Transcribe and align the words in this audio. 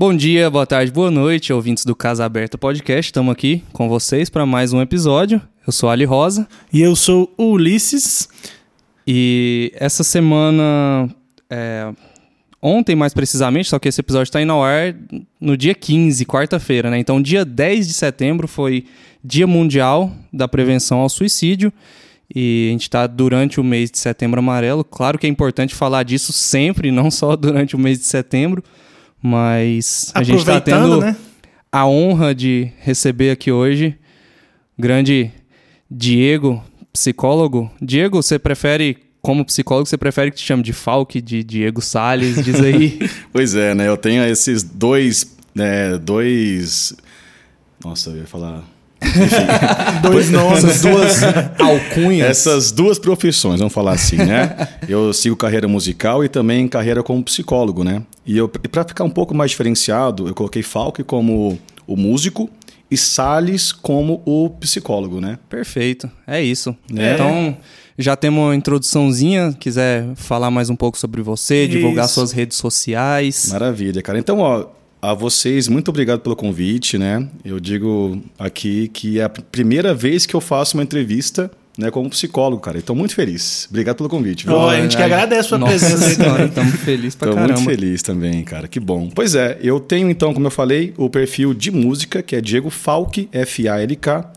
Bom 0.00 0.16
dia, 0.16 0.48
boa 0.48 0.64
tarde, 0.64 0.90
boa 0.90 1.10
noite, 1.10 1.52
ouvintes 1.52 1.84
do 1.84 1.94
Casa 1.94 2.24
Aberta 2.24 2.56
Podcast. 2.56 3.10
Estamos 3.10 3.30
aqui 3.30 3.62
com 3.70 3.86
vocês 3.86 4.30
para 4.30 4.46
mais 4.46 4.72
um 4.72 4.80
episódio. 4.80 5.42
Eu 5.66 5.70
sou 5.74 5.90
Ali 5.90 6.06
Rosa. 6.06 6.48
E 6.72 6.80
eu 6.80 6.96
sou 6.96 7.30
o 7.36 7.50
Ulisses. 7.50 8.26
E 9.06 9.70
essa 9.74 10.02
semana, 10.02 11.06
é, 11.50 11.92
ontem 12.62 12.96
mais 12.96 13.12
precisamente, 13.12 13.68
só 13.68 13.78
que 13.78 13.90
esse 13.90 14.00
episódio 14.00 14.30
está 14.30 14.40
indo 14.40 14.52
ao 14.52 14.64
ar 14.64 14.96
no 15.38 15.54
dia 15.54 15.74
15, 15.74 16.24
quarta-feira, 16.24 16.88
né? 16.88 16.98
Então, 16.98 17.20
dia 17.20 17.44
10 17.44 17.86
de 17.86 17.92
setembro 17.92 18.48
foi 18.48 18.86
Dia 19.22 19.46
Mundial 19.46 20.10
da 20.32 20.48
Prevenção 20.48 21.00
ao 21.00 21.10
Suicídio. 21.10 21.70
E 22.34 22.68
a 22.70 22.72
gente 22.72 22.84
está 22.84 23.06
durante 23.06 23.60
o 23.60 23.62
mês 23.62 23.90
de 23.90 23.98
setembro 23.98 24.40
amarelo. 24.40 24.82
Claro 24.82 25.18
que 25.18 25.26
é 25.26 25.30
importante 25.30 25.74
falar 25.74 26.04
disso 26.04 26.32
sempre, 26.32 26.88
não 26.90 27.10
só 27.10 27.36
durante 27.36 27.76
o 27.76 27.78
mês 27.78 27.98
de 27.98 28.06
setembro. 28.06 28.64
Mas 29.22 30.10
a 30.14 30.22
gente 30.22 30.38
está 30.38 30.60
tendo 30.60 31.00
né? 31.00 31.16
a 31.70 31.86
honra 31.86 32.34
de 32.34 32.70
receber 32.80 33.30
aqui 33.30 33.52
hoje 33.52 33.98
grande 34.80 35.30
Diego, 35.90 36.62
psicólogo. 36.92 37.70
Diego, 37.80 38.22
você 38.22 38.38
prefere, 38.38 38.96
como 39.20 39.44
psicólogo, 39.44 39.86
você 39.86 39.98
prefere 39.98 40.30
que 40.30 40.38
te 40.38 40.44
chame 40.44 40.62
de 40.62 40.72
Falk, 40.72 41.20
de 41.20 41.44
Diego 41.44 41.82
Sales? 41.82 42.42
Diz 42.44 42.60
aí. 42.60 42.98
pois 43.32 43.54
é, 43.54 43.74
né? 43.74 43.86
Eu 43.86 43.96
tenho 43.96 44.24
esses 44.24 44.62
dois. 44.62 45.36
Né, 45.54 45.98
dois. 45.98 46.94
Nossa, 47.84 48.10
eu 48.10 48.18
ia 48.18 48.26
falar. 48.26 48.64
Dois 50.02 50.28
nomes, 50.30 50.64
essas 50.64 50.82
duas 50.82 51.22
alcunhas. 51.58 52.28
Essas 52.28 52.70
duas 52.70 52.98
profissões, 52.98 53.58
vamos 53.58 53.72
falar 53.72 53.92
assim, 53.92 54.16
né? 54.16 54.68
Eu 54.88 55.12
sigo 55.12 55.36
carreira 55.36 55.66
musical 55.66 56.24
e 56.24 56.28
também 56.28 56.68
carreira 56.68 57.02
como 57.02 57.22
psicólogo, 57.22 57.82
né? 57.82 58.02
E, 58.26 58.36
eu, 58.36 58.50
e 58.62 58.68
para 58.68 58.84
ficar 58.84 59.04
um 59.04 59.10
pouco 59.10 59.34
mais 59.34 59.50
diferenciado, 59.50 60.28
eu 60.28 60.34
coloquei 60.34 60.62
Falk 60.62 61.02
como 61.04 61.58
o 61.86 61.96
músico 61.96 62.48
e 62.90 62.96
Salles 62.96 63.72
como 63.72 64.20
o 64.24 64.50
psicólogo, 64.50 65.20
né? 65.20 65.38
Perfeito, 65.48 66.10
é 66.26 66.42
isso. 66.42 66.76
É. 66.94 67.14
Então, 67.14 67.56
já 67.96 68.16
temos 68.16 68.42
uma 68.42 68.54
introduçãozinha, 68.54 69.54
quiser 69.58 70.06
falar 70.16 70.50
mais 70.50 70.70
um 70.70 70.76
pouco 70.76 70.98
sobre 70.98 71.22
você, 71.22 71.64
isso. 71.64 71.72
divulgar 71.72 72.08
suas 72.08 72.32
redes 72.32 72.56
sociais. 72.56 73.48
Maravilha, 73.52 74.02
cara. 74.02 74.18
Então, 74.18 74.40
ó, 74.40 74.66
a 75.02 75.14
vocês, 75.14 75.66
muito 75.66 75.88
obrigado 75.88 76.20
pelo 76.20 76.36
convite, 76.36 76.98
né? 76.98 77.26
Eu 77.44 77.58
digo 77.58 78.22
aqui 78.38 78.88
que 78.88 79.18
é 79.18 79.24
a 79.24 79.28
primeira 79.28 79.94
vez 79.94 80.26
que 80.26 80.34
eu 80.34 80.40
faço 80.40 80.76
uma 80.76 80.82
entrevista 80.82 81.50
né, 81.78 81.90
como 81.90 82.10
psicólogo, 82.10 82.60
cara. 82.60 82.78
Estou 82.78 82.94
muito 82.94 83.14
feliz. 83.14 83.66
Obrigado 83.70 83.96
pelo 83.96 84.08
convite. 84.08 84.48
Oh, 84.48 84.68
a 84.68 84.76
gente 84.76 84.96
que 84.96 85.02
agradece 85.02 85.40
a 85.40 85.44
sua 85.44 85.58
Nossa 85.58 85.78
presença. 85.78 86.44
Estamos 86.44 86.74
felizes 86.80 87.14
pra 87.14 87.28
Tô 87.28 87.34
caramba. 87.34 87.54
muito 87.54 87.70
feliz 87.70 88.02
também, 88.02 88.44
cara. 88.44 88.68
Que 88.68 88.78
bom. 88.78 89.08
Pois 89.14 89.34
é, 89.34 89.58
eu 89.62 89.80
tenho 89.80 90.10
então, 90.10 90.34
como 90.34 90.46
eu 90.46 90.50
falei, 90.50 90.92
o 90.98 91.08
perfil 91.08 91.54
de 91.54 91.70
música, 91.70 92.22
que 92.22 92.36
é 92.36 92.40
Diego 92.40 92.68
Falk, 92.68 93.28
F-A-L-K, 93.32 94.32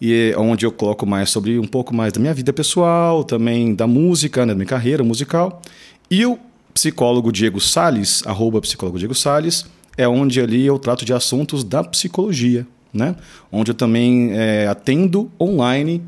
e 0.00 0.32
é 0.32 0.38
onde 0.38 0.64
eu 0.64 0.70
coloco 0.70 1.04
mais 1.04 1.30
sobre 1.30 1.58
um 1.58 1.66
pouco 1.66 1.92
mais 1.92 2.12
da 2.12 2.20
minha 2.20 2.34
vida 2.34 2.52
pessoal, 2.52 3.24
também 3.24 3.74
da 3.74 3.86
música, 3.86 4.46
né, 4.46 4.52
da 4.52 4.54
minha 4.54 4.66
carreira 4.66 5.02
musical. 5.02 5.60
E 6.08 6.24
o 6.24 6.38
psicólogo 6.72 7.32
Diego 7.32 7.60
Sales, 7.60 8.22
arroba 8.26 8.60
psicólogo 8.60 8.98
Diego 8.98 9.14
Sales, 9.14 9.64
é 9.96 10.08
onde 10.08 10.40
ali 10.40 10.64
eu 10.64 10.78
trato 10.78 11.04
de 11.04 11.12
assuntos 11.12 11.64
da 11.64 11.82
psicologia, 11.82 12.66
né? 12.92 13.16
Onde 13.50 13.70
eu 13.70 13.74
também 13.74 14.30
é, 14.32 14.66
atendo 14.66 15.30
online 15.40 16.02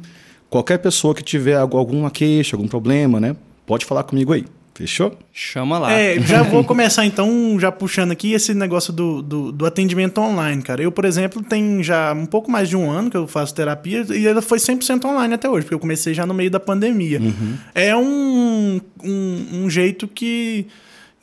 qualquer 0.48 0.78
pessoa 0.78 1.14
que 1.14 1.22
tiver 1.22 1.56
alguma 1.56 2.10
queixa, 2.10 2.56
algum 2.56 2.68
problema, 2.68 3.20
né? 3.20 3.36
Pode 3.66 3.84
falar 3.84 4.04
comigo 4.04 4.32
aí. 4.32 4.44
Fechou? 4.76 5.18
Chama 5.32 5.78
lá. 5.78 5.90
É, 5.90 6.20
já 6.20 6.42
vou 6.42 6.62
começar 6.62 7.06
então, 7.06 7.58
já 7.58 7.72
puxando 7.72 8.10
aqui 8.10 8.34
esse 8.34 8.52
negócio 8.52 8.92
do, 8.92 9.22
do, 9.22 9.50
do, 9.50 9.64
atendimento 9.64 10.20
online, 10.20 10.60
cara. 10.60 10.82
Eu, 10.82 10.92
por 10.92 11.06
exemplo, 11.06 11.42
tem 11.42 11.82
já 11.82 12.12
um 12.12 12.26
pouco 12.26 12.50
mais 12.50 12.68
de 12.68 12.76
um 12.76 12.90
ano 12.90 13.10
que 13.10 13.16
eu 13.16 13.26
faço 13.26 13.54
terapia 13.54 14.04
e 14.10 14.26
ela 14.26 14.42
foi 14.42 14.58
100% 14.58 15.02
online 15.06 15.32
até 15.32 15.48
hoje, 15.48 15.62
porque 15.62 15.74
eu 15.74 15.78
comecei 15.78 16.12
já 16.12 16.26
no 16.26 16.34
meio 16.34 16.50
da 16.50 16.60
pandemia. 16.60 17.18
Uhum. 17.20 17.54
É 17.74 17.96
um, 17.96 18.78
um, 19.02 19.46
um 19.62 19.70
jeito 19.70 20.06
que 20.06 20.66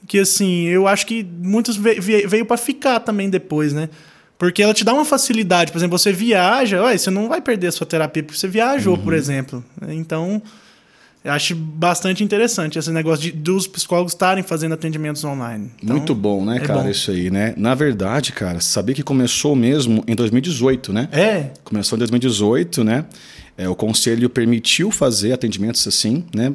que 0.08 0.20
assim, 0.20 0.66
eu 0.66 0.88
acho 0.88 1.06
que 1.06 1.24
muitos 1.24 1.78
veio 1.78 2.46
para 2.46 2.58
ficar 2.58 3.00
também 3.00 3.30
depois, 3.30 3.74
né? 3.74 3.90
Porque 4.38 4.62
ela 4.62 4.74
te 4.74 4.84
dá 4.84 4.94
uma 4.94 5.06
facilidade. 5.06 5.72
Por 5.72 5.78
exemplo, 5.78 5.98
você 5.98 6.12
viaja, 6.12 6.84
ué, 6.84 6.98
você 6.98 7.10
não 7.10 7.30
vai 7.30 7.40
perder 7.40 7.68
a 7.68 7.72
sua 7.72 7.88
terapia 7.88 8.24
porque 8.24 8.38
você 8.38 8.48
viajou, 8.48 8.96
uhum. 8.96 9.02
por 9.02 9.14
exemplo. 9.14 9.64
Então, 9.88 10.42
eu 11.24 11.32
acho 11.32 11.56
bastante 11.56 12.24
interessante 12.24 12.78
esse 12.78 12.92
negócio 12.92 13.24
de, 13.24 13.32
dos 13.32 13.66
psicólogos 13.66 14.12
estarem 14.12 14.44
fazendo 14.44 14.74
atendimentos 14.74 15.24
online. 15.24 15.72
Então, 15.82 15.96
Muito 15.96 16.14
bom, 16.14 16.44
né, 16.44 16.58
é 16.58 16.60
cara, 16.60 16.82
bom. 16.82 16.90
isso 16.90 17.12
aí, 17.12 17.32
né? 17.32 17.54
Na 17.56 17.74
verdade, 17.74 18.34
cara, 18.34 18.60
sabia 18.60 18.94
que 18.94 19.04
começou 19.04 19.56
mesmo 19.56 20.04
em 20.06 20.16
2018, 20.16 20.92
né? 20.92 21.08
É. 21.14 21.52
Começou 21.64 21.96
em 21.96 22.00
2018, 22.00 22.84
né? 22.84 23.06
É, 23.58 23.70
o 23.70 23.76
conselho 23.76 24.30
permitiu 24.30 24.92
fazer 24.92 25.32
atendimentos 25.32 25.88
assim, 25.88 26.26
né? 26.36 26.54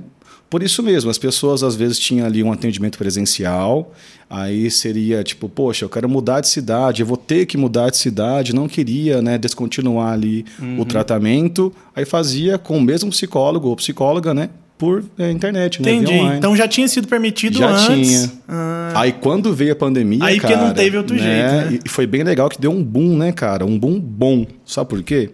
Por 0.51 0.63
isso 0.63 0.83
mesmo, 0.83 1.11
as 1.11 1.19
pessoas 1.19 1.63
às 1.63 1.77
vezes 1.77 1.99
tinham 1.99 2.27
ali 2.27 2.43
um 2.43 2.51
atendimento 2.51 2.97
presencial, 2.97 3.93
aí 4.31 4.71
seria 4.71 5.23
tipo, 5.23 5.47
poxa, 5.49 5.85
eu 5.85 5.91
quero 5.91 6.09
mudar 6.09 6.41
de 6.41 6.49
cidade, 6.49 7.03
eu 7.03 7.07
vou 7.07 7.19
ter 7.19 7.45
que 7.45 7.59
mudar 7.59 7.91
de 7.91 7.99
cidade, 7.99 8.55
não 8.55 8.67
queria 8.67 9.21
né, 9.21 9.37
descontinuar 9.37 10.15
ali 10.15 10.47
uhum. 10.59 10.81
o 10.81 10.85
tratamento, 10.87 11.73
aí 11.95 12.07
fazia 12.07 12.57
com 12.57 12.79
o 12.79 12.81
mesmo 12.81 13.11
psicólogo 13.11 13.69
ou 13.69 13.77
psicóloga, 13.77 14.33
né? 14.33 14.49
Por 14.79 15.05
é, 15.19 15.31
internet, 15.31 15.83
né? 15.83 15.93
Entendi. 15.93 16.15
Então 16.15 16.57
já 16.57 16.69
tinha 16.69 16.87
sido 16.87 17.09
permitido 17.09 17.59
já 17.59 17.69
antes. 17.69 18.09
Tinha. 18.09 18.33
Ah. 18.47 18.93
Aí 18.95 19.13
quando 19.13 19.53
veio 19.53 19.73
a 19.73 19.77
pandemia, 19.77 20.25
aí 20.25 20.39
cara... 20.39 20.57
Que 20.57 20.65
não 20.65 20.73
teve 20.73 20.97
outro 20.97 21.17
né, 21.17 21.23
jeito, 21.23 21.73
né? 21.73 21.81
E 21.85 21.89
foi 21.89 22.07
bem 22.07 22.23
legal 22.23 22.49
que 22.49 22.61
deu 22.61 22.71
um 22.71 22.83
boom, 22.83 23.17
né, 23.17 23.33
cara? 23.33 23.67
Um 23.67 23.77
boom 23.77 23.99
bom. 24.01 24.47
Sabe 24.65 24.89
por 24.89 25.03
quê? 25.03 25.31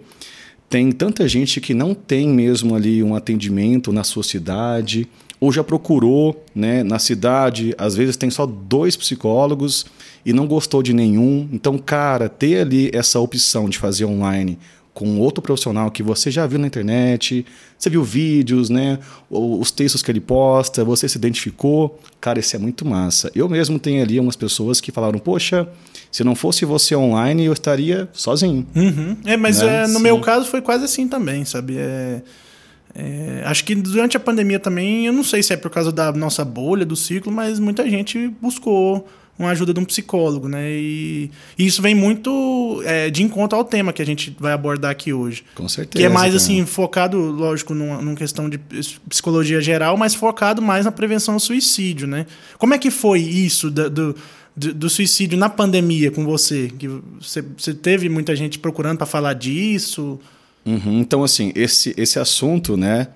Tem 0.69 0.91
tanta 0.91 1.29
gente 1.29 1.61
que 1.61 1.75
não 1.75 1.95
tem 1.95 2.29
mesmo 2.29 2.75
ali 2.75 3.03
um 3.03 3.15
atendimento 3.15 3.93
na 3.93 4.03
sua 4.03 4.23
cidade, 4.23 5.09
ou 5.41 5.53
já 5.53 5.63
procurou 5.63 6.43
né, 6.55 6.83
na 6.83 6.99
cidade, 6.99 7.75
às 7.77 7.95
vezes 7.95 8.17
tem 8.17 8.31
só 8.31 8.47
dois 8.47 8.97
psicólogos 8.97 9.85
e 10.25 10.33
não 10.33 10.47
gostou 10.47 10.83
de 10.83 10.95
nenhum. 10.95 11.49
Então, 11.53 11.77
cara, 11.77 12.29
ter 12.29 12.61
ali 12.61 12.91
essa 12.95 13.21
opção 13.21 13.69
de 13.69 13.79
fazer 13.79 14.05
online 14.05 14.59
com 14.95 15.19
outro 15.19 15.43
profissional 15.43 15.91
que 15.91 16.05
você 16.05 16.31
já 16.31 16.47
viu 16.47 16.59
na 16.59 16.69
internet, 16.69 17.45
você 17.77 17.91
viu 17.91 18.05
vídeos, 18.05 18.71
né, 18.71 19.01
os 19.29 19.73
textos 19.73 20.03
que 20.03 20.11
ele 20.11 20.21
posta, 20.21 20.85
você 20.85 21.09
se 21.09 21.19
identificou, 21.19 21.99
cara, 22.21 22.39
isso 22.39 22.55
é 22.55 22.59
muito 22.61 22.87
massa. 22.87 23.31
Eu 23.35 23.49
mesmo 23.49 23.77
tenho 23.79 24.01
ali 24.01 24.21
umas 24.21 24.37
pessoas 24.37 24.81
que 24.81 24.93
falaram, 24.93 25.19
poxa, 25.19 25.69
se 26.13 26.23
não 26.23 26.37
fosse 26.37 26.65
você 26.65 26.95
online, 26.95 27.45
eu 27.45 27.53
estaria 27.53 28.09
sozinho. 28.13 28.65
Uhum. 28.75 29.17
É, 29.27 29.37
mas 29.37 29.61
né? 29.61 29.83
é, 29.83 29.87
no 29.89 29.97
Sim. 29.97 30.03
meu 30.05 30.21
caso 30.21 30.47
foi 30.47 30.63
quase 30.63 30.85
assim 30.85 31.09
também, 31.09 31.45
sabe? 31.45 31.77
É, 31.77 32.23
é, 32.95 33.43
acho 33.47 33.65
que 33.65 33.75
durante 33.75 34.17
a 34.17 34.21
pandemia 34.21 34.61
também, 34.61 35.07
eu 35.07 35.13
não 35.13 35.25
sei 35.25 35.43
se 35.43 35.53
é 35.53 35.57
por 35.57 35.73
causa 35.73 35.91
da 35.91 36.13
nossa 36.13 36.45
bolha, 36.45 36.87
do 36.87 36.95
ciclo, 36.95 37.33
mas 37.33 37.59
muita 37.59 37.89
gente 37.91 38.29
buscou 38.41 39.09
uma 39.39 39.51
ajuda 39.51 39.75
de 39.75 39.81
um 39.81 39.85
psicólogo, 39.85 40.49
né? 40.49 40.71
E, 40.71 41.31
e 41.59 41.67
isso 41.67 41.83
vem 41.83 41.95
muito 41.95 42.83
é, 42.85 43.11
de 43.11 43.23
encontro 43.23 43.59
ao 43.59 43.65
tema 43.65 43.93
que 43.93 44.01
a 44.01 44.07
gente 44.07 44.35
vai 44.39 44.53
abordar 44.53 44.91
aqui 44.91 45.13
hoje. 45.13 45.45
Com 45.55 45.69
certeza. 45.69 46.01
Que 46.01 46.05
é 46.05 46.09
mais 46.09 46.35
assim, 46.35 46.65
focado, 46.65 47.19
lógico, 47.19 47.75
numa, 47.75 48.01
numa 48.01 48.15
questão 48.15 48.49
de 48.49 48.59
psicologia 49.09 49.61
geral, 49.61 49.97
mas 49.97 50.15
focado 50.15 50.63
mais 50.63 50.85
na 50.85 50.93
prevenção 50.93 51.35
ao 51.35 51.41
suicídio, 51.41 52.07
né? 52.07 52.27
Como 52.59 52.75
é 52.75 52.79
que 52.79 52.91
foi 52.91 53.21
isso 53.21 53.71
do, 53.71 53.91
do 53.91 54.17
do, 54.57 54.73
do, 54.73 54.89
suicídio 54.89 55.37
na 55.37 55.49
pandemia 55.49 56.11
com 56.11 56.25
você? 56.25 56.71
Que 56.79 56.89
você, 57.21 57.43
você 57.57 57.75
teve 57.75 58.09
muita 58.09 58.37
gente 58.37 58.59
procurando 58.59 58.99
para 58.99 59.07
falar 59.07 59.33
disso? 59.33 60.19
Uhum, 60.65 61.01
então, 61.01 61.25
assim, 61.25 61.53
esse, 61.55 61.93
esse 61.97 62.19
assunto, 62.19 62.77
né? 62.77 63.09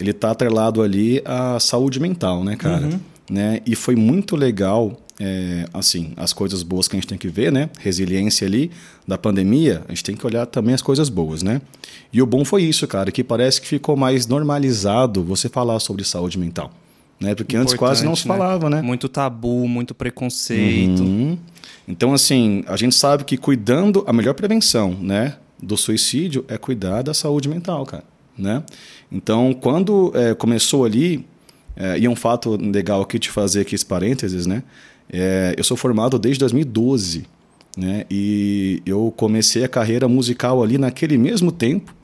Ele 0.00 0.12
tá 0.12 0.30
atrelado 0.30 0.82
ali 0.82 1.22
à 1.24 1.58
saúde 1.60 2.00
mental, 2.00 2.42
né, 2.42 2.56
cara? 2.56 2.86
Uhum. 2.86 3.00
Né? 3.30 3.60
E 3.66 3.74
foi 3.74 3.96
muito 3.96 4.36
legal, 4.36 4.98
é, 5.18 5.66
assim, 5.72 6.12
as 6.16 6.32
coisas 6.32 6.62
boas 6.62 6.88
que 6.88 6.96
a 6.96 7.00
gente 7.00 7.08
tem 7.08 7.18
que 7.18 7.28
ver, 7.28 7.50
né? 7.50 7.70
Resiliência 7.78 8.46
ali 8.46 8.70
da 9.06 9.16
pandemia, 9.16 9.82
a 9.86 9.92
gente 9.92 10.04
tem 10.04 10.16
que 10.16 10.26
olhar 10.26 10.46
também 10.46 10.74
as 10.74 10.82
coisas 10.82 11.08
boas, 11.08 11.42
né? 11.42 11.60
E 12.12 12.20
o 12.20 12.26
bom 12.26 12.44
foi 12.44 12.62
isso, 12.62 12.86
cara, 12.86 13.10
que 13.10 13.24
parece 13.24 13.60
que 13.60 13.66
ficou 13.66 13.96
mais 13.96 14.26
normalizado 14.26 15.22
você 15.22 15.48
falar 15.48 15.80
sobre 15.80 16.04
saúde 16.04 16.38
mental 16.38 16.72
né? 17.20 17.34
Porque 17.34 17.56
antes 17.56 17.74
quase 17.74 18.04
não 18.04 18.14
se 18.14 18.28
né? 18.28 18.34
falava, 18.34 18.68
né? 18.70 18.82
Muito 18.82 19.08
tabu, 19.08 19.66
muito 19.66 19.94
preconceito. 19.94 21.02
Uhum. 21.02 21.38
Então, 21.88 22.12
assim, 22.12 22.64
a 22.66 22.76
gente 22.76 22.94
sabe 22.94 23.24
que 23.24 23.36
cuidando, 23.36 24.04
a 24.06 24.12
melhor 24.12 24.34
prevenção, 24.34 24.92
né? 24.92 25.36
Do 25.62 25.76
suicídio 25.76 26.44
é 26.48 26.58
cuidar 26.58 27.02
da 27.02 27.14
saúde 27.14 27.48
mental, 27.48 27.86
cara, 27.86 28.04
né? 28.36 28.62
Então, 29.10 29.54
quando 29.54 30.12
é, 30.14 30.34
começou 30.34 30.84
ali, 30.84 31.24
é, 31.74 31.98
e 31.98 32.04
é 32.04 32.10
um 32.10 32.16
fato 32.16 32.56
legal 32.56 33.00
aqui 33.00 33.18
te 33.18 33.30
fazer 33.30 33.60
aqui 33.60 33.74
esse 33.74 33.86
parênteses, 33.86 34.46
né? 34.46 34.62
É, 35.10 35.54
eu 35.56 35.64
sou 35.64 35.76
formado 35.76 36.18
desde 36.18 36.40
2012, 36.40 37.24
né? 37.76 38.04
E 38.10 38.82
eu 38.86 39.12
comecei 39.16 39.64
a 39.64 39.68
carreira 39.68 40.08
musical 40.08 40.62
ali 40.62 40.78
naquele 40.78 41.16
mesmo 41.18 41.52
tempo, 41.52 41.94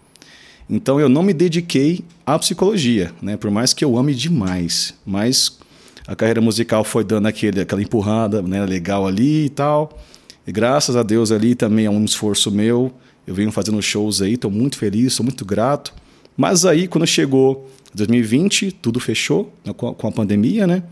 então 0.69 1.01
eu 1.01 1.09
não 1.09 1.23
me 1.23 1.33
dediquei 1.33 2.05
à 2.25 2.39
psicologia, 2.39 3.13
né? 3.21 3.37
Por 3.37 3.51
mais 3.51 3.73
que 3.73 3.85
eu 3.85 3.97
ame 3.99 4.15
demais, 4.15 4.95
mas 5.05 5.59
a 6.07 6.15
carreira 6.15 6.41
musical 6.41 6.85
foi 6.85 7.05
dando 7.05 7.27
aquele, 7.27 7.61
aquela 7.61 7.83
empurrada, 7.83 8.43
né? 8.43 8.65
Legal 8.65 9.07
ali 9.07 9.47
e 9.47 9.49
tal. 9.49 9.99
E 10.47 10.53
graças 10.53 10.97
a 10.97 11.03
Deus 11.03 11.31
ali 11.31 11.55
também 11.55 11.87
é 11.87 11.91
um 11.91 12.05
esforço 12.05 12.51
meu. 12.51 12.93
Eu 13.27 13.35
venho 13.35 13.53
fazendo 13.53 13.81
shows 13.81 14.21
aí, 14.21 14.35
estou 14.35 14.51
muito 14.51 14.77
feliz, 14.77 15.13
sou 15.13 15.25
muito 15.25 15.45
grato. 15.45 15.95
Mas 16.37 16.65
aí, 16.65 16.89
quando 16.89 17.07
chegou 17.07 17.71
2020, 17.95 18.73
tudo 18.73 18.99
fechou 18.99 19.53
né, 19.65 19.73
com 19.73 20.07
a 20.07 20.13
pandemia, 20.13 20.67
né? 20.67 20.83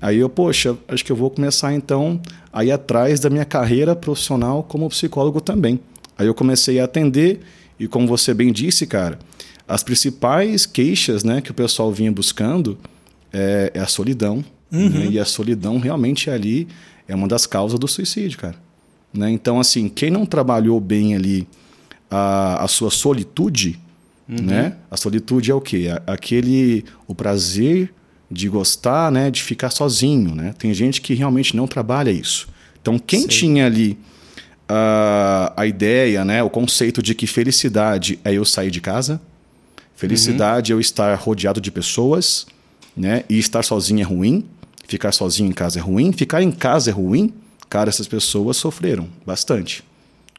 Aí 0.00 0.18
eu, 0.18 0.28
poxa, 0.28 0.76
acho 0.88 1.04
que 1.04 1.12
eu 1.12 1.16
vou 1.16 1.30
começar 1.30 1.72
então 1.74 2.20
a 2.52 2.64
ir 2.64 2.72
atrás 2.72 3.20
da 3.20 3.30
minha 3.30 3.44
carreira 3.44 3.94
profissional 3.94 4.62
como 4.62 4.88
psicólogo 4.88 5.40
também. 5.40 5.78
Aí 6.18 6.26
eu 6.26 6.34
comecei 6.34 6.80
a 6.80 6.84
atender 6.84 7.40
e 7.78 7.86
como 7.86 8.06
você 8.06 8.34
bem 8.34 8.52
disse, 8.52 8.86
cara, 8.86 9.18
as 9.66 9.82
principais 9.82 10.66
queixas, 10.66 11.24
né, 11.24 11.40
que 11.40 11.50
o 11.50 11.54
pessoal 11.54 11.92
vinha 11.92 12.10
buscando 12.10 12.78
é, 13.32 13.72
é 13.74 13.80
a 13.80 13.86
solidão. 13.86 14.44
Uhum. 14.70 14.88
Né? 14.88 15.06
E 15.12 15.18
a 15.18 15.24
solidão 15.24 15.78
realmente 15.78 16.30
ali 16.30 16.66
é 17.06 17.14
uma 17.14 17.28
das 17.28 17.46
causas 17.46 17.78
do 17.78 17.86
suicídio, 17.86 18.38
cara. 18.38 18.56
Né? 19.12 19.30
Então, 19.30 19.60
assim, 19.60 19.88
quem 19.88 20.10
não 20.10 20.24
trabalhou 20.24 20.80
bem 20.80 21.14
ali 21.14 21.46
a, 22.10 22.64
a 22.64 22.68
sua 22.68 22.90
solitude, 22.90 23.78
uhum. 24.28 24.42
né? 24.42 24.76
A 24.90 24.96
solitude 24.96 25.50
é 25.50 25.54
o 25.54 25.60
quê? 25.60 25.88
Aquele 26.06 26.84
o 27.06 27.14
prazer 27.14 27.92
de 28.32 28.48
gostar, 28.48 29.12
né, 29.12 29.30
de 29.30 29.42
ficar 29.42 29.70
sozinho, 29.70 30.34
né? 30.34 30.54
Tem 30.58 30.72
gente 30.72 31.00
que 31.00 31.14
realmente 31.14 31.54
não 31.54 31.66
trabalha 31.66 32.10
isso. 32.10 32.48
Então, 32.80 32.98
quem 32.98 33.20
Sei. 33.20 33.28
tinha 33.28 33.66
ali 33.66 33.98
a, 34.68 35.52
a 35.56 35.66
ideia, 35.66 36.24
né, 36.24 36.42
o 36.42 36.50
conceito 36.50 37.02
de 37.02 37.14
que 37.14 37.26
felicidade 37.26 38.18
é 38.24 38.32
eu 38.32 38.44
sair 38.44 38.70
de 38.70 38.80
casa, 38.80 39.20
felicidade 39.94 40.72
uhum. 40.72 40.76
é 40.76 40.78
eu 40.78 40.80
estar 40.80 41.14
rodeado 41.16 41.60
de 41.60 41.70
pessoas, 41.70 42.46
né, 42.96 43.24
e 43.28 43.38
estar 43.38 43.62
sozinho 43.62 44.00
é 44.00 44.04
ruim, 44.04 44.46
ficar 44.88 45.12
sozinho 45.12 45.48
em 45.48 45.52
casa 45.52 45.78
é 45.78 45.82
ruim, 45.82 46.12
ficar 46.12 46.42
em 46.42 46.50
casa 46.50 46.90
é 46.90 46.92
ruim, 46.92 47.32
cara, 47.68 47.90
essas 47.90 48.08
pessoas 48.08 48.56
sofreram 48.56 49.08
bastante. 49.26 49.84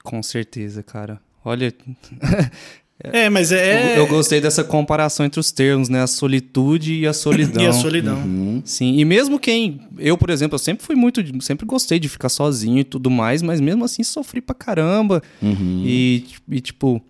Com 0.04 0.22
certeza, 0.22 0.84
cara. 0.84 1.20
Olha, 1.46 1.74
É, 3.12 3.30
mas 3.30 3.52
é. 3.52 3.94
Eu, 3.94 4.04
eu, 4.04 4.08
gostei 4.08 4.40
dessa 4.40 4.64
comparação 4.64 5.26
entre 5.26 5.40
os 5.40 5.52
termos, 5.52 5.90
né? 5.90 6.02
A 6.02 6.08
solitude 6.08 6.94
e 6.94 7.08
a 7.08 7.12
solidão. 7.12 7.62
e 7.62 7.68
a 7.68 7.74
solidão. 7.74 8.18
Uhum. 8.18 8.62
Sim. 8.64 8.98
E 8.98 9.04
mesmo 9.04 9.38
quem. 9.38 9.82
Eu, 9.98 10.18
por 10.18 10.30
exemplo, 10.30 10.56
eu 10.56 10.60
sempre 10.60 10.86
fui 10.86 10.96
muito. 10.96 11.22
Sempre 11.44 11.66
gostei 11.66 12.00
de 12.00 12.08
ficar 12.08 12.30
sozinho 12.30 12.80
e 12.80 12.84
tudo 12.84 13.10
mais, 13.10 13.42
mas 13.42 13.60
mesmo 13.60 13.84
assim 13.84 14.04
sofri 14.04 14.40
pra 14.40 14.56
caramba. 14.56 15.22
Uhum. 15.42 15.84
E, 15.86 16.26
e, 16.50 16.62
tipo. 16.62 17.02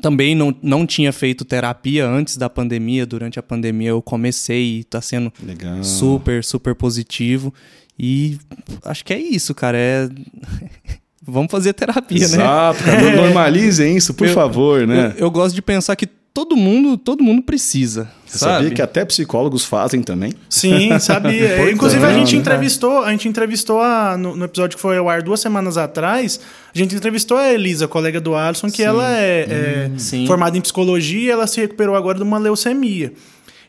Também 0.00 0.34
não, 0.34 0.52
não 0.60 0.84
tinha 0.84 1.12
feito 1.12 1.44
terapia 1.44 2.04
antes 2.04 2.36
da 2.36 2.50
pandemia. 2.50 3.06
Durante 3.06 3.38
a 3.38 3.42
pandemia 3.42 3.90
eu 3.90 4.02
comecei 4.02 4.80
e 4.80 4.84
tá 4.84 5.00
sendo 5.00 5.32
Legal. 5.40 5.84
super, 5.84 6.42
super 6.42 6.74
positivo. 6.74 7.54
E 7.96 8.38
acho 8.84 9.04
que 9.04 9.12
é 9.12 9.18
isso, 9.18 9.54
cara. 9.54 9.78
É. 9.78 10.08
vamos 11.26 11.50
fazer 11.50 11.72
terapia, 11.72 12.24
Exato, 12.24 12.38
né? 12.38 12.44
Exato, 12.44 12.84
cara. 12.84 13.16
Normalizem 13.22 13.96
isso, 13.96 14.14
por 14.14 14.26
eu, 14.26 14.34
favor, 14.34 14.86
né? 14.86 15.14
Eu, 15.16 15.26
eu, 15.26 15.30
gosto 15.30 15.54
de 15.54 15.62
pensar 15.62 15.96
que 15.96 16.06
todo 16.06 16.56
mundo, 16.56 16.98
todo 16.98 17.22
mundo 17.22 17.42
precisa. 17.42 18.10
Você 18.26 18.38
sabe? 18.38 18.52
sabia 18.54 18.70
que 18.70 18.82
até 18.82 19.04
psicólogos 19.04 19.64
fazem 19.64 20.02
também? 20.02 20.32
Sim, 20.50 20.98
sabia. 20.98 21.70
Inclusive 21.70 22.04
a 22.04 22.12
gente 22.12 22.36
entrevistou, 22.36 23.04
a 23.04 23.10
gente 23.12 23.28
entrevistou 23.28 23.80
a, 23.80 24.16
no, 24.16 24.36
no, 24.36 24.44
episódio 24.44 24.76
que 24.76 24.82
foi 24.82 24.98
ao 24.98 25.08
ar 25.08 25.22
duas 25.22 25.40
semanas 25.40 25.78
atrás, 25.78 26.40
a 26.74 26.76
gente 26.76 26.94
entrevistou 26.94 27.36
a 27.36 27.52
Elisa, 27.52 27.86
colega 27.86 28.20
do 28.20 28.34
Alisson, 28.34 28.66
que 28.68 28.78
sim. 28.78 28.82
ela 28.82 29.16
é, 29.16 29.88
hum, 29.88 29.96
é 30.24 30.26
formada 30.26 30.58
em 30.58 30.60
psicologia 30.60 31.28
e 31.28 31.30
ela 31.30 31.46
se 31.46 31.60
recuperou 31.60 31.94
agora 31.94 32.18
de 32.18 32.24
uma 32.24 32.38
leucemia. 32.38 33.12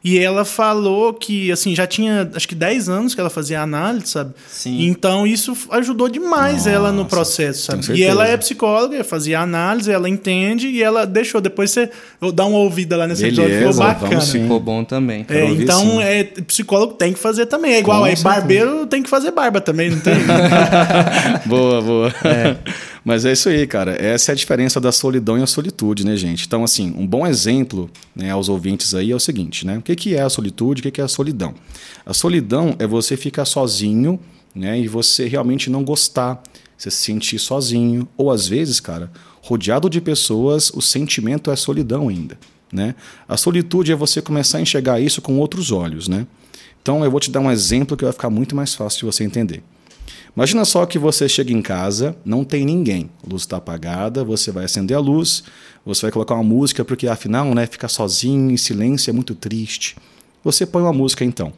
E 0.05 0.19
ela 0.19 0.45
falou 0.45 1.15
que, 1.15 1.51
assim, 1.51 1.75
já 1.75 1.87
tinha 1.87 2.29
acho 2.35 2.47
que 2.47 2.53
10 2.53 2.89
anos 2.89 3.15
que 3.15 3.19
ela 3.19 3.29
fazia 3.31 3.59
análise, 3.59 4.09
sabe? 4.09 4.35
Sim. 4.47 4.85
Então 4.85 5.25
isso 5.25 5.57
ajudou 5.71 6.07
demais 6.07 6.57
Nossa, 6.57 6.69
ela 6.69 6.91
no 6.91 7.05
processo, 7.05 7.63
sabe? 7.63 7.99
E 7.99 8.03
ela 8.03 8.27
é 8.27 8.37
psicóloga, 8.37 9.03
fazia 9.03 9.39
análise, 9.39 9.91
ela 9.91 10.07
entende 10.07 10.67
e 10.67 10.83
ela 10.83 11.07
deixou. 11.07 11.41
Depois 11.41 11.71
você 11.71 11.89
dá 12.35 12.45
uma 12.45 12.59
ouvida 12.59 12.95
lá 12.95 13.07
nesse 13.07 13.23
Beleza, 13.23 13.41
episódio, 13.41 13.73
ficou 13.73 13.83
bacana. 13.83 14.21
Ficou 14.21 14.59
bom 14.59 14.83
também. 14.83 15.25
É, 15.27 15.43
então, 15.45 15.99
é, 15.99 16.23
psicólogo 16.23 16.93
tem 16.93 17.11
que 17.11 17.17
fazer 17.17 17.47
também. 17.47 17.73
É 17.73 17.79
igual 17.79 18.03
aí, 18.03 18.15
barbeiro 18.17 18.85
tem 18.85 19.01
que 19.01 19.09
fazer 19.09 19.31
barba 19.31 19.59
também, 19.59 19.89
não 19.89 19.99
tem? 20.01 20.13
boa, 21.49 21.81
boa. 21.81 22.13
É. 22.23 22.57
Mas 23.05 23.23
é 23.23 23.31
isso 23.31 23.47
aí, 23.49 23.67
cara. 23.67 23.91
Essa 24.03 24.31
é 24.31 24.33
a 24.33 24.35
diferença 24.35 24.81
da 24.81 24.91
solidão 24.91 25.37
e 25.37 25.43
a 25.43 25.45
solitude, 25.45 26.03
né, 26.03 26.17
gente? 26.17 26.47
Então, 26.47 26.63
assim, 26.63 26.91
um 26.97 27.05
bom 27.05 27.27
exemplo 27.27 27.87
né, 28.15 28.31
aos 28.31 28.49
ouvintes 28.49 28.95
aí 28.95 29.11
é 29.11 29.15
o 29.15 29.19
seguinte, 29.19 29.63
né? 29.63 29.77
O 29.77 29.81
que, 29.83 29.95
que 29.95 30.15
é 30.15 30.21
a 30.23 30.29
solitude? 30.29 30.79
O 30.79 30.83
que, 30.83 30.89
que 30.89 30.99
é 30.99 31.03
a 31.03 31.07
solidão? 31.07 31.53
A 32.03 32.15
solidão 32.15 32.75
é 32.79 32.87
você 32.87 33.15
ficar 33.15 33.45
sozinho 33.45 34.19
né, 34.55 34.79
e 34.79 34.87
você 34.87 35.27
realmente 35.27 35.69
não 35.69 35.83
gostar, 35.83 36.41
você 36.75 36.89
se 36.89 36.97
sentir 36.97 37.37
sozinho. 37.37 38.07
Ou 38.17 38.31
às 38.31 38.47
vezes, 38.47 38.79
cara, 38.79 39.11
rodeado 39.39 39.87
de 39.87 40.01
pessoas, 40.01 40.71
o 40.71 40.81
sentimento 40.81 41.51
é 41.51 41.55
solidão 41.55 42.09
ainda. 42.09 42.39
Né? 42.73 42.95
A 43.29 43.37
solitude 43.37 43.91
é 43.91 43.95
você 43.95 44.19
começar 44.19 44.57
a 44.57 44.61
enxergar 44.61 44.99
isso 44.99 45.21
com 45.21 45.37
outros 45.37 45.71
olhos. 45.71 46.07
Né? 46.07 46.25
Então, 46.81 47.05
eu 47.05 47.11
vou 47.11 47.19
te 47.19 47.29
dar 47.29 47.39
um 47.39 47.51
exemplo 47.51 47.95
que 47.95 48.03
vai 48.03 48.13
ficar 48.13 48.31
muito 48.31 48.55
mais 48.55 48.73
fácil 48.73 49.01
de 49.01 49.05
você 49.05 49.23
entender. 49.23 49.61
Imagina 50.35 50.65
só 50.65 50.85
que 50.85 50.99
você 50.99 51.29
chega 51.29 51.53
em 51.53 51.61
casa, 51.61 52.13
não 52.25 52.43
tem 52.43 52.65
ninguém, 52.65 53.09
a 53.25 53.29
luz 53.31 53.43
está 53.43 53.55
apagada, 53.55 54.21
você 54.21 54.51
vai 54.51 54.65
acender 54.65 54.97
a 54.97 54.99
luz, 54.99 55.43
você 55.85 56.01
vai 56.01 56.11
colocar 56.11 56.35
uma 56.35 56.43
música, 56.43 56.83
porque 56.83 57.07
afinal, 57.07 57.55
né, 57.55 57.65
ficar 57.65 57.87
sozinho, 57.87 58.51
em 58.51 58.57
silêncio 58.57 59.09
é 59.09 59.13
muito 59.13 59.33
triste. 59.33 59.95
Você 60.43 60.65
põe 60.65 60.81
uma 60.81 60.91
música 60.91 61.23
então. 61.23 61.53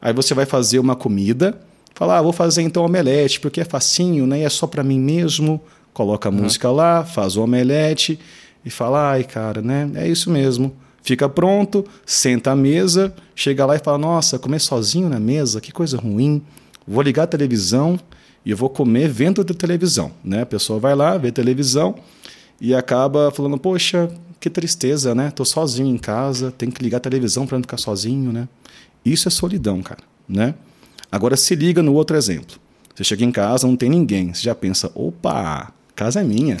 Aí 0.00 0.14
você 0.14 0.32
vai 0.32 0.46
fazer 0.46 0.78
uma 0.78 0.96
comida, 0.96 1.60
fala, 1.94 2.16
ah, 2.18 2.22
vou 2.22 2.32
fazer 2.32 2.62
então 2.62 2.82
omelete, 2.82 3.38
porque 3.40 3.60
é 3.60 3.64
facinho, 3.64 4.26
né, 4.26 4.40
e 4.40 4.42
é 4.42 4.48
só 4.48 4.66
para 4.66 4.82
mim 4.82 4.98
mesmo. 4.98 5.60
Coloca 5.92 6.26
a 6.26 6.32
uhum. 6.32 6.38
música 6.38 6.70
lá, 6.70 7.04
faz 7.04 7.36
o 7.36 7.42
omelete 7.42 8.18
e 8.64 8.70
fala, 8.70 9.10
ai 9.10 9.24
cara, 9.24 9.60
né, 9.60 9.90
é 9.96 10.08
isso 10.08 10.30
mesmo. 10.30 10.74
Fica 11.02 11.28
pronto, 11.28 11.84
senta 12.06 12.52
à 12.52 12.56
mesa, 12.56 13.14
chega 13.36 13.66
lá 13.66 13.76
e 13.76 13.78
fala, 13.80 13.98
nossa, 13.98 14.38
comer 14.38 14.60
sozinho 14.60 15.10
na 15.10 15.20
mesa, 15.20 15.60
que 15.60 15.70
coisa 15.70 15.98
ruim 15.98 16.42
vou 16.86 17.02
ligar 17.02 17.24
a 17.24 17.26
televisão 17.26 17.98
e 18.44 18.50
eu 18.50 18.56
vou 18.56 18.68
comer 18.68 19.08
vendo 19.08 19.40
a 19.40 19.44
televisão. 19.44 20.12
Né? 20.24 20.42
A 20.42 20.46
pessoa 20.46 20.78
vai 20.78 20.94
lá, 20.94 21.16
vê 21.16 21.32
televisão 21.32 21.94
e 22.60 22.74
acaba 22.74 23.30
falando, 23.30 23.58
poxa, 23.58 24.10
que 24.38 24.50
tristeza, 24.50 25.14
né? 25.14 25.30
Tô 25.34 25.44
sozinho 25.44 25.88
em 25.94 25.98
casa, 25.98 26.52
tenho 26.56 26.70
que 26.70 26.82
ligar 26.82 26.98
a 26.98 27.00
televisão 27.00 27.46
para 27.46 27.56
não 27.56 27.62
ficar 27.62 27.78
sozinho, 27.78 28.32
né? 28.32 28.46
Isso 29.04 29.26
é 29.28 29.30
solidão, 29.30 29.82
cara, 29.82 30.02
né? 30.28 30.54
Agora 31.10 31.36
se 31.36 31.54
liga 31.54 31.82
no 31.82 31.94
outro 31.94 32.16
exemplo. 32.16 32.56
Você 32.94 33.04
chega 33.04 33.24
em 33.24 33.32
casa, 33.32 33.66
não 33.66 33.76
tem 33.76 33.88
ninguém, 33.88 34.32
você 34.32 34.42
já 34.42 34.54
pensa, 34.54 34.90
opa, 34.94 35.72
casa 35.96 36.20
é 36.20 36.24
minha. 36.24 36.56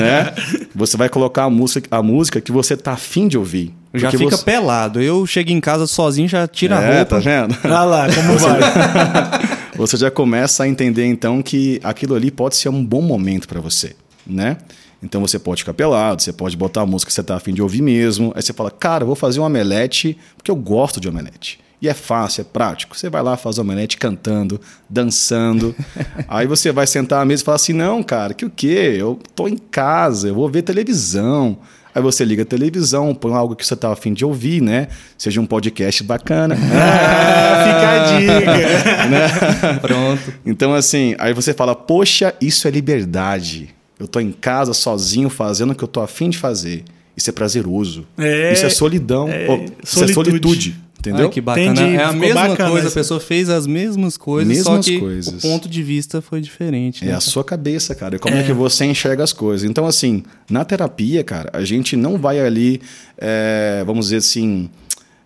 né? 0.00 0.32
Você 0.74 0.96
vai 0.96 1.08
colocar 1.08 1.44
a 1.44 1.50
música, 1.50 1.86
a 1.90 2.02
música 2.02 2.40
que 2.40 2.50
você 2.50 2.76
tá 2.76 2.92
afim 2.92 3.28
de 3.28 3.36
ouvir. 3.36 3.74
Já 3.94 4.10
fica 4.10 4.36
você... 4.36 4.44
pelado. 4.44 5.00
Eu 5.00 5.26
chego 5.26 5.50
em 5.50 5.60
casa 5.60 5.86
sozinho, 5.86 6.28
já 6.28 6.46
tira 6.46 6.76
é, 6.76 6.78
a 6.78 6.96
roupa. 6.96 7.04
tá 7.04 7.18
vendo? 7.18 7.56
Olha 7.64 7.80
lá, 7.84 8.06
como 8.14 8.38
vai. 8.38 8.60
você 9.76 9.96
já 9.96 10.10
começa 10.10 10.64
a 10.64 10.68
entender 10.68 11.06
então 11.06 11.42
que 11.42 11.80
aquilo 11.82 12.14
ali 12.14 12.30
pode 12.30 12.56
ser 12.56 12.68
um 12.68 12.84
bom 12.84 13.02
momento 13.02 13.46
para 13.46 13.60
você, 13.60 13.94
né? 14.26 14.56
Então 15.02 15.20
você 15.20 15.38
pode 15.38 15.62
ficar 15.62 15.74
pelado, 15.74 16.22
você 16.22 16.32
pode 16.32 16.56
botar 16.56 16.82
a 16.82 16.86
música 16.86 17.08
que 17.08 17.14
você 17.14 17.22
tá 17.22 17.36
afim 17.36 17.52
de 17.52 17.62
ouvir 17.62 17.82
mesmo. 17.82 18.32
Aí 18.34 18.42
você 18.42 18.52
fala, 18.52 18.70
cara, 18.70 19.04
vou 19.04 19.14
fazer 19.14 19.40
um 19.40 19.44
omelete 19.44 20.16
porque 20.36 20.50
eu 20.50 20.56
gosto 20.56 21.00
de 21.00 21.08
omelete. 21.08 21.60
E 21.80 21.88
é 21.88 21.94
fácil, 21.94 22.40
é 22.40 22.44
prático. 22.44 22.96
Você 22.96 23.10
vai 23.10 23.22
lá, 23.22 23.36
faz 23.36 23.58
omelete 23.58 23.98
cantando, 23.98 24.60
dançando. 24.88 25.74
Aí 26.26 26.46
você 26.46 26.72
vai 26.72 26.86
sentar 26.86 27.20
à 27.20 27.24
mesa 27.24 27.42
e 27.42 27.44
falar 27.44 27.56
assim: 27.56 27.74
não, 27.74 28.02
cara, 28.02 28.32
que 28.32 28.46
o 28.46 28.50
quê? 28.50 28.96
Eu 28.98 29.18
tô 29.34 29.46
em 29.46 29.58
casa, 29.58 30.28
eu 30.28 30.34
vou 30.34 30.48
ver 30.48 30.62
televisão. 30.62 31.58
Aí 31.96 32.02
você 32.02 32.26
liga 32.26 32.42
a 32.42 32.44
televisão, 32.44 33.14
põe 33.14 33.32
algo 33.32 33.56
que 33.56 33.66
você 33.66 33.74
tá 33.74 33.90
afim 33.90 34.12
de 34.12 34.22
ouvir, 34.22 34.60
né? 34.60 34.88
Seja 35.16 35.40
um 35.40 35.46
podcast 35.46 36.04
bacana. 36.04 36.54
ah, 36.60 37.64
fica 37.64 37.90
a 37.90 38.18
dica. 38.18 39.06
né? 39.06 39.78
Pronto. 39.80 40.34
Então, 40.44 40.74
assim, 40.74 41.16
aí 41.18 41.32
você 41.32 41.54
fala: 41.54 41.74
poxa, 41.74 42.34
isso 42.38 42.68
é 42.68 42.70
liberdade. 42.70 43.70
Eu 43.98 44.06
tô 44.06 44.20
em 44.20 44.30
casa 44.30 44.74
sozinho 44.74 45.30
fazendo 45.30 45.70
o 45.70 45.74
que 45.74 45.82
eu 45.82 45.88
tô 45.88 46.02
afim 46.02 46.28
de 46.28 46.36
fazer. 46.36 46.84
Isso 47.16 47.30
é 47.30 47.32
prazeroso. 47.32 48.06
É, 48.18 48.52
isso 48.52 48.66
é 48.66 48.68
solidão. 48.68 49.30
É, 49.30 49.46
oh, 49.48 49.64
isso 49.82 49.98
solitude. 49.98 50.10
é 50.10 50.14
solitude. 50.14 50.76
Entendeu? 50.98 51.26
Ai, 51.26 51.30
que 51.30 51.40
bacana. 51.40 51.70
Entendi, 51.72 51.96
é 51.96 52.04
a 52.04 52.12
mesma 52.12 52.56
coisa, 52.56 52.88
a 52.88 52.90
pessoa 52.90 53.20
fez 53.20 53.48
as 53.48 53.66
mesmas 53.66 54.16
coisas, 54.16 54.48
mesmas 54.48 54.84
só 54.84 54.90
que 54.90 54.98
coisas. 54.98 55.44
o 55.44 55.48
ponto 55.48 55.68
de 55.68 55.82
vista 55.82 56.20
foi 56.20 56.40
diferente. 56.40 57.04
Né? 57.04 57.12
É 57.12 57.14
a 57.14 57.20
sua 57.20 57.44
cabeça, 57.44 57.94
cara. 57.94 58.18
Como 58.18 58.34
é. 58.34 58.40
é. 58.40 58.42
que 58.42 58.52
você 58.52 58.84
enxerga 58.84 59.22
as 59.22 59.32
coisas. 59.32 59.68
Então, 59.68 59.86
assim, 59.86 60.22
na 60.50 60.64
terapia, 60.64 61.22
cara, 61.22 61.50
a 61.52 61.64
gente 61.64 61.96
não 61.96 62.18
vai 62.18 62.40
ali, 62.40 62.80
é, 63.18 63.84
vamos 63.86 64.06
dizer 64.06 64.16
assim, 64.16 64.70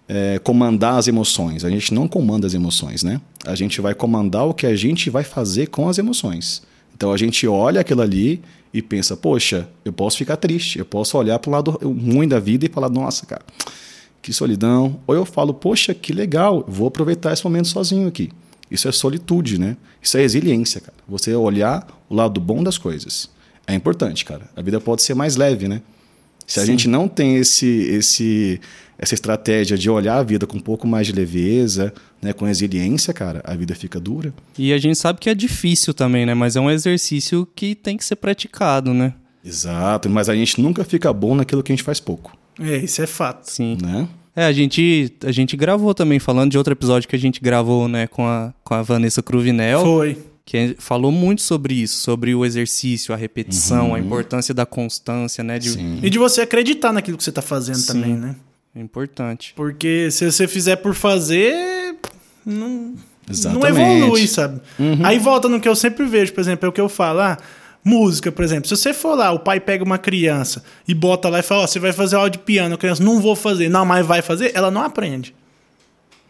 é, 0.09 0.39
comandar 0.41 0.99
as 0.99 1.09
emoções. 1.09 1.65
A 1.65 1.71
gente 1.71 1.95
não 1.95 2.07
comanda 2.09 2.47
as 2.47 2.55
emoções, 2.55 3.03
né? 3.03 3.21
A 3.47 3.55
gente 3.55 3.81
vai 3.81 3.95
comandar 3.95 4.47
o 4.47 4.53
que 4.53 4.67
a 4.67 4.77
gente 4.77 5.09
vai 5.09 5.25
fazer 5.25 5.69
com 5.69 5.89
as 5.89 5.99
emoções. 5.99 6.63
Então 6.95 7.13
a 7.13 7.17
gente 7.17 7.47
olha 7.47 7.81
aquilo 7.81 8.03
ali 8.03 8.43
e 8.75 8.83
pensa, 8.83 9.17
poxa, 9.17 9.69
eu 9.85 9.93
posso 9.93 10.19
ficar 10.19 10.37
triste, 10.37 10.79
eu 10.79 10.85
posso 10.85 11.17
olhar 11.17 11.39
para 11.39 11.49
o 11.49 11.53
lado 11.53 11.71
ruim 11.83 12.29
da 12.29 12.39
vida 12.39 12.67
e 12.67 12.69
falar, 12.69 12.91
nossa, 12.91 13.25
cara 13.25 13.43
que 14.23 14.33
solidão. 14.33 15.01
Ou 15.07 15.15
eu 15.15 15.25
falo, 15.25 15.55
poxa, 15.55 15.95
que 15.95 16.13
legal, 16.13 16.65
vou 16.69 16.89
aproveitar 16.89 17.33
esse 17.33 17.45
momento 17.45 17.69
sozinho 17.69 18.09
aqui. 18.09 18.31
Isso 18.71 18.89
é 18.89 18.93
solitude, 18.93 19.59
né? 19.59 19.77
Isso 20.01 20.17
é 20.17 20.21
resiliência, 20.21 20.81
cara. 20.81 20.97
Você 21.09 21.35
olhar 21.35 21.87
o 22.09 22.15
lado 22.15 22.41
bom 22.41 22.63
das 22.63 22.79
coisas. 22.79 23.29
É 23.67 23.75
importante, 23.75 24.25
cara. 24.25 24.49
A 24.57 24.63
vida 24.63 24.81
pode 24.81 25.03
ser 25.03 25.15
mais 25.15 25.37
leve, 25.37 25.67
né? 25.67 25.83
Se 26.47 26.59
a 26.59 26.63
Sim. 26.63 26.73
gente 26.73 26.89
não 26.89 27.07
tem 27.07 27.37
esse, 27.37 27.67
esse, 27.67 28.61
essa 28.99 29.15
estratégia 29.15 29.79
de 29.79 29.89
olhar 29.89 30.17
a 30.17 30.23
vida 30.23 30.47
com 30.47 30.57
um 30.57 30.61
pouco 30.61 30.87
mais 30.87 31.07
de 31.07 31.13
leveza, 31.13 31.93
né, 32.21 32.33
com 32.33 32.45
resiliência, 32.45 33.15
cara, 33.15 33.41
a 33.45 33.55
vida 33.55 33.73
fica 33.75 34.01
dura. 34.01 34.35
E 34.59 34.73
a 34.73 34.79
gente 34.79 34.99
sabe 34.99 35.21
que 35.21 35.31
é 35.31 35.35
difícil 35.35 35.95
também, 35.95 36.27
né? 36.27 36.35
Mas 36.35 36.57
é 36.57 36.61
um 36.61 36.69
exercício 36.69 37.47
que 37.55 37.77
tem 37.77 37.97
que 37.97 38.05
ser 38.05 38.17
praticado, 38.17 38.93
né? 38.93 39.15
Exato, 39.45 40.11
mas 40.11 40.29
a 40.29 40.35
gente 40.35 40.61
nunca 40.61 40.85
fica 40.85 41.13
bom 41.13 41.35
naquilo 41.35 41.63
que 41.63 41.73
a 41.73 41.75
gente 41.77 41.85
faz 41.85 42.01
pouco, 42.01 42.37
É, 42.61 42.77
isso 42.77 43.01
é 43.03 43.07
fato. 43.07 43.51
Sim. 43.51 43.79
né? 43.83 44.09
É, 44.35 44.45
a 44.45 44.53
gente, 44.53 45.13
a 45.25 45.33
gente 45.33 45.57
gravou 45.57 45.93
também, 45.93 46.19
falando 46.19 46.51
de 46.51 46.59
outro 46.59 46.73
episódio 46.73 47.09
que 47.09 47.17
a 47.17 47.19
gente 47.19 47.41
gravou, 47.41 47.89
né, 47.89 48.07
com 48.07 48.27
a, 48.27 48.55
com 48.63 48.75
a 48.75 48.83
Vanessa 48.83 49.23
Cruvinel, 49.23 49.83
Foi. 49.83 50.19
que 50.45 50.77
falou 50.79 51.11
muito 51.11 51.43
sobre 51.43 51.75
isso, 51.75 51.99
sobre 51.99 52.35
o 52.35 52.45
exercício, 52.45 53.13
a 53.13 53.17
repetição, 53.17 53.95
a 53.95 53.99
importância 53.99 54.55
da 54.55 54.65
constância, 54.65 55.43
né? 55.43 55.59
De, 55.59 55.71
Sim. 55.71 55.99
E 56.03 56.09
de 56.09 56.19
você 56.19 56.43
acreditar 56.43 56.93
naquilo 56.93 57.19
que 57.19 57.25
você 57.25 57.33
tá 57.33 57.43
fazendo 57.43 57.79
Sim. 57.79 57.93
também, 57.93 58.15
né? 58.15 58.37
É 58.75 58.81
importante. 58.81 59.53
Porque 59.57 60.11
se 60.13 60.31
você 60.31 60.47
fizer 60.47 60.77
por 60.77 60.95
fazer, 60.95 61.97
não, 62.47 62.69
não 62.69 62.95
Exatamente. 63.29 63.81
evolui, 63.81 64.29
sabe? 64.29 64.61
Aí 65.03 65.19
volta 65.19 65.49
no 65.49 65.61
que 65.61 65.69
eu 65.69 65.75
sempre 65.75 66.07
vejo, 66.07 66.33
por 66.33 66.41
exemplo, 66.41 66.67
é 66.67 66.69
o 66.69 66.73
que 66.73 66.81
eu 66.81 66.89
falo, 66.89 67.21
ah, 67.21 67.39
música, 67.85 68.31
por 68.31 68.45
exemplo. 68.45 68.69
Se 68.69 68.77
você 68.77 68.93
for 68.93 69.15
lá, 69.15 69.33
o 69.33 69.39
pai 69.39 69.61
pega 69.61 69.85
uma 69.85 69.99
criança 69.99 70.63
e 70.87 70.95
bota 70.95 71.29
lá 71.29 71.41
e 71.41 71.43
fala, 71.43 71.63
ó, 71.63 71.67
você 71.67 71.79
vai 71.79 71.93
fazer 71.93 72.17
aula 72.17 72.31
de 72.31 72.39
piano, 72.39 72.75
a 72.75 72.79
criança, 72.79 73.03
não 73.03 73.21
vou 73.21 73.35
fazer, 73.35 73.69
não, 73.69 73.85
mas 73.85 74.07
vai 74.07 74.23
fazer, 74.23 74.53
ela 74.55 74.71
não 74.71 74.83
aprende. 74.83 75.35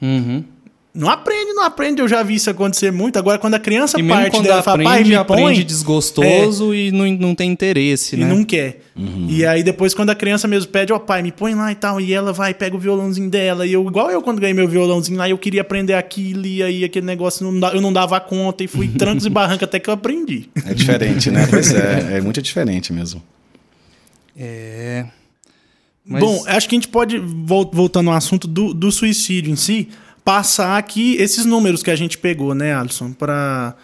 Uhum. 0.01 0.45
Não 0.93 1.09
aprende, 1.09 1.53
não 1.53 1.63
aprende. 1.63 2.03
Eu 2.03 2.09
já 2.09 2.21
vi 2.21 2.35
isso 2.35 2.51
acontecer 2.51 2.91
muito. 2.91 3.17
Agora, 3.17 3.39
quando 3.39 3.55
a 3.55 3.61
criança 3.61 4.01
E 4.01 4.03
parte 4.03 4.33
quando 4.33 4.43
dela 4.45 4.59
e 4.61 4.63
fala, 4.65 4.83
pai, 4.83 4.87
aprende, 4.95 5.09
me 5.11 5.15
aprende 5.15 5.43
põe, 5.43 5.65
desgostoso 5.65 6.75
e 6.75 6.91
não, 6.91 7.07
não 7.13 7.35
tem 7.35 7.49
interesse, 7.49 8.17
e 8.17 8.19
né? 8.19 8.27
não 8.29 8.43
quer. 8.43 8.81
E 9.29 9.47
aí 9.47 9.63
depois, 9.63 9.95
quando 9.95 10.11
a 10.11 10.17
criança 10.17 10.49
mesmo 10.49 10.69
pede, 10.73 10.93
ó 10.93 10.99
pai, 10.99 11.23
me 11.23 11.31
põe 11.31 11.55
lá 11.55 11.71
e 11.71 11.77
tal, 11.77 12.01
e 12.01 12.13
ela 12.13 12.33
vai, 12.33 12.53
pega 12.53 12.75
o 12.75 12.79
violãozinho 12.79 13.31
dela, 13.31 13.65
e 13.65 13.73
eu, 13.73 13.87
igual 13.87 14.11
eu 14.11 14.21
quando 14.21 14.41
ganhei 14.41 14.53
meu 14.53 14.67
violãozinho 14.67 15.17
lá, 15.17 15.29
eu 15.29 15.39
queria 15.39 15.61
aprender 15.61 15.95
aquilo, 15.95 16.45
e 16.45 16.61
aí 16.61 16.83
aquele 16.85 17.07
negócio, 17.07 17.49
não 17.51 17.69
eu 17.71 17.81
não 17.81 17.93
dava 17.93 18.19
conta, 18.19 18.65
e 18.65 18.67
fui 18.67 18.89
trancos 18.99 19.25
e 19.25 19.31
barranca 19.31 19.67
até 19.67 19.79
que 19.79 19.89
eu 19.89 19.95
aprendi. 19.95 20.49
É 20.67 20.75
diferente, 20.75 21.31
né? 21.31 21.47
Pois 21.51 21.73
é, 21.73 22.17
é 22.17 22.21
muito 22.21 22.43
diferente 22.43 22.93
mesmo. 22.93 23.23
É. 24.37 25.07
Mas- 26.05 26.21
Bom, 26.21 26.43
acho 26.47 26.69
que 26.69 26.75
a 26.75 26.79
gente 26.79 26.89
pode, 26.89 27.19
vol- 27.19 27.71
voltando 27.73 28.11
ao 28.11 28.17
assunto 28.17 28.49
do, 28.49 28.75
do 28.75 28.91
suicídio 28.91 29.53
em 29.53 29.57
si, 29.57 29.89
passar 30.25 30.77
aqui 30.79 31.17
esses 31.17 31.45
números 31.45 31.83
que 31.83 31.91
a 31.91 31.97
gente 31.97 32.19
pegou, 32.19 32.55
né, 32.55 32.75
Alisson, 32.75 33.13
pra, 33.13 33.75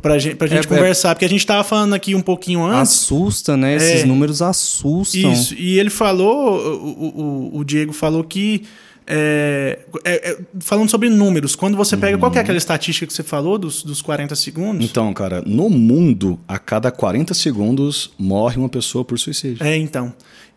pra 0.00 0.18
gente, 0.18 0.36
pra 0.36 0.46
gente 0.46 0.58
É, 0.58 0.60
é- 0.64 0.66
conversar, 0.66 1.14
porque 1.14 1.24
a 1.24 1.28
gente 1.28 1.46
tava 1.46 1.62
falando 1.64 1.94
aqui 1.94 2.14
um 2.14 2.20
pouquinho 2.22 2.64
antes. 2.64 2.92
assusta, 2.92 3.56
né? 3.56 3.76
Esses 3.76 4.02
É. 4.02 4.06
números 4.06 4.42
assustam. 4.42 5.32
Isso, 5.32 5.54
e 5.54 5.78
ele 5.78 5.90
falou, 5.90 6.56
o, 6.58 7.52
o, 7.54 7.58
o 7.58 7.64
Diego 7.64 7.92
falou 7.92 8.24
que. 8.24 8.64
é, 9.06 9.80
é, 10.04 10.30
é, 10.30 10.38
falando 10.60 10.88
sobre 10.88 11.08
números, 11.08 11.56
quando 11.56 11.76
você 11.76 11.96
pega. 11.96 12.16
Qual 12.16 12.30
que 12.30 12.38
é 12.38 12.40
aquela 12.40 12.56
estatística 12.56 13.04
que 13.06 13.12
você 13.12 13.22
falou 13.24 13.58
dos, 13.58 13.82
dos 13.82 14.00
40 14.00 14.34
segundos? 14.36 14.84
Então, 14.84 15.12
cara, 15.12 15.42
no 15.44 15.68
mundo, 15.68 16.38
a 16.46 16.56
cada 16.58 16.90
40 16.90 17.34
segundos 17.34 18.12
morre 18.16 18.56
uma 18.58 18.68
pessoa 18.68 19.04
por 19.04 19.18
suicídio. 19.18 19.64
É, 19.66 19.76
então. 19.76 20.14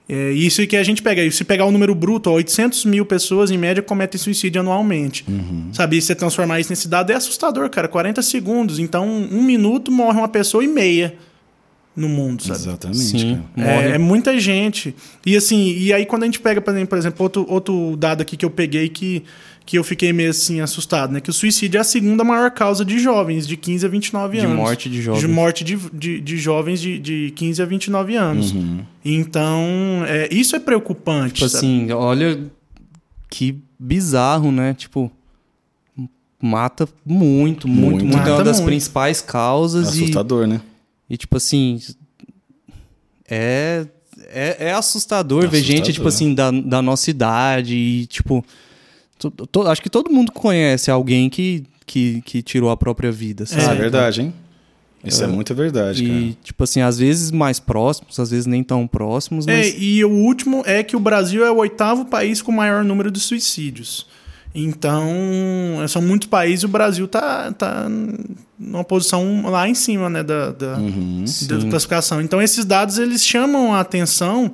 É 0.07 0.31
isso 0.31 0.65
que 0.67 0.77
a 0.77 0.83
gente 0.83 1.01
pega. 1.01 1.29
Se 1.31 1.43
pegar 1.43 1.65
o 1.65 1.71
número 1.71 1.95
bruto, 1.95 2.29
ó, 2.29 2.33
800 2.33 2.85
mil 2.85 3.05
pessoas 3.05 3.50
em 3.50 3.57
média 3.57 3.81
cometem 3.81 4.19
suicídio 4.19 4.62
anualmente. 4.62 5.25
Sabe? 5.74 5.97
E 5.97 6.01
você 6.01 6.13
transformar 6.13 6.59
isso 6.59 6.69
nesse 6.69 6.88
dado 6.88 7.12
é 7.12 7.15
assustador, 7.15 7.69
cara. 7.69 7.88
40 7.88 8.21
segundos. 8.21 8.77
Então, 8.77 9.07
um 9.07 9.41
minuto 9.41 9.91
morre 9.91 10.19
uma 10.19 10.27
pessoa 10.27 10.63
e 10.63 10.67
meia 10.67 11.15
no 11.95 12.09
mundo, 12.09 12.43
sabe? 12.43 12.59
Exatamente, 12.59 12.99
Sim. 12.99 13.43
É, 13.55 13.91
é 13.91 13.97
muita 13.97 14.37
gente. 14.39 14.93
E 15.25 15.35
assim, 15.35 15.75
e 15.77 15.93
aí 15.93 16.05
quando 16.05 16.23
a 16.23 16.25
gente 16.25 16.39
pega, 16.39 16.59
por 16.61 16.97
exemplo, 16.97 17.23
outro, 17.23 17.45
outro 17.47 17.95
dado 17.97 18.21
aqui 18.21 18.35
que 18.35 18.43
eu 18.45 18.49
peguei 18.49 18.89
que, 18.89 19.23
que 19.65 19.77
eu 19.77 19.83
fiquei 19.83 20.11
meio 20.11 20.29
assim 20.29 20.59
assustado, 20.59 21.13
né? 21.13 21.21
Que 21.21 21.29
o 21.29 21.33
suicídio 21.33 21.77
é 21.77 21.81
a 21.81 21.85
segunda 21.85 22.23
maior 22.23 22.51
causa 22.51 22.83
de 22.83 22.99
jovens 22.99 23.47
de 23.47 23.55
15 23.55 23.85
a 23.85 23.89
29 23.89 24.37
De 24.39 24.45
anos. 24.45 24.57
morte 24.57 24.89
de 24.89 25.01
jovens. 25.01 25.21
De 25.21 25.27
morte 25.27 25.63
de, 25.63 25.77
de, 25.93 26.19
de 26.19 26.37
jovens 26.37 26.81
de, 26.81 26.99
de 26.99 27.31
15 27.35 27.61
a 27.61 27.65
29 27.65 28.15
anos. 28.15 28.51
Uhum. 28.51 28.79
Então, 29.03 30.03
é, 30.07 30.27
isso 30.31 30.55
é 30.55 30.59
preocupante. 30.59 31.35
Tipo 31.35 31.49
sabe? 31.49 31.65
assim, 31.65 31.91
olha 31.91 32.39
que 33.29 33.55
bizarro, 33.79 34.51
né? 34.51 34.73
Tipo, 34.73 35.11
mata 36.41 36.87
muito, 37.05 37.67
muito, 37.67 37.91
Muito. 37.91 38.05
muito. 38.05 38.29
é 38.29 38.33
uma 38.33 38.43
das 38.43 38.57
muito. 38.57 38.67
principais 38.67 39.21
causas. 39.21 39.95
E, 39.95 40.03
Assustador, 40.03 40.45
né? 40.45 40.61
E, 41.09 41.17
tipo 41.17 41.38
assim, 41.38 41.79
é, 43.29 43.85
é, 44.27 44.67
é 44.67 44.71
assustador 44.74 45.41
ver 45.41 45.57
Assustador. 45.57 45.77
gente, 45.77 45.93
tipo 45.93 46.07
assim, 46.07 46.33
da, 46.33 46.51
da 46.51 46.81
nossa 46.81 47.09
idade 47.09 47.75
e, 47.75 48.05
tipo, 48.07 48.43
to- 49.17 49.31
to- 49.31 49.67
acho 49.67 49.81
que 49.81 49.89
todo 49.89 50.12
mundo 50.12 50.31
conhece 50.31 50.89
alguém 50.91 51.29
que, 51.29 51.63
que, 51.85 52.21
que 52.21 52.41
tirou 52.41 52.69
a 52.69 52.77
própria 52.77 53.12
vida, 53.12 53.43
Isso 53.43 53.55
é 53.57 53.62
sabe? 53.62 53.79
verdade, 53.79 54.21
hein? 54.21 54.33
Isso 55.03 55.24
é, 55.24 55.27
muita 55.27 55.53
verdade, 55.53 56.03
cara. 56.03 56.17
E, 56.19 56.33
tipo 56.43 56.63
assim, 56.63 56.81
às 56.81 56.97
vezes 56.97 57.29
mais 57.29 57.59
próximos, 57.59 58.19
às 58.19 58.31
vezes 58.31 58.47
nem 58.47 58.63
tão 58.63 58.88
próximos, 58.88 59.45
mas... 59.45 59.67
É, 59.67 59.77
e 59.77 60.03
o 60.03 60.09
último 60.09 60.63
é 60.65 60.81
que 60.81 60.95
o 60.95 61.00
Brasil 61.00 61.45
é 61.45 61.51
o 61.51 61.57
oitavo 61.57 62.05
país 62.05 62.41
com 62.41 62.51
maior 62.51 62.83
número 62.83 63.12
de 63.12 63.19
suicídios. 63.19 64.07
Então, 64.55 65.05
são 65.89 66.01
muitos 66.01 66.29
países 66.29 66.63
e 66.63 66.65
o 66.65 66.69
Brasil 66.69 67.07
tá, 67.07 67.51
tá 67.51 67.88
numa 68.57 68.85
posição 68.85 69.43
lá 69.50 69.67
em 69.67 69.75
cima, 69.75 70.09
né, 70.09 70.24
da, 70.24 70.51
da, 70.51 70.77
Uhum. 70.77 71.25
da 71.47 71.69
classificação. 71.69 72.21
Então, 72.21 72.41
esses 72.41 72.63
dados, 72.63 72.97
eles 72.97 73.24
chamam 73.24 73.74
a 73.75 73.81
atenção 73.81 74.53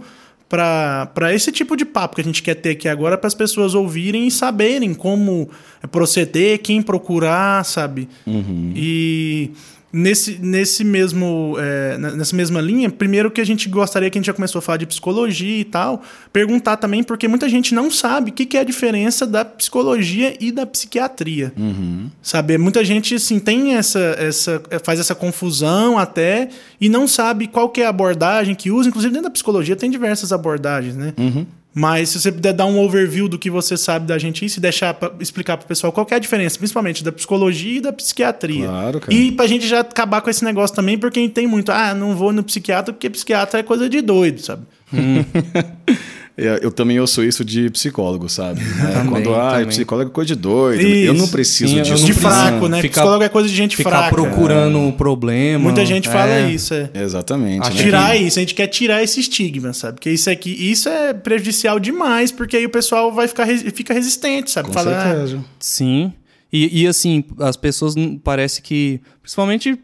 para 0.50 1.34
esse 1.34 1.52
tipo 1.52 1.78
de 1.78 1.86
papo 1.86 2.16
que 2.16 2.22
a 2.22 2.24
gente 2.26 2.44
quer 2.44 2.56
ter 2.56 2.72
aqui 2.72 2.90
agora, 2.90 3.18
para 3.18 3.28
as 3.28 3.34
pessoas 3.36 3.74
ouvirem 3.74 4.28
e 4.28 4.32
saberem 4.32 4.94
como 4.94 5.50
proceder, 5.92 6.60
quem 6.60 6.82
procurar, 6.82 7.64
sabe? 7.64 8.10
Uhum. 8.28 8.74
E 8.76 9.52
nesse, 9.92 10.40
nesse 10.40 10.84
mesmo, 10.84 11.56
é, 11.60 11.98
nessa 11.98 12.36
mesma 12.36 12.62
linha, 12.62 12.90
primeiro 12.90 13.30
que 13.30 13.42
a 13.42 13.46
gente 13.46 13.68
gostaria 13.68 14.10
que 14.10 14.18
a 14.18 14.20
gente 14.20 14.28
já 14.28 14.34
começou 14.34 14.60
a 14.60 14.62
falar 14.62 14.78
de 14.78 14.86
psicologia 14.86 15.60
e 15.60 15.66
tal, 15.66 16.02
perguntar 16.32 16.78
também, 16.78 17.04
porque 17.04 17.28
muita 17.28 17.50
gente 17.50 17.74
não 17.74 17.92
sabe 17.92 18.32
o 18.32 18.34
que, 18.34 18.46
que 18.46 18.58
é 18.58 18.62
a 18.62 18.64
diferença 18.64 19.26
da 19.28 19.44
psicologia 19.44 20.36
e 20.40 20.52
da 20.52 20.66
psiquiatria. 20.66 21.52
Uhum. 21.58 22.10
Sabe? 22.22 22.58
Muita 22.58 22.84
gente 22.86 23.16
assim, 23.16 23.40
tem 23.40 23.76
essa, 23.76 24.00
essa, 24.18 24.62
faz 24.84 25.00
essa 25.00 25.16
confusão 25.16 25.98
até 25.98 26.50
e 26.80 26.88
não 26.88 27.08
sabe 27.08 27.48
qual 27.48 27.70
que 27.70 27.82
é 27.82 27.86
a 27.86 27.90
abordagem 27.90 28.56
que 28.56 28.72
usa. 28.72 28.90
Inclusive, 28.90 29.12
dentro 29.14 29.28
da 29.28 29.34
psicologia 29.34 29.76
tem 29.76 29.90
diversas 29.90 30.32
abordagens, 30.32 30.96
né? 30.96 31.14
Uhum. 31.18 31.46
Mas 31.74 32.10
se 32.10 32.20
você 32.20 32.32
puder 32.32 32.54
dar 32.54 32.66
um 32.66 32.80
overview 32.80 33.30
do 33.30 33.40
que 33.40 33.50
você 33.50 33.78
sabe 33.78 34.06
da 34.06 34.18
gente 34.18 34.44
e 34.44 34.50
se 34.50 34.60
deixar 34.60 34.94
pra 34.94 35.12
explicar 35.20 35.56
pro 35.56 35.68
pessoal 35.68 35.94
qual 35.94 36.06
que 36.06 36.14
é 36.14 36.18
a 36.18 36.20
diferença, 36.20 36.58
principalmente 36.58 37.02
da 37.04 37.12
psicologia 37.14 37.78
e 37.78 37.82
da 37.82 37.94
psiquiatria. 37.94 38.68
Claro, 38.68 39.00
cara. 39.00 39.14
E 39.14 39.32
pra 39.32 39.48
gente 39.48 39.66
já 39.66 39.80
acabar 39.80 40.22
com 40.22 40.30
esse 40.30 40.44
negócio 40.44 40.76
também, 40.76 40.98
porque 40.98 41.20
a 41.20 41.22
gente 41.22 41.34
tem 41.34 41.48
muito, 41.48 41.72
ah, 41.72 41.94
não 41.94 42.16
vou 42.16 42.34
no 42.34 42.44
psiquiatra 42.44 42.94
porque 42.94 43.10
psiquiatra 43.10 43.62
é 43.62 43.64
coisa 43.64 43.90
de 43.90 44.02
doido, 44.02 44.42
sabe? 44.42 44.64
Eu, 44.92 45.96
eu 46.38 46.72
também 46.72 47.00
ouço 47.00 47.24
isso 47.24 47.44
de 47.46 47.70
psicólogo, 47.70 48.28
sabe? 48.30 48.62
É, 48.62 48.94
Também, 48.94 49.10
Quando, 49.10 49.36
ah, 49.36 49.52
também. 49.52 49.68
psicólogo 49.68 50.10
é 50.10 50.14
coisa 50.14 50.28
de 50.30 50.36
doido. 50.36 50.82
Isso. 50.82 51.06
Eu 51.08 51.14
não 51.14 51.28
preciso 51.28 51.76
Sim, 51.76 51.82
disso. 51.82 52.06
de 52.06 52.14
fraco, 52.14 52.68
né? 52.68 52.82
ficar- 52.82 53.02
Psicólogo 53.02 53.24
é 53.24 53.30
coisa 53.30 53.50
de 53.50 53.56
gente 53.56 53.76
Ficar 53.76 53.90
fraca. 53.90 54.10
procurando 54.16 54.80
o 54.88 54.94
problema. 54.94 55.60
Muita 55.64 55.86
gente 55.86 56.08
fala 56.10 56.32
é. 56.32 56.50
isso, 56.52 56.74
é. 56.74 56.90
Exatamente. 56.94 57.70
Né? 57.70 57.76
Tirar 57.76 58.16
isso, 58.16 58.40
a 58.40 58.42
gente 58.42 58.56
quer 58.56 58.68
tirar 58.68 59.04
esse 59.04 59.20
estigma, 59.20 59.74
sabe? 59.74 59.96
Porque 59.96 60.10
isso 60.10 60.30
aqui, 60.30 60.50
isso 60.52 60.88
é 60.90 61.14
prejudicial 61.14 61.80
demais, 61.80 62.32
porque 62.32 62.58
aí 62.58 62.66
o 62.66 62.70
pessoal 62.70 63.12
vai 63.12 63.28
ficar 63.28 63.44
resi- 63.44 63.70
fica 63.72 63.94
resistente, 63.94 64.50
sabe? 64.52 64.68
Com 64.70 64.74
Fala, 64.74 64.98
ah, 64.98 65.04
certeza. 65.14 65.44
Sim. 65.60 66.14
E, 66.52 66.82
e 66.84 66.88
assim, 66.88 67.24
as 67.40 67.56
pessoas 67.58 67.96
não- 67.96 68.18
parece 68.18 68.62
que. 68.62 69.00
Principalmente. 69.22 69.78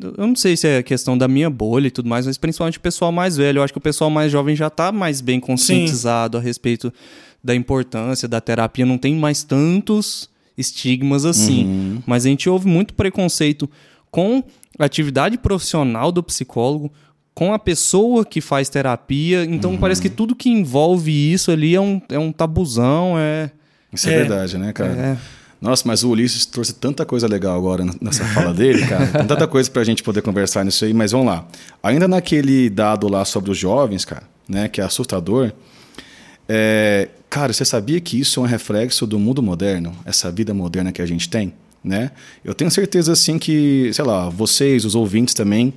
Eu 0.00 0.26
não 0.26 0.36
sei 0.36 0.56
se 0.56 0.66
é 0.66 0.82
questão 0.82 1.16
da 1.18 1.26
minha 1.28 1.50
bolha 1.50 1.88
e 1.88 1.90
tudo 1.90 2.08
mais, 2.08 2.26
mas 2.26 2.38
principalmente 2.38 2.78
o 2.78 2.80
pessoal 2.80 3.10
mais 3.12 3.36
velho. 3.36 3.58
Eu 3.58 3.62
acho 3.62 3.72
que 3.72 3.78
o 3.78 3.82
pessoal 3.82 4.10
mais 4.10 4.30
jovem 4.30 4.54
já 4.54 4.70
tá 4.70 4.92
mais 4.92 5.20
bem 5.20 5.40
conscientizado 5.40 6.36
a 6.38 6.40
respeito 6.40 6.92
da 7.42 7.54
importância 7.54 8.28
da 8.28 8.40
terapia. 8.40 8.86
Não 8.86 8.98
tem 8.98 9.14
mais 9.14 9.42
tantos 9.42 10.28
estigmas 10.56 11.24
assim. 11.24 12.00
Mas 12.06 12.26
a 12.26 12.28
gente 12.28 12.48
ouve 12.48 12.66
muito 12.68 12.94
preconceito 12.94 13.68
com 14.10 14.42
a 14.78 14.84
atividade 14.84 15.36
profissional 15.38 16.10
do 16.12 16.22
psicólogo, 16.22 16.92
com 17.34 17.52
a 17.52 17.58
pessoa 17.58 18.24
que 18.24 18.40
faz 18.40 18.68
terapia. 18.68 19.44
Então 19.44 19.76
parece 19.76 20.02
que 20.02 20.08
tudo 20.10 20.34
que 20.34 20.48
envolve 20.48 21.12
isso 21.32 21.50
ali 21.50 21.74
é 21.74 21.80
um, 21.80 22.00
é 22.08 22.18
um 22.18 22.32
tabuzão, 22.32 23.14
é. 23.18 23.50
Isso 23.92 24.08
é, 24.08 24.12
É. 24.14 24.16
verdade, 24.18 24.58
né, 24.58 24.72
cara? 24.72 24.90
é 24.90 25.37
Nossa, 25.60 25.82
mas 25.86 26.04
o 26.04 26.10
Ulisses 26.10 26.46
trouxe 26.46 26.72
tanta 26.72 27.04
coisa 27.04 27.26
legal 27.26 27.56
agora 27.56 27.84
nessa 28.00 28.24
fala 28.26 28.54
dele, 28.54 28.86
cara. 28.86 29.06
Tem 29.06 29.26
tanta 29.26 29.46
coisa 29.48 29.70
pra 29.70 29.82
gente 29.82 30.02
poder 30.02 30.22
conversar 30.22 30.64
nisso 30.64 30.84
aí, 30.84 30.94
mas 30.94 31.12
vamos 31.12 31.26
lá. 31.26 31.46
Ainda 31.82 32.06
naquele 32.06 32.70
dado 32.70 33.08
lá 33.08 33.24
sobre 33.24 33.50
os 33.50 33.58
jovens, 33.58 34.04
cara, 34.04 34.22
né, 34.48 34.68
que 34.68 34.80
é 34.80 34.84
assustador. 34.84 35.52
é, 36.48 37.08
cara, 37.28 37.52
você 37.52 37.64
sabia 37.64 38.00
que 38.00 38.20
isso 38.20 38.40
é 38.40 38.42
um 38.42 38.46
reflexo 38.46 39.06
do 39.06 39.18
mundo 39.18 39.42
moderno, 39.42 39.92
essa 40.04 40.30
vida 40.30 40.54
moderna 40.54 40.92
que 40.92 41.02
a 41.02 41.06
gente 41.06 41.28
tem? 41.28 41.52
né? 41.82 42.10
Eu 42.44 42.54
tenho 42.54 42.70
certeza 42.70 43.12
assim 43.12 43.38
que, 43.38 43.90
sei 43.92 44.04
lá, 44.04 44.28
vocês, 44.28 44.84
os 44.84 44.94
ouvintes 44.94 45.34
também, 45.34 45.72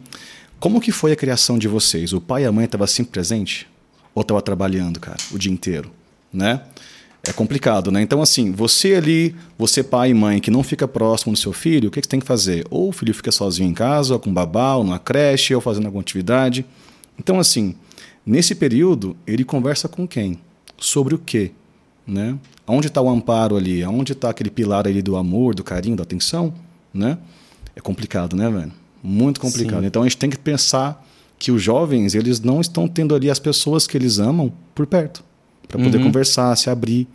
como 0.60 0.82
que 0.82 0.92
foi 0.92 1.12
a 1.12 1.16
criação 1.16 1.58
de 1.58 1.68
vocês? 1.68 2.14
O 2.14 2.22
pai 2.22 2.44
e 2.44 2.46
a 2.46 2.52
mãe 2.52 2.66
estavam 2.66 2.88
sempre 2.88 3.12
presente 3.12 3.68
ou 4.14 4.22
estava 4.22 4.42
trabalhando, 4.42 5.00
cara, 5.00 5.18
o 5.32 5.38
dia 5.38 5.52
inteiro, 5.52 5.92
né? 6.32 6.62
É 7.24 7.32
complicado, 7.32 7.92
né? 7.92 8.02
Então, 8.02 8.20
assim, 8.20 8.52
você 8.52 8.96
ali, 8.96 9.36
você 9.56 9.84
pai 9.84 10.10
e 10.10 10.14
mãe 10.14 10.40
que 10.40 10.50
não 10.50 10.64
fica 10.64 10.88
próximo 10.88 11.34
do 11.34 11.38
seu 11.38 11.54
filho, 11.54 11.90
o 11.90 11.92
que, 11.92 12.02
que 12.02 12.08
você 12.08 12.10
tem 12.10 12.20
que 12.20 12.26
fazer? 12.26 12.66
Ou 12.72 12.90
o 12.90 12.92
filho 12.92 13.14
fica 13.14 13.32
sozinho 13.32 13.70
em 13.70 13.74
casa, 13.74 14.14
ou 14.14 14.20
com 14.20 14.34
babá, 14.34 14.76
ou 14.76 14.84
numa 14.84 14.98
creche, 14.98 15.54
ou 15.54 15.62
fazendo 15.62 15.86
alguma 15.86 16.02
atividade. 16.02 16.66
Então, 17.20 17.40
assim, 17.40 17.76
nesse 18.26 18.56
período, 18.56 19.16
ele 19.28 19.44
conversa 19.44 19.88
com 19.88 20.08
quem? 20.08 20.40
Sobre 20.80 21.14
o 21.14 21.20
quê? 21.20 21.52
Né? 22.08 22.36
Onde 22.66 22.88
está 22.88 23.00
o 23.00 23.10
amparo 23.10 23.56
ali? 23.56 23.86
Onde 23.86 24.14
está 24.14 24.32
aquele 24.32 24.50
pilar 24.50 24.88
ali 24.88 25.04
do 25.04 25.16
amor, 25.16 25.54
do 25.54 25.64
carinho, 25.64 25.96
da 25.96 26.02
atenção? 26.02 26.52
Né? 26.92 27.20
É 27.76 27.82
complicado, 27.82 28.36
né, 28.36 28.50
velho? 28.50 28.72
Muito 29.04 29.40
complicado. 29.40 29.82
Sim. 29.82 29.86
Então, 29.86 30.02
a 30.02 30.06
gente 30.06 30.18
tem 30.18 30.30
que 30.30 30.40
pensar 30.40 31.08
que 31.38 31.52
os 31.52 31.62
jovens, 31.62 32.16
eles 32.16 32.40
não 32.40 32.60
estão 32.60 32.88
tendo 32.88 33.14
ali 33.14 33.30
as 33.30 33.38
pessoas 33.38 33.86
que 33.86 33.96
eles 33.96 34.18
amam 34.18 34.52
por 34.74 34.88
perto 34.88 35.24
para 35.72 35.82
poder 35.82 35.98
uhum. 35.98 36.04
conversar, 36.04 36.56
se 36.58 36.70
abrir. 36.70 37.08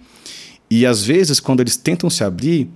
E 0.71 0.87
às 0.87 1.05
vezes, 1.05 1.39
quando 1.39 1.61
eles 1.61 1.77
tentam 1.77 2.09
se 2.09 2.25
abrir, 2.25 2.69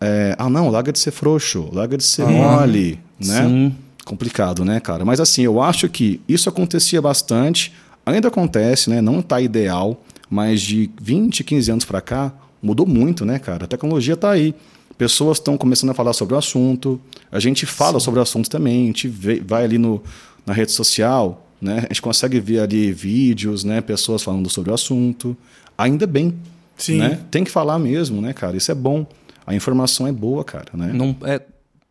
é, 0.00 0.34
ah, 0.38 0.48
não, 0.48 0.70
larga 0.70 0.92
de 0.92 0.98
ser 0.98 1.10
frouxo, 1.10 1.68
larga 1.72 1.96
de 1.96 2.04
ser 2.04 2.22
uhum. 2.22 2.32
mole, 2.32 3.00
né? 3.18 3.42
Sim. 3.42 3.74
Complicado, 4.04 4.64
né, 4.64 4.80
cara? 4.80 5.04
Mas 5.04 5.18
assim, 5.18 5.42
eu 5.42 5.60
acho 5.60 5.88
que 5.88 6.20
isso 6.28 6.48
acontecia 6.48 7.00
bastante, 7.00 7.72
ainda 8.04 8.28
acontece, 8.28 8.90
né? 8.90 9.00
Não 9.00 9.20
está 9.20 9.40
ideal, 9.40 10.02
mas 10.30 10.60
de 10.60 10.90
20, 11.00 11.42
15 11.42 11.70
anos 11.70 11.84
para 11.84 12.00
cá, 12.00 12.32
mudou 12.62 12.86
muito, 12.86 13.24
né, 13.24 13.38
cara? 13.38 13.64
A 13.64 13.68
tecnologia 13.68 14.14
está 14.14 14.30
aí. 14.30 14.54
Pessoas 14.96 15.38
estão 15.38 15.56
começando 15.56 15.90
a 15.90 15.94
falar 15.94 16.12
sobre 16.12 16.34
o 16.34 16.38
assunto, 16.38 17.00
a 17.32 17.40
gente 17.40 17.66
fala 17.66 17.98
Sim. 17.98 18.04
sobre 18.04 18.20
o 18.20 18.22
assunto 18.22 18.48
também, 18.48 18.84
a 18.84 18.86
gente 18.86 19.08
vê, 19.08 19.40
vai 19.40 19.64
ali 19.64 19.76
no, 19.76 20.00
na 20.46 20.52
rede 20.52 20.70
social, 20.70 21.43
né? 21.64 21.78
A 21.78 21.92
gente 21.92 22.02
consegue 22.02 22.38
ver 22.38 22.60
ali 22.60 22.92
vídeos, 22.92 23.64
né? 23.64 23.80
Pessoas 23.80 24.22
falando 24.22 24.48
sobre 24.50 24.70
o 24.70 24.74
assunto. 24.74 25.36
Ainda 25.76 26.06
bem. 26.06 26.34
Sim. 26.76 26.98
Né? 26.98 27.20
Tem 27.30 27.42
que 27.42 27.50
falar 27.50 27.78
mesmo, 27.78 28.20
né, 28.20 28.32
cara? 28.32 28.56
Isso 28.56 28.70
é 28.70 28.74
bom. 28.74 29.06
A 29.46 29.54
informação 29.54 30.06
é 30.06 30.12
boa, 30.12 30.44
cara, 30.44 30.66
né? 30.74 30.92
Não, 30.92 31.16
é, 31.22 31.40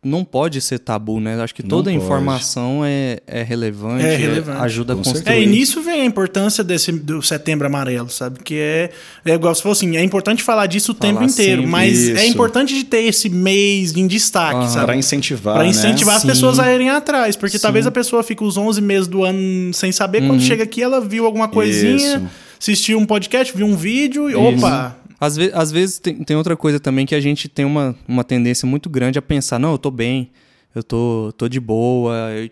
não 0.04 0.24
pode 0.24 0.60
ser 0.60 0.78
tabu, 0.78 1.18
né? 1.18 1.40
Acho 1.42 1.54
que 1.54 1.62
toda 1.62 1.90
informação 1.90 2.82
é, 2.84 3.20
é 3.26 3.42
relevante, 3.42 4.04
é 4.04 4.16
relevante. 4.16 4.60
ajuda 4.62 4.94
Com 4.94 5.00
a 5.00 5.04
construir. 5.04 5.32
É, 5.32 5.42
e 5.42 5.46
nisso 5.46 5.80
vem 5.82 6.02
a 6.02 6.04
importância 6.04 6.62
desse 6.62 6.92
do 6.92 7.22
setembro 7.22 7.66
amarelo, 7.66 8.10
sabe? 8.10 8.40
Que 8.44 8.56
é, 8.58 8.90
é 9.24 9.34
igual 9.34 9.54
você 9.54 9.62
falou 9.62 9.72
assim, 9.72 9.96
é 9.96 10.02
importante 10.02 10.42
falar 10.42 10.66
disso 10.66 10.92
o 10.92 10.94
falar 10.94 11.12
tempo 11.12 11.24
inteiro, 11.24 11.66
mas 11.66 11.98
isso. 11.98 12.18
é 12.18 12.26
importante 12.26 12.74
de 12.74 12.84
ter 12.84 13.02
esse 13.04 13.28
mês 13.28 13.96
em 13.96 14.06
destaque, 14.06 14.60
uhum. 14.60 14.68
sabe? 14.68 14.86
Para 14.86 14.96
incentivar, 14.96 15.54
Para 15.54 15.66
incentivar 15.66 16.12
né? 16.12 16.16
as 16.16 16.22
sim. 16.22 16.28
pessoas 16.28 16.58
a 16.58 16.72
irem 16.72 16.90
atrás, 16.90 17.36
porque 17.36 17.56
sim. 17.56 17.62
talvez 17.62 17.86
a 17.86 17.90
pessoa 17.90 18.22
fique 18.22 18.44
os 18.44 18.56
11 18.56 18.80
meses 18.82 19.06
do 19.08 19.24
ano 19.24 19.72
sem 19.72 19.90
saber, 19.90 20.22
uhum. 20.22 20.28
quando 20.28 20.42
chega 20.42 20.64
aqui 20.64 20.82
ela 20.82 21.00
viu 21.00 21.24
alguma 21.24 21.48
coisinha, 21.48 22.16
isso. 22.16 22.28
assistiu 22.60 22.98
um 22.98 23.06
podcast, 23.06 23.56
viu 23.56 23.66
um 23.66 23.76
vídeo 23.76 24.30
e 24.30 24.34
opa, 24.34 24.96
às, 25.24 25.36
ve 25.36 25.50
às 25.54 25.72
vezes 25.72 25.98
tem, 25.98 26.22
tem, 26.22 26.36
outra 26.36 26.56
coisa 26.56 26.78
também 26.78 27.06
que 27.06 27.14
a 27.14 27.20
gente 27.20 27.48
tem 27.48 27.64
uma, 27.64 27.96
uma 28.06 28.24
tendência 28.24 28.66
muito 28.66 28.88
grande 28.88 29.18
a 29.18 29.22
pensar, 29.22 29.58
não, 29.58 29.72
eu 29.72 29.78
tô 29.78 29.90
bem, 29.90 30.30
eu 30.74 30.82
tô, 30.82 31.32
tô 31.36 31.48
de 31.48 31.60
boa. 31.60 32.14
Eu, 32.30 32.50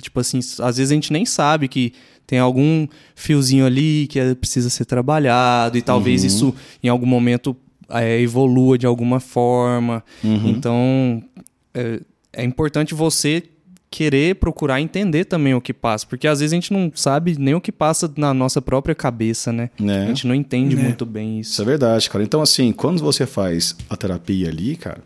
tipo 0.00 0.18
assim, 0.20 0.38
às 0.38 0.76
vezes 0.76 0.90
a 0.90 0.94
gente 0.94 1.12
nem 1.12 1.24
sabe 1.24 1.68
que 1.68 1.92
tem 2.26 2.38
algum 2.38 2.86
fiozinho 3.14 3.64
ali 3.64 4.06
que 4.08 4.18
é, 4.18 4.34
precisa 4.34 4.68
ser 4.70 4.84
trabalhado 4.84 5.78
e 5.78 5.82
talvez 5.82 6.22
uhum. 6.22 6.26
isso 6.26 6.54
em 6.82 6.88
algum 6.88 7.06
momento 7.06 7.56
é, 7.88 8.20
evolua 8.20 8.76
de 8.76 8.86
alguma 8.86 9.20
forma. 9.20 10.04
Uhum. 10.22 10.48
Então 10.48 11.22
é, 11.74 12.00
é 12.32 12.44
importante 12.44 12.94
você 12.94 13.42
querer 13.90 14.36
procurar 14.36 14.80
entender 14.80 15.24
também 15.24 15.54
o 15.54 15.60
que 15.60 15.72
passa, 15.72 16.06
porque 16.06 16.28
às 16.28 16.40
vezes 16.40 16.52
a 16.52 16.56
gente 16.56 16.72
não 16.72 16.92
sabe 16.94 17.36
nem 17.38 17.54
o 17.54 17.60
que 17.60 17.72
passa 17.72 18.10
na 18.16 18.34
nossa 18.34 18.60
própria 18.60 18.94
cabeça, 18.94 19.52
né? 19.52 19.70
É. 19.80 20.04
A 20.04 20.06
gente 20.06 20.26
não 20.26 20.34
entende 20.34 20.76
é. 20.76 20.82
muito 20.82 21.06
bem 21.06 21.40
isso. 21.40 21.52
Isso 21.52 21.62
é 21.62 21.64
verdade, 21.64 22.08
cara. 22.10 22.22
Então, 22.22 22.42
assim, 22.42 22.70
quando 22.72 23.02
você 23.02 23.26
faz 23.26 23.76
a 23.88 23.96
terapia 23.96 24.48
ali, 24.48 24.76
cara, 24.76 25.00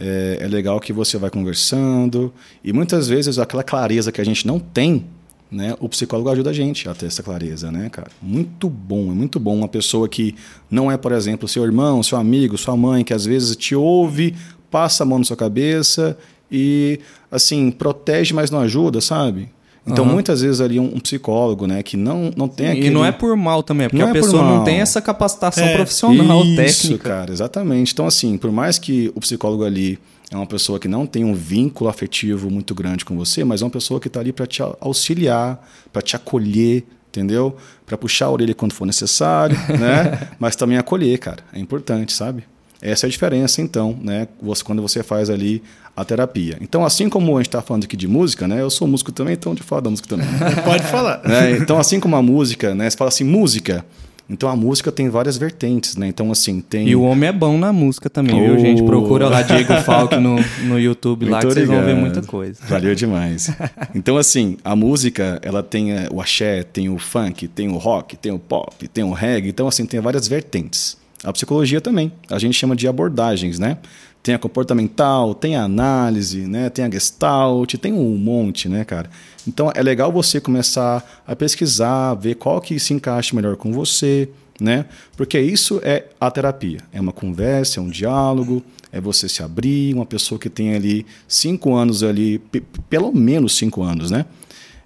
é, 0.00 0.38
é 0.40 0.48
legal 0.48 0.80
que 0.80 0.92
você 0.92 1.18
vai 1.18 1.30
conversando 1.30 2.32
e 2.62 2.72
muitas 2.72 3.08
vezes 3.08 3.38
aquela 3.38 3.62
clareza 3.62 4.10
que 4.10 4.20
a 4.20 4.24
gente 4.24 4.46
não 4.46 4.58
tem, 4.58 5.04
né? 5.50 5.76
O 5.78 5.88
psicólogo 5.88 6.30
ajuda 6.30 6.50
a 6.50 6.52
gente 6.52 6.88
a 6.88 6.94
ter 6.94 7.06
essa 7.06 7.22
clareza, 7.22 7.70
né, 7.70 7.90
cara? 7.90 8.10
Muito 8.22 8.70
bom, 8.70 9.12
é 9.12 9.14
muito 9.14 9.38
bom 9.38 9.54
uma 9.54 9.68
pessoa 9.68 10.08
que 10.08 10.34
não 10.70 10.90
é, 10.90 10.96
por 10.96 11.12
exemplo, 11.12 11.46
seu 11.46 11.62
irmão, 11.62 12.02
seu 12.02 12.18
amigo, 12.18 12.56
sua 12.56 12.76
mãe, 12.76 13.04
que 13.04 13.12
às 13.12 13.24
vezes 13.26 13.54
te 13.54 13.74
ouve, 13.74 14.34
passa 14.70 15.04
a 15.04 15.06
mão 15.06 15.18
na 15.18 15.24
sua 15.24 15.36
cabeça 15.36 16.16
e 16.50 17.00
assim 17.30 17.70
protege, 17.70 18.34
mas 18.34 18.50
não 18.50 18.60
ajuda, 18.60 19.00
sabe? 19.00 19.48
Então, 19.86 20.04
uhum. 20.04 20.12
muitas 20.12 20.40
vezes 20.40 20.62
ali 20.62 20.80
um, 20.80 20.94
um, 20.94 21.00
psicólogo, 21.00 21.66
né, 21.66 21.82
que 21.82 21.94
não, 21.94 22.30
não 22.34 22.48
tem 22.48 22.68
aquele... 22.68 22.86
E 22.86 22.90
não 22.90 23.04
é 23.04 23.12
por 23.12 23.36
mal 23.36 23.62
também, 23.62 23.84
é 23.84 23.88
porque 23.88 24.00
não 24.00 24.08
a 24.08 24.10
é 24.10 24.14
pessoa 24.14 24.42
não 24.42 24.64
tem 24.64 24.80
essa 24.80 25.00
capacitação 25.00 25.64
é, 25.64 25.74
profissional, 25.74 26.42
isso, 26.42 26.56
técnica. 26.56 27.08
cara, 27.10 27.30
exatamente. 27.30 27.92
Então, 27.92 28.06
assim, 28.06 28.38
por 28.38 28.50
mais 28.50 28.78
que 28.78 29.12
o 29.14 29.20
psicólogo 29.20 29.62
ali 29.62 29.98
é 30.30 30.36
uma 30.36 30.46
pessoa 30.46 30.78
que 30.78 30.88
não 30.88 31.06
tem 31.06 31.22
um 31.22 31.34
vínculo 31.34 31.90
afetivo 31.90 32.50
muito 32.50 32.74
grande 32.74 33.04
com 33.04 33.14
você, 33.14 33.44
mas 33.44 33.60
é 33.60 33.64
uma 33.64 33.70
pessoa 33.70 34.00
que 34.00 34.08
está 34.08 34.20
ali 34.20 34.32
para 34.32 34.46
te 34.46 34.62
auxiliar, 34.80 35.62
para 35.92 36.00
te 36.00 36.16
acolher, 36.16 36.84
entendeu? 37.08 37.56
Para 37.84 37.98
puxar 37.98 38.26
a 38.26 38.30
orelha 38.30 38.54
quando 38.54 38.72
for 38.72 38.86
necessário, 38.86 39.56
né? 39.78 40.30
Mas 40.38 40.56
também 40.56 40.78
acolher, 40.78 41.18
cara. 41.18 41.44
É 41.52 41.58
importante, 41.58 42.12
sabe? 42.12 42.44
Essa 42.80 43.06
é 43.06 43.08
a 43.08 43.10
diferença, 43.10 43.62
então, 43.62 43.98
né? 44.02 44.28
Você, 44.42 44.64
quando 44.64 44.82
você 44.82 45.02
faz 45.02 45.30
ali 45.30 45.62
a 45.96 46.04
terapia. 46.04 46.56
Então, 46.60 46.84
assim 46.84 47.08
como 47.08 47.36
a 47.36 47.40
gente 47.40 47.48
está 47.48 47.62
falando 47.62 47.84
aqui 47.84 47.96
de 47.96 48.08
música, 48.08 48.48
né? 48.48 48.60
Eu 48.60 48.70
sou 48.70 48.88
músico 48.88 49.12
também, 49.12 49.34
então 49.34 49.54
de 49.54 49.62
falar 49.62 49.82
da 49.82 49.90
música 49.90 50.08
também. 50.08 50.26
Pode 50.64 50.84
falar. 50.84 51.20
Né? 51.24 51.52
Então, 51.52 51.78
assim 51.78 52.00
como 52.00 52.16
a 52.16 52.22
música, 52.22 52.74
né? 52.74 52.90
Você 52.90 52.96
fala 52.96 53.08
assim, 53.08 53.24
música. 53.24 53.84
Então 54.28 54.48
a 54.48 54.56
música 54.56 54.90
tem 54.90 55.10
várias 55.10 55.36
vertentes, 55.36 55.96
né? 55.96 56.06
Então, 56.06 56.32
assim, 56.32 56.60
tem. 56.60 56.88
E 56.88 56.96
o 56.96 57.02
homem 57.02 57.28
é 57.28 57.32
bom 57.32 57.58
na 57.58 57.72
música 57.72 58.08
também, 58.08 58.34
oh. 58.34 58.46
viu, 58.46 58.58
gente? 58.58 58.82
Procura 58.82 59.28
lá 59.28 59.42
Diego 59.42 59.74
Falk 59.82 60.16
no, 60.16 60.36
no 60.62 60.80
YouTube 60.80 61.26
lá 61.26 61.40
que 61.40 61.46
vocês 61.46 61.68
vão 61.68 61.84
ver 61.84 61.94
muita 61.94 62.22
coisa. 62.22 62.58
Valeu 62.66 62.94
demais. 62.94 63.50
Então, 63.94 64.16
assim, 64.16 64.56
a 64.64 64.74
música, 64.74 65.38
ela 65.42 65.62
tem 65.62 65.92
eh, 65.92 66.08
o 66.10 66.22
axé, 66.22 66.62
tem 66.62 66.88
o 66.88 66.98
funk, 66.98 67.46
tem 67.48 67.68
o 67.68 67.76
rock, 67.76 68.16
tem 68.16 68.32
o 68.32 68.38
pop, 68.38 68.88
tem 68.88 69.04
o 69.04 69.12
reggae. 69.12 69.50
Então, 69.50 69.68
assim, 69.68 69.84
tem 69.84 70.00
várias 70.00 70.26
vertentes. 70.26 70.96
A 71.22 71.32
psicologia 71.32 71.80
também. 71.80 72.10
A 72.30 72.38
gente 72.38 72.54
chama 72.54 72.74
de 72.74 72.88
abordagens, 72.88 73.58
né? 73.58 73.76
Tem 74.24 74.34
a 74.34 74.38
comportamental, 74.38 75.34
tem 75.34 75.54
a 75.54 75.64
análise, 75.64 76.46
né? 76.46 76.70
tem 76.70 76.82
a 76.82 76.90
gestalt, 76.90 77.74
tem 77.74 77.92
um 77.92 78.16
monte, 78.16 78.70
né, 78.70 78.82
cara? 78.82 79.10
Então 79.46 79.70
é 79.74 79.82
legal 79.82 80.10
você 80.10 80.40
começar 80.40 81.22
a 81.26 81.36
pesquisar, 81.36 82.14
ver 82.14 82.36
qual 82.36 82.58
que 82.58 82.80
se 82.80 82.94
encaixa 82.94 83.36
melhor 83.36 83.54
com 83.56 83.70
você, 83.70 84.30
né? 84.58 84.86
Porque 85.14 85.38
isso 85.38 85.78
é 85.84 86.06
a 86.18 86.30
terapia. 86.30 86.78
É 86.90 86.98
uma 86.98 87.12
conversa, 87.12 87.80
é 87.80 87.82
um 87.82 87.90
diálogo, 87.90 88.62
é 88.90 88.98
você 88.98 89.28
se 89.28 89.42
abrir, 89.42 89.94
uma 89.94 90.06
pessoa 90.06 90.38
que 90.38 90.48
tem 90.48 90.74
ali 90.74 91.04
cinco 91.28 91.74
anos 91.74 92.02
ali, 92.02 92.40
pelo 92.88 93.12
menos 93.12 93.54
cinco 93.58 93.82
anos, 93.82 94.10
né? 94.10 94.24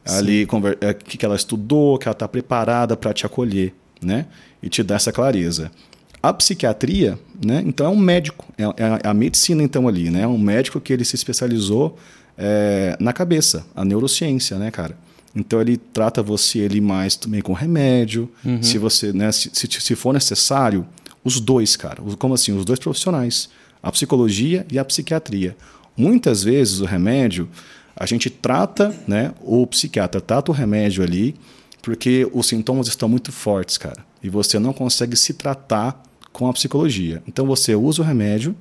Ali 0.04 0.48
é, 0.80 0.94
que 0.94 1.24
ela 1.24 1.36
estudou, 1.36 1.96
que 1.96 2.08
ela 2.08 2.12
está 2.12 2.26
preparada 2.26 2.96
para 2.96 3.12
te 3.12 3.24
acolher, 3.24 3.72
né? 4.02 4.26
E 4.60 4.68
te 4.68 4.82
dar 4.82 4.96
essa 4.96 5.12
clareza. 5.12 5.70
A 6.22 6.32
psiquiatria, 6.32 7.18
né, 7.44 7.62
então 7.64 7.86
é 7.86 7.88
um 7.88 7.96
médico, 7.96 8.44
é, 8.58 8.64
é 8.64 9.08
a 9.08 9.14
medicina 9.14 9.62
então 9.62 9.86
ali, 9.86 10.10
né, 10.10 10.22
é 10.22 10.26
um 10.26 10.38
médico 10.38 10.80
que 10.80 10.92
ele 10.92 11.04
se 11.04 11.14
especializou 11.14 11.96
é, 12.36 12.96
na 12.98 13.12
cabeça, 13.12 13.64
a 13.74 13.84
neurociência, 13.84 14.58
né, 14.58 14.70
cara. 14.70 14.96
Então 15.34 15.60
ele 15.60 15.76
trata 15.76 16.22
você 16.22 16.60
ele 16.60 16.80
mais 16.80 17.14
também 17.14 17.40
com 17.40 17.52
remédio, 17.52 18.28
uhum. 18.44 18.62
se 18.62 18.78
você, 18.78 19.12
né, 19.12 19.30
se, 19.30 19.50
se, 19.52 19.68
se, 19.70 19.94
for 19.94 20.12
necessário, 20.12 20.86
os 21.22 21.40
dois, 21.40 21.76
cara, 21.76 22.02
como 22.18 22.34
assim, 22.34 22.56
os 22.56 22.64
dois 22.64 22.78
profissionais, 22.78 23.48
a 23.82 23.92
psicologia 23.92 24.66
e 24.70 24.78
a 24.78 24.84
psiquiatria. 24.84 25.56
Muitas 25.96 26.42
vezes 26.42 26.80
o 26.80 26.84
remédio 26.84 27.48
a 27.94 28.06
gente 28.06 28.30
trata, 28.30 28.94
né, 29.06 29.32
o 29.40 29.66
psiquiatra 29.66 30.20
trata 30.20 30.50
o 30.50 30.54
remédio 30.54 31.02
ali 31.02 31.34
porque 31.82 32.28
os 32.32 32.46
sintomas 32.46 32.88
estão 32.88 33.08
muito 33.08 33.32
fortes, 33.32 33.78
cara, 33.78 34.04
e 34.22 34.28
você 34.28 34.58
não 34.58 34.72
consegue 34.72 35.16
se 35.16 35.32
tratar 35.32 36.02
com 36.38 36.48
a 36.48 36.52
psicologia. 36.52 37.20
Então 37.26 37.44
você 37.44 37.74
usa 37.74 38.00
o 38.00 38.04
remédio 38.04 38.54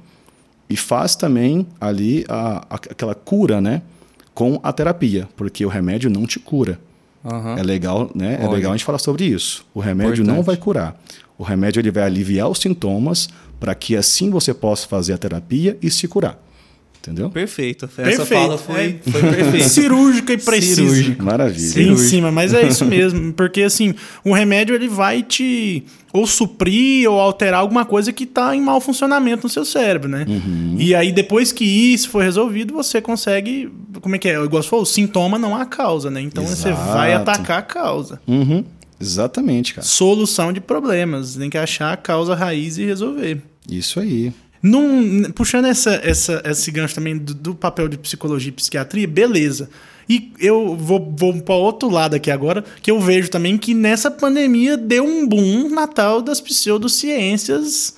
e 0.67 0.75
faz 0.75 1.15
também 1.15 1.67
ali 1.79 2.25
a, 2.27 2.65
a, 2.67 2.75
aquela 2.75 3.13
cura, 3.13 3.61
né? 3.61 3.83
Com 4.33 4.59
a 4.63 4.73
terapia, 4.73 5.29
porque 5.37 5.63
o 5.63 5.69
remédio 5.69 6.09
não 6.09 6.25
te 6.25 6.39
cura. 6.39 6.79
Uhum. 7.23 7.55
É 7.55 7.61
legal, 7.61 8.09
né? 8.15 8.39
É 8.41 8.47
legal 8.47 8.71
a 8.71 8.75
gente 8.75 8.83
falar 8.83 8.97
sobre 8.97 9.25
isso. 9.25 9.63
O 9.75 9.79
remédio 9.79 10.23
Importante. 10.23 10.35
não 10.35 10.41
vai 10.41 10.57
curar. 10.57 10.99
O 11.37 11.43
remédio 11.43 11.79
ele 11.79 11.91
vai 11.91 12.03
aliviar 12.03 12.49
os 12.49 12.57
sintomas 12.57 13.29
para 13.59 13.75
que 13.75 13.95
assim 13.95 14.31
você 14.31 14.55
possa 14.55 14.87
fazer 14.87 15.13
a 15.13 15.17
terapia 15.17 15.77
e 15.79 15.91
se 15.91 16.07
curar. 16.07 16.43
Entendeu? 17.07 17.29
Perfeito. 17.29 17.85
Essa 17.85 18.01
Perfeito. 18.03 18.25
fala 18.25 18.57
foi, 18.57 18.99
É. 19.05 19.11
foi 19.11 19.21
perfeita. 19.21 19.69
Cirúrgica 19.69 20.33
e 20.33 20.37
precisa. 20.37 20.75
Cirúrgica. 20.81 21.23
Maravilha. 21.23 21.59
Sim, 21.59 21.67
em 21.67 21.83
Cirúrgico. 21.83 22.09
cima, 22.09 22.31
mas 22.33 22.53
é 22.53 22.67
isso 22.67 22.83
mesmo, 22.85 23.31
porque 23.31 23.61
assim, 23.63 23.95
o 24.25 24.33
remédio 24.33 24.75
ele 24.75 24.89
vai 24.89 25.23
te 25.23 25.83
ou 26.11 26.27
suprir 26.27 27.09
ou 27.09 27.17
alterar 27.19 27.61
alguma 27.61 27.85
coisa 27.85 28.11
que 28.11 28.25
está 28.25 28.53
em 28.55 28.59
mau 28.61 28.81
funcionamento 28.81 29.43
no 29.43 29.49
seu 29.49 29.63
cérebro, 29.63 30.09
né? 30.09 30.25
Uhum. 30.27 30.75
E 30.77 30.93
aí 30.93 31.11
depois 31.13 31.51
que 31.53 31.63
isso 31.63 32.09
for 32.09 32.21
resolvido, 32.23 32.73
você 32.73 32.99
consegue, 32.99 33.71
como 34.01 34.15
é 34.15 34.19
que 34.19 34.27
é? 34.27 34.33
Igual 34.43 34.61
você 34.61 34.67
falou, 34.69 34.83
o 34.83 34.85
sintoma 34.85 35.37
não 35.39 35.55
há 35.55 35.65
causa, 35.65 36.09
né? 36.11 36.19
Então 36.19 36.45
você 36.45 36.69
Exato. 36.69 36.91
vai 36.91 37.13
atacar 37.13 37.59
a 37.59 37.61
causa. 37.61 38.19
Uhum. 38.27 38.65
Exatamente, 38.99 39.75
cara. 39.75 39.85
Solução 39.87 40.51
de 40.51 40.59
problemas, 40.59 41.35
tem 41.35 41.49
que 41.49 41.57
achar 41.57 41.93
a 41.93 41.97
causa 41.97 42.33
raiz 42.35 42.77
e 42.77 42.83
resolver. 42.85 43.39
Isso 43.69 43.99
aí. 43.99 44.33
Num- 44.61 45.31
puxando 45.31 45.65
essa, 45.65 46.01
essa, 46.03 46.41
esse 46.45 46.71
gancho 46.71 46.95
também 46.95 47.17
do, 47.17 47.33
do 47.33 47.55
papel 47.55 47.87
de 47.87 47.97
psicologia 47.97 48.49
e 48.49 48.53
psiquiatria, 48.53 49.07
beleza. 49.07 49.69
E 50.09 50.31
eu 50.39 50.75
vou, 50.75 51.13
vou 51.17 51.41
para 51.41 51.55
outro 51.55 51.89
lado 51.89 52.15
aqui 52.15 52.31
agora, 52.31 52.63
que 52.81 52.89
eu 52.89 52.99
vejo 52.99 53.29
também 53.29 53.57
que 53.57 53.73
nessa 53.73 54.09
pandemia 54.09 54.77
deu 54.77 55.03
um 55.03 55.27
boom 55.27 55.69
na 55.69 55.85
tal 55.85 56.21
das 56.21 56.39
pseudociências 56.39 57.95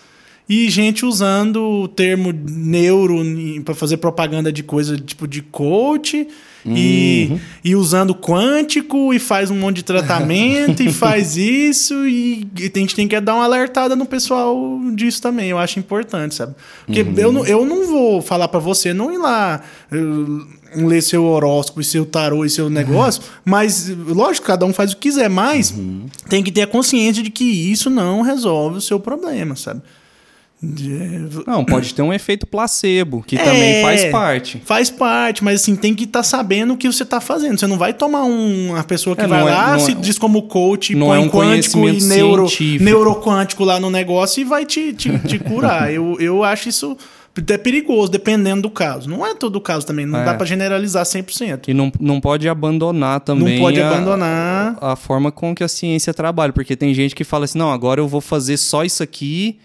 e 0.49 0.67
gente 0.69 1.05
usando 1.05 1.61
o 1.63 1.87
termo 1.87 2.31
neuro 2.33 3.21
para 3.63 3.75
fazer 3.75 3.97
propaganda 3.97 4.51
de 4.51 4.63
coisa 4.63 4.97
tipo 4.97 5.27
de 5.27 5.41
coach. 5.43 6.27
E, 6.65 7.39
e 7.63 7.73
usando 7.73 8.13
quântico 8.13 9.13
e 9.13 9.17
faz 9.19 9.49
um 9.49 9.55
monte 9.55 9.77
de 9.77 9.83
tratamento 9.83 10.83
e 10.83 10.91
faz 10.91 11.37
isso. 11.37 12.05
E, 12.05 12.45
e 12.59 12.71
a 12.75 12.79
gente 12.79 12.93
tem 12.95 13.07
que 13.07 13.17
dar 13.21 13.35
uma 13.35 13.45
alertada 13.45 13.95
no 13.95 14.05
pessoal 14.05 14.57
disso 14.93 15.21
também, 15.21 15.49
eu 15.49 15.57
acho 15.57 15.79
importante, 15.79 16.35
sabe? 16.35 16.53
Porque 16.85 17.05
eu, 17.21 17.31
não- 17.31 17.45
eu 17.45 17.65
não 17.65 17.87
vou 17.87 18.21
falar 18.21 18.49
para 18.49 18.59
você 18.59 18.93
não 18.93 19.11
ir 19.13 19.17
lá 19.17 19.61
eh, 19.89 19.95
ler 20.85 21.01
seu 21.01 21.23
horóscopo 21.23 21.79
e 21.79 21.83
seu 21.83 22.05
tarô 22.05 22.43
e 22.43 22.49
seu 22.49 22.69
negócio, 22.69 23.23
mas 23.45 23.87
lógico, 23.89 24.45
cada 24.45 24.65
um 24.65 24.73
faz 24.73 24.91
o 24.91 24.95
que 24.97 25.09
quiser, 25.09 25.29
mas 25.29 25.73
tem 26.27 26.43
que 26.43 26.51
ter 26.51 26.63
a 26.63 26.67
consciência 26.67 27.23
de 27.23 27.29
que 27.29 27.45
isso 27.45 27.89
não 27.89 28.21
resolve 28.21 28.79
o 28.79 28.81
seu 28.81 28.99
problema, 28.99 29.55
sabe? 29.55 29.81
De- 30.61 31.43
Não, 31.47 31.63
pode 31.63 31.93
ter 31.93 32.01
um 32.01 32.11
efeito 32.11 32.45
placebo, 32.45 33.23
que 33.25 33.37
É, 33.37 33.43
também 33.43 33.81
faz 33.81 34.05
parte. 34.11 34.61
Faz 34.65 34.89
parte, 34.89 35.41
mas 35.41 35.61
assim, 35.61 35.73
tem 35.75 35.95
que 35.95 36.03
estar 36.03 36.21
sabendo 36.21 36.73
o 36.73 36.77
que 36.77 36.91
você 36.91 37.03
está 37.03 37.21
fazendo. 37.21 37.57
Você 37.57 37.65
não 37.65 37.77
vai 37.77 37.93
tomar 37.93 38.23
um, 38.25 38.71
uma 38.71 38.83
pessoa 38.83 39.15
que 39.15 39.21
É, 39.21 39.27
vai 39.27 39.39
é- 39.41 39.43
lá, 39.45 39.71
não 39.71 39.79
se 39.79 39.91
é- 39.91 39.95
diz 39.95 40.19
como 40.19 40.41
coach, 40.43 40.93
não 40.95 41.07
põe 41.07 41.17
é 41.17 41.19
um 41.21 41.29
quântico 41.29 41.77
e 41.77 41.81
conhecimento 41.81 42.05
neuro, 42.07 42.49
científico. 42.49 42.83
neuroquântico 42.83 43.63
lá 43.63 43.79
no 43.79 43.89
negócio 43.89 44.41
e 44.41 44.43
vai 44.43 44.65
te, 44.65 44.91
te, 44.91 45.17
te 45.19 45.39
curar. 45.39 45.91
eu, 45.93 46.17
eu 46.19 46.43
acho 46.43 46.67
isso 46.67 46.97
até 47.37 47.57
perigoso, 47.57 48.11
dependendo 48.11 48.63
do 48.63 48.69
caso. 48.69 49.09
Não 49.09 49.25
é 49.25 49.33
todo 49.33 49.55
o 49.55 49.61
caso 49.61 49.85
também, 49.85 50.05
não 50.05 50.19
É. 50.19 50.25
dá 50.25 50.33
para 50.33 50.45
generalizar 50.45 51.05
100%. 51.05 51.69
E 51.69 51.73
não, 51.73 51.89
não 52.01 52.19
pode 52.19 52.49
abandonar 52.49 53.21
também 53.21 53.53
Não 53.59 53.63
pode 53.63 53.79
a- 53.81 53.87
abandonar. 53.89 54.77
a 54.81 54.97
forma 54.97 55.31
com 55.31 55.55
que 55.55 55.63
a 55.63 55.69
ciência 55.69 56.13
trabalha. 56.13 56.51
Porque 56.51 56.75
tem 56.75 56.93
gente 56.93 57.15
que 57.15 57.23
fala 57.23 57.45
assim, 57.45 57.57
não, 57.57 57.71
agora 57.71 58.01
eu 58.01 58.09
vou 58.09 58.19
fazer 58.19 58.57
só 58.57 58.83
isso 58.83 59.01
aqui 59.01 59.57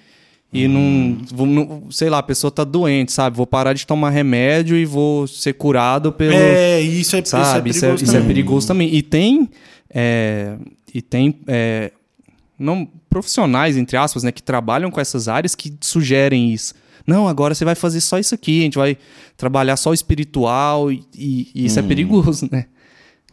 e 0.55 0.69
não, 0.69 1.19
vou- 1.33 1.47
não- 1.47 1.83
Sei 1.91 2.09
lá, 2.09 2.19
a 2.19 2.23
pessoa 2.23 2.51
tá 2.51 2.63
doente, 2.65 3.13
sabe? 3.13 3.37
Vou 3.37 3.47
parar 3.47 3.73
de 3.73 3.87
tomar 3.87 4.11
remédio 4.11 4.77
e 4.77 4.85
vou 4.87 5.27
ser 5.27 5.53
curado 5.55 6.13
pelo... 6.13 6.33
É, 6.35 6.81
isso 6.81 7.17
é, 7.17 7.21
isso 7.21 7.37
é 7.37 7.45
sabe? 7.45 7.71
Isso 7.71 7.85
é, 7.85 7.89
perigoso 7.89 8.05
isso 8.05 8.13
é 8.13 8.19
também. 8.21 8.29
perigoso 8.29 8.67
também. 8.69 8.95
E 8.95 9.03
tem, 9.03 9.51
é, 9.91 10.57
e 10.95 11.03
tem 11.03 11.41
é, 11.49 11.91
não 12.59 12.89
profissionais 13.11 13.77
entre 13.77 13.97
aspas, 13.97 14.23
né, 14.23 14.33
que 14.33 14.43
trabalham 14.43 14.91
com 14.91 15.01
essas 15.01 15.29
áreas 15.29 15.55
que 15.55 15.73
sugerem 15.81 16.53
isso. 16.53 16.75
Não, 17.07 17.29
agora 17.29 17.55
você 17.55 17.65
vai 17.65 17.75
fazer 17.75 18.01
só 18.01 18.19
isso 18.19 18.35
aqui. 18.35 18.61
A 18.61 18.65
gente 18.65 18.79
vai 18.79 18.97
trabalhar 19.37 19.77
só 19.77 19.91
o 19.91 19.95
espiritual 19.95 20.91
e, 20.91 21.05
e- 21.15 21.49
e 21.55 21.65
isso 21.67 21.79
é 21.79 21.83
perigoso, 21.83 22.49
né? 22.51 22.67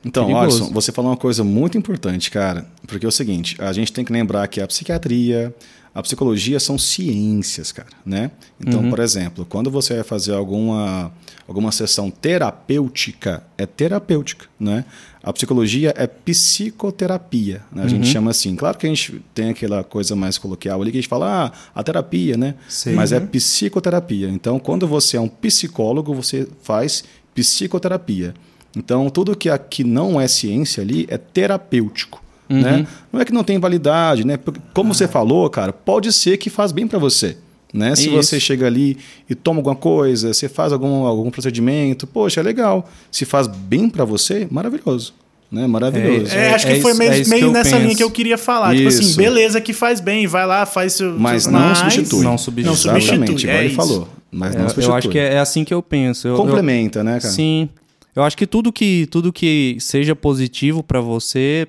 Então, 0.04 0.26
Perigoso. 0.26 0.58
Alisson, 0.64 0.74
você 0.74 0.92
falou 0.92 1.12
uma 1.12 1.18
coisa 1.18 1.44
muito 1.44 1.78
importante, 1.78 2.32
cara. 2.32 2.66
Porque 2.88 3.06
é 3.06 3.10
o 3.10 3.12
seguinte, 3.12 3.56
a 3.60 3.72
gente 3.72 3.94
tem 3.94 4.04
que 4.04 4.12
lembrar 4.12 4.48
que 4.48 4.60
a 4.60 4.66
psiquiatria, 4.68 5.54
a 5.94 6.02
psicologia 6.02 6.58
são 6.60 6.78
ciências, 6.78 7.72
cara, 7.74 7.90
né? 8.06 8.32
Então, 8.60 8.90
por 8.90 9.00
exemplo, 9.00 9.46
quando 9.46 9.70
você 9.70 9.96
vai 9.96 10.04
fazer 10.04 10.34
alguma, 10.34 11.12
alguma 11.46 11.70
sessão 11.70 12.10
terapêutica, 12.10 13.44
é 13.58 13.66
terapêutica, 13.66 14.46
né? 14.58 14.86
A 15.22 15.34
psicologia 15.34 15.94
é 15.98 16.08
psicoterapia, 16.08 17.62
né? 17.72 17.84
A 17.84 17.88
gente 17.90 18.08
chama 18.08 18.32
assim. 18.32 18.56
Claro 18.56 18.78
que 18.78 18.86
a 18.86 18.90
gente 18.90 19.22
tem 19.34 19.50
aquela 19.50 19.84
coisa 19.84 20.16
mais 20.16 20.38
coloquial 20.38 20.82
ali 20.82 20.92
que 20.92 20.98
a 20.98 21.02
gente 21.02 21.10
fala, 21.10 21.48
ah, 21.48 21.52
a 21.76 21.84
terapia, 21.84 22.38
né? 22.38 22.56
Sim. 22.70 22.94
Mas 22.94 23.12
é 23.12 23.20
psicoterapia. 23.20 24.30
Então, 24.30 24.60
quando 24.60 24.88
você 24.88 25.18
é 25.18 25.22
um 25.22 25.28
psicólogo, 25.28 26.16
você 26.16 26.48
faz 26.64 27.04
psicoterapia. 27.36 28.34
Então, 28.76 29.10
tudo 29.10 29.36
que 29.36 29.50
aqui 29.50 29.84
não 29.84 30.22
é 30.22 30.28
ciência 30.28 30.82
ali 30.82 31.06
é 31.10 31.18
terapêutico. 31.18 32.21
Né? 32.54 32.88
Não 33.14 33.22
é 33.22 33.26
que 33.26 33.32
não 33.32 33.44
tem 33.44 33.60
validade, 33.60 34.26
né? 34.26 34.38
Porque, 34.38 34.60
Como 34.74 34.94
você 34.94 35.08
falou, 35.08 35.50
cara, 35.50 35.72
pode 35.72 36.12
ser 36.12 36.38
que 36.38 36.50
faz 36.50 36.72
bem 36.72 36.88
para 36.88 37.00
você. 37.00 37.38
Né? 37.74 37.96
Se 37.96 38.08
Isso. 38.08 38.12
você 38.16 38.40
chega 38.40 38.68
ali 38.68 38.98
e 39.30 39.34
toma 39.36 39.60
alguma 39.60 39.76
coisa, 39.76 40.34
você 40.34 40.50
faz 40.50 40.74
algum, 40.74 41.06
algum 41.06 41.32
procedimento, 41.32 42.06
poxa, 42.06 42.42
é 42.42 42.44
legal. 42.44 42.90
Se 43.10 43.24
faz 43.24 43.48
bem 43.48 43.90
para 43.90 44.04
você, 44.04 44.46
maravilhoso. 44.52 45.14
Né? 45.50 45.68
Maravilhoso. 45.68 46.34
É, 46.36 46.48
É- 46.50 46.54
acho 46.54 46.66
que 46.66 46.74
é 46.74 46.80
foi 46.82 46.92
isso- 46.92 47.00
meio, 47.00 47.12
é 47.12 47.20
isso 47.20 47.30
meio 47.30 47.42
que 47.44 47.48
eu 47.48 47.52
nessa 47.52 47.76
linha 47.76 47.82
penso. 47.88 47.98
que 47.98 48.04
eu 48.04 48.12
queria 48.12 48.38
falar. 48.38 48.76
Tipo 48.76 48.88
assim, 48.90 49.02
Isso. 49.02 49.18
beleza 49.18 49.60
que 49.62 49.72
faz 49.74 50.00
bem, 50.00 50.28
vai 50.28 50.46
lá, 50.46 50.66
faz 50.66 50.94
seu. 50.94 51.18
Mas 51.18 51.46
não 51.48 51.74
substitui. 51.76 52.24
Não 52.24 52.38
substitui. 52.38 52.70
Não 52.70 52.76
substitui. 52.76 53.16
Exatamente, 53.18 53.44
igual 53.44 53.58
é 53.58 53.60
ele 53.60 53.68
isso. 53.68 53.76
falou. 53.76 54.08
Mas 54.32 54.56
não 54.56 54.66
É, 54.66 54.70
substitui. 54.70 54.92
eu 54.94 54.96
acho 54.98 55.10
que 55.10 55.20
é, 55.20 55.34
é 55.36 55.40
assim 55.40 55.64
que 55.66 55.74
eu 55.74 55.82
penso. 55.82 56.28
Eu- 56.28 56.32
eu- 56.34 56.38
Complementa, 56.38 57.04
né, 57.04 57.20
cara? 57.20 57.34
Sim. 57.34 57.68
Eu 58.16 58.24
acho 58.24 58.36
que 58.38 58.46
tudo 58.48 58.72
que, 58.74 59.08
tudo 59.12 59.32
que 59.32 59.76
seja 59.80 60.14
positivo 60.16 60.84
pra 60.84 61.00
você 61.02 61.68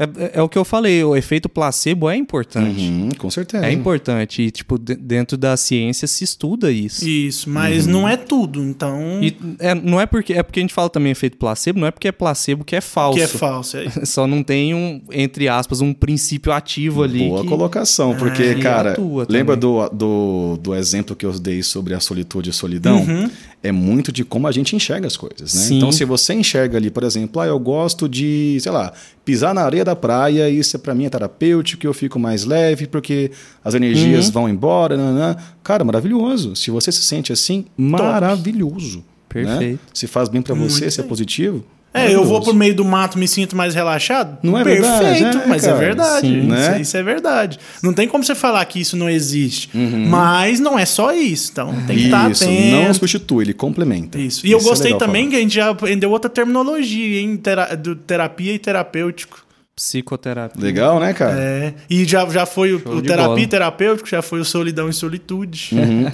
é, 0.00 0.24
é- 0.24 0.30
é 0.34 0.42
o 0.42 0.48
que 0.48 0.56
eu 0.58 0.64
falei. 0.64 1.04
O 1.04 1.14
efeito 1.14 1.48
placebo 1.48 2.08
é 2.08 2.16
importante. 2.16 2.80
Uhum, 2.80 3.10
com 3.18 3.30
certeza. 3.30 3.66
É 3.66 3.72
importante. 3.72 4.42
E, 4.42 4.50
tipo, 4.50 4.78
de- 4.78 4.94
dentro 4.96 5.36
da 5.36 5.56
ciência 5.56 6.08
se 6.08 6.24
estuda 6.24 6.72
isso. 6.72 7.06
Isso, 7.08 7.48
mas 7.50 7.86
Uhum. 7.86 7.92
não 7.92 8.08
é 8.08 8.16
tudo. 8.16 8.62
Então. 8.62 9.20
E 9.22 9.36
é, 9.58 9.74
não 9.74 10.00
é 10.00 10.06
porque. 10.06 10.32
É 10.32 10.42
porque 10.42 10.60
a 10.60 10.62
gente 10.62 10.74
fala 10.74 10.88
também 10.88 11.12
efeito 11.12 11.36
placebo, 11.36 11.78
não 11.78 11.86
é 11.86 11.90
porque 11.90 12.08
é 12.08 12.12
placebo 12.12 12.64
que 12.64 12.74
é 12.74 12.80
falso. 12.80 13.18
que 13.18 13.22
é 13.24 13.28
falso. 13.28 13.76
É. 13.76 13.88
Só 14.06 14.26
não 14.26 14.42
tem 14.42 14.74
um, 14.74 15.00
entre 15.12 15.48
aspas, 15.48 15.80
um 15.80 15.92
princípio 15.92 16.52
ativo 16.52 17.02
ali. 17.02 17.28
Boa 17.28 17.42
que- 17.42 17.48
colocação, 17.48 18.14
porque, 18.16 18.42
É, 18.42 18.54
cara, 18.56 18.96
lembra 19.28 19.56
do, 19.56 19.88
do, 19.90 20.56
do 20.60 20.74
exemplo 20.74 21.14
que 21.14 21.26
eu 21.26 21.32
dei 21.38 21.62
sobre 21.62 21.94
a 21.94 22.00
solitude 22.00 22.48
e 22.48 22.50
a 22.50 22.54
solidão? 22.54 22.98
Uhum. 23.02 23.30
É 23.62 23.70
muito 23.70 24.10
de 24.10 24.24
como 24.24 24.46
a 24.48 24.52
gente 24.52 24.74
enxerga 24.74 25.06
as 25.06 25.18
coisas, 25.18 25.54
né? 25.54 25.76
Então, 25.76 25.92
se 25.92 26.02
você 26.06 26.32
enxerga 26.32 26.78
ali, 26.78 26.90
por 26.90 27.04
exemplo, 27.04 27.42
ah, 27.42 27.46
eu 27.46 27.58
gosto 27.58 28.08
de, 28.08 28.56
sei 28.58 28.72
lá, 28.72 28.90
pisar 29.22 29.52
na 29.54 29.60
areia 29.62 29.84
da 29.84 29.94
praia, 29.94 30.48
isso 30.48 30.76
é 30.76 30.78
para 30.78 30.94
mim 30.94 31.04
é 31.04 31.10
terapêutico, 31.10 31.86
eu 31.86 31.92
fico 31.92 32.18
mais 32.18 32.44
leve 32.46 32.86
porque 32.86 33.30
as 33.62 33.74
energias 33.74 34.26
Uhum. 34.28 34.32
vão 34.32 34.48
embora, 34.48 34.96
nanã. 34.96 35.36
cara, 35.62 35.84
maravilhoso. 35.84 36.56
Se 36.56 36.70
você 36.70 36.90
se 36.90 37.02
sente 37.02 37.34
assim, 37.34 37.66
maravilhoso. 37.76 38.98
né? 38.98 39.04
Perfeito. 39.28 39.80
Se 39.94 40.06
faz 40.06 40.28
bem 40.28 40.42
para 40.42 40.54
você, 40.54 40.90
se 40.90 41.00
é 41.00 41.04
positivo. 41.04 41.64
É, 41.92 42.14
eu 42.14 42.24
vou 42.24 42.40
pro 42.40 42.54
meio 42.54 42.72
do 42.74 42.84
mato, 42.84 43.18
me 43.18 43.26
sinto 43.26 43.56
mais 43.56 43.74
relaxado. 43.74 44.38
Não 44.44 44.56
é 44.56 44.62
Perfeito, 44.62 44.86
verdade? 45.02 45.24
É, 45.38 45.46
mas 45.48 45.64
é 45.64 45.66
cara. 45.66 45.78
verdade. 45.80 46.26
Sim. 46.28 46.38
Isso, 46.38 46.46
Né? 46.48 46.80
isso 46.80 46.96
é 46.96 47.02
verdade. 47.02 47.58
Não 47.82 47.92
tem 47.92 48.06
como 48.06 48.22
você 48.22 48.34
falar 48.34 48.64
que 48.66 48.80
isso 48.80 48.96
não 48.96 49.10
existe. 49.10 49.68
Uhum. 49.76 50.06
Mas 50.08 50.60
não 50.60 50.78
é 50.78 50.86
só 50.86 51.12
isso. 51.12 51.50
Então 51.50 51.74
tem 51.88 51.96
que 51.96 52.04
estar 52.04 52.30
Isso, 52.30 52.44
atento. 52.44 52.76
não 52.86 52.94
substitui, 52.94 53.44
ele 53.44 53.52
complementa. 53.54 54.18
Isso. 54.20 54.46
E 54.46 54.52
eu 54.52 54.58
Isso 54.58 54.66
é 54.66 54.70
gostei 54.70 54.92
legal 54.92 55.00
também 55.08 55.22
falar. 55.24 55.30
que 55.30 55.36
a 55.36 55.40
gente 55.40 55.54
já 55.54 55.68
aprendeu 55.70 56.10
outra 56.12 56.30
terminologia, 56.30 57.20
hein? 57.20 57.36
Tera- 57.36 57.74
do 57.76 57.96
terapia 57.96 58.52
e 58.54 58.58
terapêutico. 58.60 59.44
Psicoterapia. 59.74 60.62
Legal, 60.62 61.00
né, 61.00 61.12
cara? 61.12 61.34
É. 61.40 61.74
E 61.88 62.04
já, 62.04 62.24
já 62.28 62.46
foi 62.46 62.72
o, 62.74 62.78
Show 62.80 62.98
o 62.98 63.02
de 63.02 63.08
terapia 63.08 63.28
bola. 63.28 63.40
e 63.40 63.46
terapêutico, 63.46 64.08
já 64.08 64.22
foi 64.22 64.38
o 64.38 64.44
solidão 64.44 64.88
e 64.88 64.92
solitude. 64.92 65.70
Uhum. 65.72 66.06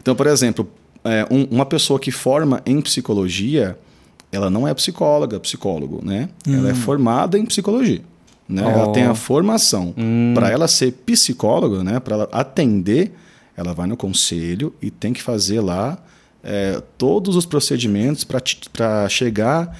Então, 0.00 0.14
por 0.14 0.26
exemplo, 0.28 0.70
é, 1.02 1.26
um- 1.30 1.44
uma 1.50 1.66
pessoa 1.66 1.98
que 1.98 2.10
forma 2.12 2.60
em 2.64 2.80
psicologia, 2.80 3.76
ela 4.34 4.50
não 4.50 4.66
é 4.66 4.74
psicóloga, 4.74 5.38
psicólogo, 5.40 6.00
né? 6.04 6.28
Ela 6.46 6.70
é 6.70 6.74
formada 6.74 7.38
em 7.38 7.44
psicologia. 7.46 8.00
Né? 8.48 8.62
Ela 8.62 8.88
Oh. 8.88 8.92
tem 8.92 9.04
a 9.04 9.14
formação. 9.14 9.94
Para 10.34 10.50
ela 10.50 10.68
ser 10.68 10.92
psicóloga, 11.06 11.82
né? 11.84 11.98
para 12.00 12.14
ela 12.16 12.28
atender, 12.32 13.12
ela 13.56 13.72
vai 13.72 13.86
no 13.86 13.96
conselho 13.96 14.74
e 14.82 14.90
tem 14.90 15.12
que 15.12 15.22
fazer 15.22 15.60
lá 15.60 15.98
é, 16.42 16.82
todos 16.98 17.36
os 17.36 17.46
procedimentos 17.46 18.22
para 18.24 19.08
chegar 19.08 19.78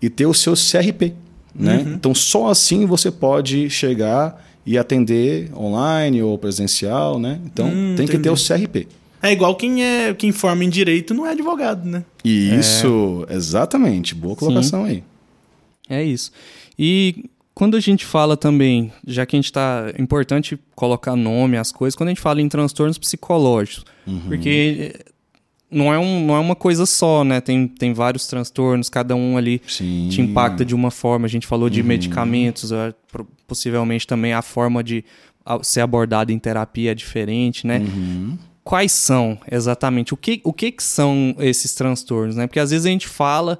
e 0.00 0.10
ter 0.10 0.26
o 0.26 0.34
seu 0.34 0.52
CRP. 0.54 1.14
Né? 1.54 1.84
Então, 1.94 2.14
só 2.14 2.50
assim 2.50 2.84
você 2.84 3.10
pode 3.10 3.70
chegar 3.70 4.44
e 4.66 4.76
atender 4.76 5.50
online 5.56 6.22
ou 6.22 6.36
presencial. 6.36 7.18
Né? 7.18 7.38
Então, 7.46 7.66
Hum, 7.68 7.94
tem 7.96 8.06
que 8.06 8.18
ter 8.18 8.28
o 8.30 8.34
entendi. 8.34 8.46
CRP. 8.66 8.88
É 9.22 9.32
igual 9.32 9.54
quem 9.54 9.84
é 9.84 10.12
quem 10.12 10.32
forma 10.32 10.64
em 10.64 10.68
direito 10.68 11.14
não 11.14 11.24
é 11.24 11.30
advogado, 11.30 11.88
né? 11.88 12.04
Isso, 12.24 13.24
exatamente. 13.30 14.14
Boa 14.14 14.34
colocação 14.34 14.84
aí. 14.84 15.04
É 15.88 16.02
isso. 16.02 16.32
E 16.78 17.26
quando 17.54 17.76
a 17.76 17.80
gente 17.80 18.04
fala 18.04 18.36
também, 18.36 18.92
já 19.06 19.24
que 19.24 19.36
a 19.36 19.38
gente 19.38 19.44
está. 19.46 19.92
É 19.96 20.02
importante 20.02 20.58
colocar 20.74 21.14
nome 21.14 21.56
às 21.56 21.70
coisas, 21.70 21.94
quando 21.94 22.08
a 22.08 22.10
gente 22.10 22.20
fala 22.20 22.40
em 22.40 22.48
transtornos 22.48 22.98
psicológicos. 22.98 23.84
Uhum. 24.06 24.20
Porque 24.26 24.94
não 25.70 25.92
é, 25.92 25.98
um, 25.98 26.26
não 26.26 26.34
é 26.34 26.38
uma 26.38 26.56
coisa 26.56 26.84
só, 26.84 27.22
né? 27.24 27.40
Tem, 27.40 27.68
tem 27.68 27.92
vários 27.92 28.26
transtornos, 28.26 28.88
cada 28.88 29.14
um 29.14 29.36
ali 29.36 29.60
Sim. 29.66 30.08
te 30.10 30.20
impacta 30.20 30.64
de 30.64 30.74
uma 30.74 30.90
forma. 30.90 31.26
A 31.26 31.28
gente 31.30 31.46
falou 31.46 31.70
de 31.70 31.82
medicamentos, 31.82 32.72
é, 32.72 32.92
pro- 33.10 33.26
possivelmente 33.46 34.06
também 34.06 34.32
a 34.32 34.42
forma 34.42 34.82
de 34.82 35.04
ser 35.62 35.80
abordado 35.80 36.30
em 36.32 36.38
terapia 36.38 36.92
é 36.92 36.94
diferente, 36.94 37.66
né? 37.66 37.78
Uhum. 37.78 38.38
Quais 38.64 38.92
são 38.92 39.38
exatamente? 39.50 40.14
O 40.14 40.16
que, 40.16 40.40
o 40.44 40.52
que, 40.52 40.70
que 40.72 40.82
são 40.82 41.34
esses 41.38 41.74
transtornos, 41.74 42.36
né? 42.36 42.46
Porque 42.46 42.60
às 42.60 42.70
vezes 42.70 42.86
a 42.86 42.90
gente 42.90 43.08
fala, 43.08 43.58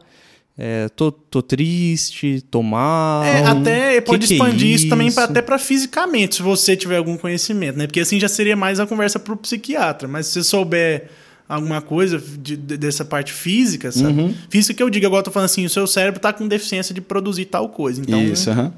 é, 0.56 0.88
tô, 0.90 1.10
tô 1.10 1.42
triste, 1.42 2.40
tô 2.50 2.62
mal. 2.62 3.24
É, 3.24 3.44
até 3.44 3.94
que 3.96 4.00
pode 4.02 4.26
que 4.28 4.34
é 4.34 4.36
expandir 4.36 4.68
isso, 4.68 4.88
também 4.88 5.10
pra, 5.10 5.24
isso? 5.24 5.30
até 5.32 5.42
pra 5.42 5.58
fisicamente, 5.58 6.36
se 6.36 6.42
você 6.42 6.76
tiver 6.76 6.98
algum 6.98 7.16
conhecimento, 7.16 7.76
né? 7.78 7.86
Porque 7.86 8.00
assim 8.00 8.20
já 8.20 8.28
seria 8.28 8.54
mais 8.56 8.78
a 8.78 8.86
conversa 8.86 9.18
pro 9.18 9.36
psiquiatra. 9.36 10.06
Mas 10.06 10.26
se 10.26 10.34
você 10.34 10.44
souber 10.44 11.08
alguma 11.48 11.82
coisa 11.82 12.18
de- 12.18 12.56
de- 12.56 12.76
dessa 12.76 13.04
parte 13.04 13.32
física, 13.32 13.90
sabe? 13.90 14.20
Uhum. 14.22 14.34
Física 14.48 14.72
que 14.74 14.82
eu 14.82 14.88
digo, 14.88 15.04
agora 15.06 15.20
eu 15.20 15.24
tô 15.24 15.30
falando 15.32 15.46
assim, 15.46 15.64
o 15.66 15.68
seu 15.70 15.86
cérebro 15.86 16.20
tá 16.20 16.32
com 16.32 16.46
deficiência 16.46 16.94
de 16.94 17.00
produzir 17.00 17.46
tal 17.46 17.68
coisa. 17.68 18.00
Então, 18.00 18.22
Isso, 18.22 18.48
aham. 18.50 18.72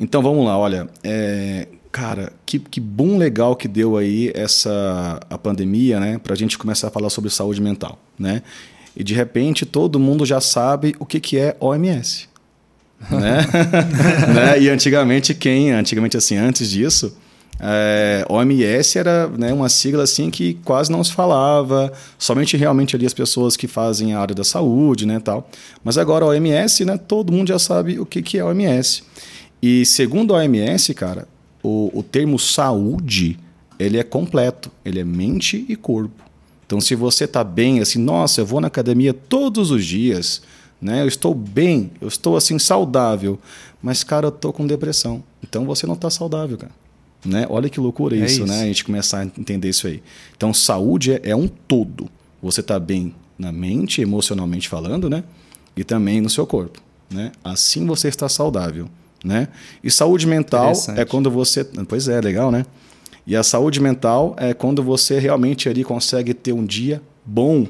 Então 0.00 0.20
vamos 0.20 0.44
lá, 0.44 0.58
olha. 0.58 0.88
é, 1.04 1.68
cara, 1.90 2.32
que, 2.46 2.58
que 2.58 2.80
bom 2.80 3.16
legal 3.16 3.56
que 3.56 3.66
deu 3.66 3.96
aí 3.96 4.30
essa 4.34 5.20
a 5.28 5.36
pandemia, 5.36 5.98
né? 5.98 6.18
Pra 6.18 6.34
gente 6.34 6.56
começar 6.56 6.88
a 6.88 6.90
falar 6.90 7.10
sobre 7.10 7.30
saúde 7.30 7.60
mental, 7.60 7.98
né? 8.18 8.42
E 8.96 9.04
de 9.04 9.14
repente 9.14 9.64
todo 9.64 9.98
mundo 9.98 10.24
já 10.24 10.40
sabe 10.40 10.94
o 10.98 11.06
que, 11.06 11.20
que 11.20 11.38
é 11.38 11.56
OMS. 11.60 12.28
né? 13.10 13.46
né? 14.34 14.60
E 14.60 14.68
antigamente, 14.68 15.34
quem? 15.34 15.72
Antigamente, 15.72 16.16
assim, 16.16 16.36
antes 16.36 16.70
disso, 16.70 17.16
é, 17.62 18.24
OMS 18.28 18.98
era 18.98 19.28
né, 19.28 19.52
uma 19.52 19.68
sigla 19.68 20.04
assim 20.04 20.30
que 20.30 20.54
quase 20.64 20.90
não 20.90 21.04
se 21.04 21.12
falava, 21.12 21.92
somente 22.18 22.56
realmente 22.56 22.96
ali 22.96 23.04
as 23.04 23.12
pessoas 23.12 23.54
que 23.54 23.68
fazem 23.68 24.14
a 24.14 24.20
área 24.20 24.34
da 24.34 24.44
saúde, 24.44 25.06
né, 25.06 25.20
tal. 25.20 25.48
Mas 25.84 25.98
agora 25.98 26.24
a 26.24 26.28
OMS, 26.28 26.84
né, 26.84 26.96
todo 26.96 27.32
mundo 27.32 27.48
já 27.48 27.58
sabe 27.58 27.98
o 28.00 28.06
que, 28.06 28.22
que 28.22 28.38
é 28.38 28.44
OMS. 28.44 29.02
E 29.62 29.84
segundo 29.84 30.34
a 30.34 30.38
OMS, 30.38 30.94
cara, 30.94 31.28
o, 31.62 31.90
o 31.98 32.02
termo 32.02 32.38
saúde, 32.38 33.38
ele 33.78 33.98
é 33.98 34.02
completo, 34.02 34.70
ele 34.84 35.00
é 35.00 35.04
mente 35.04 35.64
e 35.68 35.76
corpo. 35.76 36.24
Então, 36.66 36.80
se 36.80 36.94
você 36.94 37.24
está 37.24 37.42
bem, 37.42 37.80
assim, 37.80 37.98
nossa, 37.98 38.40
eu 38.40 38.46
vou 38.46 38.60
na 38.60 38.68
academia 38.68 39.12
todos 39.12 39.70
os 39.70 39.84
dias, 39.84 40.42
né? 40.80 41.02
Eu 41.02 41.08
estou 41.08 41.34
bem, 41.34 41.90
eu 42.00 42.08
estou 42.08 42.36
assim 42.36 42.58
saudável, 42.58 43.38
mas 43.82 44.02
cara, 44.02 44.28
eu 44.28 44.30
tô 44.30 44.52
com 44.52 44.66
depressão. 44.66 45.22
Então 45.42 45.64
você 45.64 45.86
não 45.86 45.94
está 45.94 46.08
saudável, 46.08 46.56
cara. 46.56 46.72
Né? 47.24 47.46
Olha 47.50 47.68
que 47.68 47.78
loucura 47.78 48.16
É 48.16 48.24
isso, 48.24 48.44
isso. 48.44 48.46
né? 48.46 48.62
A 48.62 48.66
gente 48.66 48.84
começar 48.84 49.20
a 49.20 49.24
entender 49.24 49.68
isso 49.68 49.86
aí. 49.86 50.02
Então, 50.36 50.54
saúde 50.54 51.12
é, 51.12 51.20
é 51.24 51.36
um 51.36 51.48
todo. 51.48 52.08
Você 52.42 52.60
está 52.60 52.78
bem 52.78 53.14
na 53.38 53.52
mente, 53.52 54.00
emocionalmente 54.00 54.68
falando, 54.68 55.10
né? 55.10 55.22
E 55.76 55.84
também 55.84 56.20
no 56.20 56.30
seu 56.30 56.46
corpo, 56.46 56.80
né? 57.10 57.32
Assim 57.44 57.86
você 57.86 58.08
está 58.08 58.28
saudável, 58.28 58.88
né? 59.24 59.48
E 59.82 59.90
saúde 59.90 60.26
mental 60.26 60.72
é 60.96 61.04
quando 61.04 61.30
você, 61.30 61.64
pois 61.88 62.08
é, 62.08 62.20
legal, 62.20 62.50
né? 62.50 62.64
E 63.26 63.36
a 63.36 63.42
saúde 63.42 63.80
mental 63.80 64.34
é 64.38 64.54
quando 64.54 64.82
você 64.82 65.18
realmente 65.18 65.68
ali 65.68 65.84
consegue 65.84 66.34
ter 66.34 66.52
um 66.52 66.64
dia 66.64 67.02
bom, 67.24 67.66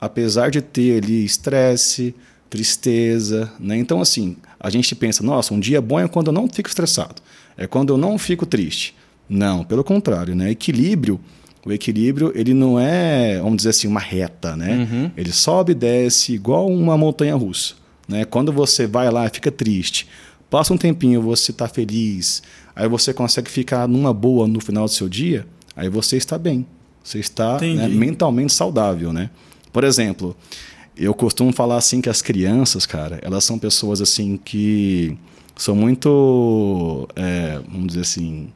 apesar 0.00 0.50
de 0.50 0.60
ter 0.60 1.02
ali 1.02 1.24
estresse, 1.24 2.14
tristeza, 2.48 3.52
né? 3.60 3.76
Então 3.76 4.00
assim, 4.00 4.36
a 4.58 4.70
gente 4.70 4.94
pensa, 4.94 5.22
nossa, 5.22 5.52
um 5.52 5.60
dia 5.60 5.80
bom 5.80 6.00
é 6.00 6.08
quando 6.08 6.28
eu 6.28 6.32
não 6.32 6.48
fico 6.48 6.68
estressado, 6.68 7.22
é 7.56 7.66
quando 7.66 7.92
eu 7.92 7.96
não 7.96 8.18
fico 8.18 8.46
triste. 8.46 8.94
Não, 9.28 9.64
pelo 9.64 9.82
contrário, 9.84 10.34
né? 10.34 10.50
Equilíbrio, 10.50 11.20
o 11.64 11.72
equilíbrio 11.72 12.32
ele 12.34 12.52
não 12.52 12.78
é, 12.78 13.38
vamos 13.38 13.58
dizer 13.58 13.70
assim, 13.70 13.88
uma 13.88 14.00
reta, 14.00 14.56
né? 14.56 15.12
Ele 15.16 15.32
sobe 15.32 15.72
e 15.72 15.74
desce 15.74 16.32
igual 16.34 16.68
uma 16.68 16.96
montanha 16.96 17.34
russa, 17.34 17.74
né? 18.06 18.24
Quando 18.24 18.52
você 18.52 18.86
vai 18.86 19.10
lá 19.10 19.26
e 19.26 19.30
fica 19.30 19.50
triste, 19.50 20.06
passa 20.54 20.72
um 20.72 20.78
tempinho, 20.78 21.20
você 21.20 21.50
está 21.50 21.66
feliz, 21.66 22.40
aí 22.76 22.88
você 22.88 23.12
consegue 23.12 23.50
ficar 23.50 23.88
numa 23.88 24.14
boa 24.14 24.46
no 24.46 24.60
final 24.60 24.84
do 24.84 24.90
seu 24.92 25.08
dia, 25.08 25.44
aí 25.74 25.88
você 25.88 26.16
está 26.16 26.38
bem, 26.38 26.64
você 27.02 27.18
está 27.18 27.58
né, 27.58 27.88
mentalmente 27.88 28.52
saudável, 28.52 29.12
né? 29.12 29.30
Por 29.72 29.82
exemplo, 29.82 30.36
eu 30.96 31.12
costumo 31.12 31.52
falar 31.52 31.76
assim 31.76 32.00
que 32.00 32.08
as 32.08 32.22
crianças, 32.22 32.86
cara, 32.86 33.18
elas 33.22 33.42
são 33.42 33.58
pessoas 33.58 34.00
assim 34.00 34.36
que 34.36 35.18
são 35.56 35.74
muito, 35.74 37.08
é, 37.16 37.58
vamos 37.68 37.88
dizer 37.88 38.02
assim, 38.02 38.52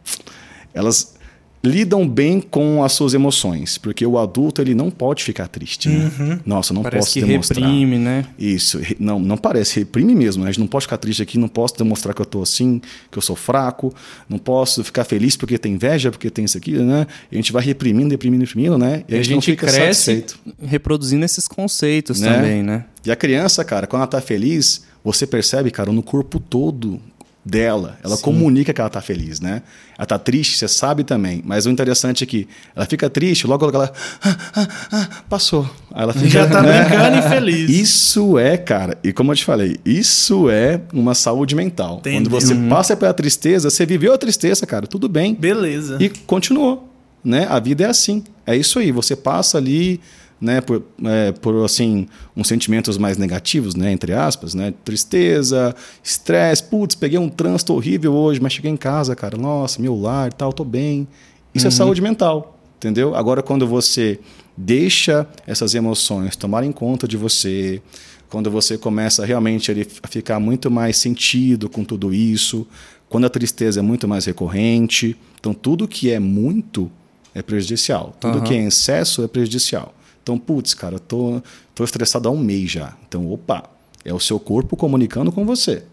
elas 0.73 1.17
lidam 1.65 2.09
bem 2.09 2.41
com 2.41 2.85
as 2.85 2.93
suas 2.93 3.15
emoções, 3.15 3.79
porque 3.79 4.07
o 4.07 4.17
adulto 4.19 4.63
ele 4.63 4.75
não 4.75 4.91
pode 4.91 5.25
ficar 5.25 5.49
triste, 5.49 5.89
né? 5.89 6.41
Nossa, 6.47 6.73
não 6.73 6.83
Parece 6.83 6.99
posso 7.07 7.13
que 7.15 7.21
demonstrar. 7.27 7.61
reprime, 7.69 7.99
né? 7.99 8.25
Isso, 8.39 8.81
não, 8.99 9.19
não 9.19 9.37
parece, 9.37 9.81
reprime 9.81 10.15
mesmo, 10.15 10.45
né? 10.45 10.51
A 10.51 10.53
gente 10.53 10.61
não 10.61 10.69
pode 10.69 10.85
ficar 10.85 10.99
triste 10.99 11.21
aqui, 11.23 11.37
não 11.37 11.49
posso 11.49 11.77
demonstrar 11.77 12.15
que 12.15 12.23
eu 12.23 12.27
tô 12.27 12.41
assim, 12.43 12.81
que 13.11 13.19
eu 13.19 13.23
sou 13.23 13.35
fraco, 13.35 13.93
não 14.29 14.39
posso 14.39 14.85
ficar 14.85 15.03
feliz 15.05 15.37
porque 15.37 15.59
tem 15.59 15.73
inveja, 15.75 16.11
porque 16.13 16.31
tem 16.31 16.45
isso 16.45 16.57
aqui, 16.57 16.73
né? 16.73 17.07
E 17.31 17.35
a 17.35 17.39
gente 17.39 17.53
vai 17.53 17.63
reprimindo, 17.65 18.11
reprimindo, 18.11 18.45
reprimindo, 18.45 18.79
né? 18.79 19.03
E 19.09 19.13
E 19.13 19.15
a 19.15 19.19
não 19.19 19.25
gente 19.25 19.47
fica 19.47 19.67
cresce 19.67 19.83
satisfeito. 20.13 20.39
reproduzindo 20.63 21.25
esses 21.25 21.49
conceitos 21.49 22.21
Né? 22.21 22.33
também, 22.35 22.63
né? 22.63 22.85
E 23.05 23.11
a 23.11 23.17
criança, 23.17 23.65
cara, 23.65 23.87
quando 23.87 24.03
ela 24.03 24.11
tá 24.11 24.21
feliz, 24.21 24.85
você 25.03 25.27
percebe, 25.27 25.71
cara, 25.71 25.91
no 25.91 26.03
corpo 26.03 26.39
todo 26.39 27.01
dela. 27.49 27.99
Ela 28.05 28.19
comunica 28.19 28.73
que 28.75 28.81
ela 28.81 28.91
tá 28.91 29.01
feliz, 29.01 29.41
né? 29.41 29.63
Ela 29.97 30.07
tá 30.07 30.19
triste, 30.19 30.59
você 30.59 30.69
sabe 30.69 31.03
também. 31.03 31.43
Mas 31.45 31.65
o 31.65 31.71
interessante 31.71 32.23
é 32.23 32.27
que 32.27 32.47
ela 32.77 32.85
fica 32.85 33.09
triste, 33.09 33.47
logo 33.47 33.69
ela 33.69 33.91
ah, 34.23 34.37
ah, 34.55 34.69
ah, 34.93 35.09
passou. 35.29 35.69
Aí 35.93 36.03
ela 36.03 36.13
fica, 36.13 36.29
já 36.29 36.47
tá 36.47 36.61
né? 36.63 36.85
brincando 36.85 37.17
e 37.19 37.23
feliz. 37.23 37.71
Isso 37.71 38.39
é, 38.39 38.57
cara, 38.57 38.99
e 39.03 39.13
como 39.13 39.33
eu 39.33 39.37
te 39.37 39.45
falei, 39.45 39.79
isso 39.85 40.51
é 40.51 40.81
uma 40.93 41.15
saúde 41.15 41.55
mental. 41.55 41.99
Entendi. 41.99 42.29
Quando 42.29 42.31
você 42.31 42.55
passa 42.69 42.97
pela 42.97 43.15
tristeza, 43.15 43.71
você 43.71 43.87
viveu 43.87 44.13
a 44.13 44.19
tristeza, 44.19 44.67
cara, 44.67 44.87
tudo 44.87 45.09
bem. 45.09 45.35
Beleza. 45.35 45.97
E 46.01 46.11
continuou, 46.11 46.93
né? 47.25 47.47
A 47.49 47.59
vida 47.59 47.85
é 47.85 47.89
assim. 47.89 48.23
É 48.47 48.55
isso 48.55 48.79
aí. 48.79 48.93
Você 48.93 49.17
passa 49.17 49.57
ali, 49.59 50.01
né, 50.41 50.61
por, 50.61 50.83
é, 51.05 51.33
por 51.33 51.65
assim, 51.65 52.07
uns 52.37 52.47
sentimentos 52.49 52.97
mais 52.97 53.17
negativos, 53.17 53.75
né, 53.75 53.91
entre 53.93 54.13
aspas, 54.13 54.55
né? 54.55 54.73
Tristeza, 54.85 55.75
estresse, 56.03 56.63
putz, 56.63 56.95
peguei 56.95 57.19
um 57.19 57.29
trânsito 57.29 57.75
horrível 57.75 58.15
hoje, 58.15 58.41
mas 58.41 58.53
cheguei 58.53 58.71
em 58.71 58.77
casa, 58.77 59.17
cara, 59.17 59.37
nossa, 59.37 59.81
meu 59.83 59.99
lar, 60.01 60.33
tal, 60.33 60.53
tô 60.53 60.65
bem. 60.65 61.09
Isso 61.55 61.67
é 61.67 61.71
saúde 61.71 62.01
mental, 62.01 62.59
entendeu? 62.77 63.15
Agora 63.17 63.43
quando 63.43 63.67
você 63.67 64.21
deixa 64.57 65.27
essas 65.47 65.75
emoções 65.75 66.37
tomarem 66.37 66.71
conta 66.71 67.09
de 67.09 67.17
você, 67.17 67.83
quando 68.29 68.51
você 68.51 68.79
começa 68.79 69.25
realmente 69.25 69.73
a 70.03 70.09
ficar 70.09 70.39
muito 70.39 70.71
mais 70.71 70.97
sentido 70.99 71.69
com 71.69 71.83
tudo 71.83 72.15
isso, 72.15 72.67
quando 73.09 73.25
a 73.25 73.31
tristeza 73.31 73.81
é 73.81 73.83
muito 73.83 74.07
mais 74.07 74.27
recorrente, 74.27 75.17
então 75.41 75.55
tudo 75.55 75.89
que 75.89 76.11
é 76.11 76.21
muito 76.21 76.91
é 77.35 77.43
prejudicial, 77.43 78.17
tudo 78.21 78.39
Aham. 78.39 78.45
que 78.45 78.55
é 78.55 78.67
excesso 78.67 79.23
é 79.23 79.29
prejudicial. 79.29 79.95
Então, 80.29 80.39
putz, 80.39 80.75
cara, 80.75 80.97
eu 80.97 81.01
tô, 81.01 81.41
tô 81.75 81.83
estressado 81.85 82.29
há 82.29 82.31
um 82.31 82.37
mês 82.37 82.71
já. 82.71 82.93
Então, 83.09 83.33
opa, 83.33 83.65
é 84.05 84.13
o 84.13 84.21
seu 84.21 84.39
corpo 84.39 84.77
comunicando 84.77 85.33
com 85.33 85.47
você, 85.47 85.85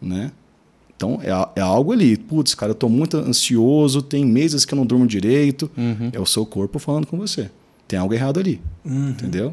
né? 0.00 0.30
Então, 0.96 1.18
é, 1.20 1.30
é 1.58 1.60
algo 1.60 1.90
ali. 1.90 2.16
Putz, 2.16 2.54
cara, 2.54 2.70
eu 2.70 2.76
tô 2.76 2.88
muito 2.88 3.16
ansioso, 3.16 4.00
tem 4.00 4.24
meses 4.24 4.64
que 4.64 4.72
eu 4.72 4.76
não 4.76 4.86
durmo 4.86 5.04
direito. 5.04 5.68
É 6.12 6.20
o 6.20 6.24
seu 6.26 6.46
corpo 6.46 6.78
falando 6.78 7.08
com 7.08 7.18
você. 7.18 7.50
Tem 7.88 7.98
algo 7.98 8.14
errado 8.14 8.38
ali, 8.38 8.60
entendeu? 8.86 9.52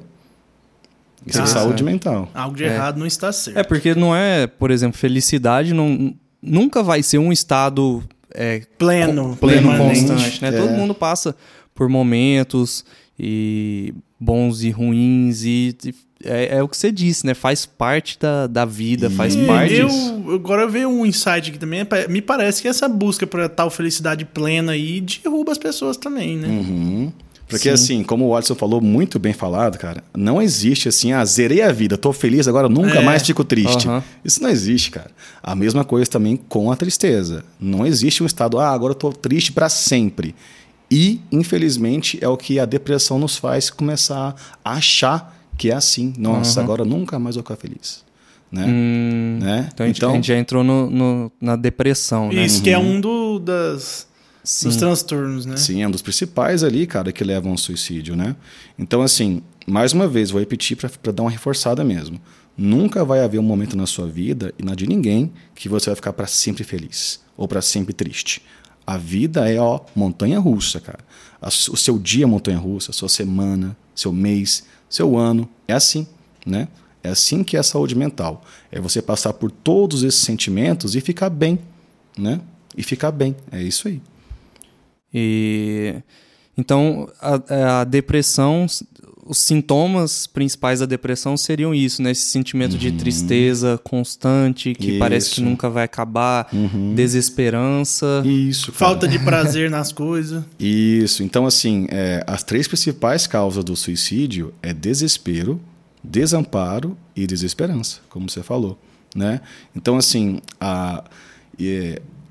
Isso 1.26 1.42
é 1.42 1.46
saúde 1.48 1.84
mental. 1.84 2.30
Algo 2.34 2.56
de 2.56 2.66
É. 2.66 2.68
errado 2.68 2.98
não 3.00 3.08
está 3.08 3.32
certo. 3.32 3.58
É 3.58 3.64
porque 3.64 3.96
não 3.96 4.16
é, 4.16 4.46
por 4.46 4.70
exemplo, 4.70 4.96
felicidade 4.98 5.74
não, 5.74 6.14
nunca 6.40 6.84
vai 6.84 7.02
ser 7.02 7.18
um 7.18 7.32
estado 7.32 8.04
é, 8.32 8.62
Pleno, 8.78 9.30
com- 9.30 9.36
pleno 9.38 9.70
permanente. 9.70 10.06
constante, 10.08 10.42
né? 10.44 10.50
É. 10.50 10.52
Todo 10.52 10.70
mundo 10.70 10.94
passa 10.94 11.36
por 11.74 11.90
momentos 11.90 12.86
e 13.20 13.94
bons 14.20 14.64
e 14.64 14.70
ruins 14.70 15.44
e, 15.44 15.76
e 15.86 15.94
é, 16.24 16.58
é 16.58 16.64
o 16.64 16.68
que 16.68 16.76
você 16.78 16.92
disse, 16.92 17.26
né? 17.26 17.34
Faz 17.34 17.66
parte 17.66 18.18
da, 18.20 18.46
da 18.48 18.66
vida, 18.66 19.10
faz 19.10 19.36
E 19.36 19.46
parte 19.46 19.74
eu, 19.76 19.88
disso. 19.88 20.24
agora 20.34 20.64
eu 20.64 20.70
vejo 20.70 20.88
um 20.88 21.06
insight 21.06 21.50
aqui 21.50 21.58
também. 21.58 21.82
Me 22.10 22.22
parece 22.22 22.62
que 22.62 22.68
essa 22.68 22.88
busca 22.90 23.26
por 23.26 23.48
tal 23.50 23.70
felicidade 23.70 24.26
plena 24.26 24.74
aí 24.74 25.00
derruba 25.02 25.52
as 25.52 25.58
pessoas 25.58 25.96
também, 25.98 26.36
né? 26.38 26.48
Uhum. 26.48 27.12
Porque 27.48 27.64
Sim. 27.70 27.70
assim, 27.74 28.04
como 28.04 28.26
o 28.26 28.30
Watson 28.36 28.54
falou, 28.54 28.80
muito 28.80 29.18
bem 29.18 29.34
falado, 29.34 29.80
cara, 29.80 30.04
não 30.16 30.40
existe 30.40 30.88
assim, 30.88 31.14
ah, 31.14 31.26
zerei 31.26 31.64
a 31.64 31.72
vida, 31.72 31.98
tô 31.98 32.14
feliz, 32.14 32.48
agora 32.48 32.70
nunca 32.70 33.00
É. 33.00 33.02
mais 33.04 33.26
fico 33.26 33.44
triste. 33.44 33.88
Aham. 33.88 34.04
Isso 34.24 34.44
não 34.44 34.50
existe, 34.52 34.92
cara. 34.92 35.10
A 35.42 35.56
mesma 35.56 35.84
coisa 35.84 36.08
também 36.12 36.38
com 36.38 36.72
a 36.72 36.76
tristeza. 36.76 37.44
Não 37.60 37.88
existe 37.88 38.22
um 38.22 38.28
estado, 38.28 38.60
ah, 38.60 38.70
agora 38.70 38.92
eu 38.92 38.96
tô 38.96 39.12
triste 39.12 39.52
para 39.52 39.68
sempre. 39.68 40.36
E, 40.92 41.22
infelizmente, 41.32 42.18
é 42.22 42.28
o 42.28 42.36
que 42.38 42.60
a 42.60 42.66
depressão 42.66 43.20
nos 43.20 43.38
faz 43.38 43.70
começar 43.70 44.36
a 44.64 44.74
achar 44.74 45.38
que 45.58 45.70
é 45.70 45.74
assim. 45.76 46.14
Nossa, 46.18 46.60
Aham. 46.60 46.64
agora 46.66 46.86
nunca 46.86 47.20
mais 47.20 47.36
vou 47.36 47.44
ficar 47.44 47.56
feliz. 47.58 48.04
Né? 48.52 48.66
Hum, 48.68 49.40
né? 49.42 49.70
então, 49.72 49.84
a 49.86 49.88
gente, 49.88 50.04
a 50.04 50.12
gente 50.12 50.28
já 50.28 50.36
entrou 50.38 50.64
no, 50.64 50.90
no- 50.90 51.32
na 51.40 51.56
depressão, 51.56 52.32
né? 52.32 52.44
Isso 52.46 52.64
que 52.64 52.72
é 52.72 52.80
um 52.80 53.00
do, 53.00 53.38
das, 53.38 54.08
dos 54.64 54.76
transtornos, 54.76 55.46
né? 55.46 55.56
Sim, 55.56 55.84
é 55.84 55.88
um 55.88 55.92
dos 55.92 56.02
principais 56.02 56.64
ali, 56.64 56.88
cara, 56.88 57.12
que 57.12 57.24
levam 57.24 57.52
ao 57.52 57.58
suicídio, 57.60 58.16
né? 58.16 58.36
Então, 58.80 59.04
assim, 59.04 59.44
mais 59.68 59.94
uma 59.94 60.08
vez, 60.08 60.32
vou 60.32 60.40
repetir 60.40 60.76
para 60.76 61.12
dar 61.12 61.22
uma 61.22 61.30
reforçada 61.30 61.84
mesmo. 61.84 62.20
Nunca 62.58 63.06
vai 63.06 63.20
haver 63.24 63.38
um 63.40 63.44
momento 63.44 63.78
na 63.78 63.86
sua 63.86 64.08
vida 64.08 64.52
e 64.58 64.64
na 64.64 64.74
de 64.74 64.88
ninguém 64.88 65.32
que 65.54 65.70
você 65.70 65.92
vai 65.92 65.96
ficar 65.96 66.14
para 66.14 66.26
sempre 66.26 66.64
feliz 66.64 67.20
ou 67.38 67.48
para 67.48 67.62
sempre 67.62 67.94
triste. 67.94 68.42
A 68.90 68.98
vida 68.98 69.48
é 69.48 69.62
ó 69.62 69.82
montanha 69.96 70.40
russa, 70.40 70.80
cara. 70.80 70.98
O 71.40 71.78
seu 71.78 72.00
dia 72.00 72.24
é 72.24 72.26
montanha 72.26 72.58
russa, 72.58 72.92
sua 72.92 73.08
semana, 73.08 73.78
seu 73.94 74.12
mês, 74.12 74.64
seu 74.90 75.16
ano, 75.16 75.48
é 75.68 75.74
assim, 75.74 76.08
né? 76.44 76.68
É 77.04 77.10
assim 77.10 77.44
que 77.44 77.56
é 77.56 77.60
a 77.60 77.64
saúde 77.64 77.94
mental. 77.94 78.44
É 78.72 78.82
você 78.82 79.00
passar 79.00 79.34
por 79.34 79.52
todos 79.52 80.02
esses 80.02 80.22
sentimentos 80.22 80.96
e 80.96 81.02
ficar 81.02 81.30
bem, 81.30 81.60
né? 82.18 82.42
E 82.76 82.82
ficar 82.82 83.12
bem. 83.12 83.36
É 83.52 83.62
isso 83.62 83.88
aí. 83.88 84.02
E 85.14 86.02
então 86.58 87.12
a, 87.22 87.82
a 87.82 87.84
depressão, 87.84 88.66
os 89.30 89.38
sintomas 89.38 90.26
principais 90.26 90.80
da 90.80 90.88
depressão 90.88 91.38
seriam 91.38 91.74
isso, 91.74 92.02
né? 92.02 92.10
Esse 92.10 92.24
sentimento 92.24 92.74
uhum. 92.74 92.80
de 92.80 92.92
tristeza 92.94 93.80
constante, 93.84 94.74
que 94.74 94.90
isso. 94.90 95.00
parece 95.00 95.30
que 95.36 95.42
nunca 95.42 95.70
vai 95.70 95.84
acabar, 95.84 96.50
uhum. 96.52 96.96
desesperança. 96.96 98.24
Isso. 98.26 98.72
Cara. 98.72 98.78
Falta 98.80 99.08
de 99.08 99.20
prazer 99.20 99.70
nas 99.70 99.92
coisas. 99.92 100.44
Isso. 100.60 101.22
Então, 101.22 101.46
assim, 101.46 101.86
é, 101.90 102.24
as 102.26 102.44
três 102.44 102.68
principais 102.68 103.28
causas 103.28 103.64
do 103.64 103.76
suicídio 103.76 104.52
é 104.64 104.74
desespero, 104.74 105.62
desamparo 106.04 106.98
e 107.16 107.28
desesperança, 107.28 108.00
como 108.10 108.28
você 108.28 108.42
falou, 108.42 108.80
né? 109.16 109.42
Então, 109.76 109.96
assim, 109.96 110.40
a, 110.60 111.04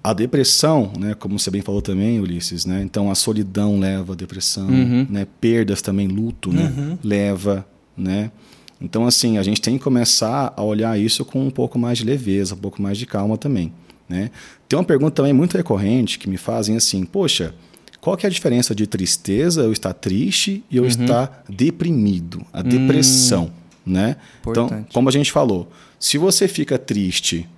a 0.03 0.13
depressão, 0.13 0.93
né, 0.99 1.15
como 1.15 1.39
você 1.39 1.51
bem 1.51 1.61
falou 1.61 1.83
também, 1.83 2.21
Ulisses, 2.21 2.65
né? 2.65 2.83
Então, 2.83 3.11
a 3.11 3.15
solidão 3.15 3.79
leva 3.79 4.13
à 4.13 4.17
depressão, 4.17 4.69
uhum. 4.69 5.07
né? 5.11 5.27
Perdas 5.41 5.83
também, 5.83 6.07
luto, 6.07 6.53
né? 6.53 6.73
Uhum. 6.77 6.99
Leva, 7.03 7.67
né? 7.97 8.31
Então, 8.81 9.07
assim, 9.07 9.39
a 9.39 9.43
gente 9.43 9.61
tem 9.61 9.77
que 9.77 9.83
começar 9.83 10.53
a 10.57 10.63
olhar 10.63 10.99
isso 10.99 11.25
com 11.25 11.45
um 11.45 11.51
pouco 11.51 11.79
mais 11.79 11.99
de 11.99 12.05
leveza, 12.05 12.55
um 12.55 12.59
pouco 12.59 12.81
mais 12.81 12.97
de 12.97 13.07
calma 13.07 13.37
também, 13.37 13.73
né? 14.09 14.31
Tem 14.69 14.79
uma 14.79 14.85
pergunta 14.85 15.17
também 15.17 15.33
muito 15.33 15.57
recorrente 15.57 16.19
que 16.19 16.29
me 16.29 16.37
fazem 16.37 16.77
assim, 16.77 17.05
poxa, 17.05 17.55
qual 18.01 18.17
que 18.17 18.25
é 18.25 18.29
a 18.29 18.33
diferença 18.33 18.75
de 18.75 18.87
tristeza, 18.87 19.63
eu 19.63 19.73
estar 19.73 19.93
triste 19.93 20.63
e 20.71 20.77
eu 20.77 20.85
uhum. 20.85 20.89
estar 20.89 21.45
deprimido? 21.49 22.41
A 22.53 22.63
depressão, 22.63 23.51
hum, 23.85 23.93
né? 23.93 24.17
Importante. 24.41 24.73
Então, 24.73 24.87
como 24.93 25.09
a 25.09 25.13
gente 25.13 25.33
falou, 25.33 25.69
se 25.99 26.17
você 26.17 26.47
fica 26.47 26.79
triste, 26.79 27.49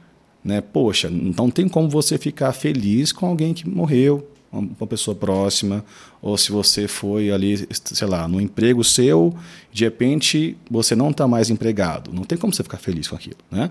né? 0.45 0.61
Poxa, 0.61 1.11
não 1.11 1.51
tem 1.51 1.69
como 1.69 1.89
você 1.89 2.19
ficar 2.19 2.53
feliz 2.53 3.13
com 3.13 3.27
alguém 3.27 3.53
que 3.53 3.69
morreu, 3.69 4.27
uma 4.53 4.87
pessoa 4.87 5.15
próxima, 5.15 5.85
ou 6.21 6.37
se 6.37 6.51
você 6.51 6.89
foi 6.89 7.31
ali, 7.31 7.67
sei 7.71 8.09
lá, 8.09 8.27
no 8.27 8.41
emprego 8.41 8.83
seu, 8.83 9.35
de 9.73 9.85
repente 9.85 10.57
você 10.69 10.97
não 10.97 11.11
está 11.11 11.29
mais 11.29 11.51
empregado. 11.51 12.13
Não 12.13 12.25
tem 12.25 12.37
como 12.37 12.53
você 12.53 12.63
ficar 12.63 12.79
feliz 12.79 13.07
com 13.07 13.15
aquilo, 13.15 13.37
né? 13.51 13.71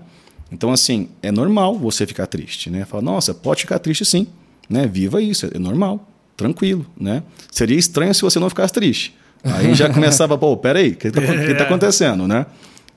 Então, 0.50 0.72
assim, 0.72 1.08
é 1.22 1.30
normal 1.30 1.78
você 1.78 2.06
ficar 2.06 2.26
triste, 2.26 2.70
né? 2.70 2.84
Fala, 2.84 3.02
nossa, 3.02 3.34
pode 3.34 3.60
ficar 3.60 3.78
triste 3.78 4.04
sim, 4.04 4.26
né? 4.68 4.86
Viva 4.86 5.22
isso, 5.22 5.48
é 5.52 5.58
normal 5.58 6.06
tranquilo, 6.36 6.86
né? 6.98 7.22
Seria 7.50 7.76
estranho 7.76 8.14
se 8.14 8.22
você 8.22 8.38
não 8.38 8.48
ficasse 8.48 8.72
triste. 8.72 9.14
Aí 9.44 9.74
já 9.74 9.88
começava, 9.92 10.38
pô, 10.38 10.56
peraí, 10.56 10.92
o 10.92 10.96
que 10.96 11.08
está 11.08 11.22
é. 11.22 11.54
tá 11.54 11.64
acontecendo, 11.64 12.26
né? 12.26 12.46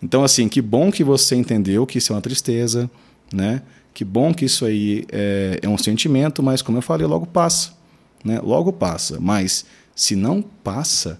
Então, 0.01 0.23
assim, 0.23 0.47
que 0.47 0.61
bom 0.61 0.91
que 0.91 1.03
você 1.03 1.35
entendeu 1.35 1.85
que 1.85 1.97
isso 1.97 2.13
é 2.13 2.15
uma 2.15 2.21
tristeza, 2.21 2.89
né? 3.31 3.61
Que 3.93 4.03
bom 4.03 4.33
que 4.33 4.45
isso 4.45 4.65
aí 4.65 5.05
é, 5.11 5.59
é 5.61 5.69
um 5.69 5.77
sentimento, 5.77 6.41
mas 6.41 6.61
como 6.61 6.77
eu 6.77 6.81
falei, 6.81 7.05
logo 7.05 7.25
passa, 7.27 7.71
né? 8.23 8.39
Logo 8.41 8.73
passa. 8.73 9.19
Mas 9.19 9.65
se 9.95 10.15
não 10.15 10.41
passa, 10.41 11.19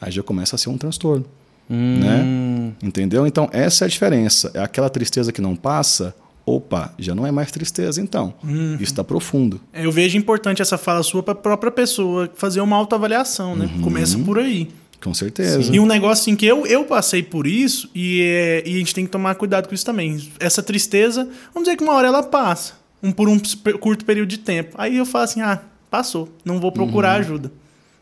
aí 0.00 0.10
já 0.10 0.22
começa 0.22 0.56
a 0.56 0.58
ser 0.58 0.70
um 0.70 0.78
transtorno, 0.78 1.26
hum. 1.68 1.98
né? 1.98 2.74
Entendeu? 2.82 3.26
Então, 3.26 3.48
essa 3.52 3.84
é 3.84 3.86
a 3.86 3.88
diferença. 3.88 4.50
É 4.54 4.60
aquela 4.60 4.88
tristeza 4.88 5.32
que 5.32 5.40
não 5.40 5.54
passa 5.54 6.14
opa, 6.46 6.92
já 6.98 7.14
não 7.14 7.26
é 7.26 7.32
mais 7.32 7.50
tristeza 7.50 8.00
então. 8.00 8.34
Uhum. 8.42 8.74
Isso 8.74 8.92
está 8.92 9.02
profundo. 9.02 9.60
Eu 9.72 9.90
vejo 9.90 10.18
importante 10.18 10.60
essa 10.60 10.76
fala 10.76 11.02
sua 11.02 11.22
para 11.22 11.32
a 11.32 11.36
própria 11.36 11.72
pessoa 11.72 12.30
fazer 12.34 12.60
uma 12.60 12.76
autoavaliação, 12.76 13.56
né? 13.56 13.70
Uhum. 13.74 13.82
Começa 13.82 14.18
por 14.18 14.38
aí. 14.38 14.68
Com 15.04 15.12
certeza. 15.12 15.62
Sim. 15.62 15.74
E 15.74 15.80
um 15.80 15.84
negócio 15.84 16.22
assim 16.22 16.34
que 16.34 16.46
eu, 16.46 16.66
eu 16.66 16.84
passei 16.84 17.22
por 17.22 17.46
isso 17.46 17.90
e, 17.94 18.22
é, 18.22 18.62
e 18.66 18.74
a 18.74 18.78
gente 18.78 18.94
tem 18.94 19.04
que 19.04 19.10
tomar 19.10 19.34
cuidado 19.34 19.68
com 19.68 19.74
isso 19.74 19.84
também. 19.84 20.32
Essa 20.40 20.62
tristeza, 20.62 21.28
vamos 21.52 21.68
dizer 21.68 21.76
que 21.76 21.84
uma 21.84 21.92
hora 21.92 22.08
ela 22.08 22.22
passa, 22.22 22.72
um, 23.02 23.12
por 23.12 23.28
um 23.28 23.38
curto 23.78 24.04
período 24.06 24.30
de 24.30 24.38
tempo. 24.38 24.74
Aí 24.78 24.96
eu 24.96 25.04
falo 25.04 25.24
assim, 25.24 25.42
ah, 25.42 25.60
passou, 25.90 26.30
não 26.42 26.58
vou 26.58 26.72
procurar 26.72 27.16
uhum. 27.16 27.20
ajuda. 27.20 27.52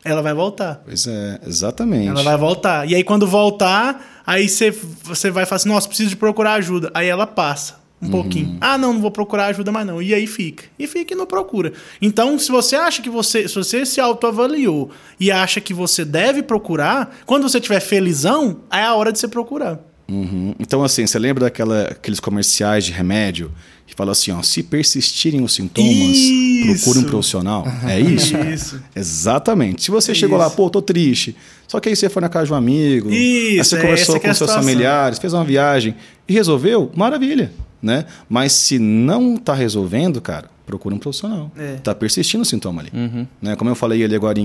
Ela 0.05 0.21
vai 0.21 0.33
voltar. 0.33 0.81
Pois 0.85 1.05
é, 1.05 1.41
exatamente. 1.45 2.07
Ela 2.07 2.23
vai 2.23 2.37
voltar. 2.37 2.89
E 2.89 2.95
aí 2.95 3.03
quando 3.03 3.27
voltar, 3.27 4.23
aí 4.25 4.47
você, 4.47 4.71
você 4.71 5.29
vai 5.29 5.45
falar 5.45 5.57
assim, 5.57 5.69
nossa, 5.69 5.87
preciso 5.87 6.09
de 6.09 6.15
procurar 6.15 6.53
ajuda. 6.53 6.89
Aí 6.93 7.07
ela 7.07 7.27
passa 7.27 7.82
um 8.03 8.05
uhum. 8.05 8.11
pouquinho. 8.11 8.57
Ah, 8.59 8.77
não, 8.77 8.93
não 8.93 9.01
vou 9.01 9.11
procurar 9.11 9.47
ajuda 9.47 9.71
mais 9.71 9.85
não. 9.85 10.01
E 10.01 10.13
aí 10.13 10.27
fica. 10.27 10.65
E 10.77 10.85
fica 10.87 11.13
e 11.13 11.17
não 11.17 11.25
procura. 11.25 11.73
Então, 12.01 12.37
se 12.37 12.51
você 12.51 12.75
acha 12.75 13.01
que 13.01 13.09
você, 13.09 13.47
se 13.47 13.55
você 13.55 13.85
se 13.85 13.99
autoavaliou 13.99 14.91
e 15.19 15.31
acha 15.31 15.59
que 15.61 15.73
você 15.73 16.03
deve 16.03 16.43
procurar, 16.43 17.17
quando 17.25 17.43
você 17.43 17.57
estiver 17.57 17.79
felizão, 17.79 18.61
é 18.71 18.83
a 18.83 18.93
hora 18.93 19.11
de 19.11 19.19
você 19.19 19.27
procurar. 19.27 19.79
Uhum. 20.09 20.53
Então, 20.59 20.83
assim, 20.83 21.07
você 21.07 21.17
lembra 21.17 21.45
daquela, 21.45 21.83
aqueles 21.83 22.19
comerciais 22.19 22.85
de 22.85 22.91
remédio 22.91 23.51
que 23.85 23.95
falam 23.95 24.11
assim, 24.11 24.31
ó, 24.31 24.41
se 24.41 24.63
persistirem 24.63 25.41
os 25.41 25.53
sintomas, 25.53 25.91
isso. 25.91 26.83
procure 26.83 27.05
um 27.05 27.09
profissional. 27.09 27.65
É 27.87 27.99
isso? 28.01 28.37
isso. 28.37 28.81
Exatamente. 28.95 29.83
Se 29.83 29.91
você 29.91 30.11
é 30.11 30.15
chegou 30.15 30.37
isso. 30.37 30.47
lá, 30.47 30.53
pô, 30.53 30.69
tô 30.69 30.81
triste, 30.81 31.35
só 31.67 31.79
que 31.79 31.89
aí 31.89 31.95
você 31.95 32.09
foi 32.09 32.21
na 32.21 32.29
casa 32.29 32.47
de 32.47 32.53
um 32.53 32.55
amigo, 32.55 33.09
isso, 33.09 33.17
aí 33.17 33.63
você 33.63 33.77
conversou 33.77 34.19
com 34.19 34.33
seus 34.33 34.53
familiares, 34.53 35.19
fez 35.19 35.33
uma 35.33 35.43
viagem 35.43 35.95
e 36.27 36.33
resolveu, 36.33 36.91
maravilha 36.95 37.51
né? 37.83 38.05
Mas 38.29 38.53
se 38.53 38.79
não 38.79 39.35
está 39.35 39.53
resolvendo, 39.53 40.21
cara, 40.21 40.49
procura 40.65 40.95
um 40.95 40.97
profissional. 40.97 41.51
É. 41.57 41.75
Tá 41.75 41.93
persistindo 41.93 42.41
o 42.41 42.45
sintoma 42.45 42.81
ali. 42.81 42.89
Uhum. 42.93 43.27
Né? 43.41 43.55
Como 43.57 43.69
eu 43.69 43.75
falei 43.75 44.01
ali 44.03 44.15
agora, 44.15 44.39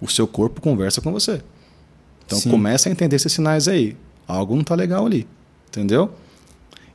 o 0.00 0.08
seu 0.08 0.26
corpo 0.28 0.60
conversa 0.60 1.00
com 1.00 1.10
você. 1.10 1.42
Então 2.24 2.38
Sim. 2.38 2.50
começa 2.50 2.88
a 2.88 2.92
entender 2.92 3.16
esses 3.16 3.32
sinais 3.32 3.66
aí. 3.66 3.96
Algo 4.26 4.54
não 4.54 4.62
está 4.62 4.76
legal 4.76 5.04
ali. 5.04 5.26
Entendeu? 5.68 6.12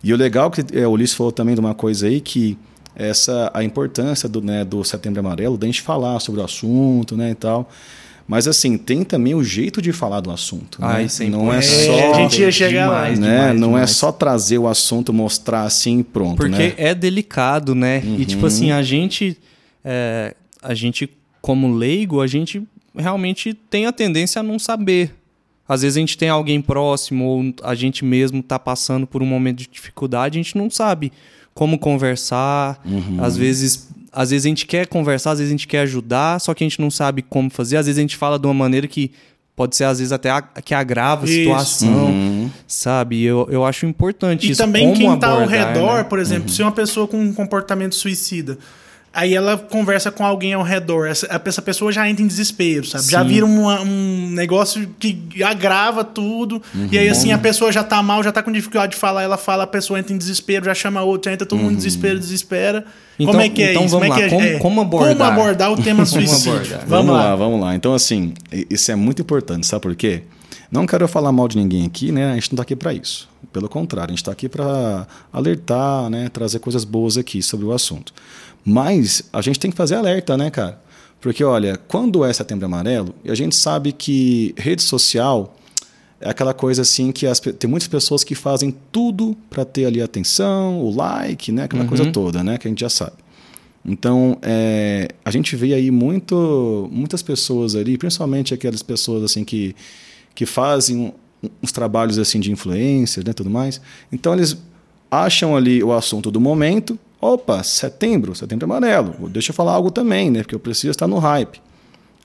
E 0.02 0.14
o 0.14 0.16
legal 0.16 0.50
que 0.50 0.64
é, 0.74 0.88
o 0.88 0.92
Ulisses 0.92 1.16
falou 1.16 1.32
também 1.32 1.54
de 1.54 1.60
uma 1.60 1.76
coisa 1.76 2.08
aí 2.08 2.22
que 2.22 2.58
essa 2.96 3.52
a 3.54 3.64
importância 3.64 4.28
do, 4.30 4.42
né, 4.42 4.64
do 4.64 4.84
Setembro 4.84 5.20
Amarelo, 5.20 5.58
da 5.58 5.68
gente 5.68 5.82
falar 5.82 6.20
sobre 6.22 6.40
o 6.40 6.44
assunto, 6.44 7.18
né, 7.18 7.32
e 7.32 7.36
tal. 7.36 7.70
Mas 8.30 8.48
assim, 8.48 8.78
tem 8.78 9.04
também 9.04 9.34
o 9.34 9.44
jeito 9.44 9.82
de 9.82 9.92
falar 9.92 10.22
do 10.22 10.30
assunto. 10.30 10.78
Ai, 10.84 11.02
né? 11.02 11.08
sempre. 11.08 11.32
Não 11.32 11.52
é, 11.52 11.58
é 11.58 11.62
só. 11.64 12.14
A 12.14 12.18
gente 12.20 12.40
ia 12.40 12.52
chegar 12.52 12.86
demais, 12.86 13.20
lá. 13.20 13.26
Né? 13.26 13.32
Demais, 13.34 13.60
não 13.60 13.68
é 13.70 13.72
demais. 13.72 13.90
é 13.90 13.94
só 13.94 14.12
trazer 14.12 14.60
o 14.60 14.68
assunto, 14.68 15.12
mostrar 15.12 15.64
assim 15.64 16.02
e 16.02 16.04
pronto. 16.04 16.36
Porque 16.36 16.56
né? 16.56 16.74
é 16.78 16.94
delicado, 16.94 17.74
né? 17.74 18.04
Uhum. 18.06 18.18
E 18.20 18.26
tipo 18.26 18.46
assim, 18.46 18.70
a 18.70 18.84
gente. 18.84 19.36
É, 19.84 20.36
a 20.62 20.76
gente, 20.76 21.10
como 21.42 21.74
leigo, 21.74 22.22
a 22.22 22.28
gente 22.28 22.62
realmente 22.96 23.52
tem 23.52 23.88
a 23.88 23.92
tendência 23.92 24.42
a 24.42 24.44
não 24.44 24.60
saber. 24.60 25.12
Às 25.68 25.82
vezes 25.82 25.98
a 25.98 26.00
gente 26.00 26.16
tem 26.16 26.30
alguém 26.30 26.62
próximo 26.62 27.26
ou 27.26 27.54
a 27.64 27.74
gente 27.74 28.06
mesmo 28.06 28.42
está 28.42 28.60
passando 28.60 29.08
por 29.08 29.24
um 29.24 29.26
momento 29.26 29.58
de 29.58 29.70
dificuldade, 29.72 30.38
a 30.38 30.44
gente 30.44 30.56
não 30.56 30.70
sabe 30.70 31.12
como 31.56 31.80
conversar. 31.80 32.80
Uhum. 32.86 33.24
Às 33.24 33.36
vezes 33.36 33.90
às 34.12 34.32
vezes 34.32 34.46
a 34.46 34.50
gente 34.50 34.66
quer 34.66 34.88
conversar, 34.88 35.32
às 35.32 35.40
vezes 35.40 35.52
a 35.52 35.56
gente 35.56 35.68
quer 35.68 35.82
ajudar, 35.82 36.40
só 36.40 36.54
que 36.54 36.64
a 36.64 36.68
gente 36.68 36.82
não 36.82 36.92
sabe 36.92 37.22
como 37.22 37.50
fazer. 37.50 37.78
Às 37.78 37.86
vezes 37.86 37.98
a 37.98 38.02
gente 38.02 38.18
fala 38.18 38.40
de 38.40 38.48
uma 38.48 38.54
maneira 38.54 38.88
que 38.88 39.12
pode 39.56 39.76
ser, 39.76 39.84
às 39.84 40.00
vezes, 40.00 40.14
até 40.14 40.30
a, 40.30 40.42
que 40.42 40.74
agrava 40.74 41.26
a 41.26 41.30
isso. 41.30 41.40
situação, 41.40 42.06
uhum. 42.06 42.50
sabe? 42.66 43.24
Eu, 43.24 43.48
eu 43.52 43.66
acho 43.66 43.86
importante 43.86 44.48
e 44.48 44.52
isso. 44.52 44.62
E 44.62 44.66
também 44.66 44.94
quem 44.94 45.14
está 45.14 45.28
ao 45.28 45.46
redor, 45.46 45.98
né? 45.98 46.04
por 46.04 46.18
exemplo, 46.18 46.44
uhum. 46.44 46.56
se 46.56 46.62
uma 46.62 46.72
pessoa 46.72 47.08
com 47.08 47.20
um 47.20 47.34
comportamento 47.34 47.94
suicida 47.94 48.58
Aí 49.12 49.34
ela 49.34 49.58
conversa 49.58 50.12
com 50.12 50.24
alguém 50.24 50.54
ao 50.54 50.62
redor. 50.62 51.08
Essa, 51.08 51.42
essa 51.44 51.62
pessoa 51.62 51.92
já 51.92 52.08
entra 52.08 52.24
em 52.24 52.28
desespero, 52.28 52.86
sabe? 52.86 53.06
Sim. 53.06 53.12
Já 53.12 53.24
vira 53.24 53.46
uma, 53.46 53.82
um 53.82 54.30
negócio 54.30 54.88
que 55.00 55.20
agrava 55.44 56.04
tudo. 56.04 56.62
Uhum. 56.76 56.90
E 56.92 56.98
aí, 56.98 57.10
assim, 57.10 57.32
a 57.32 57.38
pessoa 57.38 57.72
já 57.72 57.84
tá 57.84 58.04
mal, 58.04 58.24
já 58.24 58.32
tá 58.32 58.44
com 58.44 58.52
dificuldade 58.52 58.94
de 58.94 58.98
falar. 59.00 59.24
Ela 59.24 59.38
fala, 59.38 59.64
a 59.64 59.68
pessoa 59.68 60.00
entra 60.00 60.14
em 60.14 60.18
desespero, 60.18 60.66
já 60.66 60.76
chama 60.76 61.02
outra, 61.02 61.34
entra 61.34 61.46
todo 61.46 61.58
mundo 61.58 61.72
em 61.72 61.74
uhum. 61.74 61.78
desespero, 61.78 62.20
desespera. 62.20 62.86
Então, 63.18 63.34
como 63.34 63.42
é 63.42 63.50
que 63.50 63.64
é 63.64 63.72
então 63.72 63.86
isso? 63.86 64.00
Vamos 64.00 64.08
como 64.10 64.20
é 64.20 64.30
que 64.30 64.36
é? 64.36 64.58
Como, 64.60 64.60
como, 64.60 64.82
abordar? 64.82 65.18
Como 65.18 65.24
abordar 65.24 65.72
o 65.72 65.82
tema 65.82 66.06
suicídio? 66.08 66.54
vamos, 66.54 66.88
vamos 66.88 67.14
lá. 67.14 67.24
lá, 67.24 67.36
vamos 67.36 67.62
lá. 67.62 67.76
Então, 67.76 67.96
assim, 67.96 68.34
isso 68.70 68.92
é 68.92 68.96
muito 68.96 69.22
importante, 69.24 69.66
sabe 69.66 69.82
por 69.82 69.96
quê? 69.96 70.24
Não 70.72 70.86
quero 70.86 71.08
falar 71.08 71.32
mal 71.32 71.48
de 71.48 71.58
ninguém 71.58 71.86
aqui, 71.86 72.12
né? 72.12 72.32
A 72.32 72.36
gente 72.36 72.52
não 72.52 72.56
está 72.56 72.62
aqui 72.62 72.76
para 72.76 72.94
isso. 72.94 73.28
Pelo 73.52 73.68
contrário, 73.68 74.10
a 74.10 74.12
gente 74.12 74.20
está 74.20 74.32
aqui 74.32 74.48
para 74.48 75.08
alertar, 75.34 76.10
né? 76.10 76.30
trazer 76.30 76.60
coisas 76.60 76.84
boas 76.84 77.18
aqui 77.18 77.42
sobre 77.42 77.66
o 77.66 77.72
assunto. 77.72 78.14
Mas 78.70 79.24
a 79.34 79.42
gente 79.42 79.60
tem 79.60 79.72
que 79.72 79.78
fazer 79.78 79.96
alerta, 79.96 80.38
né, 80.38 80.50
cara? 80.50 80.80
Porque, 81.20 81.44
olha, 81.44 81.78
quando 81.88 82.24
é 82.24 82.32
setembro 82.32 82.66
amarelo, 82.66 83.14
a 83.28 83.36
gente 83.36 83.56
sabe 83.56 83.92
que 83.92 84.54
rede 84.58 84.82
social 84.82 85.56
é 86.22 86.30
aquela 86.30 86.54
coisa 86.54 86.82
assim 86.82 87.12
que 87.12 87.26
as, 87.26 87.40
tem 87.40 87.70
muitas 87.70 87.88
pessoas 87.88 88.24
que 88.24 88.36
fazem 88.36 88.76
tudo 88.92 89.36
para 89.50 89.66
ter 89.66 89.86
ali 89.86 90.02
atenção, 90.02 90.80
o 90.82 90.96
like, 90.96 91.52
né? 91.52 91.64
Aquela 91.64 91.84
uhum. 91.84 91.90
coisa 91.90 92.12
toda, 92.12 92.44
né? 92.44 92.58
Que 92.58 92.68
a 92.68 92.70
gente 92.70 92.82
já 92.82 92.90
sabe. 92.90 93.14
Então, 93.84 94.38
é, 94.42 95.10
a 95.24 95.32
gente 95.32 95.56
vê 95.56 95.74
aí 95.74 95.90
muito, 95.90 96.90
muitas 96.92 97.22
pessoas 97.22 97.76
ali, 97.76 97.98
principalmente 97.98 98.54
aquelas 98.54 98.84
pessoas 98.84 99.24
assim 99.24 99.44
que, 99.44 99.76
que 100.36 100.46
fazem 100.46 101.14
uns 101.64 101.72
trabalhos 101.72 102.20
assim 102.20 102.40
de 102.40 102.52
influência, 102.52 103.24
né, 103.26 103.34
tudo 103.34 103.50
mais. 103.50 103.82
Então 104.12 104.34
eles 104.34 104.58
acham 105.10 105.56
ali 105.56 105.84
o 105.84 105.94
assunto 105.94 106.30
do 106.30 106.40
momento. 106.40 107.00
Opa, 107.22 107.62
setembro, 107.64 108.34
setembro 108.34 108.66
amarelo. 108.66 109.30
Deixa 109.30 109.52
eu 109.52 109.56
falar 109.56 109.74
algo 109.74 109.92
também, 109.92 110.30
né? 110.32 110.42
Porque 110.42 110.56
eu 110.56 110.60
preciso 110.60 110.92
estar 110.92 111.08
no 111.08 111.18
hype. 111.20 111.62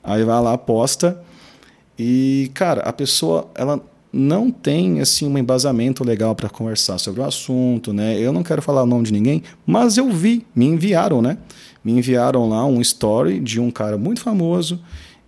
Aí 0.03 0.23
vai 0.23 0.41
lá, 0.41 0.57
posta. 0.57 1.21
E, 1.99 2.49
cara, 2.53 2.81
a 2.81 2.93
pessoa, 2.93 3.49
ela 3.55 3.81
não 4.11 4.49
tem 4.49 5.01
assim 5.01 5.27
um 5.27 5.37
embasamento 5.37 6.01
legal 6.01 6.33
para 6.33 6.47
conversar 6.47 6.97
sobre 6.97 7.19
o 7.19 7.25
assunto, 7.25 7.91
né? 7.91 8.17
Eu 8.17 8.31
não 8.31 8.43
quero 8.43 8.61
falar 8.61 8.83
o 8.83 8.85
nome 8.85 9.03
de 9.03 9.11
ninguém, 9.11 9.43
mas 9.67 9.97
eu 9.97 10.09
vi, 10.09 10.45
me 10.55 10.65
enviaram, 10.65 11.21
né? 11.21 11.37
Me 11.83 11.91
enviaram 11.91 12.47
lá 12.47 12.65
um 12.65 12.79
story 12.79 13.41
de 13.41 13.59
um 13.59 13.69
cara 13.69 13.97
muito 13.97 14.21
famoso, 14.21 14.79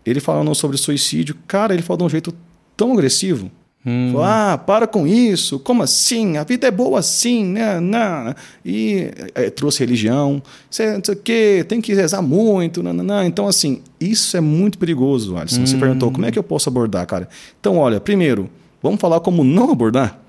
ele 0.06 0.22
falando 0.22 0.56
sobre 0.56 0.78
suicídio. 0.78 1.36
Cara, 1.46 1.74
ele 1.74 1.84
falou 1.84 1.98
de 1.98 2.04
um 2.06 2.10
jeito 2.10 2.34
tão 2.78 2.94
agressivo. 2.94 3.52
Hum. 3.88 4.10
Falou, 4.12 4.26
ah, 4.26 4.58
para 4.58 4.86
com 4.86 5.08
isso, 5.08 5.58
como 5.60 5.82
assim? 5.82 6.36
A 6.36 6.44
vida 6.44 6.68
é 6.68 6.72
boa 6.72 7.00
assim, 7.00 7.46
né? 7.46 7.80
Não. 7.80 8.36
E 8.66 9.10
é, 9.34 9.50
trouxe 9.50 9.80
religião, 9.80 10.34
não 10.34 10.42
sei 10.70 11.16
o 11.16 11.16
quê, 11.16 11.66
tem 11.66 11.80
que 11.80 11.94
rezar 11.94 12.22
muito, 12.22 12.84
não, 12.84 12.92
não, 12.92 13.04
não. 13.04 13.24
Então, 13.24 13.48
assim, 13.48 13.82
isso 14.00 14.36
é 14.36 14.42
muito 14.42 14.78
perigoso, 14.78 15.38
Alisson. 15.38 15.62
Hum. 15.62 15.66
Você 15.66 15.78
perguntou, 15.78 16.12
como 16.12 16.26
é 16.26 16.32
que 16.32 16.38
eu 16.38 16.44
posso 16.44 16.68
abordar, 16.68 17.08
cara? 17.08 17.30
Então, 17.60 17.78
olha, 17.78 18.02
primeiro, 18.02 18.50
Vamos 18.82 19.02
falar 19.02 19.20
como 19.20 19.44
não 19.44 19.72
abordar? 19.72 20.20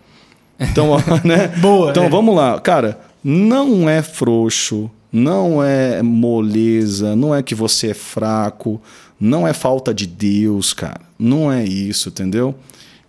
Então, 0.58 0.96
né? 1.24 1.48
Boa. 1.58 1.90
Então 1.90 2.04
é. 2.04 2.08
vamos 2.08 2.34
lá. 2.34 2.60
Cara, 2.60 2.98
não 3.22 3.88
é 3.88 4.02
frouxo, 4.02 4.90
não 5.12 5.62
é 5.62 6.02
moleza, 6.02 7.14
não 7.14 7.34
é 7.34 7.42
que 7.42 7.54
você 7.54 7.90
é 7.90 7.94
fraco, 7.94 8.80
não 9.20 9.46
é 9.46 9.52
falta 9.52 9.92
de 9.92 10.06
Deus, 10.06 10.72
cara. 10.72 11.00
Não 11.18 11.52
é 11.52 11.64
isso, 11.64 12.08
entendeu? 12.08 12.54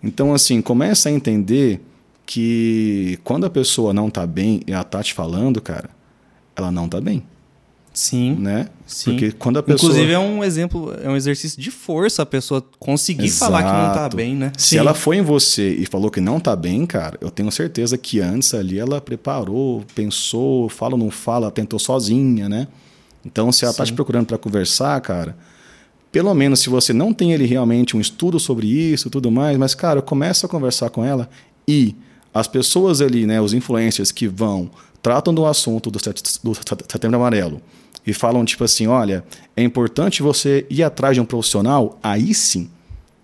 Então, 0.02 0.32
assim, 0.32 0.60
começa 0.62 1.08
a 1.08 1.12
entender 1.12 1.80
que 2.24 3.18
quando 3.24 3.44
a 3.44 3.50
pessoa 3.50 3.92
não 3.92 4.08
tá 4.08 4.26
bem 4.26 4.62
e 4.66 4.72
ela 4.72 4.84
tá 4.84 5.02
te 5.02 5.12
falando, 5.12 5.60
cara, 5.60 5.90
ela 6.56 6.70
não 6.70 6.88
tá 6.88 7.00
bem. 7.00 7.24
Sim. 7.92 8.36
Né? 8.38 8.68
Sim. 8.86 9.10
Porque 9.10 9.32
quando 9.32 9.58
a 9.58 9.62
pessoa. 9.62 9.90
Inclusive, 9.90 10.12
é 10.12 10.18
um 10.18 10.44
exemplo, 10.44 10.94
é 11.02 11.08
um 11.08 11.16
exercício 11.16 11.60
de 11.60 11.70
força 11.70 12.22
a 12.22 12.26
pessoa 12.26 12.64
conseguir 12.78 13.26
Exato. 13.26 13.50
falar 13.50 13.64
que 13.64 13.72
não 13.72 13.94
tá 13.94 14.16
bem, 14.16 14.36
né? 14.36 14.52
Se 14.56 14.78
ela 14.78 14.94
foi 14.94 15.16
em 15.16 15.22
você 15.22 15.74
e 15.74 15.86
falou 15.86 16.10
que 16.10 16.20
não 16.20 16.38
tá 16.38 16.54
bem, 16.54 16.86
cara, 16.86 17.18
eu 17.20 17.30
tenho 17.30 17.50
certeza 17.50 17.98
que 17.98 18.20
antes 18.20 18.54
ali 18.54 18.78
ela 18.78 19.00
preparou, 19.00 19.84
pensou, 19.94 20.68
fala 20.68 20.94
ou 20.94 20.98
não 20.98 21.10
fala, 21.10 21.50
tentou 21.50 21.78
sozinha, 21.78 22.48
né? 22.48 22.68
Então, 23.26 23.50
se 23.50 23.64
ela 23.64 23.72
Sim. 23.72 23.78
tá 23.78 23.84
te 23.84 23.92
procurando 23.92 24.26
para 24.26 24.38
conversar, 24.38 24.98
cara, 25.00 25.36
pelo 26.12 26.34
menos 26.34 26.60
se 26.60 26.68
você 26.68 26.92
não 26.92 27.12
tem 27.12 27.32
ele 27.32 27.46
realmente 27.46 27.96
um 27.96 28.00
estudo 28.00 28.40
sobre 28.40 28.66
isso 28.66 29.08
e 29.08 29.10
tudo 29.10 29.30
mais, 29.30 29.56
mas, 29.56 29.74
cara, 29.74 30.02
começa 30.02 30.46
a 30.46 30.48
conversar 30.48 30.90
com 30.90 31.04
ela 31.04 31.28
e 31.66 31.94
as 32.32 32.46
pessoas 32.46 33.00
ali, 33.00 33.26
né, 33.26 33.40
os 33.40 33.52
influencers 33.52 34.10
que 34.12 34.26
vão, 34.26 34.70
tratam 35.02 35.32
do 35.32 35.46
assunto 35.46 35.90
do 35.90 35.98
setembro 35.98 37.16
amarelo 37.16 37.60
e 38.06 38.12
falam 38.12 38.44
tipo 38.44 38.64
assim, 38.64 38.86
olha, 38.86 39.24
é 39.56 39.62
importante 39.62 40.22
você 40.22 40.66
ir 40.70 40.82
atrás 40.82 41.14
de 41.14 41.20
um 41.20 41.24
profissional, 41.24 41.98
aí 42.02 42.34
sim, 42.34 42.70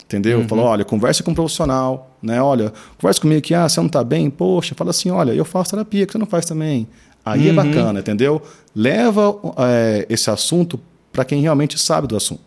entendeu? 0.05 0.41
Uhum. 0.41 0.49
Falou, 0.49 0.67
olha, 0.67 0.85
converse 0.85 1.23
com 1.23 1.33
um 1.33 1.35
profissional, 1.35 2.17
né? 2.23 2.41
Olha, 2.41 2.73
converse 2.99 3.21
comigo 3.21 3.39
aqui, 3.39 3.55
ah, 3.55 3.69
você 3.69 3.81
não 3.81 3.87
está 3.87 4.05
bem, 4.05 4.31
poxa, 4.31 4.75
fala 4.75 4.91
assim, 4.91 5.11
olha, 5.11 5.33
eu 5.33 5.45
faço 5.45 5.71
terapia, 5.71 6.07
que 6.07 6.13
você 6.13 6.19
não 6.19 6.27
faz 6.27 6.45
também. 6.45 6.87
Aí 7.25 7.49
é 7.49 7.53
uhum. 7.53 7.61
é 7.61 7.65
bacana, 7.65 8.01
entendeu? 8.01 8.41
Leva 8.75 9.37
é, 9.59 10.07
esse 10.09 10.31
assunto 10.31 10.79
para 11.13 11.25
quem 11.25 11.41
realmente 11.41 11.79
sabe 11.79 12.07
do 12.07 12.17
assunto. 12.17 12.41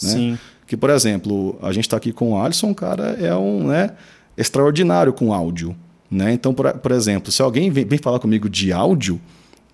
Né? 0.00 0.08
Sim. 0.08 0.38
Que, 0.66 0.76
por 0.76 0.90
exemplo, 0.90 1.58
a 1.62 1.72
gente 1.72 1.84
está 1.84 1.96
aqui 1.96 2.12
com 2.12 2.32
o 2.32 2.38
Alisson, 2.40 2.72
cara, 2.74 3.16
é 3.20 3.34
um 3.36 3.66
né, 3.66 3.90
extraordinário 4.36 5.12
com 5.12 5.32
áudio. 5.32 5.76
Né? 6.10 6.32
Então, 6.32 6.54
por, 6.54 6.72
por 6.74 6.92
exemplo, 6.92 7.32
se 7.32 7.42
alguém 7.42 7.70
vem, 7.70 7.84
vem 7.84 7.98
falar 7.98 8.18
comigo 8.18 8.48
de 8.48 8.72
áudio, 8.72 9.20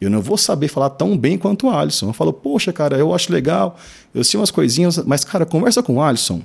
eu 0.01 0.09
não 0.09 0.21
vou 0.21 0.37
saber 0.37 0.69
falar 0.69 0.91
tão 0.91 1.17
bem 1.17 1.37
quanto 1.37 1.67
o 1.67 1.71
Alisson. 1.71 2.09
Eu 2.09 2.13
falo, 2.13 2.33
poxa, 2.33 2.73
cara, 2.73 2.97
eu 2.97 3.13
acho 3.15 3.33
legal, 3.33 3.77
eu 4.15 4.23
sei 4.23 4.39
umas 4.39 4.51
coisinhas, 4.51 4.99
mas, 5.05 5.25
cara, 5.25 5.45
conversa 5.45 5.83
com 5.83 5.95
o 5.95 6.03
Alisson. 6.03 6.41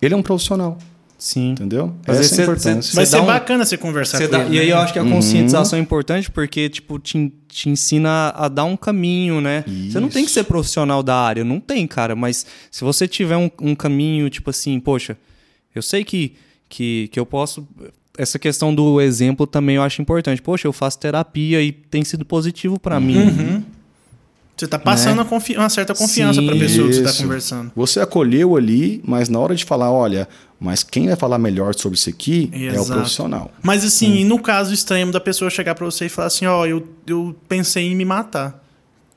Ele 0.00 0.14
é 0.14 0.16
um 0.16 0.22
profissional. 0.22 0.76
Sim. 1.18 1.50
Entendeu? 1.50 1.92
Mas 2.06 2.20
Essa 2.20 2.36
é 2.36 2.38
a 2.38 2.42
importância. 2.44 2.94
Vai 2.94 3.04
ser 3.04 3.20
um... 3.20 3.26
bacana 3.26 3.64
você 3.64 3.76
conversar 3.76 4.18
você 4.18 4.28
com 4.28 4.32
dá... 4.32 4.44
ele. 4.44 4.56
E 4.56 4.60
aí 4.60 4.70
eu 4.70 4.78
acho 4.78 4.92
que 4.92 5.00
a 5.00 5.02
uhum. 5.02 5.10
conscientização 5.10 5.76
uhum. 5.76 5.82
é 5.82 5.84
importante 5.84 6.30
porque, 6.30 6.68
tipo, 6.68 6.96
te, 7.00 7.32
te 7.48 7.68
ensina 7.68 8.32
a 8.36 8.46
dar 8.46 8.64
um 8.64 8.76
caminho, 8.76 9.40
né? 9.40 9.64
Isso. 9.66 9.92
Você 9.92 10.00
não 10.00 10.08
tem 10.08 10.24
que 10.24 10.30
ser 10.30 10.44
profissional 10.44 11.02
da 11.02 11.16
área, 11.16 11.42
não 11.44 11.58
tem, 11.58 11.86
cara. 11.88 12.14
Mas 12.14 12.46
se 12.70 12.84
você 12.84 13.08
tiver 13.08 13.36
um, 13.36 13.50
um 13.60 13.74
caminho, 13.74 14.30
tipo 14.30 14.48
assim, 14.50 14.78
poxa, 14.78 15.18
eu 15.74 15.82
sei 15.82 16.04
que, 16.04 16.36
que, 16.68 17.08
que 17.10 17.18
eu 17.18 17.26
posso 17.26 17.66
essa 18.16 18.36
questão 18.36 18.74
do 18.74 19.00
exemplo 19.00 19.46
também 19.46 19.76
eu 19.76 19.82
acho 19.82 20.02
importante. 20.02 20.42
Poxa, 20.42 20.66
eu 20.66 20.72
faço 20.72 20.98
terapia 20.98 21.62
e 21.62 21.70
tem 21.70 22.04
sido 22.04 22.24
positivo 22.24 22.78
para 22.78 22.98
mim. 22.98 23.16
Uhum. 23.16 23.62
Você 24.56 24.64
está 24.64 24.76
passando 24.76 25.22
né? 25.22 25.28
uma 25.56 25.68
certa 25.68 25.94
confiança 25.94 26.42
para 26.42 26.52
a 26.52 26.58
pessoa 26.58 26.88
isso. 26.90 26.98
que 27.00 27.04
você 27.04 27.10
está 27.10 27.22
conversando. 27.22 27.72
Você 27.76 28.00
acolheu 28.00 28.56
ali, 28.56 29.00
mas 29.04 29.28
na 29.28 29.38
hora 29.38 29.54
de 29.54 29.64
falar, 29.64 29.92
olha, 29.92 30.28
mas 30.60 30.82
quem 30.82 31.06
vai 31.06 31.16
falar 31.16 31.38
melhor 31.38 31.74
sobre 31.74 31.96
isso 31.96 32.10
aqui 32.10 32.50
Exato. 32.52 32.76
é 32.76 32.80
o 32.80 32.86
profissional. 32.86 33.50
Mas 33.62 33.84
assim, 33.84 34.24
hum. 34.24 34.28
no 34.28 34.38
caso 34.40 34.74
extremo 34.74 35.12
da 35.12 35.20
pessoa 35.20 35.50
chegar 35.50 35.74
para 35.74 35.84
você 35.84 36.06
e 36.06 36.08
falar 36.08 36.26
assim, 36.26 36.46
ó, 36.46 36.62
oh, 36.62 36.66
eu, 36.66 36.88
eu 37.06 37.36
pensei 37.48 37.84
em 37.84 37.94
me 37.94 38.04
matar. 38.04 38.62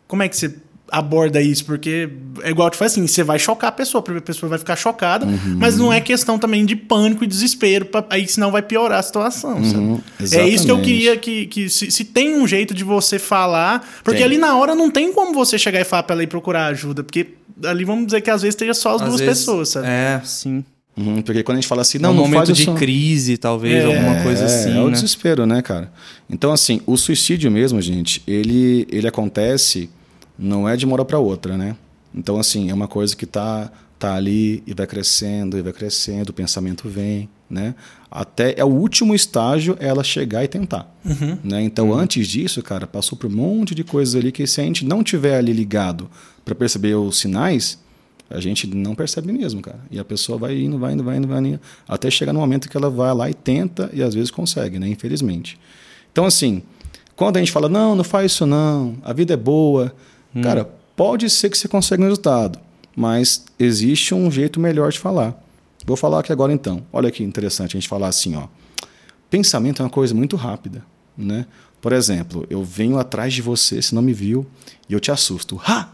Como 0.08 0.22
é 0.22 0.30
que 0.30 0.36
você 0.36 0.54
aborda 0.92 1.42
isso, 1.42 1.64
porque 1.64 2.10
é 2.44 2.50
igual 2.50 2.70
te 2.70 2.76
faz 2.76 2.92
assim, 2.92 3.08
você 3.08 3.24
vai 3.24 3.40
chocar 3.40 3.70
a 3.70 3.72
pessoa, 3.72 4.04
a 4.06 4.22
pessoa 4.22 4.50
vai 4.50 4.60
ficar 4.60 4.76
chocada, 4.76 5.26
uhum. 5.26 5.56
mas 5.58 5.78
não 5.78 5.92
é 5.92 6.02
questão 6.02 6.38
também 6.38 6.66
de 6.66 6.76
pânico 6.76 7.24
e 7.24 7.28
desespero, 7.28 7.86
pra, 7.86 8.06
aí 8.10 8.28
senão 8.28 8.52
vai 8.52 8.62
piorar 8.62 9.00
a 9.00 9.02
situação, 9.02 9.58
uhum. 9.58 10.02
É 10.34 10.46
isso 10.46 10.66
que 10.66 10.72
eu 10.72 10.82
queria 10.82 11.16
que, 11.16 11.46
que 11.48 11.70
se, 11.70 11.90
se, 11.90 12.04
tem 12.04 12.36
um 12.36 12.46
jeito 12.46 12.74
de 12.74 12.84
você 12.84 13.18
falar, 13.18 13.88
porque 14.04 14.18
tem. 14.18 14.26
ali 14.26 14.38
na 14.38 14.58
hora 14.58 14.76
não 14.76 14.92
tem 14.92 15.14
como 15.14 15.34
você 15.34 15.58
chegar 15.58 15.80
e 15.80 15.86
falar 15.86 16.04
pra 16.04 16.14
ela 16.14 16.24
ir 16.24 16.28
procurar 16.28 16.66
ajuda, 16.66 17.06
porque 17.06 17.36
ali 17.64 17.86
vamos 17.86 18.08
dizer 18.08 18.20
que 18.20 18.30
às 18.30 18.42
vezes 18.42 18.54
esteja 18.54 18.74
só 18.74 18.96
as 18.96 19.02
às 19.02 19.08
duas 19.08 19.22
vezes, 19.22 19.40
pessoas, 19.40 19.70
sabe? 19.70 19.88
É, 19.88 20.22
sim. 20.26 20.66
Uhum, 20.96 21.22
porque 21.22 21.42
quando 21.42 21.58
a 21.58 21.62
gente 21.62 21.70
fala 21.70 21.82
assim, 21.82 21.98
não, 21.98 22.12
um 22.12 22.16
não 22.16 22.28
momento 22.28 22.52
de 22.52 22.66
crise, 22.74 23.38
talvez, 23.38 23.84
é, 23.84 23.86
alguma 23.86 24.22
coisa 24.24 24.46
assim. 24.46 24.78
É 24.78 24.82
o 24.82 24.88
né? 24.88 24.94
desespero, 24.94 25.46
né, 25.46 25.62
cara? 25.62 25.92
Então, 26.30 26.52
assim, 26.52 26.82
o 26.86 26.98
suicídio 26.98 27.50
mesmo, 27.50 27.82
gente, 27.82 28.22
ele, 28.28 28.86
ele 28.92 29.08
acontece 29.08 29.90
não 30.38 30.68
é 30.68 30.76
de 30.76 30.86
uma 30.86 30.94
hora 30.94 31.06
para 31.06 31.20
outra, 31.20 31.58
né? 31.58 31.76
Então, 32.14 32.40
assim, 32.40 32.70
é 32.70 32.74
uma 32.74 32.88
coisa 32.88 33.16
que 33.16 33.26
tá, 33.26 33.72
tá 33.98 34.16
ali 34.16 34.64
e 34.68 34.74
vai 34.74 34.86
crescendo, 34.86 35.58
e 35.58 35.62
vai 35.62 35.72
crescendo, 35.72 36.30
o 36.30 36.34
pensamento 36.34 36.90
vem, 36.90 37.30
né? 37.50 37.74
Até 38.10 38.56
é 38.58 38.66
o 38.66 38.68
último 38.68 39.16
estágio 39.16 39.78
é 39.80 39.88
ela 39.88 40.04
chegar 40.04 40.44
e 40.44 40.48
tentar. 40.48 40.94
Uhum. 41.06 41.38
Né? 41.44 41.62
Então, 41.62 41.92
uhum. 41.92 41.98
antes 41.98 42.28
disso, 42.28 42.62
cara, 42.62 42.86
passou 42.86 43.18
por 43.18 43.28
um 43.30 43.36
monte 43.36 43.74
de 43.74 43.84
coisas 43.84 44.16
ali 44.16 44.32
que 44.32 44.46
se 44.46 44.60
a 44.60 44.64
gente 44.64 44.84
não 44.84 45.04
tiver 45.04 45.38
ali 45.38 45.54
ligado 45.54 46.10
para 46.44 46.54
perceber 46.54 46.96
os 46.96 47.20
sinais, 47.20 47.80
a 48.34 48.40
gente 48.40 48.68
não 48.68 48.96
percebe 48.96 49.32
mesmo, 49.32 49.62
cara. 49.62 49.80
E 49.90 50.00
a 50.00 50.06
pessoa 50.06 50.38
vai 50.38 50.60
indo, 50.60 50.78
vai 50.78 50.94
indo, 50.94 51.04
vai 51.04 51.18
indo, 51.18 51.28
vai 51.28 51.40
indo, 51.40 51.60
até 51.88 52.10
chegar 52.10 52.34
no 52.34 52.40
momento 52.40 52.70
que 52.70 52.78
ela 52.78 52.90
vai 52.90 53.14
lá 53.14 53.30
e 53.30 53.34
tenta 53.34 53.90
e 53.94 54.02
às 54.02 54.14
vezes 54.14 54.32
consegue, 54.32 54.80
né? 54.80 54.88
Infelizmente. 54.88 55.60
Então, 56.12 56.26
assim, 56.26 56.62
quando 57.16 57.38
a 57.38 57.40
gente 57.40 57.52
fala, 57.52 57.70
não, 57.70 57.96
não 57.96 58.04
faz 58.04 58.32
isso 58.32 58.46
não, 58.46 58.96
a 59.04 59.14
vida 59.14 59.34
é 59.34 59.38
boa, 59.38 59.94
Hum. 60.36 60.42
Cara, 60.42 60.70
pode 60.96 61.30
ser 61.30 61.50
que 61.50 61.58
você 61.58 61.68
consiga 61.68 62.02
um 62.02 62.06
resultado, 62.06 62.60
mas 62.96 63.46
existe 63.60 64.14
um 64.14 64.32
jeito 64.32 64.60
melhor 64.60 64.92
de 64.92 65.00
falar. 65.00 65.42
Vou 65.86 65.98
falar 65.98 66.20
aqui 66.20 66.32
agora 66.32 66.54
então. 66.54 66.84
Olha 66.92 67.12
que 67.12 67.24
interessante 67.24 67.76
a 67.76 67.80
gente 67.80 67.90
falar 67.90 68.08
assim, 68.08 68.36
ó. 68.36 68.48
Pensamento 69.30 69.82
é 69.82 69.86
uma 69.86 69.90
coisa 69.90 70.14
muito 70.14 70.36
rápida, 70.36 70.86
né? 71.18 71.46
Por 71.82 71.94
exemplo, 71.94 72.46
eu 72.50 72.64
venho 72.64 73.00
atrás 73.00 73.34
de 73.34 73.42
você, 73.42 73.82
se 73.82 73.96
não 73.96 74.02
me 74.02 74.14
viu, 74.14 74.46
e 74.88 74.94
eu 74.94 75.00
te 75.00 75.12
assusto. 75.12 75.60
Ha! 75.66 75.90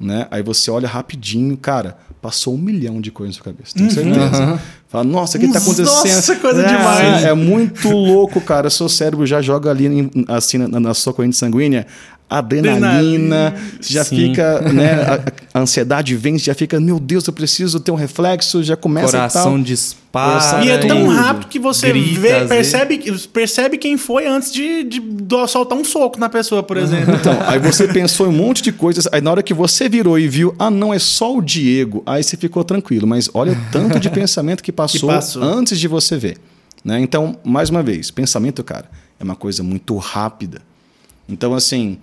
Né? 0.00 0.26
Aí 0.30 0.42
você 0.42 0.70
olha 0.70 0.88
rapidinho, 0.88 1.54
cara, 1.58 1.98
passou 2.22 2.54
um 2.54 2.58
milhão 2.58 3.00
de 3.00 3.10
coisas 3.10 3.36
na 3.36 3.42
sua 3.42 3.52
cabeça. 3.52 3.74
Tenho 3.74 3.88
uhum. 3.88 3.94
certeza. 3.94 4.44
Uhum. 4.44 4.58
Fala, 4.88 5.04
nossa, 5.04 5.36
o 5.36 5.40
que 5.40 5.46
está 5.46 5.58
acontecendo? 5.58 5.86
Nossa, 5.86 6.36
coisa 6.36 6.62
é, 6.62 6.68
demais. 6.68 7.24
É 7.24 7.34
muito 7.34 7.90
louco, 7.90 8.40
cara. 8.40 8.70
Seu 8.70 8.88
cérebro 8.88 9.26
já 9.26 9.42
joga 9.42 9.70
ali 9.70 10.10
assim 10.26 10.58
na, 10.58 10.80
na 10.80 10.94
sua 10.94 11.12
corrente 11.12 11.36
sanguínea 11.36 11.86
adrenalina, 12.30 13.54
você 13.80 13.92
já 13.92 14.04
Sim. 14.04 14.28
fica, 14.28 14.60
né, 14.60 14.92
a, 15.52 15.58
a, 15.58 15.62
ansiedade 15.62 16.14
vem, 16.14 16.38
você 16.38 16.44
já 16.44 16.54
fica, 16.54 16.78
meu 16.78 17.00
Deus, 17.00 17.26
eu 17.26 17.32
preciso 17.32 17.80
ter 17.80 17.90
um 17.90 17.96
reflexo, 17.96 18.62
já 18.62 18.76
começa 18.76 19.10
Coração 19.10 19.54
e 19.54 19.56
tal. 19.56 19.62
dispara. 19.64 20.64
E 20.64 20.70
é 20.70 20.78
tão 20.78 21.08
rápido 21.08 21.48
que 21.48 21.58
você 21.58 21.88
grita, 21.88 22.20
vê, 22.20 22.46
percebe, 22.46 23.20
percebe 23.32 23.78
quem 23.78 23.96
foi 23.98 24.28
antes 24.28 24.52
de, 24.52 24.84
de, 24.84 25.00
de, 25.00 25.48
soltar 25.48 25.76
um 25.76 25.84
soco 25.84 26.20
na 26.20 26.28
pessoa, 26.28 26.62
por 26.62 26.76
exemplo. 26.76 27.14
Então, 27.14 27.36
aí 27.46 27.58
você 27.58 27.88
pensou 27.88 28.26
em 28.26 28.30
um 28.30 28.32
monte 28.32 28.62
de 28.62 28.70
coisas, 28.70 29.08
aí 29.10 29.20
na 29.20 29.30
hora 29.32 29.42
que 29.42 29.52
você 29.52 29.88
virou 29.88 30.16
e 30.16 30.28
viu, 30.28 30.54
ah, 30.58 30.70
não, 30.70 30.94
é 30.94 30.98
só 31.00 31.36
o 31.36 31.42
Diego, 31.42 32.02
aí 32.06 32.22
você 32.22 32.36
ficou 32.36 32.62
tranquilo, 32.62 33.06
mas 33.06 33.28
olha 33.34 33.52
o 33.52 33.56
tanto 33.72 33.98
de 33.98 34.08
pensamento 34.10 34.62
que 34.62 34.70
passou, 34.70 35.08
que 35.08 35.14
passou. 35.14 35.42
antes 35.42 35.80
de 35.80 35.88
você 35.88 36.16
ver. 36.16 36.38
Né? 36.84 37.00
Então, 37.00 37.36
mais 37.44 37.70
uma 37.70 37.82
vez, 37.82 38.10
pensamento, 38.10 38.62
cara, 38.62 38.86
é 39.18 39.24
uma 39.24 39.36
coisa 39.36 39.62
muito 39.62 39.96
rápida. 39.96 40.62
Então, 41.30 41.54
assim, 41.54 41.98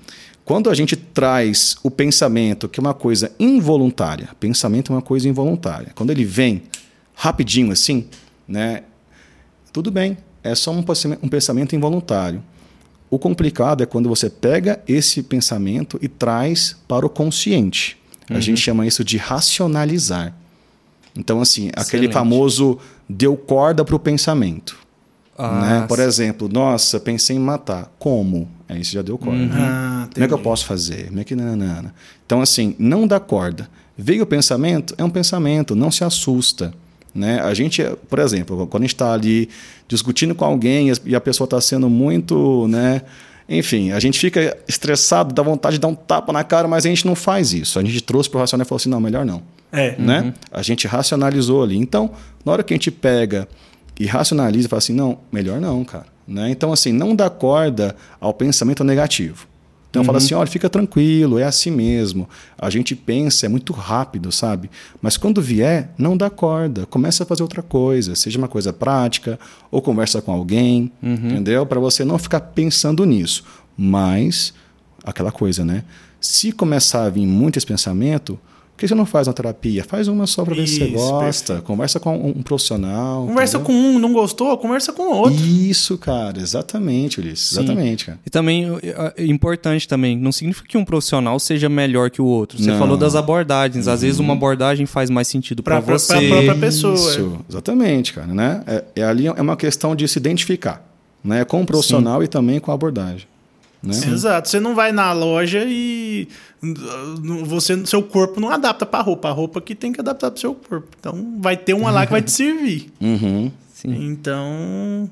quando 0.45 0.69
a 0.69 0.73
gente 0.73 0.95
traz 0.95 1.75
o 1.83 1.91
pensamento, 1.91 2.69
que 2.69 2.79
é 2.79 2.81
uma 2.81 2.93
coisa 2.93 3.31
involuntária, 3.39 4.29
pensamento 4.39 4.91
é 4.91 4.95
uma 4.95 5.01
coisa 5.01 5.27
involuntária, 5.27 5.91
quando 5.93 6.11
ele 6.11 6.23
vem 6.23 6.63
rapidinho 7.13 7.71
assim, 7.71 8.07
né? 8.47 8.83
tudo 9.73 9.91
bem, 9.91 10.17
é 10.43 10.55
só 10.55 10.71
um 10.71 10.81
pensamento- 10.81 11.75
involuntário. 11.75 12.41
O 13.09 13.19
complicado 13.19 13.83
é 13.83 13.85
quando 13.85 14.09
você 14.09 14.29
pega 14.29 14.81
esse 14.87 15.21
pensamento 15.21 15.99
e 16.01 16.07
traz 16.07 16.75
para 16.87 17.05
o 17.05 17.09
consciente. 17.09 17.97
A 18.29 18.39
gente 18.39 18.59
chama 18.59 18.87
isso 18.87 19.03
de 19.03 19.17
racionalizar. 19.17 20.35
Então, 21.15 21.39
assim, 21.39 21.69
aquele 21.69 22.05
Excelente. 22.07 22.13
famoso 22.13 22.79
deu 23.07 23.37
corda 23.37 23.85
para 23.85 23.95
o 23.95 23.99
pensamento. 23.99 24.77
Ah, 25.37 25.61
né? 25.61 25.85
Por 25.87 25.99
exemplo, 25.99 26.49
nossa, 26.51 26.99
pensei 26.99 27.35
em 27.35 27.39
matar. 27.39 27.91
Como? 27.99 28.47
Aí 28.67 28.83
você 28.83 28.93
já 28.93 29.01
deu 29.01 29.17
corda. 29.17 29.49
Ah, 29.53 30.07
Como 30.11 30.25
é 30.25 30.27
que 30.27 30.33
eu 30.33 30.39
posso 30.39 30.65
fazer? 30.65 31.07
Como 31.07 31.19
é 31.19 31.23
que 31.23 31.35
nananana? 31.35 31.93
Então, 32.25 32.41
assim, 32.41 32.75
não 32.79 33.05
dá 33.05 33.19
corda. 33.19 33.69
Veio 33.97 34.23
o 34.23 34.25
pensamento, 34.25 34.95
é 34.97 35.03
um 35.03 35.09
pensamento, 35.09 35.75
não 35.75 35.91
se 35.91 36.03
assusta. 36.03 36.73
Né? 37.13 37.39
A 37.39 37.53
gente, 37.53 37.83
por 38.09 38.19
exemplo, 38.19 38.67
quando 38.67 38.83
a 38.83 38.85
gente 38.85 38.93
está 38.95 39.13
ali 39.13 39.49
discutindo 39.87 40.35
com 40.35 40.45
alguém 40.45 40.91
e 41.05 41.15
a 41.15 41.21
pessoa 41.21 41.45
está 41.45 41.59
sendo 41.61 41.89
muito. 41.89 42.67
Né? 42.67 43.01
Enfim, 43.49 43.91
a 43.91 43.99
gente 43.99 44.19
fica 44.19 44.57
estressado, 44.67 45.33
dá 45.33 45.41
vontade 45.41 45.77
de 45.77 45.79
dar 45.79 45.87
um 45.87 45.95
tapa 45.95 46.33
na 46.33 46.43
cara, 46.43 46.67
mas 46.67 46.85
a 46.85 46.89
gente 46.89 47.05
não 47.05 47.15
faz 47.15 47.53
isso. 47.53 47.79
A 47.79 47.83
gente 47.83 48.01
trouxe 48.01 48.29
para 48.29 48.37
o 48.37 48.41
racional 48.41 48.65
e 48.65 48.67
falou 48.67 48.77
assim: 48.77 48.89
não, 48.89 48.99
melhor 48.99 49.25
não. 49.25 49.41
É. 49.71 49.95
Né? 49.97 50.33
A 50.51 50.61
gente 50.61 50.87
racionalizou 50.87 51.63
ali. 51.63 51.77
Então, 51.77 52.11
na 52.45 52.51
hora 52.51 52.63
que 52.63 52.73
a 52.73 52.75
gente 52.75 52.91
pega 52.91 53.47
e 53.99 54.05
racionaliza, 54.05 54.69
fala 54.69 54.79
assim, 54.79 54.93
não, 54.93 55.19
melhor 55.31 55.59
não, 55.59 55.83
cara. 55.83 56.05
Né? 56.27 56.49
Então, 56.49 56.73
assim, 56.73 56.91
não 56.91 57.15
dá 57.15 57.29
corda 57.29 57.95
ao 58.19 58.33
pensamento 58.33 58.83
negativo. 58.83 59.47
Então, 59.89 60.03
fala 60.03 60.17
assim, 60.19 60.35
olha, 60.35 60.47
fica 60.47 60.69
tranquilo, 60.69 61.39
é 61.39 61.43
assim 61.43 61.71
mesmo. 61.71 62.29
A 62.57 62.69
gente 62.69 62.95
pensa, 62.95 63.45
é 63.45 63.49
muito 63.49 63.73
rápido, 63.73 64.31
sabe? 64.31 64.69
Mas 65.01 65.17
quando 65.17 65.41
vier, 65.41 65.91
não 65.97 66.15
dá 66.15 66.29
corda. 66.29 66.85
Começa 66.85 67.23
a 67.23 67.25
fazer 67.25 67.41
outra 67.41 67.63
coisa, 67.63 68.13
seja 68.13 68.37
uma 68.37 68.47
coisa 68.47 68.71
prática, 68.71 69.39
ou 69.71 69.81
conversa 69.81 70.21
com 70.21 70.31
alguém, 70.31 70.91
entendeu? 71.01 71.65
Para 71.65 71.79
você 71.79 72.03
não 72.03 72.19
ficar 72.19 72.41
pensando 72.41 73.05
nisso. 73.05 73.43
Mas, 73.75 74.53
aquela 75.03 75.31
coisa, 75.31 75.65
né? 75.65 75.83
Se 76.19 76.51
começar 76.51 77.05
a 77.05 77.09
vir 77.09 77.25
muito 77.25 77.57
esse 77.57 77.65
pensamento, 77.65 78.37
por 78.77 78.81
que 78.81 78.87
você 78.87 78.93
não 78.93 79.07
faz 79.07 79.27
uma 79.27 79.33
terapia? 79.33 79.83
Faz 79.83 80.07
uma 80.07 80.27
só 80.27 80.45
para 80.45 80.53
ver 80.53 80.67
se 80.67 80.77
você 80.77 80.87
gosta. 80.89 81.61
Conversa 81.61 81.99
com 81.99 82.15
um, 82.15 82.29
um 82.37 82.43
profissional. 82.43 83.25
Conversa 83.25 83.57
entendeu? 83.57 83.75
com 83.75 83.87
um, 83.89 83.97
não 83.97 84.13
gostou? 84.13 84.55
Conversa 84.55 84.93
com 84.93 85.01
o 85.01 85.15
outro. 85.15 85.43
Isso, 85.43 85.97
cara, 85.97 86.39
exatamente, 86.39 87.19
Ulisses. 87.19 87.53
Exatamente, 87.53 88.05
cara. 88.05 88.19
E 88.23 88.29
também, 88.29 88.67
é 89.17 89.25
importante 89.25 89.87
também, 89.87 90.15
não 90.15 90.31
significa 90.31 90.67
que 90.67 90.77
um 90.77 90.85
profissional 90.85 91.39
seja 91.39 91.67
melhor 91.67 92.11
que 92.11 92.21
o 92.21 92.25
outro. 92.25 92.59
Você 92.59 92.69
Não. 92.69 92.77
falou 92.77 92.95
das 92.95 93.15
abordagens. 93.15 93.87
Às 93.87 94.03
vezes 94.03 94.19
uma 94.19 94.33
abordagem 94.33 94.85
faz 94.85 95.09
mais 95.09 95.27
sentido 95.27 95.63
para 95.63 95.79
você. 95.79 96.13
pra 96.13 96.27
própria 96.27 96.55
pessoa. 96.55 96.93
Isso, 96.93 97.39
exatamente, 97.49 98.13
cara, 98.13 98.31
né? 98.31 98.61
É, 98.67 98.83
é 98.97 99.03
ali 99.03 99.25
é 99.25 99.41
uma 99.41 99.57
questão 99.57 99.95
de 99.95 100.07
se 100.07 100.19
identificar, 100.19 100.87
né? 101.23 101.43
Com 101.43 101.63
o 101.63 101.65
profissional 101.65 102.21
e 102.21 102.27
também 102.27 102.59
com 102.59 102.69
a 102.69 102.75
abordagem, 102.75 103.27
né? 103.83 103.93
Exato. 104.11 104.49
Você 104.49 104.59
não 104.59 104.73
vai 104.75 104.91
na 104.91 105.11
loja 105.13 105.63
e 105.67 106.27
uh, 106.63 107.45
você, 107.45 107.85
seu 107.85 108.01
corpo 108.03 108.39
não 108.39 108.49
adapta 108.49 108.85
pra 108.85 109.01
roupa. 109.01 109.29
A 109.29 109.31
roupa 109.31 109.61
que 109.61 109.75
tem 109.75 109.91
que 109.93 109.99
adaptar 110.01 110.31
pro 110.31 110.39
seu 110.39 110.53
corpo. 110.55 110.87
Então 110.99 111.35
vai 111.39 111.55
ter 111.57 111.73
uma 111.73 111.91
lá 111.91 112.05
que 112.05 112.11
vai 112.11 112.21
te 112.21 112.31
servir. 112.31 112.91
Uhum. 112.99 113.51
Então. 113.85 115.09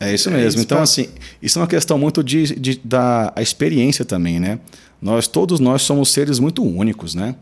É 0.00 0.12
isso 0.12 0.28
É 0.28 0.32
mesmo. 0.32 0.48
isso 0.48 0.58
então, 0.60 0.76
pra- 0.78 0.82
assim, 0.82 1.08
isso 1.40 1.58
é 1.58 1.62
uma 1.62 1.68
questão 1.68 1.96
muito 1.98 2.22
de, 2.22 2.54
de- 2.58 2.80
da 2.84 3.32
a 3.34 3.40
experiência 3.42 4.04
também, 4.04 4.38
né? 4.38 4.58
Nós, 5.00 5.26
todos 5.26 5.60
nós 5.60 5.82
somos 5.82 6.10
seres 6.12 6.38
muito 6.38 6.62
únicos, 6.62 7.14
né? 7.14 7.34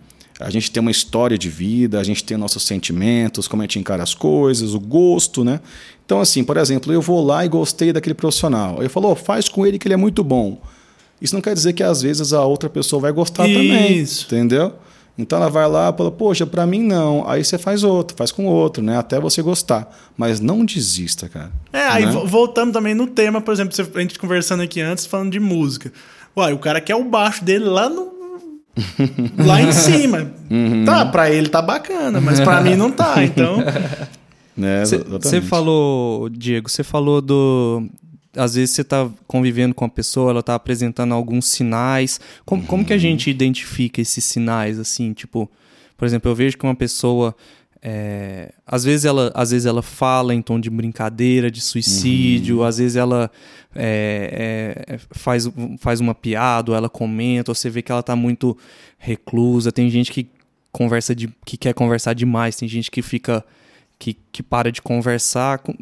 A 0.44 0.50
gente 0.50 0.70
tem 0.70 0.80
uma 0.80 0.90
história 0.90 1.36
de 1.38 1.48
vida, 1.48 1.98
a 2.00 2.04
gente 2.04 2.22
tem 2.24 2.36
nossos 2.36 2.62
sentimentos, 2.64 3.46
como 3.48 3.62
a 3.62 3.64
gente 3.64 3.78
encara 3.78 4.02
as 4.02 4.14
coisas, 4.14 4.74
o 4.74 4.80
gosto, 4.80 5.44
né? 5.44 5.60
Então, 6.04 6.20
assim, 6.20 6.42
por 6.44 6.56
exemplo, 6.56 6.92
eu 6.92 7.00
vou 7.00 7.24
lá 7.24 7.44
e 7.44 7.48
gostei 7.48 7.92
daquele 7.92 8.14
profissional. 8.14 8.76
Ele 8.80 8.88
falou, 8.88 9.14
faz 9.16 9.48
com 9.48 9.66
ele 9.66 9.78
que 9.78 9.86
ele 9.86 9.94
é 9.94 9.96
muito 9.96 10.22
bom. 10.24 10.60
Isso 11.20 11.34
não 11.34 11.40
quer 11.40 11.54
dizer 11.54 11.72
que 11.72 11.82
às 11.82 12.02
vezes 12.02 12.32
a 12.32 12.44
outra 12.44 12.68
pessoa 12.68 13.00
vai 13.00 13.12
gostar 13.12 13.44
também. 13.44 13.98
Isso. 13.98 14.26
Entendeu? 14.26 14.74
Então 15.16 15.38
ela 15.38 15.48
vai 15.50 15.68
lá 15.68 15.90
e 15.94 15.96
fala, 15.96 16.10
poxa, 16.10 16.46
pra 16.46 16.66
mim 16.66 16.82
não. 16.82 17.28
Aí 17.28 17.44
você 17.44 17.56
faz 17.58 17.84
outro, 17.84 18.16
faz 18.16 18.32
com 18.32 18.46
outro, 18.46 18.82
né? 18.82 18.96
Até 18.98 19.20
você 19.20 19.40
gostar. 19.42 19.94
Mas 20.16 20.40
não 20.40 20.64
desista, 20.64 21.28
cara. 21.28 21.52
É, 21.72 21.82
aí 21.86 22.06
Né? 22.06 22.12
vo- 22.12 22.26
voltamos 22.26 22.72
também 22.72 22.94
no 22.94 23.06
tema, 23.06 23.40
por 23.40 23.52
exemplo, 23.52 23.74
a 23.94 24.00
gente 24.00 24.18
conversando 24.18 24.62
aqui 24.62 24.80
antes, 24.80 25.04
falando 25.06 25.30
de 25.30 25.38
música. 25.38 25.92
Uai, 26.36 26.52
o 26.54 26.58
cara 26.58 26.80
quer 26.80 26.96
o 26.96 27.04
baixo 27.04 27.44
dele 27.44 27.66
lá 27.66 27.88
no. 27.88 28.11
lá 29.38 29.60
em 29.60 29.72
cima. 29.72 30.32
Uhum. 30.50 30.84
Tá, 30.84 31.06
pra 31.06 31.30
ele 31.30 31.48
tá 31.48 31.60
bacana, 31.60 32.20
mas 32.20 32.40
pra 32.40 32.60
mim 32.60 32.74
não 32.74 32.90
tá. 32.90 33.22
Então. 33.22 33.58
Você 34.54 34.96
Exatamente. 34.96 35.46
falou, 35.46 36.28
Diego, 36.28 36.68
você 36.68 36.84
falou 36.84 37.22
do. 37.22 37.88
Às 38.36 38.54
vezes 38.54 38.74
você 38.74 38.84
tá 38.84 39.08
convivendo 39.26 39.74
com 39.74 39.84
a 39.84 39.88
pessoa, 39.88 40.30
ela 40.30 40.42
tá 40.42 40.54
apresentando 40.54 41.14
alguns 41.14 41.46
sinais. 41.46 42.20
Como, 42.44 42.62
como 42.64 42.84
que 42.84 42.92
a 42.92 42.98
gente 42.98 43.30
identifica 43.30 44.00
esses 44.00 44.24
sinais, 44.24 44.78
assim? 44.78 45.12
Tipo, 45.14 45.50
por 45.96 46.04
exemplo, 46.04 46.30
eu 46.30 46.34
vejo 46.34 46.58
que 46.58 46.64
uma 46.64 46.74
pessoa. 46.74 47.34
É, 47.82 48.52
às, 48.66 48.84
vezes 48.84 49.04
ela, 49.04 49.32
às 49.34 49.50
vezes 49.50 49.66
ela 49.66 49.82
fala 49.82 50.32
em 50.34 50.40
tom 50.40 50.60
de 50.60 50.70
brincadeira, 50.70 51.50
de 51.50 51.60
suicídio, 51.60 52.62
às 52.62 52.78
vezes 52.78 52.94
ela 52.96 53.28
é, 53.74 54.84
é, 54.88 54.94
é, 54.94 54.98
faz, 55.10 55.50
faz 55.78 56.00
uma 56.00 56.14
piada, 56.14 56.70
ou 56.70 56.76
ela 56.76 56.88
comenta, 56.88 57.50
ou 57.50 57.54
você 57.54 57.68
vê 57.68 57.82
que 57.82 57.90
ela 57.90 58.02
tá 58.02 58.14
muito 58.14 58.56
reclusa. 58.98 59.72
Tem 59.72 59.90
gente 59.90 60.12
que 60.12 60.28
conversa 60.70 61.14
de, 61.14 61.28
que 61.44 61.56
quer 61.56 61.74
conversar 61.74 62.14
demais, 62.14 62.54
tem 62.56 62.68
gente 62.68 62.90
que 62.90 63.02
fica 63.02 63.44
que, 63.98 64.16
que 64.30 64.42
para 64.42 64.70
de 64.70 64.80
conversar. 64.80 65.58
Com- 65.58 65.74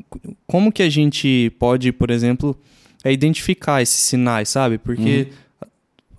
Como 0.46 0.72
que 0.72 0.82
a 0.82 0.88
gente 0.90 1.52
pode, 1.58 1.92
por 1.92 2.10
exemplo, 2.10 2.58
é 3.04 3.12
identificar 3.12 3.82
esses 3.82 4.00
sinais, 4.00 4.48
sabe? 4.48 4.78
Porque 4.78 5.28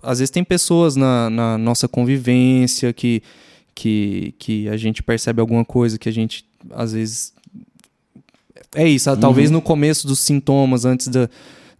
às 0.02 0.18
vezes 0.20 0.30
tem 0.30 0.42
pessoas 0.44 0.96
na, 0.96 1.28
na 1.30 1.56
nossa 1.58 1.86
convivência 1.88 2.92
que, 2.92 3.22
que, 3.74 4.34
que 4.38 4.68
a 4.68 4.76
gente 4.76 5.02
percebe 5.02 5.40
alguma 5.40 5.64
coisa 5.64 5.98
que 5.98 6.08
a 6.08 6.12
gente, 6.12 6.44
às 6.70 6.92
vezes. 6.92 7.32
É 8.74 8.86
isso, 8.88 9.10
ah, 9.10 9.16
talvez 9.16 9.50
no 9.50 9.60
começo 9.60 10.06
dos 10.06 10.18
sintomas, 10.20 10.84
antes 10.84 11.08
da, 11.08 11.28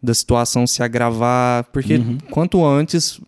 da 0.02 0.12
situação 0.14 0.66
se 0.66 0.82
agravar. 0.82 1.64
Porque 1.72 2.00
quanto 2.30 2.64
antes 2.64 3.18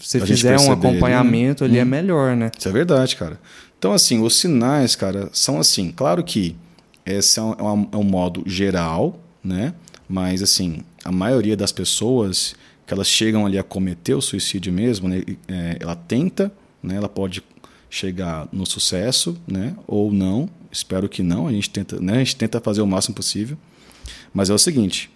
você 0.00 0.18
fizer 0.20 0.54
um 0.54 0.56
perceber, 0.56 0.82
né? 0.82 0.88
acompanhamento 0.90 1.64
ali, 1.64 1.78
é 1.78 1.84
melhor, 1.84 2.34
né? 2.36 2.50
Isso 2.58 2.68
é 2.68 2.72
verdade, 2.72 3.14
cara. 3.16 3.38
Então, 3.78 3.92
assim, 3.92 4.20
os 4.22 4.36
sinais, 4.38 4.96
cara, 4.96 5.28
são 5.32 5.60
assim. 5.60 5.92
Claro 5.94 6.24
que 6.24 6.56
esse 7.04 7.38
é 7.38 7.42
um, 7.42 7.52
é 7.52 7.62
um- 7.62 7.88
é 7.92 7.96
um 7.96 8.02
modo 8.02 8.42
geral, 8.46 9.20
né? 9.44 9.74
Mas, 10.08 10.42
assim, 10.42 10.80
a 11.04 11.12
maioria 11.12 11.56
das 11.56 11.70
pessoas 11.72 12.56
que 12.86 12.94
elas 12.94 13.06
chegam 13.08 13.44
ali 13.44 13.58
a 13.58 13.62
cometer 13.62 14.14
o 14.14 14.20
suicídio 14.20 14.72
mesmo, 14.72 15.08
né? 15.08 15.22
é, 15.48 15.76
ela 15.80 15.94
tenta, 15.94 16.50
né? 16.82 16.96
Ela 16.96 17.08
pode 17.08 17.42
chegar 17.96 18.46
no 18.52 18.66
sucesso, 18.66 19.36
né? 19.46 19.74
Ou 19.86 20.12
não. 20.12 20.48
Espero 20.70 21.08
que 21.08 21.22
não. 21.22 21.46
A 21.48 21.52
gente 21.52 21.70
tenta, 21.70 21.98
né? 22.00 22.14
A 22.14 22.18
gente 22.18 22.36
tenta 22.36 22.60
fazer 22.60 22.82
o 22.82 22.86
máximo 22.86 23.14
possível. 23.14 23.56
Mas 24.34 24.50
é 24.50 24.54
o 24.54 24.58
seguinte, 24.58 25.10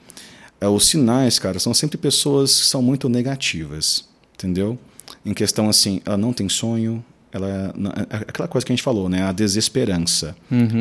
é, 0.61 0.67
os 0.67 0.87
sinais, 0.87 1.39
cara, 1.39 1.59
são 1.59 1.75
sempre 1.75 1.99
pessoas 1.99 2.61
que 2.61 2.67
são 2.67 2.81
muito 2.81 3.09
negativas, 3.09 4.09
entendeu? 4.35 4.79
Em 5.25 5.35
questão 5.35 5.69
assim, 5.69 6.01
ela 6.07 6.17
não 6.17 6.33
tem 6.33 6.49
sonho, 6.49 7.05
ela 7.31 7.73
não- 7.77 7.91
é 7.91 8.17
aquela 8.27 8.49
coisa 8.49 8.65
que 8.67 8.73
a 8.73 8.75
gente 8.77 8.83
falou, 8.83 9.09
né? 9.09 9.23
A 9.25 9.33
desesperança. 9.33 10.35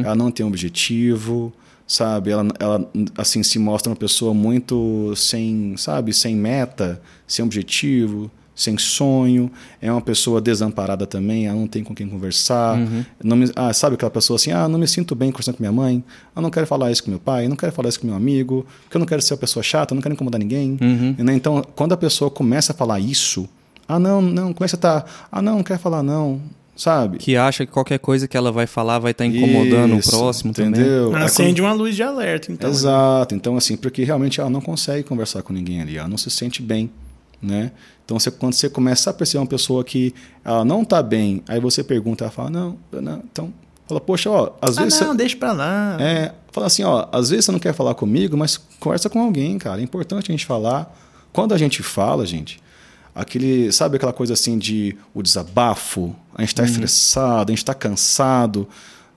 Ela 0.06 0.16
não 0.16 0.32
tem 0.32 0.46
objetivo, 0.46 1.52
sabe? 1.86 2.32
Ela, 2.32 2.48
ela 2.60 2.90
assim 3.18 3.44
se 3.44 3.60
mostra 3.60 3.90
uma 3.92 3.96
pessoa 3.98 4.34
muito 4.34 5.14
sem, 5.18 5.76
sabe, 5.78 6.14
sem 6.14 6.36
meta, 6.36 7.02
sem 7.28 7.44
objetivo, 7.44 8.32
sem 8.62 8.78
sonho. 8.78 9.50
É 9.82 9.90
uma 9.90 10.02
pessoa 10.02 10.42
desamparada 10.42 11.08
também, 11.08 11.48
ela 11.48 11.56
não 11.58 11.66
tem 11.68 11.82
com 11.82 11.96
quem 11.96 12.10
conversar. 12.10 12.78
Não 13.24 13.38
me- 13.38 13.50
ah, 13.56 13.72
sabe 13.72 13.96
aquela 13.96 14.12
pessoa 14.12 14.36
assim, 14.36 14.52
ah, 14.52 14.68
não 14.68 14.78
me 14.78 14.86
sinto 14.88 15.16
bem 15.16 15.32
conversando 15.32 15.56
com 15.56 15.64
minha 15.64 15.72
mãe, 15.72 16.04
eu 16.36 16.42
não 16.42 16.50
quero 16.50 16.68
falar 16.68 16.92
isso 16.92 17.02
com 17.04 17.10
meu 17.10 17.20
pai, 17.22 17.46
eu 17.46 17.50
não 17.50 17.56
quero 17.56 17.72
falar 17.72 17.88
isso 17.88 18.02
com 18.02 18.08
meu 18.08 18.18
amigo, 18.18 18.66
porque 18.84 18.98
eu 18.98 19.00
não 19.00 19.08
quero 19.08 19.22
ser 19.22 19.34
uma 19.34 19.40
pessoa 19.40 19.64
chata, 19.64 19.94
eu 19.94 19.96
não 19.96 20.02
quero 20.02 20.14
incomodar 20.14 20.40
ninguém. 20.40 20.78
Né? 21.18 21.34
Então, 21.36 21.64
quando 21.74 21.94
a 21.94 21.98
pessoa 21.98 22.30
começa 22.30 22.74
a 22.74 22.76
falar 22.76 23.00
isso, 23.00 23.48
ah, 23.88 23.98
não, 23.98 24.22
não, 24.22 24.52
começa 24.54 24.76
a 24.76 24.78
estar, 24.78 25.06
ah, 25.32 25.42
não, 25.42 25.56
não 25.56 25.64
quero 25.64 25.80
falar 25.80 26.04
não, 26.04 26.42
sabe? 26.76 27.18
Que 27.18 27.38
acha 27.38 27.66
que 27.66 27.72
qualquer 27.72 28.00
coisa 28.00 28.28
que 28.28 28.36
ela 28.36 28.52
vai 28.52 28.68
falar 28.68 29.00
vai 29.00 29.12
estar 29.12 29.26
incomodando 29.26 29.98
Isso, 29.98 30.10
o 30.10 30.20
próximo 30.20 30.54
também. 30.54 30.72
entendeu? 30.72 31.16
É 31.16 31.24
Acende 31.24 31.62
uma 31.62 31.72
luz 31.72 31.96
de 31.96 32.04
alerta, 32.04 32.52
então. 32.52 32.70
Exato. 32.70 33.34
Então, 33.36 33.56
assim, 33.56 33.78
porque 33.78 34.04
realmente 34.04 34.40
ela 34.42 34.50
não 34.50 34.60
consegue 34.62 35.04
conversar 35.04 35.44
com 35.44 35.54
ninguém 35.54 35.82
ali, 35.82 35.98
ela 35.98 36.08
não 36.10 36.18
se 36.18 36.30
sente 36.30 36.62
bem, 36.62 36.90
né? 37.42 37.72
Então, 38.10 38.18
você, 38.18 38.32
quando 38.32 38.54
você 38.54 38.68
começa 38.68 39.12
a 39.12 39.14
perceber 39.14 39.42
uma 39.42 39.46
pessoa 39.48 39.84
que 39.84 40.16
ela 40.44 40.66
não 40.66 40.82
está 40.82 41.00
bem, 41.04 41.44
aí 41.48 41.60
você 41.60 41.84
pergunta, 41.84 42.24
ela 42.24 42.32
fala, 42.32 42.50
não, 42.50 42.76
não. 42.92 43.22
Então, 43.32 43.54
fala, 43.88 44.02
poxa, 44.02 44.32
ó, 44.32 44.52
às 44.60 44.80
Ah, 44.80 44.84
vezes... 44.84 45.00
não, 45.00 45.10
você- 45.10 45.16
deixa 45.18 45.38
pra 45.38 45.52
lá. 45.52 45.96
é, 46.02 46.34
fala 46.52 46.66
assim, 46.66 46.82
ó, 46.84 47.08
às 47.12 47.30
vezes 47.30 47.46
você 47.46 47.52
não 47.52 47.60
quer 47.60 47.72
falar 47.72 47.94
comigo, 47.94 48.36
mas 48.36 48.58
conversa 48.80 49.12
com 49.12 49.22
alguém, 49.22 49.60
cara. 49.60 49.80
É 49.80 49.84
importante 49.84 50.32
a 50.32 50.34
gente 50.34 50.48
falar. 50.48 50.92
Quando 51.32 51.54
a 51.54 51.58
gente 51.60 51.84
fala, 51.84 52.26
gente, 52.26 52.60
aquele, 53.14 53.72
sabe 53.72 53.98
aquela 53.98 54.12
coisa 54.12 54.34
assim 54.34 54.58
de 54.58 54.98
o 55.14 55.22
desabafo, 55.22 56.16
a 56.34 56.42
gente 56.42 56.50
está 56.50 56.64
estressado, 56.64 57.52
a 57.52 57.54
gente 57.54 57.60
está 57.60 57.76
cansado. 57.76 58.68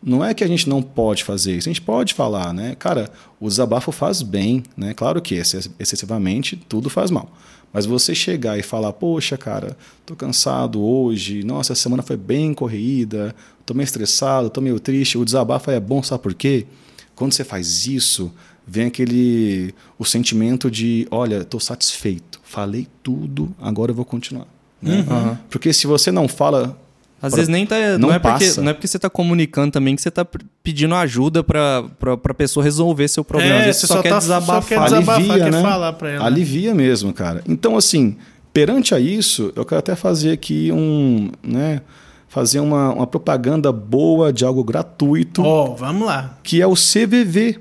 não 0.02 0.22
é 0.22 0.34
que 0.34 0.44
a 0.44 0.48
gente 0.48 0.68
não 0.68 0.82
pode 0.82 1.24
fazer 1.24 1.56
isso, 1.56 1.66
a 1.68 1.72
gente 1.72 1.80
pode 1.80 2.12
falar, 2.12 2.52
né? 2.52 2.74
Cara, 2.78 3.08
o 3.40 3.48
desabafo 3.48 3.90
faz 3.90 4.20
bem, 4.20 4.64
né? 4.76 4.92
Claro 4.92 5.22
que 5.22 5.34
excessivamente 5.36 6.56
tudo 6.56 6.90
faz 6.90 7.10
mal. 7.10 7.30
Mas 7.72 7.86
você 7.86 8.14
chegar 8.14 8.58
e 8.58 8.62
falar, 8.62 8.92
poxa, 8.92 9.36
cara, 9.38 9.76
tô 10.04 10.14
cansado 10.14 10.82
hoje, 10.82 11.42
nossa, 11.42 11.72
essa 11.72 11.82
semana 11.82 12.02
foi 12.02 12.16
bem 12.16 12.52
corrida, 12.52 13.34
tô 13.64 13.72
meio 13.72 13.84
estressado, 13.84 14.50
tô 14.50 14.60
meio 14.60 14.78
triste. 14.78 15.16
O 15.16 15.24
desabafo 15.24 15.70
é 15.70 15.80
bom, 15.80 16.02
sabe 16.02 16.22
por 16.22 16.34
quê? 16.34 16.66
Quando 17.14 17.32
você 17.32 17.44
faz 17.44 17.86
isso, 17.86 18.32
vem 18.66 18.86
aquele 18.86 19.74
o 19.98 20.04
sentimento 20.04 20.70
de, 20.70 21.06
olha, 21.10 21.44
tô 21.44 21.58
satisfeito, 21.58 22.40
falei 22.42 22.86
tudo, 23.02 23.54
agora 23.60 23.90
eu 23.90 23.94
vou 23.94 24.04
continuar. 24.04 24.46
Né? 24.80 25.04
Uhum. 25.08 25.36
Porque 25.48 25.72
se 25.72 25.86
você 25.86 26.10
não 26.10 26.28
fala 26.28 26.78
às 27.22 27.30
pra... 27.30 27.36
vezes 27.36 27.48
nem 27.48 27.64
tá. 27.64 27.76
Não, 27.92 28.08
não, 28.08 28.12
é 28.12 28.18
porque, 28.18 28.60
não 28.60 28.70
é 28.70 28.72
porque 28.74 28.88
você 28.88 28.98
tá 28.98 29.08
comunicando 29.08 29.70
também 29.70 29.94
que 29.94 30.02
você 30.02 30.10
tá 30.10 30.26
pedindo 30.60 30.92
ajuda 30.92 31.44
pra, 31.44 31.84
pra, 31.96 32.16
pra 32.16 32.34
pessoa 32.34 32.64
resolver 32.64 33.06
seu 33.06 33.24
problema. 33.24 33.60
É, 33.60 33.72
você 33.72 33.86
só, 33.86 33.94
só, 33.94 34.02
quer 34.02 34.08
tá, 34.08 34.18
desabafar. 34.18 34.62
Só 34.62 34.68
quer 34.68 34.82
desabafar, 34.82 35.14
Alivia, 35.14 35.44
quer 35.44 35.52
né? 35.52 35.62
falar 35.62 35.92
pra 35.92 36.10
ela. 36.10 36.26
Alivia 36.26 36.74
mesmo, 36.74 37.12
cara. 37.12 37.40
Então, 37.48 37.76
assim, 37.76 38.16
perante 38.52 38.92
a 38.92 38.98
isso, 38.98 39.52
eu 39.54 39.64
quero 39.64 39.78
até 39.78 39.94
fazer 39.94 40.32
aqui 40.32 40.72
um. 40.72 41.30
Né, 41.44 41.80
fazer 42.28 42.58
uma, 42.58 42.92
uma 42.92 43.06
propaganda 43.06 43.70
boa 43.70 44.32
de 44.32 44.44
algo 44.44 44.64
gratuito. 44.64 45.44
Ó, 45.44 45.66
oh, 45.66 45.76
vamos 45.76 46.04
lá. 46.04 46.38
Que 46.42 46.60
é 46.60 46.66
o 46.66 46.74
CVV. 46.74 47.60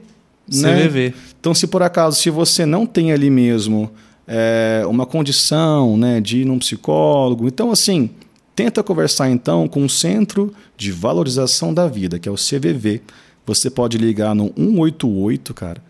CVV. 0.49 1.09
Né? 1.09 1.13
Então, 1.39 1.53
se 1.53 1.67
por 1.67 1.83
acaso, 1.83 2.19
se 2.19 2.31
você 2.31 2.65
não 2.65 2.87
tem 2.87 3.11
ali 3.11 3.29
mesmo 3.29 3.91
é, 4.27 4.83
uma 4.87 5.05
condição 5.05 5.97
né, 5.97 6.19
de 6.19 6.39
ir 6.39 6.45
num 6.45 6.57
psicólogo, 6.57 7.47
então, 7.47 7.71
assim 7.71 8.09
Tenta 8.55 8.83
conversar 8.83 9.29
então 9.29 9.67
com 9.67 9.85
o 9.85 9.89
Centro 9.89 10.53
de 10.75 10.91
Valorização 10.91 11.73
da 11.73 11.87
Vida, 11.87 12.19
que 12.19 12.27
é 12.27 12.31
o 12.31 12.35
CVV. 12.35 13.01
Você 13.45 13.69
pode 13.69 13.97
ligar 13.97 14.35
no 14.35 14.53
188, 14.55 15.53
cara, 15.53 15.81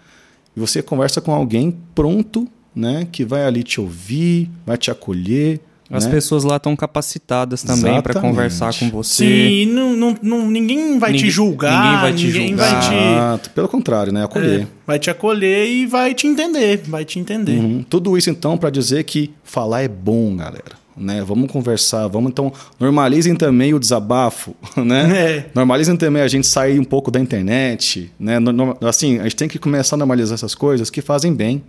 e 0.56 0.60
você 0.60 0.82
conversa 0.82 1.20
com 1.20 1.34
alguém 1.34 1.76
pronto, 1.96 2.48
né, 2.76 3.08
que 3.12 3.26
vai 3.26 3.44
ali 3.44 3.64
te 3.64 3.82
ouvir, 3.82 4.50
vai 4.66 4.78
te 4.78 4.92
acolher. 4.92 5.60
As 5.90 6.06
né? 6.06 6.12
pessoas 6.12 6.46
lá 6.46 6.56
estão 6.56 6.74
capacitadas 6.74 7.64
também 7.64 8.02
para 8.02 8.22
conversar 8.22 8.74
com 8.80 8.90
você. 8.90 9.26
Sim, 9.26 9.66
não, 9.66 9.94
não, 9.94 10.18
não, 10.22 10.50
ninguém 10.50 10.98
vai 10.98 11.12
ninguém, 11.12 11.26
te 11.26 11.30
julgar. 11.30 11.84
Ninguém 11.84 12.02
vai 12.02 12.14
te 12.14 12.28
ninguém 12.28 12.48
julgar. 12.50 12.72
Vai 12.72 12.90
te... 12.90 12.96
Exato. 12.96 13.50
Pelo 13.50 13.68
contrário, 13.68 14.14
né? 14.14 14.24
Acolher. 14.24 14.62
É, 14.62 14.68
vai 14.88 14.98
te 14.98 15.10
acolher 15.10 15.68
e 15.68 15.86
vai 15.86 16.14
te 16.14 16.28
entender. 16.28 16.82
Vai 16.88 17.04
te 17.04 17.20
entender. 17.20 17.60
Uhum. 17.60 17.84
Tudo 17.84 18.18
isso, 18.18 18.30
então, 18.30 18.58
para 18.58 18.70
dizer 18.70 19.04
que 19.04 19.34
falar 19.44 19.82
é 19.82 19.90
bom, 19.90 20.38
galera 20.38 20.81
né? 21.02 21.24
Vamos 21.26 21.52
conversar, 21.52 22.08
vamos 22.08 22.32
então 22.32 22.54
normalizem 22.80 23.36
também 23.36 23.74
o 23.74 23.80
desabafo, 23.80 24.56
né? 24.78 25.12
É. 25.18 25.46
Normalizem 25.54 25.98
também 25.98 26.22
a 26.22 26.28
gente 26.28 26.48
sair 26.48 26.80
um 26.80 26.84
pouco 26.84 27.12
da 27.12 27.20
internet, 27.20 28.12
né? 28.20 28.38
Assim, 28.82 29.20
a 29.20 29.24
gente 29.24 29.36
tem 29.36 29.48
que 29.48 29.60
começar 29.60 29.96
a 29.96 30.00
normalizar 30.00 30.36
essas 30.36 30.56
coisas 30.56 30.90
que 30.90 31.02
fazem 31.02 31.34
bem. 31.34 31.64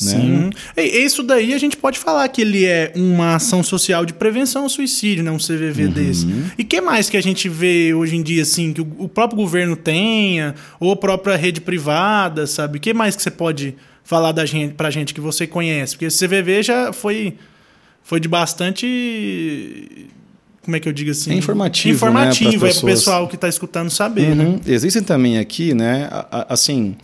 Né? 0.00 0.12
Sim. 0.12 0.50
E 0.76 0.82
isso 1.04 1.22
daí 1.22 1.52
a 1.52 1.58
gente 1.58 1.76
pode 1.76 1.98
falar 1.98 2.28
que 2.28 2.42
ele 2.42 2.64
é 2.64 2.92
uma 2.94 3.34
ação 3.34 3.62
social 3.62 4.06
de 4.06 4.12
prevenção 4.12 4.62
ao 4.62 4.68
suicídio, 4.68 5.24
né? 5.24 5.30
Um 5.30 5.38
CVV 5.38 5.86
uhum. 5.86 5.90
desse. 5.90 6.26
E 6.56 6.62
que 6.62 6.80
mais 6.80 7.10
que 7.10 7.16
a 7.16 7.20
gente 7.20 7.48
vê 7.48 7.92
hoje 7.92 8.16
em 8.16 8.22
dia, 8.22 8.42
assim, 8.42 8.72
que 8.72 8.80
o 8.80 9.08
próprio 9.08 9.36
governo 9.36 9.74
tenha, 9.74 10.54
ou 10.78 10.92
a 10.92 10.96
própria 10.96 11.36
rede 11.36 11.60
privada, 11.60 12.46
sabe? 12.46 12.78
O 12.78 12.80
que 12.80 12.94
mais 12.94 13.16
que 13.16 13.22
você 13.22 13.30
pode 13.30 13.74
falar 14.04 14.32
da 14.32 14.46
gente, 14.46 14.74
pra 14.74 14.88
gente 14.88 15.12
que 15.12 15.20
você 15.20 15.46
conhece? 15.46 15.94
Porque 15.94 16.06
esse 16.06 16.24
CVV 16.24 16.62
já 16.62 16.92
foi 16.92 17.34
foi 18.08 18.18
de 18.18 18.26
bastante. 18.26 20.08
Como 20.62 20.74
é 20.74 20.80
que 20.80 20.88
eu 20.88 20.92
digo 20.94 21.10
assim? 21.10 21.30
É 21.30 21.34
informativo. 21.34 21.94
Informativo, 21.94 22.64
né, 22.64 22.70
é 22.70 22.72
para 22.72 22.80
o 22.80 22.86
pessoal 22.86 23.28
que 23.28 23.34
está 23.34 23.48
escutando 23.50 23.90
saber. 23.90 24.30
Uhum. 24.30 24.52
Né? 24.52 24.60
Existem 24.66 25.02
também 25.02 25.38
aqui, 25.38 25.74
né? 25.74 26.08
Assim, 26.48 26.96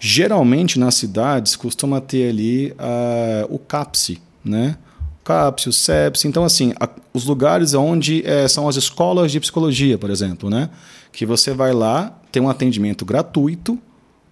geralmente 0.00 0.76
nas 0.76 0.96
cidades 0.96 1.54
costuma 1.54 2.00
ter 2.00 2.30
ali 2.30 2.72
uh, 2.72 3.54
o 3.54 3.56
CAPSE, 3.60 4.20
né? 4.44 4.76
O 5.20 5.24
CAPSE, 5.24 5.68
o 5.68 5.72
CEPSE. 5.72 6.26
Então, 6.26 6.42
assim, 6.42 6.72
a, 6.80 6.88
os 7.14 7.24
lugares 7.24 7.72
onde 7.74 8.26
é, 8.26 8.48
são 8.48 8.68
as 8.68 8.74
escolas 8.74 9.30
de 9.30 9.38
psicologia, 9.38 9.96
por 9.96 10.10
exemplo, 10.10 10.50
né? 10.50 10.70
Que 11.12 11.24
você 11.24 11.52
vai 11.52 11.72
lá, 11.72 12.18
tem 12.32 12.42
um 12.42 12.50
atendimento 12.50 13.04
gratuito 13.04 13.78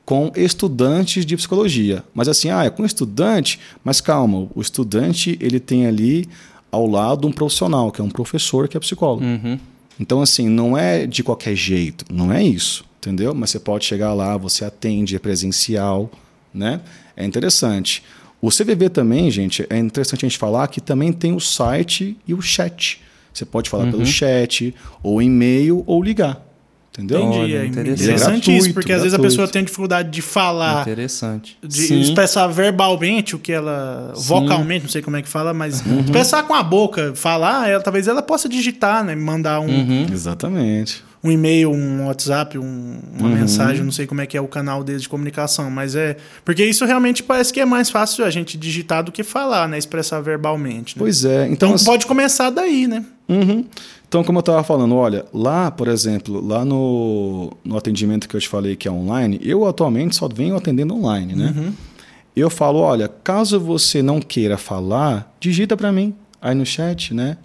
com 0.06 0.30
estudantes 0.36 1.26
de 1.26 1.36
psicologia. 1.36 2.04
Mas 2.14 2.28
assim, 2.28 2.48
ah, 2.48 2.64
é 2.64 2.70
com 2.70 2.84
estudante, 2.84 3.58
mas 3.82 4.00
calma, 4.00 4.48
o 4.54 4.60
estudante 4.60 5.36
ele 5.40 5.58
tem 5.58 5.84
ali 5.84 6.28
ao 6.70 6.86
lado 6.86 7.26
um 7.26 7.32
profissional, 7.32 7.90
que 7.90 8.00
é 8.00 8.04
um 8.04 8.08
professor, 8.08 8.68
que 8.68 8.76
é 8.76 8.80
psicólogo. 8.80 9.24
Uhum. 9.24 9.58
Então, 9.98 10.22
assim, 10.22 10.48
não 10.48 10.78
é 10.78 11.06
de 11.06 11.24
qualquer 11.24 11.56
jeito, 11.56 12.04
não 12.08 12.32
é 12.32 12.42
isso, 12.42 12.84
entendeu? 12.98 13.34
Mas 13.34 13.50
você 13.50 13.58
pode 13.58 13.84
chegar 13.84 14.14
lá, 14.14 14.36
você 14.36 14.64
atende, 14.64 15.16
é 15.16 15.18
presencial, 15.18 16.08
né? 16.54 16.80
É 17.16 17.24
interessante. 17.24 18.02
O 18.40 18.48
CVV 18.48 18.90
também, 18.90 19.28
gente, 19.30 19.66
é 19.68 19.78
interessante 19.78 20.24
a 20.24 20.28
gente 20.28 20.38
falar 20.38 20.68
que 20.68 20.80
também 20.80 21.12
tem 21.12 21.32
o 21.32 21.40
site 21.40 22.16
e 22.28 22.32
o 22.32 22.40
chat. 22.40 23.00
Você 23.32 23.44
pode 23.44 23.68
falar 23.68 23.84
uhum. 23.84 23.90
pelo 23.90 24.06
chat, 24.06 24.72
ou 25.02 25.20
e-mail, 25.20 25.82
ou 25.84 26.00
ligar. 26.02 26.45
Entendeu? 26.96 27.20
Entendi. 27.20 27.38
Olha, 27.38 27.58
é 27.58 27.66
interessante, 27.66 28.02
interessante 28.02 28.56
isso, 28.56 28.72
porque 28.72 28.88
gratuito. 28.88 28.94
às 28.94 29.02
vezes 29.02 29.18
a 29.18 29.22
pessoa 29.22 29.46
tem 29.48 29.62
dificuldade 29.62 30.10
de 30.10 30.22
falar. 30.22 30.80
Interessante. 30.80 31.58
De 31.62 31.74
Sim. 31.74 32.00
expressar 32.00 32.46
verbalmente 32.46 33.36
o 33.36 33.38
que 33.38 33.52
ela. 33.52 34.12
Sim. 34.14 34.22
vocalmente, 34.28 34.84
não 34.84 34.90
sei 34.90 35.02
como 35.02 35.16
é 35.16 35.22
que 35.22 35.28
fala, 35.28 35.52
mas 35.52 35.84
uhum. 35.84 36.00
expressar 36.00 36.42
com 36.44 36.54
a 36.54 36.62
boca, 36.62 37.12
falar, 37.14 37.68
ela, 37.68 37.82
talvez 37.82 38.08
ela 38.08 38.22
possa 38.22 38.48
digitar, 38.48 39.04
né? 39.04 39.14
Mandar 39.14 39.60
um. 39.60 39.68
Uhum. 39.68 40.06
Exatamente. 40.10 41.04
Um 41.26 41.30
e-mail, 41.30 41.70
um 41.70 42.06
WhatsApp, 42.06 42.56
um, 42.58 42.98
uma 43.18 43.28
uhum. 43.28 43.34
mensagem, 43.34 43.84
não 43.84 43.90
sei 43.90 44.06
como 44.06 44.20
é 44.20 44.26
que 44.26 44.36
é 44.36 44.40
o 44.40 44.46
canal 44.46 44.84
deles 44.84 45.02
de 45.02 45.08
comunicação, 45.08 45.70
mas 45.70 45.96
é. 45.96 46.16
Porque 46.44 46.64
isso 46.64 46.84
realmente 46.84 47.22
parece 47.22 47.52
que 47.52 47.60
é 47.60 47.64
mais 47.64 47.90
fácil 47.90 48.24
a 48.24 48.30
gente 48.30 48.56
digitar 48.56 49.02
do 49.02 49.10
que 49.10 49.22
falar, 49.22 49.68
né? 49.68 49.76
Expressar 49.76 50.20
verbalmente. 50.20 50.96
Né? 50.96 51.00
Pois 51.00 51.24
é. 51.24 51.48
Então, 51.48 51.74
então 51.74 51.84
pode 51.84 52.06
começar 52.06 52.50
daí, 52.50 52.86
né? 52.86 53.04
Uhum. 53.28 53.64
Então, 54.08 54.22
como 54.22 54.38
eu 54.38 54.40
estava 54.40 54.62
falando, 54.62 54.94
olha, 54.94 55.24
lá, 55.34 55.70
por 55.70 55.88
exemplo, 55.88 56.40
lá 56.40 56.64
no, 56.64 57.52
no 57.64 57.76
atendimento 57.76 58.28
que 58.28 58.36
eu 58.36 58.40
te 58.40 58.48
falei 58.48 58.76
que 58.76 58.86
é 58.86 58.90
online, 58.90 59.40
eu 59.42 59.66
atualmente 59.66 60.14
só 60.14 60.28
venho 60.28 60.56
atendendo 60.56 60.94
online, 60.94 61.34
né? 61.34 61.52
Uhum. 61.56 61.72
Eu 62.36 62.48
falo, 62.48 62.78
olha, 62.78 63.08
caso 63.08 63.58
você 63.58 64.02
não 64.02 64.20
queira 64.20 64.56
falar, 64.56 65.34
digita 65.40 65.76
para 65.76 65.90
mim 65.90 66.14
aí 66.40 66.54
no 66.54 66.64
chat, 66.64 67.12
né? 67.12 67.36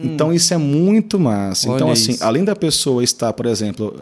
Hum. 0.00 0.14
Então 0.14 0.32
isso 0.32 0.52
é 0.54 0.56
muito 0.56 1.18
massa. 1.18 1.68
Olha 1.68 1.76
então 1.76 1.90
assim, 1.90 2.12
isso. 2.12 2.24
além 2.24 2.44
da 2.44 2.56
pessoa 2.56 3.04
estar, 3.04 3.32
por 3.32 3.46
exemplo, 3.46 3.94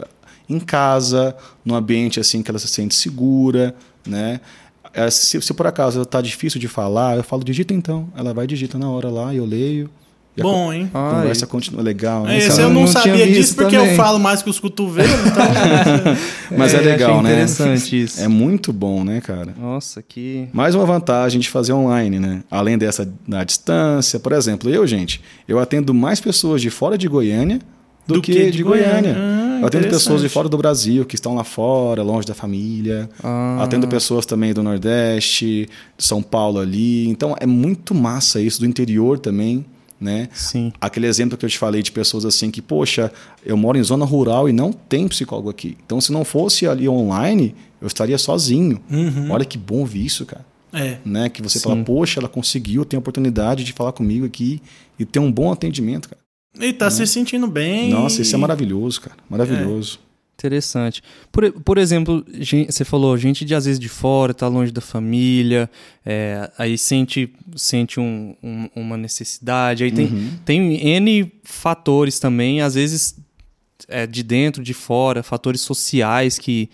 em 0.47 0.59
casa, 0.59 1.35
num 1.63 1.75
ambiente 1.75 2.19
assim 2.19 2.41
que 2.41 2.49
ela 2.49 2.59
se 2.59 2.67
sente 2.67 2.95
segura, 2.95 3.75
né? 4.07 4.39
É, 4.93 5.09
se, 5.09 5.39
se 5.41 5.53
por 5.53 5.67
acaso 5.67 6.01
está 6.01 6.19
difícil 6.21 6.59
de 6.59 6.67
falar, 6.67 7.17
eu 7.17 7.23
falo 7.23 7.43
digita 7.43 7.73
então. 7.73 8.09
Ela 8.15 8.33
vai 8.33 8.47
digita 8.47 8.77
na 8.77 8.89
hora 8.89 9.09
lá, 9.09 9.33
eu 9.33 9.45
leio. 9.45 9.89
Bom, 10.41 10.71
hein? 10.73 10.89
A 10.93 11.15
conversa 11.15 11.45
Ai. 11.45 11.51
continua 11.51 11.81
legal. 11.81 12.23
Né? 12.23 12.37
Esse 12.37 12.61
eu 12.61 12.69
não, 12.69 12.81
não 12.81 12.87
sabia 12.87 13.27
disso 13.27 13.55
porque 13.55 13.75
também. 13.75 13.91
eu 13.91 13.95
falo 13.95 14.19
mais 14.19 14.41
que 14.41 14.49
os 14.49 14.59
cotovelos. 14.59 15.11
Então... 15.25 15.45
Mas 16.57 16.73
é, 16.73 16.77
é 16.77 16.81
legal, 16.81 17.21
né? 17.21 17.31
interessante 17.31 18.03
isso. 18.03 18.21
É 18.21 18.27
muito 18.27 18.73
bom, 18.73 19.03
né, 19.03 19.21
cara? 19.21 19.53
Nossa, 19.59 20.01
que. 20.01 20.47
Mais 20.53 20.75
uma 20.75 20.85
vantagem 20.85 21.39
de 21.39 21.49
fazer 21.49 21.73
online, 21.73 22.19
né? 22.19 22.43
Além 22.49 22.77
dessa 22.77 23.11
da 23.27 23.43
distância. 23.43 24.19
Por 24.19 24.31
exemplo, 24.33 24.69
eu, 24.69 24.85
gente, 24.85 25.21
eu 25.47 25.59
atendo 25.59 25.93
mais 25.93 26.19
pessoas 26.19 26.61
de 26.61 26.69
fora 26.69 26.97
de 26.97 27.07
Goiânia 27.07 27.59
do, 28.09 28.15
do 28.15 28.21
que, 28.21 28.33
que, 28.33 28.45
de, 28.45 28.51
de 28.51 28.63
Goiânia. 28.63 29.13
Goiânia. 29.13 29.15
Ah, 29.17 29.59
eu 29.61 29.67
atendo 29.67 29.87
pessoas 29.87 30.21
de 30.21 30.29
fora 30.29 30.49
do 30.49 30.57
Brasil, 30.57 31.05
que 31.05 31.15
estão 31.15 31.35
lá 31.35 31.43
fora, 31.43 32.01
longe 32.01 32.27
da 32.27 32.33
família. 32.33 33.09
Ah. 33.23 33.59
Atendo 33.61 33.87
pessoas 33.87 34.25
também 34.25 34.53
do 34.53 34.63
Nordeste, 34.63 35.69
de 35.97 36.03
São 36.03 36.21
Paulo 36.21 36.59
ali. 36.59 37.07
Então 37.07 37.35
é 37.39 37.45
muito 37.45 37.93
massa 37.93 38.41
isso, 38.41 38.59
do 38.59 38.65
interior 38.65 39.19
também 39.19 39.65
né? 39.99 40.29
Sim. 40.33 40.71
Aquele 40.79 41.07
exemplo 41.07 41.37
que 41.37 41.45
eu 41.45 41.49
te 41.49 41.57
falei 41.57 41.81
de 41.81 41.91
pessoas 41.91 42.25
assim 42.25 42.49
que, 42.49 42.61
poxa, 42.61 43.11
eu 43.45 43.57
moro 43.57 43.77
em 43.77 43.83
zona 43.83 44.05
rural 44.05 44.47
e 44.47 44.53
não 44.53 44.71
tem 44.71 45.07
psicólogo 45.07 45.49
aqui. 45.49 45.77
Então, 45.85 45.99
se 45.99 46.11
não 46.11 46.23
fosse 46.23 46.67
ali 46.67 46.87
online, 46.87 47.55
eu 47.81 47.87
estaria 47.87 48.17
sozinho. 48.17 48.81
Uhum. 48.89 49.31
Olha 49.31 49.45
que 49.45 49.57
bom 49.57 49.79
ouvir 49.79 50.05
isso, 50.05 50.25
cara. 50.25 50.45
É. 50.71 50.97
Né? 51.03 51.29
Que 51.29 51.41
você 51.41 51.59
Sim. 51.59 51.69
fala, 51.69 51.83
poxa, 51.83 52.19
ela 52.19 52.29
conseguiu, 52.29 52.85
tem 52.85 52.97
a 52.97 52.99
oportunidade 52.99 53.63
de 53.63 53.73
falar 53.73 53.91
comigo 53.91 54.25
aqui 54.25 54.61
e 54.97 55.05
ter 55.05 55.19
um 55.19 55.31
bom 55.31 55.51
atendimento, 55.51 56.09
cara. 56.09 56.21
E 56.59 56.73
tá 56.73 56.85
né? 56.85 56.91
se 56.91 57.05
sentindo 57.07 57.47
bem. 57.47 57.89
Nossa, 57.89 58.21
isso 58.21 58.35
é 58.35 58.37
maravilhoso, 58.37 59.01
cara. 59.01 59.17
Maravilhoso. 59.29 59.99
É. 60.05 60.08
Interessante. 60.39 61.03
Por, 61.33 61.51
por 61.51 61.77
exemplo, 61.77 62.25
gente, 62.39 62.71
você 62.71 62.85
falou, 62.85 63.17
gente 63.17 63.43
de 63.43 63.53
às 63.53 63.65
vezes 63.65 63.77
de 63.77 63.89
fora, 63.89 64.33
tá 64.33 64.47
longe 64.47 64.71
da 64.71 64.79
família, 64.79 65.69
é, 66.05 66.49
aí 66.57 66.77
sente, 66.77 67.33
sente 67.57 67.99
um, 67.99 68.33
um, 68.41 68.69
uma 68.73 68.95
necessidade. 68.95 69.83
Aí 69.83 69.91
tem, 69.91 70.05
uhum. 70.05 70.31
tem 70.45 70.87
N 70.95 71.29
fatores 71.43 72.19
também, 72.19 72.61
às 72.61 72.75
vezes 72.75 73.17
é, 73.89 74.07
de 74.07 74.23
dentro, 74.23 74.63
de 74.63 74.73
fora, 74.73 75.21
fatores 75.21 75.59
sociais 75.59 76.39
que, 76.39 76.69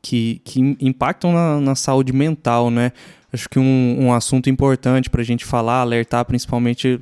que, 0.00 0.40
que 0.42 0.76
impactam 0.80 1.30
na, 1.32 1.60
na 1.60 1.74
saúde 1.74 2.14
mental, 2.14 2.70
né? 2.70 2.90
Acho 3.30 3.50
que 3.50 3.58
um, 3.58 3.96
um 4.00 4.14
assunto 4.14 4.48
importante 4.48 5.10
para 5.10 5.20
a 5.20 5.24
gente 5.24 5.44
falar, 5.44 5.80
alertar 5.82 6.24
principalmente 6.24 6.98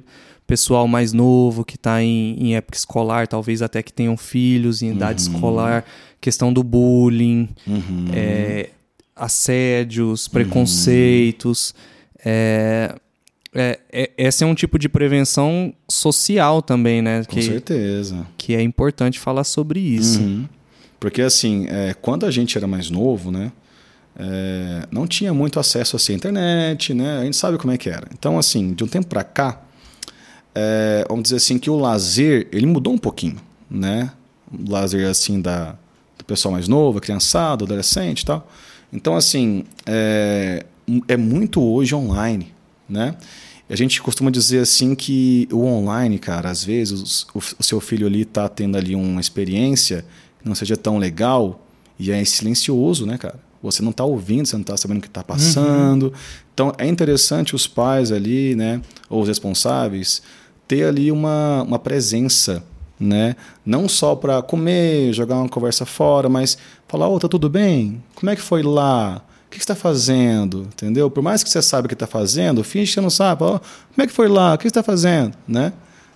pessoal 0.48 0.88
mais 0.88 1.12
novo 1.12 1.62
que 1.62 1.76
está 1.76 2.02
em, 2.02 2.34
em, 2.40 2.56
época 2.56 2.76
escolar, 2.76 3.28
talvez 3.28 3.60
até 3.60 3.82
que 3.82 3.92
tenham 3.92 4.16
filhos 4.16 4.80
em 4.80 4.92
idade 4.92 5.28
uhum. 5.28 5.34
escolar, 5.34 5.84
questão 6.20 6.52
do 6.52 6.62
bullying, 6.62 7.48
uhum. 7.66 8.06
é, 8.14 8.70
assédios, 9.14 10.28
preconceitos. 10.28 11.70
Uhum. 11.70 12.22
É, 12.24 12.94
é, 13.54 13.80
é, 13.92 14.10
esse 14.18 14.44
é 14.44 14.46
um 14.46 14.54
tipo 14.54 14.78
de 14.78 14.88
prevenção 14.88 15.72
social 15.88 16.60
também, 16.62 17.00
né? 17.00 17.24
Com 17.24 17.36
que, 17.36 17.42
certeza. 17.42 18.26
Que 18.36 18.54
é 18.54 18.62
importante 18.62 19.18
falar 19.18 19.44
sobre 19.44 19.80
isso. 19.80 20.20
Uhum. 20.20 20.48
Porque, 21.00 21.22
assim, 21.22 21.66
é, 21.68 21.94
quando 21.94 22.26
a 22.26 22.30
gente 22.30 22.56
era 22.58 22.66
mais 22.66 22.90
novo, 22.90 23.30
né? 23.30 23.52
É, 24.20 24.86
não 24.90 25.06
tinha 25.06 25.32
muito 25.32 25.60
acesso 25.60 25.94
assim, 25.94 26.14
à 26.14 26.16
internet, 26.16 26.92
né? 26.92 27.18
A 27.18 27.24
gente 27.24 27.36
sabe 27.36 27.56
como 27.56 27.72
é 27.72 27.78
que 27.78 27.88
era. 27.88 28.08
Então, 28.12 28.36
assim, 28.38 28.74
de 28.74 28.82
um 28.82 28.88
tempo 28.88 29.06
para 29.06 29.22
cá, 29.22 29.62
é, 30.54 31.04
vamos 31.08 31.24
dizer 31.24 31.36
assim, 31.36 31.56
que 31.56 31.70
o 31.70 31.76
lazer, 31.76 32.48
ele 32.50 32.66
mudou 32.66 32.92
um 32.92 32.98
pouquinho, 32.98 33.36
né? 33.70 34.10
O 34.52 34.70
lazer, 34.70 35.08
assim, 35.08 35.40
da, 35.40 35.78
pessoal 36.28 36.52
mais 36.52 36.68
novo, 36.68 37.00
criançado, 37.00 37.64
adolescente 37.64 38.20
e 38.20 38.26
tal. 38.26 38.48
Então, 38.92 39.16
assim, 39.16 39.64
é, 39.84 40.64
é 41.08 41.16
muito 41.16 41.60
hoje 41.60 41.94
online, 41.94 42.52
né? 42.88 43.16
A 43.68 43.76
gente 43.76 44.00
costuma 44.00 44.30
dizer 44.30 44.60
assim 44.60 44.94
que 44.94 45.46
o 45.52 45.62
online, 45.64 46.18
cara, 46.18 46.48
às 46.48 46.64
vezes 46.64 47.26
o, 47.34 47.38
o 47.58 47.62
seu 47.62 47.80
filho 47.80 48.06
ali 48.06 48.22
está 48.22 48.48
tendo 48.48 48.78
ali 48.78 48.94
uma 48.94 49.20
experiência 49.20 50.04
que 50.40 50.48
não 50.48 50.54
seja 50.54 50.76
tão 50.76 50.96
legal 50.96 51.66
e 51.98 52.10
é 52.10 52.24
silencioso, 52.24 53.04
né, 53.04 53.18
cara? 53.18 53.38
Você 53.62 53.82
não 53.82 53.90
está 53.90 54.04
ouvindo, 54.04 54.46
você 54.46 54.56
não 54.56 54.62
está 54.62 54.76
sabendo 54.76 54.98
o 54.98 55.00
que 55.02 55.08
está 55.08 55.22
passando. 55.22 56.04
Uhum. 56.04 56.12
Então 56.54 56.72
é 56.78 56.86
interessante 56.86 57.54
os 57.54 57.66
pais 57.66 58.10
ali, 58.10 58.54
né, 58.54 58.80
ou 59.10 59.20
os 59.20 59.28
responsáveis, 59.28 60.22
ter 60.66 60.84
ali 60.84 61.12
uma, 61.12 61.62
uma 61.62 61.78
presença, 61.78 62.64
né? 62.98 63.36
Não 63.64 63.88
só 63.88 64.14
para 64.14 64.42
comer, 64.42 65.12
jogar 65.12 65.36
uma 65.36 65.48
conversa 65.48 65.86
fora, 65.86 66.28
mas 66.28 66.58
falar, 66.86 67.08
ô, 67.08 67.14
oh, 67.14 67.20
tá 67.20 67.28
tudo 67.28 67.48
bem? 67.48 68.02
Como 68.14 68.30
é 68.30 68.36
que 68.36 68.42
foi 68.42 68.62
lá? 68.62 69.22
O 69.46 69.50
que 69.50 69.58
está 69.58 69.74
fazendo? 69.74 70.62
Entendeu? 70.62 71.10
Por 71.10 71.22
mais 71.22 71.42
que 71.42 71.50
você 71.50 71.62
saiba 71.62 71.86
o 71.86 71.88
que 71.88 71.94
está 71.94 72.06
fazendo, 72.06 72.62
finge 72.64 72.86
que 72.86 72.94
você 72.94 73.00
não 73.00 73.10
sabe. 73.10 73.44
Oh, 73.44 73.58
como 73.58 74.02
é 74.02 74.06
que 74.06 74.12
foi 74.12 74.28
lá? 74.28 74.54
O 74.54 74.58
que 74.58 74.66
está 74.66 74.82
fazendo? 74.82 75.34
Né? 75.46 75.72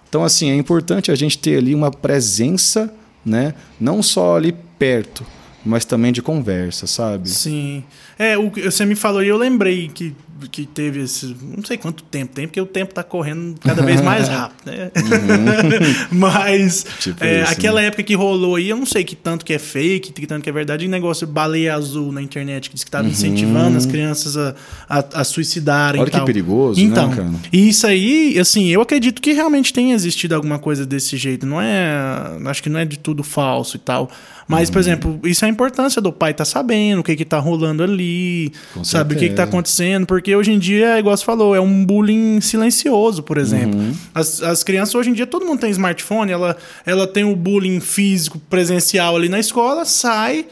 Então, 0.08 0.22
assim, 0.22 0.50
é 0.50 0.54
importante 0.54 1.10
a 1.10 1.14
gente 1.14 1.38
ter 1.38 1.58
ali 1.58 1.74
uma 1.74 1.90
presença, 1.90 2.92
né? 3.24 3.54
não 3.80 4.02
só 4.02 4.36
ali 4.36 4.52
perto, 4.78 5.24
mas 5.64 5.84
também 5.84 6.12
de 6.12 6.20
conversa, 6.20 6.86
sabe? 6.86 7.30
Sim. 7.30 7.84
É, 8.18 8.36
o 8.36 8.50
você 8.50 8.84
me 8.84 8.94
falou 8.94 9.22
e 9.22 9.28
eu 9.28 9.36
lembrei 9.36 9.88
que 9.88 10.14
que 10.48 10.66
teve 10.66 11.00
esse. 11.00 11.36
Não 11.40 11.64
sei 11.64 11.76
quanto 11.76 12.02
tempo 12.04 12.34
tem, 12.34 12.46
porque 12.46 12.60
o 12.60 12.66
tempo 12.66 12.90
está 12.90 13.02
correndo 13.02 13.58
cada 13.60 13.82
vez 13.82 14.00
mais 14.00 14.28
rápido, 14.28 14.66
né? 14.66 14.90
Uhum. 14.96 15.94
Mas 16.18 16.86
tipo 17.00 17.22
é, 17.22 17.42
isso, 17.42 17.52
aquela 17.52 17.80
né? 17.80 17.86
época 17.88 18.02
que 18.02 18.14
rolou 18.14 18.56
aí, 18.56 18.68
eu 18.68 18.76
não 18.76 18.86
sei 18.86 19.04
que 19.04 19.16
tanto 19.16 19.44
que 19.44 19.52
é 19.52 19.58
fake, 19.58 20.12
que 20.12 20.26
tanto 20.26 20.42
que 20.42 20.50
é 20.50 20.52
verdade, 20.52 20.86
negócio 20.88 21.26
baleia 21.26 21.74
azul 21.74 22.12
na 22.12 22.22
internet 22.22 22.68
que 22.68 22.74
diz 22.74 22.84
que 22.84 22.88
estava 22.88 23.04
uhum. 23.04 23.10
incentivando 23.10 23.76
as 23.76 23.86
crianças 23.86 24.36
a, 24.36 24.54
a, 24.88 25.20
a 25.20 25.24
suicidarem. 25.24 26.00
Olha 26.00 26.10
que 26.10 26.20
perigoso, 26.24 26.80
né, 26.80 26.86
então, 26.86 27.08
né, 27.08 27.16
cara? 27.16 27.30
E 27.52 27.68
isso 27.68 27.86
aí, 27.86 28.38
assim, 28.38 28.68
eu 28.68 28.80
acredito 28.80 29.20
que 29.20 29.32
realmente 29.32 29.72
tenha 29.72 29.94
existido 29.94 30.34
alguma 30.34 30.58
coisa 30.58 30.86
desse 30.86 31.16
jeito. 31.16 31.46
Não 31.46 31.60
é. 31.60 32.38
Acho 32.46 32.62
que 32.62 32.68
não 32.68 32.78
é 32.78 32.84
de 32.84 32.98
tudo 32.98 33.22
falso 33.22 33.76
e 33.76 33.80
tal. 33.80 34.10
Mas, 34.46 34.68
uhum. 34.68 34.72
por 34.72 34.78
exemplo, 34.78 35.20
isso 35.24 35.44
é 35.44 35.48
a 35.48 35.50
importância 35.50 36.00
do 36.00 36.12
pai 36.12 36.32
estar 36.32 36.44
tá 36.44 36.50
sabendo 36.50 37.00
o 37.00 37.02
que 37.02 37.16
que 37.16 37.24
tá 37.24 37.38
rolando 37.38 37.82
ali, 37.82 38.52
Com 38.74 38.84
sabe 38.84 39.14
certeza. 39.14 39.14
o 39.14 39.18
que 39.18 39.28
que 39.30 39.34
tá 39.34 39.44
acontecendo, 39.44 40.06
porque 40.06 40.34
hoje 40.34 40.52
em 40.52 40.58
dia, 40.58 40.98
igual 40.98 41.16
você 41.16 41.24
falou, 41.24 41.54
é 41.54 41.60
um 41.60 41.84
bullying 41.84 42.40
silencioso, 42.40 43.22
por 43.22 43.38
exemplo. 43.38 43.78
Uhum. 43.78 43.94
As, 44.14 44.42
as 44.42 44.62
crianças 44.62 44.94
hoje 44.94 45.10
em 45.10 45.12
dia, 45.12 45.26
todo 45.26 45.46
mundo 45.46 45.60
tem 45.60 45.70
smartphone, 45.70 46.32
ela, 46.32 46.56
ela 46.84 47.06
tem 47.06 47.24
o 47.24 47.36
bullying 47.36 47.80
físico 47.80 48.38
presencial 48.50 49.16
ali 49.16 49.28
na 49.28 49.38
escola, 49.38 49.84
sai 49.84 50.46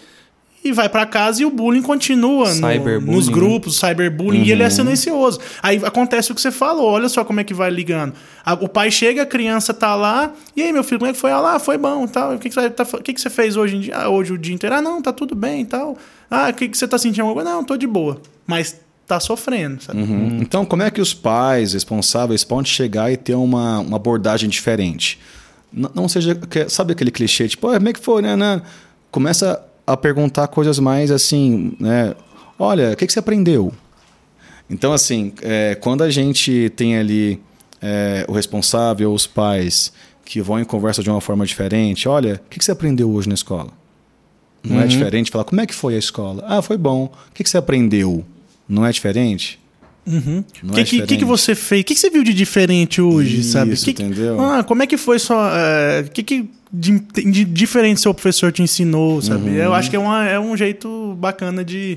e 0.62 0.72
vai 0.72 0.88
para 0.88 1.06
casa 1.06 1.42
e 1.42 1.44
o 1.44 1.50
bullying 1.50 1.80
continua 1.80 2.52
no, 2.54 3.00
nos 3.00 3.28
né? 3.28 3.34
grupos, 3.34 3.80
né? 3.80 3.88
cyberbullying, 3.88 4.40
uhum. 4.40 4.44
e 4.44 4.52
ele 4.52 4.62
é 4.62 4.66
uhum. 4.66 4.70
silencioso. 4.70 5.40
Aí 5.62 5.80
acontece 5.84 6.30
o 6.30 6.34
que 6.34 6.40
você 6.40 6.50
falou, 6.50 6.86
olha 6.86 7.08
só 7.08 7.24
como 7.24 7.40
é 7.40 7.44
que 7.44 7.54
vai 7.54 7.70
ligando. 7.70 8.12
A, 8.44 8.54
o 8.54 8.68
pai 8.68 8.90
chega, 8.90 9.22
a 9.22 9.26
criança 9.26 9.72
tá 9.72 9.94
lá, 9.94 10.32
e 10.54 10.62
aí, 10.62 10.72
meu 10.72 10.84
filho, 10.84 10.98
como 10.98 11.11
é 11.11 11.14
que 11.14 11.18
foi? 11.18 11.30
Ah, 11.30 11.40
lá, 11.40 11.58
foi 11.58 11.78
bom, 11.78 12.06
tal. 12.06 12.34
O 12.34 12.38
que, 12.38 12.48
que, 12.48 12.54
você, 12.54 12.68
tá, 12.68 12.84
que, 12.84 13.14
que 13.14 13.20
você 13.20 13.30
fez 13.30 13.56
hoje, 13.56 13.76
em 13.76 13.80
dia? 13.80 13.96
Ah, 13.96 14.08
hoje 14.11 14.32
o 14.32 14.38
dia 14.38 14.54
inteiro? 14.54 14.76
Ah, 14.76 14.82
não, 14.82 15.00
tá 15.00 15.12
tudo 15.12 15.34
bem 15.34 15.62
e 15.62 15.66
tal. 15.66 15.96
Ah, 16.30 16.50
o 16.50 16.54
que, 16.54 16.68
que 16.68 16.76
você 16.76 16.86
tá 16.86 16.98
sentindo? 16.98 17.32
Coisa? 17.32 17.48
Não, 17.48 17.64
tô 17.64 17.76
de 17.76 17.86
boa. 17.86 18.20
Mas 18.46 18.78
tá 19.06 19.18
sofrendo, 19.18 19.82
sabe? 19.82 20.00
Uhum. 20.00 20.38
Então, 20.40 20.64
como 20.64 20.82
é 20.82 20.90
que 20.90 21.00
os 21.00 21.14
pais 21.14 21.72
responsáveis 21.72 22.44
podem 22.44 22.70
chegar 22.70 23.11
e 23.11 23.16
ter 23.16 23.34
uma, 23.34 23.80
uma 23.80 23.96
abordagem 23.96 24.48
diferente? 24.48 25.18
Não, 25.72 25.90
não 25.94 26.08
seja, 26.08 26.38
sabe 26.68 26.92
aquele 26.92 27.11
clichê, 27.11 27.48
tipo, 27.48 27.68
ah, 27.68 27.74
como 27.74 27.88
é 27.88 27.92
que 27.92 28.00
foi, 28.00 28.22
né? 28.22 28.36
né? 28.36 28.62
Começa 29.11 29.69
a 29.93 29.97
perguntar 29.97 30.49
coisas 30.49 30.78
mais 30.78 31.11
assim, 31.11 31.72
né? 31.78 32.14
Olha, 32.59 32.93
o 32.93 32.97
que, 32.97 33.07
que 33.07 33.12
você 33.12 33.18
aprendeu? 33.18 33.72
Então, 34.68 34.93
assim, 34.93 35.32
é, 35.43 35.74
quando 35.74 36.03
a 36.05 36.11
gente 36.11 36.70
tem 36.76 36.97
ali 36.97 37.41
é, 37.82 38.24
o 38.28 38.32
responsável, 38.32 39.12
os 39.12 39.26
pais, 39.26 39.93
que 40.24 40.41
vão 40.41 40.61
em 40.61 40.64
conversa 40.64 41.03
de 41.03 41.11
uma 41.11 41.20
forma 41.20 41.45
diferente, 41.45 42.09
olha, 42.09 42.41
o 42.47 42.49
que, 42.49 42.59
que 42.59 42.64
você 42.64 42.70
aprendeu 42.70 43.11
hoje 43.11 43.28
na 43.28 43.34
escola? 43.34 43.70
Não 44.62 44.76
é 44.76 44.78
uhum. 44.80 44.84
é 44.84 44.86
diferente 44.86 45.30
falar, 45.30 45.45
como 45.45 45.61
é 45.61 45.66
que 45.66 45.74
foi 45.74 45.95
a 45.95 45.99
escola? 45.99 46.45
Ah, 46.47 46.62
foi 46.62 46.76
bom. 46.76 47.05
O 47.05 47.32
que, 47.32 47.43
que 47.43 47.51
você 47.51 47.59
aprendeu? 47.59 48.24
Não 48.68 48.86
é 48.86 48.93
diferente? 48.93 49.59
Uhum. 50.07 50.45
O 50.64 50.72
que, 50.72 50.80
é 50.80 50.84
que, 50.84 51.16
que, 51.16 51.24
você 51.24 51.55
fez? 51.55 51.82
O 51.82 51.84
que, 51.84 51.95
que, 51.95 52.01
você 52.01 52.11
viu 52.11 52.22
de 52.22 52.32
diferente 52.32 53.01
hoje, 53.01 53.41
Isso, 53.41 53.53
sabe? 53.53 53.76
Que, 53.76 53.91
entendeu? 53.91 54.41
Ah, 54.41 54.62
como 54.62 54.82
é 54.82 54.86
que 54.86 54.97
foi 54.97 55.18
só. 55.18 55.36
O 55.36 55.49
uh, 55.49 56.11
que, 56.12 56.22
que 56.22 56.51
de, 56.72 56.98
de, 57.00 57.44
diferente 57.44 58.00
seu 58.00 58.14
professor 58.14 58.52
te 58.52 58.62
ensinou, 58.62 59.20
sabe? 59.20 59.50
Uhum. 59.50 59.56
Eu 59.56 59.74
acho 59.74 59.90
que 59.90 59.96
é, 59.96 59.98
uma, 59.98 60.24
é 60.26 60.38
um 60.38 60.56
jeito 60.56 61.16
bacana 61.18 61.64
de. 61.64 61.96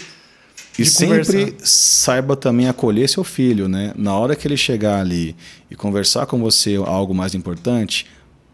E 0.77 0.85
sempre 0.85 1.55
saiba 1.59 2.35
também 2.35 2.67
acolher 2.67 3.07
seu 3.07 3.23
filho, 3.23 3.67
né? 3.67 3.93
Na 3.95 4.17
hora 4.17 4.35
que 4.35 4.47
ele 4.47 4.57
chegar 4.57 4.99
ali 4.99 5.35
e 5.69 5.75
conversar 5.75 6.25
com 6.25 6.39
você 6.39 6.75
algo 6.75 7.13
mais 7.13 7.35
importante, 7.35 8.07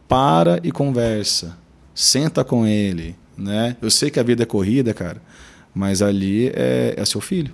para 0.08 0.60
e 0.64 0.72
conversa. 0.72 1.58
Senta 1.96 2.44
com 2.44 2.66
ele, 2.66 3.16
né? 3.38 3.78
Eu 3.82 3.90
sei 3.90 4.10
que 4.10 4.20
a 4.20 4.24
vida 4.24 4.44
é 4.44 4.46
corrida, 4.46 4.94
cara, 4.94 5.22
mas 5.74 6.02
ali 6.02 6.48
é, 6.54 6.94
é 6.98 7.06
seu 7.06 7.22
filho. 7.22 7.54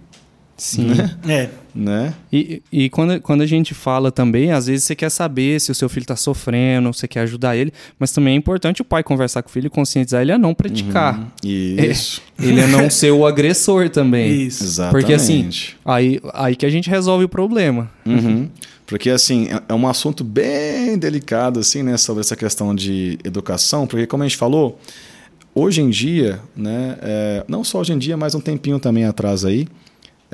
Sim. 0.58 0.86
Né? 0.86 1.18
É. 1.28 1.50
Né? 1.76 2.14
E, 2.32 2.62
e 2.72 2.90
quando, 2.90 3.20
quando 3.20 3.42
a 3.42 3.46
gente 3.46 3.74
fala 3.74 4.10
também, 4.10 4.52
às 4.52 4.68
vezes 4.68 4.86
você 4.86 4.96
quer 4.96 5.10
saber 5.10 5.60
se 5.60 5.72
o 5.72 5.76
seu 5.76 5.90
filho 5.90 6.04
está 6.04 6.16
sofrendo, 6.16 6.94
você 6.94 7.06
quer 7.06 7.22
ajudar 7.22 7.58
ele, 7.58 7.74
mas 8.00 8.12
também 8.12 8.36
é 8.36 8.38
importante 8.38 8.82
o 8.82 8.86
pai 8.86 9.04
conversar 9.04 9.44
com 9.44 9.50
o 9.50 9.52
filho 9.52 9.68
e 9.68 9.70
conscientizar 9.70 10.22
ele 10.22 10.32
a 10.32 10.38
não 10.38 10.54
praticar. 10.54 11.20
Uhum. 11.20 11.28
Isso. 11.44 12.22
É, 12.40 12.46
ele 12.46 12.62
a 12.62 12.68
não 12.68 12.90
ser 12.90 13.12
o 13.12 13.26
agressor 13.26 13.90
também. 13.90 14.44
Isso. 14.44 14.64
Exatamente. 14.64 15.02
Porque 15.02 15.14
assim, 15.14 15.50
aí, 15.84 16.22
aí 16.34 16.56
que 16.56 16.66
a 16.66 16.70
gente 16.70 16.90
resolve 16.90 17.26
o 17.26 17.30
problema. 17.30 17.92
Uhum. 18.06 18.48
Porque 18.88 19.10
assim, 19.10 19.48
é, 19.48 19.62
é 19.68 19.74
um 19.74 19.88
assunto 19.88 20.24
bem 20.24 20.98
delicado 20.98 21.60
assim, 21.60 21.84
né, 21.84 21.98
sobre 21.98 22.22
essa 22.22 22.38
questão 22.38 22.74
de 22.74 23.20
educação, 23.24 23.86
porque 23.86 24.08
como 24.08 24.24
a 24.24 24.28
gente 24.28 24.38
falou, 24.38 24.80
hoje 25.54 25.82
em 25.82 25.90
dia, 25.90 26.40
né, 26.56 26.98
é, 27.02 27.44
não 27.50 27.66
só 27.66 27.80
hoje 27.80 27.92
em 27.92 27.98
dia, 27.98 28.16
mas 28.16 28.34
um 28.34 28.40
tempinho 28.40 28.80
também 28.80 29.04
atrás 29.04 29.44
aí, 29.44 29.68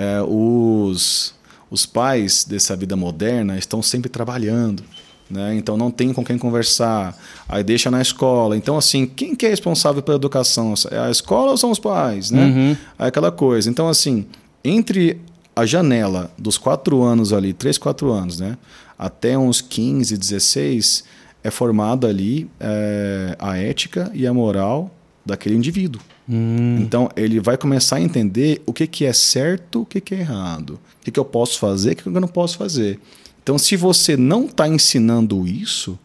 é, 0.02 0.20
os, 0.28 1.36
os 1.70 1.86
pais 1.86 2.43
dessa 2.43 2.76
vida 2.76 2.95
moderna 2.95 3.56
estão 3.56 3.84
sempre 3.84 4.10
trabalhando. 4.10 4.84
Né? 5.30 5.56
Então 5.56 5.78
não 5.78 5.91
tem 5.91 6.12
com 6.12 6.26
quem 6.26 6.39
conversar, 6.39 7.16
aí 7.47 7.64
deixa 7.64 7.91
na 7.91 8.02
escola. 8.02 8.58
Então, 8.58 8.78
assim, 8.78 9.06
quem 9.06 9.36
que 9.36 9.45
é 9.45 9.49
responsável 9.49 10.02
pela 10.02 10.18
educação? 10.18 10.74
É 10.89 10.97
a 10.97 11.12
escola 11.12 11.52
ou 11.52 11.58
são 11.58 11.70
os 11.70 11.78
pais? 11.78 12.32
Né? 12.32 12.43
Uhum. 12.43 12.78
Aí 12.97 13.08
aquela 13.08 13.32
coisa. 13.32 13.70
Então, 13.70 13.88
assim, 13.88 14.26
entre 14.64 15.22
a 15.56 15.66
janela 15.68 16.32
dos 16.36 16.58
quatro 16.58 17.04
anos 17.04 17.32
ali, 17.32 17.54
três, 17.54 17.78
quatro 17.78 18.12
anos, 18.12 18.39
né? 18.39 18.58
até 18.97 19.38
uns 19.38 19.62
15, 19.62 20.18
16, 20.18 21.04
é 21.43 21.52
formada 21.52 22.08
ali 22.08 22.49
é, 22.60 23.36
a 23.39 23.58
ética 23.58 24.12
e 24.14 24.26
a 24.26 24.34
moral 24.34 24.91
daquele 25.24 25.56
indivíduo. 25.56 26.02
Hum. 26.32 26.77
Então 26.79 27.09
ele 27.15 27.41
vai 27.41 27.57
começar 27.57 27.97
a 27.97 28.01
entender 28.01 28.61
o 28.65 28.71
que, 28.71 28.88
que 28.88 29.03
é 29.03 29.11
certo, 29.11 29.82
o 29.82 29.86
que, 29.86 29.99
que 29.99 30.15
é 30.15 30.19
errado, 30.19 30.79
o 31.01 31.03
que, 31.03 31.11
que 31.11 31.19
eu 31.19 31.25
posso 31.25 31.59
fazer, 31.59 31.91
o 31.91 31.95
que, 31.97 32.03
que 32.03 32.09
eu 32.09 32.21
não 32.21 32.27
posso 32.27 32.57
fazer. 32.57 32.99
Então, 33.43 33.57
se 33.57 33.75
você 33.75 34.15
não 34.15 34.45
está 34.45 34.67
ensinando 34.67 35.47
isso, 35.47 35.97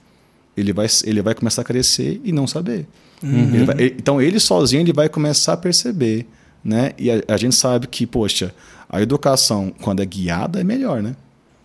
ele 0.57 0.73
vai, 0.73 0.87
ele 1.05 1.23
vai 1.23 1.35
começar 1.35 1.63
a 1.63 1.65
crescer 1.65 2.21
e 2.25 2.33
não 2.33 2.47
saber. 2.47 2.87
Uhum. 3.23 3.55
Ele 3.55 3.65
vai, 3.65 3.77
então, 3.99 4.21
ele 4.21 4.41
sozinho 4.41 4.81
ele 4.83 4.93
vai 4.93 5.09
começar 5.09 5.53
a 5.53 5.57
perceber. 5.57 6.27
Né? 6.65 6.93
E 6.99 7.11
a, 7.11 7.23
a, 7.29 7.37
gente 7.37 7.55
sabe 7.55 7.87
que, 7.87 8.07
poxa, 8.07 8.53
a 8.89 9.01
educação, 9.01 9.73
quando 9.81 10.03
é 10.03 10.07
guiada, 10.07 10.61
é 10.61 10.65
melhor, 10.65 11.03
né? 11.03 11.15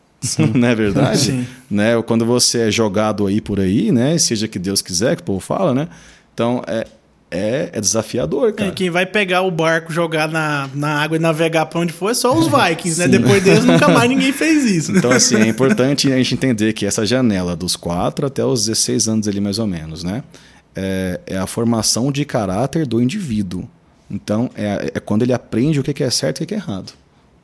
não 0.53 0.68
é 0.68 0.76
verdade? 0.76 1.18
Sim. 1.18 1.47
Né? 1.70 1.99
Quando 2.03 2.26
você 2.26 2.68
é 2.68 2.72
jogado 2.72 3.26
aí 3.26 3.41
por 3.41 3.59
aí, 3.59 3.91
né? 3.91 4.16
seja 4.20 4.47
que 4.47 4.59
Deus 4.59 4.82
quiser, 4.82 5.16
que 5.16 5.24
o 5.24 5.26
povo 5.26 5.39
fala, 5.39 5.74
né? 5.74 5.88
Então, 6.34 6.62
é, 6.68 6.86
é, 7.32 7.70
é 7.72 7.80
desafiador, 7.80 8.52
cara. 8.52 8.70
É, 8.70 8.74
quem 8.74 8.90
vai 8.90 9.06
pegar 9.06 9.42
o 9.42 9.50
barco, 9.50 9.94
jogar 9.94 10.28
na, 10.28 10.70
na 10.76 11.02
água 11.02 11.16
e 11.16 11.20
navegar 11.20 11.66
pra 11.66 11.80
onde 11.80 11.94
for 11.94 12.12
é 12.12 12.14
só 12.14 12.38
os 12.38 12.48
Vikings, 12.48 13.00
né? 13.00 13.08
Depois 13.08 13.42
deles 13.42 13.64
nunca 13.64 13.88
mais 13.88 14.10
ninguém 14.10 14.34
fez 14.34 14.66
isso. 14.66 14.92
Então, 14.92 15.10
assim, 15.10 15.38
é 15.38 15.48
importante 15.48 16.12
a 16.12 16.18
gente 16.18 16.34
entender 16.34 16.74
que 16.74 16.86
essa 16.86 17.06
janela 17.06 17.56
dos 17.56 17.78
4 17.78 18.26
até 18.26 18.44
os 18.44 18.66
16 18.66 19.08
anos 19.08 19.28
ali, 19.30 19.40
mais 19.40 19.60
ou 19.60 19.66
menos, 19.66 20.04
né? 20.04 20.24
É, 20.76 21.22
é 21.26 21.38
a 21.38 21.48
formação 21.48 22.12
de 22.12 22.26
caráter 22.26 22.86
do 22.86 23.02
indivíduo. 23.02 23.68
Então, 24.10 24.50
é, 24.54 24.92
é 24.94 25.00
quando 25.00 25.22
ele 25.22 25.32
aprende 25.32 25.80
o 25.80 25.84
que 25.84 26.04
é 26.04 26.10
certo 26.10 26.42
e 26.42 26.44
o 26.44 26.48
que 26.48 26.54
é 26.54 26.58
errado. 26.58 26.92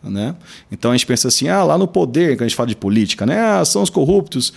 Né? 0.04 0.36
Então 0.72 0.92
a 0.92 0.94
gente 0.96 1.06
pensa 1.06 1.28
assim, 1.28 1.48
ah, 1.50 1.64
lá 1.64 1.78
no 1.78 1.88
poder, 1.88 2.36
quando 2.36 2.44
a 2.44 2.48
gente 2.48 2.56
fala 2.56 2.70
de 2.70 2.76
política, 2.76 3.26
né? 3.26 3.40
Ah, 3.40 3.66
são 3.66 3.82
os 3.82 3.90
corruptos. 3.90 4.54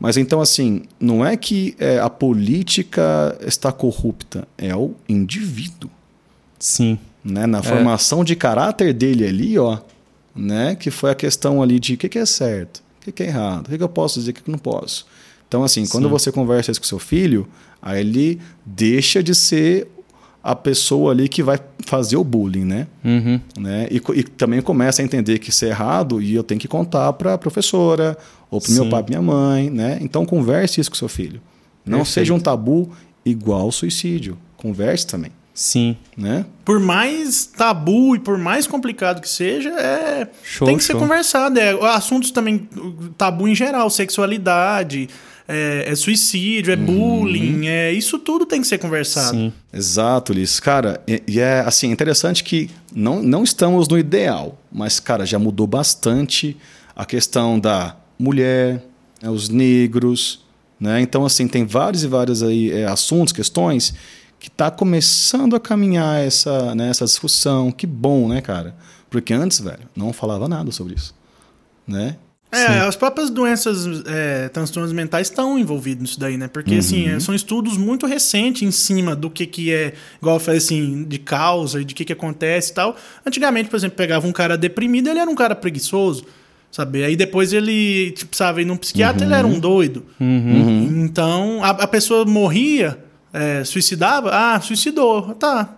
Mas 0.00 0.16
então, 0.16 0.40
assim, 0.40 0.82
não 0.98 1.24
é 1.24 1.36
que 1.36 1.76
é, 1.78 1.98
a 1.98 2.08
política 2.08 3.38
está 3.46 3.70
corrupta, 3.70 4.48
é 4.56 4.74
o 4.74 4.92
indivíduo. 5.06 5.90
Sim. 6.58 6.98
Né? 7.22 7.46
Na 7.46 7.58
é. 7.58 7.62
formação 7.62 8.24
de 8.24 8.34
caráter 8.34 8.94
dele 8.94 9.26
ali, 9.26 9.58
ó, 9.58 9.78
né? 10.34 10.74
que 10.74 10.90
foi 10.90 11.10
a 11.10 11.14
questão 11.14 11.62
ali 11.62 11.78
de 11.78 11.94
o 11.94 11.96
que, 11.98 12.08
que 12.08 12.18
é 12.18 12.24
certo, 12.24 12.82
o 13.06 13.12
que, 13.12 13.22
é 13.22 13.26
errado, 13.26 13.66
o 13.66 13.70
que, 13.70 13.76
que 13.76 13.84
eu 13.84 13.88
posso 13.90 14.18
dizer, 14.18 14.30
o 14.30 14.34
que, 14.34 14.42
que 14.42 14.48
eu 14.48 14.52
não 14.52 14.58
posso. 14.58 15.06
Então, 15.46 15.62
assim, 15.62 15.86
quando 15.86 16.04
Sim. 16.04 16.10
você 16.10 16.32
conversa 16.32 16.70
isso 16.70 16.80
com 16.80 16.86
seu 16.86 16.98
filho, 16.98 17.46
aí 17.82 18.00
ele 18.00 18.40
deixa 18.64 19.22
de 19.22 19.34
ser 19.34 19.86
a 20.42 20.56
pessoa 20.56 21.12
ali 21.12 21.28
que 21.28 21.42
vai 21.42 21.58
fazer 21.84 22.16
o 22.16 22.24
bullying, 22.24 22.64
né? 22.64 22.86
Uhum. 23.04 23.40
né? 23.58 23.86
E, 23.90 24.00
e, 24.18 24.22
também 24.22 24.62
começa 24.62 25.02
a 25.02 25.04
entender 25.04 25.38
que 25.38 25.50
isso 25.50 25.64
é 25.66 25.68
errado 25.68 26.22
e 26.22 26.34
eu 26.34 26.42
tenho 26.42 26.58
que 26.58 26.68
contar 26.68 27.12
para 27.12 27.34
a 27.34 27.38
professora 27.38 28.16
ou 28.50 28.60
para 28.60 28.72
meu 28.72 28.88
pai, 28.88 29.04
minha 29.08 29.22
mãe, 29.22 29.70
né? 29.70 29.98
Então 30.00 30.26
converse 30.26 30.80
isso 30.80 30.90
com 30.90 30.96
seu 30.96 31.08
filho. 31.08 31.40
Não 31.84 31.98
Perfeito. 31.98 32.14
seja 32.14 32.34
um 32.34 32.40
tabu 32.40 32.90
igual 33.24 33.70
suicídio. 33.70 34.36
Converse 34.56 35.06
também. 35.06 35.32
Sim. 35.54 35.96
Né? 36.16 36.46
Por 36.64 36.80
mais 36.80 37.46
tabu 37.46 38.16
e 38.16 38.18
por 38.18 38.38
mais 38.38 38.66
complicado 38.66 39.20
que 39.20 39.28
seja, 39.28 39.68
é 39.70 40.28
show, 40.42 40.66
tem 40.66 40.76
que 40.76 40.82
show. 40.82 40.96
ser 40.96 41.00
conversado. 41.00 41.58
É, 41.58 41.72
assuntos 41.94 42.30
também 42.30 42.68
tabu 43.18 43.46
em 43.46 43.54
geral, 43.54 43.90
sexualidade, 43.90 45.08
é, 45.46 45.84
é 45.88 45.94
suicídio, 45.94 46.72
é 46.72 46.76
uhum. 46.76 46.86
bullying, 46.86 47.66
é, 47.66 47.92
isso 47.92 48.18
tudo 48.18 48.46
tem 48.46 48.60
que 48.60 48.66
ser 48.66 48.78
conversado. 48.78 49.36
Sim. 49.36 49.52
Exato, 49.72 50.32
Liz. 50.32 50.60
Cara, 50.60 51.02
e, 51.06 51.22
e, 51.26 51.40
é 51.40 51.60
assim, 51.60 51.90
interessante 51.90 52.44
que 52.44 52.70
não, 52.94 53.20
não 53.20 53.42
estamos 53.42 53.88
no 53.88 53.98
ideal, 53.98 54.58
mas, 54.70 55.00
cara, 55.00 55.26
já 55.26 55.38
mudou 55.38 55.66
bastante 55.66 56.56
a 56.94 57.04
questão 57.04 57.58
da 57.58 57.96
mulher, 58.20 58.84
né, 59.22 59.30
os 59.30 59.48
negros, 59.48 60.44
né? 60.78 61.00
Então, 61.00 61.24
assim, 61.24 61.48
tem 61.48 61.64
vários 61.64 62.04
e 62.04 62.06
vários 62.06 62.42
aí, 62.42 62.70
é, 62.70 62.86
assuntos, 62.86 63.32
questões 63.32 63.94
que 64.38 64.48
está 64.48 64.70
começando 64.70 65.54
a 65.54 65.60
caminhar 65.60 66.24
essa, 66.24 66.74
né, 66.74 66.88
essa 66.88 67.04
discussão. 67.04 67.70
Que 67.70 67.86
bom, 67.86 68.28
né, 68.28 68.40
cara? 68.40 68.74
Porque 69.08 69.34
antes, 69.34 69.60
velho, 69.60 69.88
não 69.94 70.12
falava 70.12 70.48
nada 70.48 70.70
sobre 70.70 70.94
isso, 70.94 71.14
né? 71.86 72.16
É, 72.52 72.66
Sim. 72.66 72.78
as 72.80 72.96
próprias 72.96 73.30
doenças, 73.30 73.86
é, 74.06 74.48
transtornos 74.48 74.92
mentais 74.92 75.28
estão 75.28 75.56
envolvidos 75.56 76.02
nisso 76.02 76.18
daí, 76.18 76.36
né? 76.36 76.48
Porque, 76.48 76.74
assim, 76.74 77.08
uhum. 77.08 77.16
assim, 77.16 77.20
são 77.26 77.34
estudos 77.34 77.76
muito 77.76 78.06
recentes 78.06 78.62
em 78.62 78.72
cima 78.72 79.14
do 79.14 79.30
que, 79.30 79.46
que 79.46 79.72
é, 79.72 79.94
igual 80.20 80.36
eu 80.36 80.40
falei 80.40 80.58
assim, 80.58 81.04
de 81.04 81.18
causa 81.18 81.80
e 81.80 81.84
de 81.84 81.94
que, 81.94 82.04
que 82.04 82.12
acontece 82.12 82.72
e 82.72 82.74
tal. 82.74 82.96
Antigamente, 83.24 83.70
por 83.70 83.76
exemplo, 83.76 83.96
pegava 83.96 84.26
um 84.26 84.32
cara 84.32 84.58
deprimido, 84.58 85.08
ele 85.08 85.20
era 85.20 85.30
um 85.30 85.34
cara 85.34 85.54
preguiçoso, 85.54 86.24
sabe? 86.70 87.04
Aí 87.04 87.16
depois 87.16 87.52
ele, 87.52 88.12
tipo, 88.12 88.34
sabe, 88.34 88.62
ir 88.62 88.64
num 88.64 88.76
psiquiatra, 88.76 89.22
uhum. 89.22 89.26
ele 89.26 89.34
era 89.34 89.46
um 89.46 89.58
doido. 89.58 90.04
Uhum. 90.20 91.04
Então, 91.04 91.62
a, 91.62 91.70
a, 91.70 91.86
pessoa 91.86 92.24
morria, 92.24 92.98
é, 93.32 93.64
suicidava, 93.64 94.30
ah, 94.32 94.60
suicidou, 94.60 95.34
tá. 95.34 95.76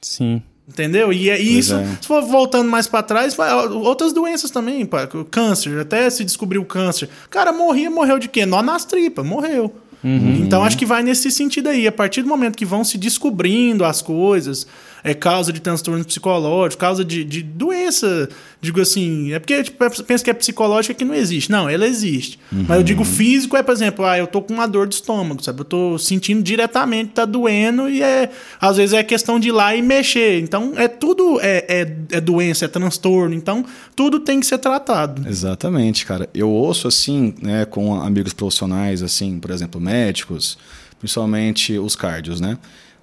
Sim. 0.00 0.42
Entendeu? 0.68 1.10
E, 1.12 1.30
é 1.30 1.40
isso, 1.40 1.74
é. 1.74 1.84
se 2.00 2.06
for 2.06 2.22
voltando 2.22 2.70
mais 2.70 2.86
para 2.86 3.02
trás, 3.02 3.34
outras 3.70 4.12
doenças 4.12 4.50
também, 4.50 4.84
pá, 4.84 5.08
câncer, 5.30 5.80
até 5.80 6.10
se 6.10 6.24
descobriu 6.24 6.60
o 6.60 6.66
câncer. 6.66 7.08
Cara, 7.30 7.52
morria, 7.52 7.90
morreu 7.90 8.18
de 8.18 8.28
quê? 8.28 8.44
Nó 8.44 8.62
nas 8.62 8.84
tripas, 8.84 9.24
morreu. 9.24 9.74
Uhum. 10.04 10.42
Então 10.44 10.62
acho 10.62 10.76
que 10.78 10.86
vai 10.86 11.02
nesse 11.02 11.30
sentido 11.30 11.68
aí. 11.68 11.86
A 11.86 11.92
partir 11.92 12.22
do 12.22 12.28
momento 12.28 12.56
que 12.56 12.64
vão 12.64 12.84
se 12.84 12.96
descobrindo 12.98 13.84
as 13.84 14.00
coisas, 14.00 14.66
é 15.02 15.14
causa 15.14 15.52
de 15.52 15.60
transtorno 15.60 16.04
psicológico, 16.04 16.80
causa 16.80 17.04
de, 17.04 17.24
de 17.24 17.42
doença. 17.42 18.28
Digo 18.60 18.80
assim, 18.80 19.32
é 19.32 19.38
porque 19.38 19.62
tipo, 19.62 19.78
pensa 20.04 20.24
que 20.24 20.30
é 20.30 20.34
psicológica 20.34 20.92
que 20.92 21.04
não 21.04 21.14
existe. 21.14 21.50
Não, 21.50 21.68
ela 21.68 21.86
existe. 21.86 22.38
Uhum. 22.52 22.64
Mas 22.66 22.78
eu 22.78 22.82
digo 22.82 23.04
físico 23.04 23.56
é, 23.56 23.62
por 23.62 23.72
exemplo, 23.72 24.04
ah, 24.04 24.18
eu 24.18 24.26
tô 24.26 24.42
com 24.42 24.52
uma 24.52 24.66
dor 24.66 24.88
de 24.88 24.96
estômago, 24.96 25.42
sabe? 25.42 25.60
Eu 25.60 25.64
tô 25.64 25.98
sentindo 25.98 26.42
diretamente, 26.42 27.12
tá 27.12 27.24
doendo, 27.24 27.88
e 27.88 28.02
é. 28.02 28.30
Às 28.60 28.76
vezes 28.76 28.94
é 28.94 29.02
questão 29.02 29.38
de 29.38 29.48
ir 29.48 29.52
lá 29.52 29.76
e 29.76 29.82
mexer. 29.82 30.40
Então, 30.40 30.72
é 30.76 30.88
tudo 30.88 31.38
é, 31.40 31.64
é, 31.68 32.16
é 32.16 32.20
doença, 32.20 32.64
é 32.64 32.68
transtorno. 32.68 33.34
Então, 33.34 33.64
tudo 33.94 34.20
tem 34.20 34.40
que 34.40 34.46
ser 34.46 34.58
tratado. 34.58 35.28
Exatamente, 35.28 36.04
cara. 36.04 36.28
Eu 36.34 36.50
ouço 36.50 36.88
assim, 36.88 37.34
né, 37.40 37.64
com 37.64 38.00
amigos 38.00 38.32
profissionais, 38.32 39.02
assim, 39.02 39.38
por 39.38 39.50
exemplo, 39.50 39.80
médicos, 39.80 40.58
principalmente 40.98 41.78
os 41.78 41.94
cardios, 41.94 42.40
né? 42.40 42.58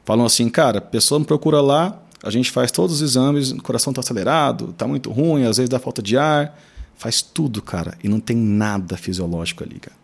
Falam 0.05 0.25
assim, 0.25 0.47
cara, 0.49 0.77
a 0.77 0.81
pessoa 0.81 1.19
me 1.19 1.25
procura 1.25 1.59
lá, 1.59 1.99
a 2.23 2.29
gente 2.29 2.51
faz 2.51 2.71
todos 2.71 2.97
os 2.97 3.01
exames, 3.01 3.51
o 3.51 3.61
coração 3.61 3.91
está 3.91 3.99
acelerado, 3.99 4.69
está 4.69 4.87
muito 4.87 5.11
ruim, 5.11 5.43
às 5.43 5.57
vezes 5.57 5.69
dá 5.69 5.79
falta 5.79 6.01
de 6.01 6.17
ar, 6.17 6.57
faz 6.97 7.21
tudo, 7.21 7.61
cara, 7.61 7.97
e 8.03 8.07
não 8.07 8.19
tem 8.19 8.37
nada 8.37 8.95
fisiológico 8.95 9.63
ali, 9.63 9.79
cara. 9.79 9.95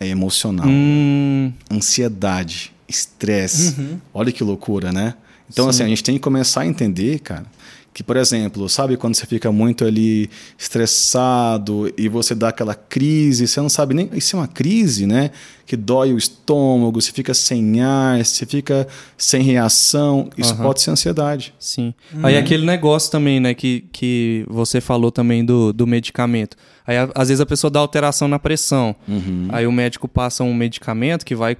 É 0.00 0.08
emocional, 0.08 0.66
hum. 0.66 1.52
ansiedade, 1.70 2.72
estresse. 2.88 3.80
Uhum. 3.80 4.00
Olha 4.12 4.32
que 4.32 4.42
loucura, 4.42 4.92
né? 4.92 5.14
Então, 5.48 5.66
Sim. 5.66 5.70
assim, 5.70 5.82
a 5.84 5.88
gente 5.88 6.02
tem 6.02 6.16
que 6.16 6.20
começar 6.20 6.62
a 6.62 6.66
entender, 6.66 7.20
cara, 7.20 7.46
que, 7.94 8.02
por 8.02 8.16
exemplo, 8.16 8.68
sabe 8.68 8.96
quando 8.96 9.14
você 9.14 9.24
fica 9.24 9.52
muito 9.52 9.84
ali 9.84 10.28
estressado 10.58 11.88
e 11.96 12.08
você 12.08 12.34
dá 12.34 12.48
aquela 12.48 12.74
crise, 12.74 13.46
você 13.46 13.60
não 13.60 13.68
sabe 13.68 13.94
nem. 13.94 14.10
Isso 14.12 14.34
é 14.34 14.40
uma 14.40 14.48
crise, 14.48 15.06
né? 15.06 15.30
Que 15.64 15.76
dói 15.76 16.12
o 16.12 16.18
estômago, 16.18 17.00
você 17.00 17.12
fica 17.12 17.32
sem 17.32 17.80
ar, 17.80 18.24
você 18.24 18.44
fica 18.44 18.88
sem 19.16 19.42
reação. 19.42 20.28
Isso 20.36 20.54
uhum. 20.54 20.62
pode 20.62 20.82
ser 20.82 20.90
ansiedade. 20.90 21.54
Sim. 21.56 21.94
Uhum. 22.12 22.26
Aí 22.26 22.36
aquele 22.36 22.66
negócio 22.66 23.12
também, 23.12 23.38
né, 23.38 23.54
que, 23.54 23.84
que 23.92 24.44
você 24.48 24.80
falou 24.80 25.12
também 25.12 25.44
do, 25.44 25.72
do 25.72 25.86
medicamento. 25.86 26.56
Aí 26.84 26.96
às 27.14 27.28
vezes 27.28 27.40
a 27.40 27.46
pessoa 27.46 27.70
dá 27.70 27.78
alteração 27.78 28.26
na 28.26 28.40
pressão. 28.40 28.96
Uhum. 29.06 29.46
Aí 29.50 29.68
o 29.68 29.72
médico 29.72 30.08
passa 30.08 30.42
um 30.42 30.52
medicamento 30.52 31.24
que 31.24 31.36
vai 31.36 31.56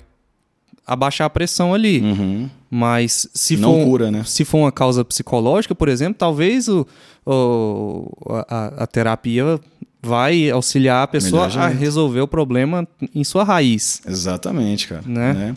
abaixar 0.85 1.27
a 1.27 1.31
pressão 1.31 1.73
ali. 1.73 2.01
Uhum. 2.01 2.51
Mas 2.77 3.29
se 3.33 3.57
Não 3.57 3.73
for, 3.73 3.85
cura, 3.85 4.11
né? 4.11 4.25
se 4.27 4.45
for 4.45 4.59
uma 4.59 4.73
causa 4.73 5.05
psicológica, 5.05 5.77
por 5.77 5.89
exemplo, 5.89 6.17
talvez 6.19 6.67
o, 6.67 6.85
o 7.25 8.11
a, 8.49 8.83
a, 8.83 8.87
terapia 8.89 9.61
vai 10.03 10.51
auxiliar 10.51 11.05
a 11.05 11.07
pessoa 11.07 11.47
a 11.47 11.69
resolver 11.69 12.23
o 12.23 12.27
problema 12.27 12.85
em 13.15 13.23
sua 13.23 13.45
raiz. 13.45 14.03
Exatamente, 14.05 14.89
cara. 14.89 15.03
Né? 15.07 15.33
né? 15.35 15.57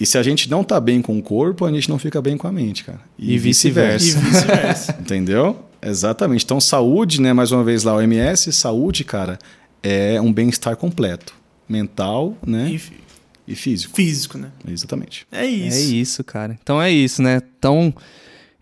E 0.00 0.04
se 0.04 0.18
a 0.18 0.24
gente 0.24 0.50
não 0.50 0.64
tá 0.64 0.80
bem 0.80 1.00
com 1.00 1.16
o 1.16 1.22
corpo, 1.22 1.64
a 1.64 1.70
gente 1.70 1.88
não 1.88 2.00
fica 2.00 2.20
bem 2.20 2.36
com 2.36 2.48
a 2.48 2.52
mente, 2.52 2.82
cara. 2.82 3.00
E, 3.16 3.34
e 3.34 3.38
vice-versa. 3.38 4.18
Vice 4.18 4.90
Entendeu? 4.98 5.56
Exatamente. 5.80 6.44
Então, 6.44 6.60
saúde, 6.60 7.20
né? 7.20 7.32
Mais 7.32 7.52
uma 7.52 7.62
vez 7.62 7.84
lá, 7.84 7.94
o 7.94 8.00
MS, 8.02 8.52
saúde, 8.52 9.04
cara, 9.04 9.38
é 9.84 10.20
um 10.20 10.32
bem-estar 10.32 10.76
completo. 10.76 11.32
Mental, 11.68 12.36
né? 12.44 12.72
E 12.72 13.05
e 13.46 13.54
físico. 13.54 13.94
Físico, 13.94 14.38
né? 14.38 14.48
Exatamente. 14.68 15.26
É 15.30 15.46
isso. 15.46 15.76
É 15.76 15.80
isso, 15.80 16.24
cara. 16.24 16.58
Então 16.62 16.80
é 16.80 16.90
isso, 16.90 17.22
né? 17.22 17.40
Então, 17.58 17.94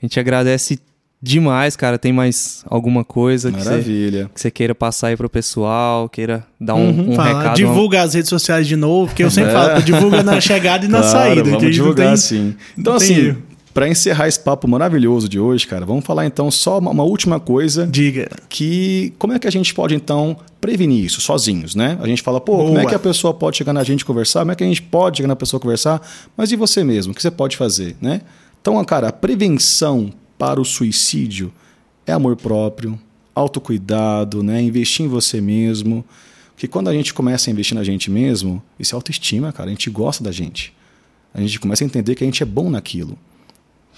a 0.01 0.05
gente 0.05 0.21
agradece 0.21 0.79
demais, 1.25 1.75
cara. 1.75 1.99
Tem 1.99 2.13
mais 2.13 2.63
alguma 2.69 3.03
coisa 3.03 3.51
Maravilha. 3.51 4.31
que 4.35 4.41
você 4.41 4.51
queira 4.51 4.75
passar 4.75 5.09
aí 5.09 5.17
pro 5.17 5.29
pessoal, 5.31 6.09
queira 6.09 6.47
dar 6.61 6.75
um, 6.75 6.91
uhum, 6.91 7.13
um 7.13 7.17
recado? 7.17 7.57
Divulga 7.57 7.99
uma... 7.99 8.05
as 8.05 8.15
redes 8.15 8.29
sociais 8.29 8.67
de 8.67 8.77
novo, 8.77 9.09
porque 9.09 9.25
eu 9.25 9.31
sempre 9.31 9.51
é. 9.51 9.55
falo, 9.55 9.83
divulga 9.83 10.23
na 10.23 10.41
chegada 10.41 10.85
e 10.85 10.89
na 10.89 11.01
claro, 11.01 11.13
saída. 11.13 11.51
Vamos 11.51 11.75
divulgar 11.75 12.09
tem, 12.09 12.17
sim. 12.17 12.55
Então, 12.77 12.95
assim, 12.95 13.35
para 13.75 13.89
encerrar 13.89 14.29
esse 14.29 14.39
papo 14.39 14.69
maravilhoso 14.69 15.29
de 15.29 15.41
hoje, 15.41 15.67
cara, 15.67 15.85
vamos 15.85 16.05
falar 16.05 16.25
então 16.25 16.49
só 16.49 16.79
uma, 16.79 16.93
uma, 16.93 17.03
última 17.03 17.41
coisa. 17.41 17.85
Diga. 17.85 18.31
Que 18.49 19.13
como 19.19 19.33
é 19.33 19.39
que 19.41 19.49
a 19.49 19.51
gente 19.51 19.75
pode 19.75 19.97
então 19.97 20.37
prevenir 20.61 21.05
isso 21.05 21.21
sozinhos, 21.21 21.75
né? 21.75 21.99
A 22.01 22.07
gente 22.07 22.23
fala, 22.23 22.41
pô, 22.41 22.57
Boa. 22.57 22.67
como 22.69 22.79
é 22.79 22.87
que 22.87 22.95
a 22.95 22.99
pessoa 23.01 23.35
pode 23.35 23.57
chegar 23.57 23.73
na 23.73 23.83
gente 23.83 24.05
conversar? 24.05 24.41
Como 24.41 24.53
é 24.53 24.55
que 24.55 24.63
a 24.63 24.67
gente 24.67 24.81
pode 24.81 25.17
chegar 25.17 25.27
na 25.27 25.35
pessoa 25.35 25.59
conversar? 25.59 26.01
Mas 26.37 26.53
e 26.53 26.57
você 26.57 26.85
mesmo? 26.85 27.13
O 27.13 27.17
que 27.17 27.21
você 27.21 27.33
pode 27.33 27.57
fazer, 27.57 27.97
né? 28.01 28.21
Então, 28.63 28.83
cara, 28.85 29.09
a 29.09 29.13
prevenção 29.13 30.13
para 30.39 30.61
o 30.61 30.65
suicídio 30.65 31.53
é 32.07 32.13
amor 32.13 32.37
próprio, 32.37 32.97
autocuidado, 33.35 34.45
né? 34.45 34.63
Investir 34.63 35.05
em 35.05 35.09
você 35.09 35.41
mesmo. 35.41 36.05
Porque 36.55 36.69
quando 36.69 36.89
a 36.89 36.93
gente 36.93 37.13
começa 37.13 37.51
a 37.51 37.53
investir 37.53 37.77
na 37.77 37.83
gente 37.83 38.09
mesmo, 38.09 38.63
isso 38.79 38.95
é 38.95 38.97
autoestima, 38.97 39.53
cara. 39.53 39.69
A 39.69 39.73
gente 39.73 39.91
gosta 39.91 40.23
da 40.23 40.31
gente. 40.31 40.73
A 41.35 41.41
gente 41.41 41.59
começa 41.59 41.83
a 41.83 41.87
entender 41.87 42.15
que 42.15 42.23
a 42.23 42.27
gente 42.27 42.41
é 42.41 42.47
bom 42.47 42.71
naquilo. 42.71 43.19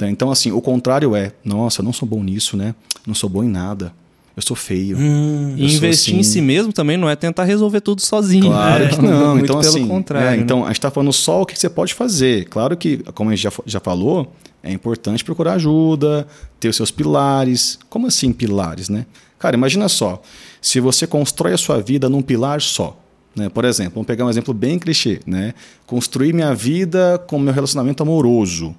Então, 0.02 0.30
assim, 0.30 0.52
o 0.52 0.60
contrário 0.60 1.14
é: 1.16 1.32
nossa, 1.44 1.80
eu 1.80 1.84
não 1.84 1.92
sou 1.92 2.06
bom 2.08 2.22
nisso, 2.22 2.56
né? 2.56 2.74
Não 3.06 3.14
sou 3.14 3.30
bom 3.30 3.42
em 3.42 3.48
nada. 3.48 3.92
eu 4.36 4.42
sou 4.42 4.56
feio. 4.56 4.98
Hum, 4.98 5.54
E 5.56 5.62
Eu 5.62 5.68
investir 5.68 6.14
em 6.14 6.20
assim. 6.20 6.30
si 6.32 6.40
mesmo 6.42 6.72
também 6.72 6.96
não 6.96 7.08
é 7.08 7.16
tentar 7.16 7.44
resolver 7.44 7.80
tudo 7.80 8.02
sozinho. 8.02 8.46
Claro 8.46 8.84
né? 8.84 8.90
que 8.90 9.00
não. 9.02 9.38
Então, 9.38 9.60
pelo 9.60 9.74
assim, 9.74 9.88
contrário. 9.88 10.28
é, 10.28 10.36
né? 10.36 10.42
então, 10.42 10.64
a 10.64 10.68
gente 10.68 10.76
está 10.78 10.90
falando 10.90 11.12
só 11.12 11.42
o 11.42 11.46
que 11.46 11.58
você 11.58 11.70
pode 11.70 11.94
fazer. 11.94 12.44
Claro 12.48 12.76
que, 12.76 12.98
como 13.14 13.30
a 13.30 13.34
gente 13.34 13.44
já, 13.44 13.52
já 13.64 13.80
falou, 13.80 14.32
é 14.62 14.70
importante 14.72 15.24
procurar 15.24 15.54
ajuda, 15.54 16.26
ter 16.60 16.68
os 16.68 16.76
seus 16.76 16.90
pilares. 16.90 17.78
Como 17.88 18.06
assim 18.06 18.32
pilares, 18.32 18.88
né? 18.90 19.06
Cara, 19.38 19.56
imagina 19.56 19.88
só. 19.88 20.20
Se 20.60 20.80
você 20.80 21.06
constrói 21.06 21.52
a 21.54 21.58
sua 21.58 21.80
vida 21.80 22.08
num 22.08 22.20
pilar 22.22 22.60
só. 22.60 22.98
Né? 23.34 23.48
Por 23.50 23.64
exemplo, 23.64 23.94
vamos 23.94 24.06
pegar 24.06 24.24
um 24.24 24.30
exemplo 24.30 24.52
bem 24.52 24.78
clichê. 24.78 25.20
Né? 25.26 25.54
Construir 25.86 26.32
minha 26.32 26.54
vida 26.54 27.22
com 27.26 27.38
meu 27.38 27.52
relacionamento 27.54 28.02
amoroso. 28.02 28.74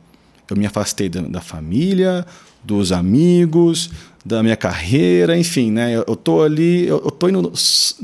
Eu 0.50 0.58
me 0.58 0.66
afastei 0.66 1.10
da, 1.10 1.22
da 1.22 1.42
família, 1.42 2.26
dos 2.64 2.92
amigos, 2.92 3.90
da 4.26 4.44
minha 4.44 4.58
carreira, 4.58 5.38
enfim, 5.38 5.72
né? 5.72 5.96
Eu, 5.96 6.04
eu 6.08 6.16
tô 6.16 6.42
ali, 6.42 6.86
eu, 6.88 7.02
eu 7.04 7.12
tô 7.12 7.30
indo. 7.30 7.52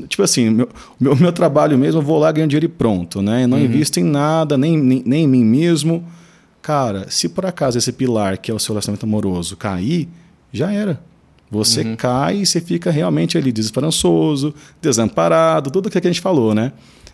Tipo 0.07 0.23
assim, 0.23 0.49
meu, 0.49 0.69
meu, 0.99 1.15
meu 1.15 1.33
trabalho 1.33 1.77
mesmo, 1.77 1.99
eu 1.99 2.03
vou 2.05 2.17
lá 2.17 2.31
ganhar 2.31 2.47
dinheiro 2.47 2.65
e 2.65 2.69
pronto, 2.69 3.21
né? 3.21 3.43
Eu 3.43 3.47
não 3.47 3.59
invisto 3.59 3.99
em 3.99 4.03
nada, 4.03 4.57
nem, 4.57 4.77
nem, 4.77 5.03
nem 5.05 5.23
em 5.25 5.27
mim 5.27 5.43
mesmo. 5.43 6.05
Cara, 6.61 7.07
se 7.09 7.27
por 7.27 7.45
acaso 7.45 7.77
esse 7.77 7.91
pilar, 7.91 8.37
que 8.37 8.49
é 8.49 8.53
o 8.53 8.59
seu 8.59 8.73
relacionamento 8.73 9.05
amoroso, 9.05 9.57
cair, 9.57 10.07
já 10.51 10.71
era. 10.71 11.01
Você 11.51 11.95
cai 11.95 12.37
e 12.37 12.45
você 12.45 12.59
fica 12.59 12.89
realmente 12.89 13.37
ali 13.37 13.51
desesperançoso, 13.51 14.55
desamparado, 14.81 15.69
tudo 15.69 15.87
aquilo 15.87 16.01
que 16.01 16.07
a 16.07 16.11
gente 16.11 16.21
falou, 16.21 16.55
né? 16.55 16.71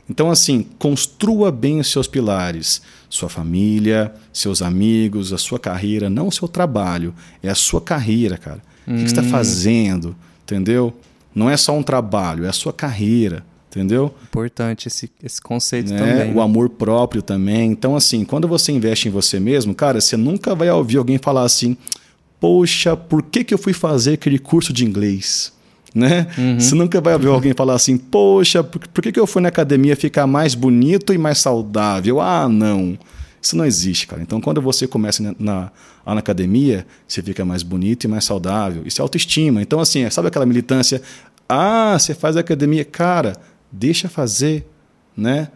Então, 0.10 0.32
assim, 0.32 0.66
construa 0.78 1.52
bem 1.52 1.80
os 1.80 1.88
seus 1.88 2.08
pilares. 2.08 2.82
Sua 3.10 3.28
família, 3.28 4.14
seus 4.32 4.62
amigos, 4.62 5.34
a 5.34 5.38
sua 5.38 5.60
carreira, 5.60 6.10
não 6.10 6.28
o 6.28 6.32
seu 6.32 6.48
trabalho. 6.48 7.14
É 7.42 7.50
a 7.50 7.56
sua 7.56 7.82
carreira, 7.82 8.38
cara. 8.38 8.62
O 8.88 8.92
que 8.92 9.04
que 9.04 9.10
você 9.10 9.20
está 9.20 9.24
fazendo? 9.24 10.16
Entendeu? 10.44 10.94
Não 11.34 11.50
é 11.50 11.58
só 11.58 11.78
um 11.78 11.84
trabalho, 11.84 12.46
é 12.46 12.50
a 12.50 12.54
sua 12.54 12.74
carreira. 12.74 13.44
Entendeu? 13.70 14.14
Importante 14.24 14.88
esse, 14.88 15.12
esse 15.24 15.40
conceito 15.40 15.94
né? 15.94 16.00
também. 16.00 16.34
O 16.34 16.42
amor 16.42 16.70
próprio 16.70 17.22
também. 17.22 17.72
Então, 17.72 17.96
assim, 17.96 18.26
quando 18.26 18.48
você 18.48 18.72
investe 18.72 19.08
em 19.08 19.12
você 19.12 19.40
mesmo, 19.40 19.76
cara, 19.76 20.02
você 20.02 20.18
nunca 20.18 20.56
vai 20.56 20.72
ouvir 20.72 20.98
alguém 20.98 21.20
falar 21.20 21.44
assim: 21.44 21.78
Poxa, 22.40 22.98
por 22.98 23.22
que, 23.22 23.44
que 23.44 23.54
eu 23.54 23.60
fui 23.60 23.74
fazer 23.74 24.14
aquele 24.14 24.40
curso 24.40 24.74
de 24.74 24.84
inglês? 24.84 25.54
Né? 25.94 26.28
Você 26.60 26.76
nunca 26.76 27.02
vai 27.02 27.14
ouvir 27.14 27.28
alguém 27.28 27.54
falar 27.54 27.74
assim: 27.74 27.98
Poxa, 27.98 28.64
por, 28.64 28.88
por 28.88 29.02
que, 29.02 29.12
que 29.12 29.20
eu 29.20 29.26
fui 29.26 29.42
na 29.42 29.50
academia 29.50 29.96
ficar 29.96 30.28
mais 30.28 30.54
bonito 30.54 31.14
e 31.14 31.18
mais 31.18 31.40
saudável? 31.40 32.22
Ah, 32.22 32.48
não. 32.48 32.98
Isso 33.42 33.56
não 33.56 33.66
existe, 33.66 34.06
cara. 34.06 34.22
Então, 34.22 34.40
quando 34.42 34.62
você 34.62 34.86
começa 34.86 35.24
na, 35.24 35.36
na, 35.40 35.72
na 36.06 36.20
academia, 36.20 36.86
você 37.08 37.22
fica 37.22 37.46
mais 37.46 37.64
bonito 37.64 38.04
e 38.04 38.08
mais 38.08 38.26
saudável. 38.26 38.84
Isso 38.86 39.02
é 39.02 39.04
autoestima. 39.04 39.62
Então, 39.62 39.80
assim, 39.80 40.08
sabe 40.10 40.28
aquela 40.28 40.46
militância? 40.46 41.02
Ah, 41.48 41.98
você 41.98 42.14
faz 42.14 42.36
academia. 42.38 42.84
Cara, 42.84 43.38
deixa 43.72 44.10
fazer, 44.10 44.68
né? 45.16 45.48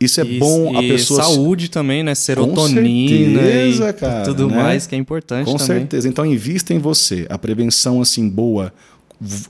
Isso 0.00 0.20
é 0.20 0.24
bom 0.24 0.76
a 0.76 0.82
pessoa 0.82 1.22
saúde 1.22 1.70
também, 1.70 2.02
né? 2.02 2.14
Serotonina 2.14 3.40
certeza, 3.40 3.88
e 3.88 3.92
cara, 3.92 4.24
tudo 4.24 4.48
né? 4.48 4.62
mais 4.62 4.86
que 4.86 4.94
é 4.94 4.98
importante 4.98 5.46
Com 5.46 5.56
também. 5.56 5.78
certeza. 5.78 6.08
Então 6.08 6.26
invista 6.26 6.74
em 6.74 6.78
você. 6.78 7.26
A 7.30 7.38
prevenção 7.38 8.02
assim 8.02 8.28
boa, 8.28 8.72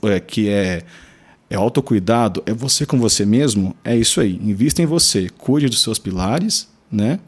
é, 0.03 0.19
que 0.19 0.49
é 0.49 0.83
é 1.47 1.55
autocuidado, 1.55 2.41
é 2.47 2.51
você 2.53 2.87
com 2.87 2.99
você 2.99 3.23
mesmo, 3.23 3.75
é 3.83 3.95
isso 3.95 4.19
aí. 4.19 4.33
Invista 4.43 4.81
em 4.81 4.85
você, 4.87 5.29
cuide 5.37 5.67
dos 5.69 5.81
seus 5.83 5.99
pilares, 5.99 6.67
né? 6.91 7.19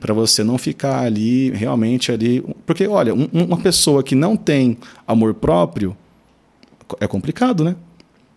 Para 0.00 0.14
você 0.14 0.42
não 0.42 0.56
ficar 0.56 1.00
ali 1.00 1.50
realmente 1.50 2.10
ali, 2.10 2.42
porque 2.64 2.86
olha, 2.86 3.14
um- 3.14 3.28
uma 3.30 3.58
pessoa 3.58 4.02
que 4.02 4.14
não 4.14 4.36
tem 4.36 4.78
amor 5.06 5.34
próprio 5.34 5.94
é 6.98 7.06
complicado, 7.06 7.62
né? 7.62 7.76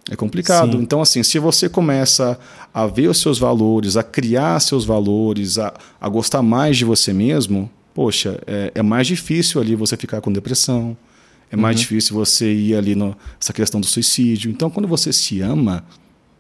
É 0.10 0.16
complicado. 0.18 0.74
Sim. 0.74 0.84
Então, 0.84 1.02
assim, 1.02 1.24
se 1.24 1.40
você 1.40 1.70
começa 1.70 2.38
a 2.74 2.86
ver 2.86 3.08
os 3.08 3.18
seus 3.20 3.40
valores, 3.40 3.96
a 3.96 4.04
criar 4.04 4.60
seus 4.60 4.84
valores, 4.84 5.58
a, 5.58 5.74
a 6.00 6.10
gostar 6.10 6.42
mais 6.42 6.76
de 6.76 6.84
você 6.84 7.14
mesmo, 7.14 7.70
poxa, 7.94 8.38
é, 8.46 8.72
é 8.76 8.82
mais 8.82 9.08
difícil 9.08 9.62
ali 9.62 9.76
você 9.76 9.96
ficar 9.96 10.20
com 10.20 10.32
depressão. 10.32 10.98
É 11.52 11.56
mais 11.58 11.80
difícil 11.80 12.16
você 12.16 12.52
ir 12.52 12.76
ali 12.76 12.96
nessa 12.96 13.52
questão 13.54 13.82
do 13.82 13.86
suicídio. 13.86 14.50
Então, 14.50 14.70
quando 14.70 14.88
você 14.88 15.12
se 15.12 15.42
ama, 15.42 15.84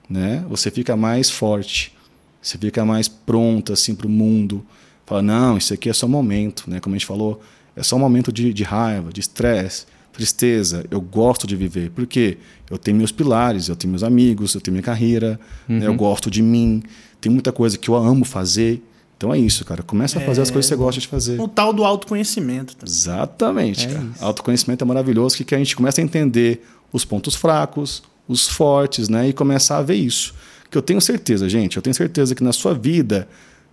né, 0.09 0.45
você 0.49 0.72
fica 0.72 0.95
mais 0.95 1.30
forte. 1.30 1.93
Você 2.41 2.57
fica 2.57 2.84
mais 2.86 3.07
pronto 3.07 3.74
assim 3.74 3.93
para 3.93 4.07
o 4.07 4.09
mundo. 4.09 4.66
Fala, 5.05 5.22
não, 5.22 5.57
isso 5.57 5.74
aqui 5.74 5.89
é 5.89 5.93
só 5.93 6.05
um 6.05 6.09
momento, 6.09 6.64
né? 6.70 6.80
Como 6.80 6.95
a 6.95 6.97
gente 6.97 7.05
falou, 7.05 7.41
é 7.76 7.84
só 7.84 7.97
um 7.97 7.99
momento 7.99 8.32
de, 8.32 8.53
de 8.53 8.64
raiva, 8.64 9.12
de 9.12 9.20
estresse, 9.20 9.86
tristeza. 10.14 10.86
Eu 10.89 11.01
gosto 11.01 11.45
de 11.45 11.55
viver. 11.55 11.91
Por 11.91 12.07
quê? 12.07 12.38
Eu 12.70 12.78
tenho 12.78 12.97
meus 12.97 13.12
pilares, 13.12 13.68
eu 13.68 13.76
tenho 13.76 13.91
meus 13.91 14.03
amigos, 14.03 14.55
eu 14.55 14.62
tenho 14.62 14.74
minha 14.74 14.84
carreira, 14.84 15.39
né? 15.68 15.88
eu 15.88 15.93
gosto 15.93 16.32
de 16.32 16.41
mim. 16.41 16.82
Tem 17.20 17.32
muita 17.32 17.51
coisa 17.51 17.78
que 17.78 17.89
eu 17.89 17.95
amo 17.95 18.24
fazer. 18.24 18.82
Então 19.22 19.32
é 19.32 19.38
isso, 19.38 19.63
cara. 19.63 19.84
Começa 19.84 20.17
a 20.17 20.22
fazer 20.24 20.41
as 20.41 20.49
coisas 20.49 20.67
que 20.67 20.76
você 20.76 20.84
gosta 20.84 20.99
de 20.99 21.07
fazer. 21.07 21.39
O 21.39 21.47
tal 21.47 21.72
do 21.72 21.86
autoconhecimento. 21.86 22.76
também. 22.76 22.91
Exatamente, 22.91 23.86
É 23.86 23.89
cara. 23.93 24.05
isso. 24.15 24.26
Autoconhecimento 24.26 24.84
é 24.84 24.88
maravilhoso, 24.88 25.38
que, 25.38 25.43
que 25.43 25.53
a 25.53 25.59
gente 25.59 25.76
começa 25.76 26.01
a 26.01 26.03
entender 26.03 26.65
os 26.91 27.05
pontos 27.05 27.36
fracos, 27.36 28.01
os 28.28 28.47
fortes, 28.47 29.09
né? 29.09 29.30
E 29.30 29.34
começar 29.34 29.78
a 29.78 29.84
ver 29.84 29.93
isso. 29.93 30.34
Que 30.72 30.78
eu 30.78 30.82
tenho 30.82 30.99
certeza, 30.99 31.47
gente, 31.47 31.78
eu 31.78 31.84
tenho 31.84 31.93
certeza 31.93 32.34
que 32.34 32.43
na 32.43 32.51
sua 32.51 32.74
vida, 32.74 33.28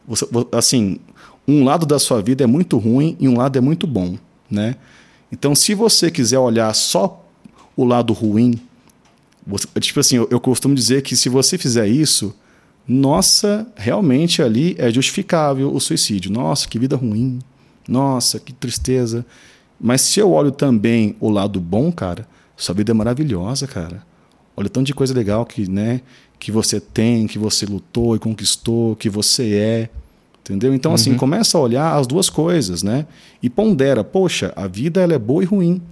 você- 0.07 0.27
vo- 0.31 0.47
assim, 0.53 0.99
um 1.47 1.65
lado 1.65 1.87
da 1.87 1.99
sua 1.99 2.21
vida 2.21 2.45
é 2.45 2.47
muito 2.47 2.77
ruim 2.77 3.17
e 3.19 3.27
um 3.27 3.39
lado 3.39 3.57
é 3.57 3.61
muito 3.63 3.87
bom, 3.87 4.19
né? 4.51 4.77
Então, 5.33 5.55
se 5.55 5.73
você 5.73 6.11
quiser 6.11 6.39
olhar 6.39 6.75
só 6.75 7.25
o 7.75 7.87
lado 7.87 8.13
ruim, 8.13 8.61
você- 9.47 9.67
tipo 9.81 9.99
assim, 10.01 10.17
eu, 10.17 10.29
eu 10.31 10.39
costumo 10.41 10.75
dizer 10.75 11.01
que 11.01 11.17
se 11.17 11.31
você 11.31 11.57
fizer 11.57 11.89
isso, 11.89 12.35
nossa, 12.89 13.67
realmente 13.77 14.43
ali 14.43 14.75
é 14.79 14.91
justificável 14.91 15.71
o 15.75 15.79
suicídio. 15.79 16.33
Nossa, 16.33 16.67
que 16.67 16.79
vida 16.79 16.97
ruim. 16.97 17.39
Nossa, 17.87 18.41
que 18.41 18.51
tristeza. 18.51 19.27
Mas 19.79 20.01
se 20.01 20.19
eu 20.19 20.33
olho 20.33 20.51
também 20.51 21.15
o 21.21 21.29
lado 21.29 21.61
bom, 21.61 21.93
cara, 21.93 22.27
sua 22.57 22.75
vida 22.75 22.91
é 22.91 22.95
maravilhosa, 22.95 23.67
cara. 23.67 24.03
Olha 24.57 24.67
o 24.67 24.71
tanto 24.71 24.87
de 24.87 24.95
coisa 24.95 25.13
legal 25.13 25.45
que, 25.45 25.71
né, 25.71 26.01
que 26.39 26.51
você 26.51 26.81
tem, 26.81 27.27
que 27.27 27.39
você 27.39 27.67
lutou 27.67 28.17
e 28.17 28.19
conquistou, 28.19 28.97
que 28.97 29.11
você 29.11 29.55
é. 29.55 29.91
Entendeu? 30.41 30.73
Então, 30.73 30.95
assim, 30.95 31.15
começa 31.15 31.59
a 31.59 31.61
olhar 31.61 31.95
as 31.95 32.07
duas 32.07 32.31
coisas, 32.31 32.83
né? 32.83 33.07
E 33.43 33.51
pondera, 33.51 34.03
poxa, 34.03 34.51
a 34.57 34.67
vida 34.67 35.03
ela 35.03 35.13
é 35.13 35.19
boa 35.19 35.43
e 35.43 35.47
ruim. 35.47 35.83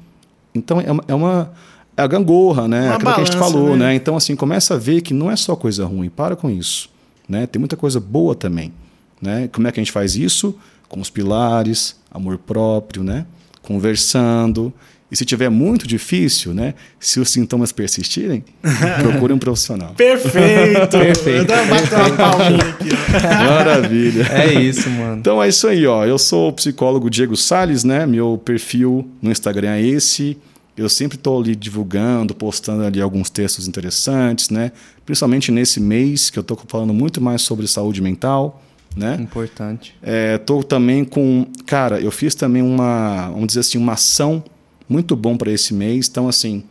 Então, 0.55 0.81
é 0.81 0.91
uma. 0.91 1.05
É 1.07 1.15
uma 1.15 1.53
a 1.97 2.07
gangorra, 2.07 2.69
né? 2.69 2.87
Uma 2.89 2.95
Aquilo 2.95 3.15
que 3.15 3.21
a 3.21 3.25
gente 3.25 3.37
balança, 3.37 3.53
falou, 3.53 3.77
né? 3.77 3.87
né? 3.87 3.95
Então, 3.95 4.17
assim, 4.17 4.37
começa 4.37 4.75
a 4.75 4.77
ver 4.77 5.01
que 5.01 5.15
não 5.15 5.31
é 5.31 5.37
só 5.37 5.57
coisa 5.57 5.85
ruim. 5.87 6.09
Para 6.09 6.37
com 6.37 6.51
isso. 6.51 6.91
Né? 7.29 7.47
Tem 7.47 7.59
muita 7.59 7.77
coisa 7.77 7.99
boa 7.99 8.35
também. 8.35 8.73
Né? 9.21 9.49
Como 9.53 9.67
é 9.67 9.73
que 9.73 9.81
a 9.81 9.83
gente 9.83 9.93
faz 9.93 10.15
isso? 10.15 10.55
Com 10.89 11.01
os 11.01 11.11
pilares, 11.11 11.97
amor 12.11 12.39
próprio, 12.39 13.03
né? 13.03 13.27
Conversando. 13.63 14.73
E 15.11 15.17
se 15.17 15.25
tiver 15.25 15.49
muito 15.49 15.87
difícil, 15.87 16.53
né? 16.53 16.75
Se 16.99 17.21
os 17.21 17.31
sintomas 17.31 17.71
persistirem, 17.71 18.45
procure 19.01 19.33
um 19.33 19.39
profissional. 19.39 19.95
Perfeito! 19.97 20.91
Perfeito, 20.99 21.53
Eu 21.53 21.67
bato 21.67 21.95
uma 21.95 22.17
palminha 22.17 22.65
aqui, 22.65 22.89
ó. 22.93 23.29
Maravilha. 23.47 24.27
É 24.33 24.53
isso, 24.53 24.91
mano. 24.91 25.19
Então 25.19 25.43
é 25.43 25.49
isso 25.49 25.67
aí, 25.69 25.87
ó. 25.87 26.05
Eu 26.05 26.19
sou 26.19 26.49
o 26.49 26.53
psicólogo 26.53 27.09
Diego 27.09 27.37
Sales, 27.37 27.85
né? 27.85 28.05
Meu 28.05 28.41
perfil 28.45 29.09
no 29.23 29.31
Instagram 29.31 29.71
é 29.71 29.83
esse. 29.83 30.37
Eu 30.77 30.89
sempre 30.89 31.17
estou 31.17 31.41
ali 31.41 31.57
divulgando, 31.57 32.35
postando 32.35 32.85
ali 32.85 33.01
alguns 33.01 33.31
textos 33.31 33.67
interessantes, 33.67 34.51
né? 34.51 34.73
Principalmente 35.05 35.51
nesse 35.51 35.81
mês 35.81 36.29
que 36.29 36.39
eu 36.39 36.43
estou 36.43 36.61
falando 36.69 36.93
muito 36.93 37.21
mais 37.21 37.41
sobre 37.43 37.67
saúde 37.67 38.03
mental, 38.03 38.63
né? 38.95 39.17
Importante. 39.21 39.95
Estou 40.35 40.63
também 40.63 41.05
com, 41.05 41.47
cara, 41.65 42.01
eu 42.01 42.11
fiz 42.11 42.35
também 42.35 42.63
uma, 42.63 43.29
vamos 43.31 43.49
dizer 43.49 43.61
assim, 43.61 43.79
uma 43.79 43.95
ação 43.95 44.45
muito 44.89 45.17
bom 45.17 45.37
para 45.37 45.51
esse 45.51 45.73
mês. 45.73 46.09
Então 46.09 46.29
assim, 46.29 46.63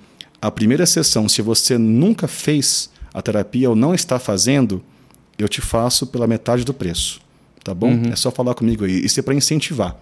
a 0.41 0.51
primeira 0.51 0.86
sessão, 0.86 1.28
se 1.28 1.41
você 1.41 1.78
nunca 1.78 2.28
fez 2.28 2.89
a 3.14 3.22
terapia 3.22 3.70
ou 3.70 3.76
não 3.76 3.95
está 3.95 4.20
fazendo, 4.20 4.84
eu 5.38 5.49
te 5.49 5.62
faço 5.62 6.06
pela 6.06 6.28
metade 6.28 6.64
do 6.64 6.74
preço, 6.74 7.20
tá 7.64 7.74
bom? 7.74 8.03
É 8.12 8.16
só 8.16 8.30
falar 8.30 8.53
comigo 8.53 8.86
aí. 8.86 9.03
Isso 9.03 9.20
é 9.20 9.24
para 9.24 9.34
incentivar 9.34 9.95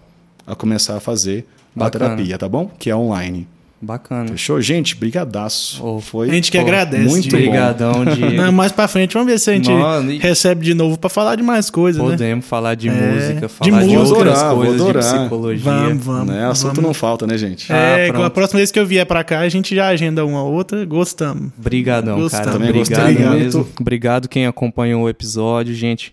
a 0.46 0.54
começar 0.54 0.96
a 0.96 1.00
fazer 1.00 1.46
a 1.74 1.80
Bacana. 1.80 2.16
terapia, 2.16 2.36
tá 2.36 2.48
bom? 2.48 2.70
Que 2.78 2.90
é 2.90 2.96
online. 2.96 3.48
Bacana. 3.84 4.28
Fechou? 4.30 4.60
Gente, 4.60 4.96
brigadaço. 4.96 5.84
Ô, 5.84 6.00
Foi 6.00 6.30
A 6.30 6.32
gente 6.32 6.50
que 6.50 6.58
Pô, 6.58 6.64
agradece. 6.64 7.04
muito 7.08 7.28
Diego. 7.28 7.36
Obrigadão, 7.48 8.04
Diego. 8.14 8.32
Não, 8.34 8.52
mais 8.52 8.72
pra 8.72 8.88
frente, 8.88 9.12
vamos 9.14 9.30
ver 9.30 9.38
se 9.38 9.50
a 9.50 9.54
gente 9.54 9.68
Não, 9.68 10.10
e- 10.10 10.18
recebe 10.18 10.64
de 10.64 10.74
novo 10.74 10.96
pra 10.98 11.10
falar 11.10 11.36
de 11.36 11.42
mais 11.42 11.70
coisas, 11.70 12.02
né? 12.02 12.10
Podemos 12.10 12.46
falar 12.46 12.74
de 12.74 12.88
É, 12.88 12.92
música, 12.92 13.46
de 13.46 13.48
falar 13.48 13.80
de, 13.82 13.86
música. 13.96 14.18
outras 14.18 14.42
Vou 14.42 14.56
coisas, 14.56 14.80
adorar. 14.80 15.02
de 15.02 15.18
psicologia. 15.20 15.64
Vamos, 15.64 16.04
vamos. 16.04 16.26
né? 16.34 16.46
Assunto 16.46 16.74
vamos. 16.76 16.84
não 16.88 16.94
falta, 16.94 17.26
né, 17.26 17.36
gente? 17.38 17.72
É, 17.72 18.10
Ah, 18.14 18.26
a 18.26 18.30
próxima 18.30 18.58
vez 18.58 18.70
que 18.72 18.78
eu 18.78 18.86
vier 18.86 19.04
pra 19.06 19.22
cá, 19.22 19.40
a 19.40 19.48
gente 19.48 19.74
já 19.74 19.88
agenda 19.88 20.24
uma 20.24 20.42
outra. 20.42 20.84
Gostamos. 20.84 21.50
Brigadão, 21.56 22.28
cara. 22.28 22.50
Também 22.52 22.70
Obrigado 22.70 23.06
gostei 23.14 23.26
mesmo. 23.38 23.68
Obrigado 23.80 24.28
quem 24.28 24.46
acompanhou 24.46 25.02
o 25.04 25.08
episódio, 25.08 25.74
gente. 25.74 26.12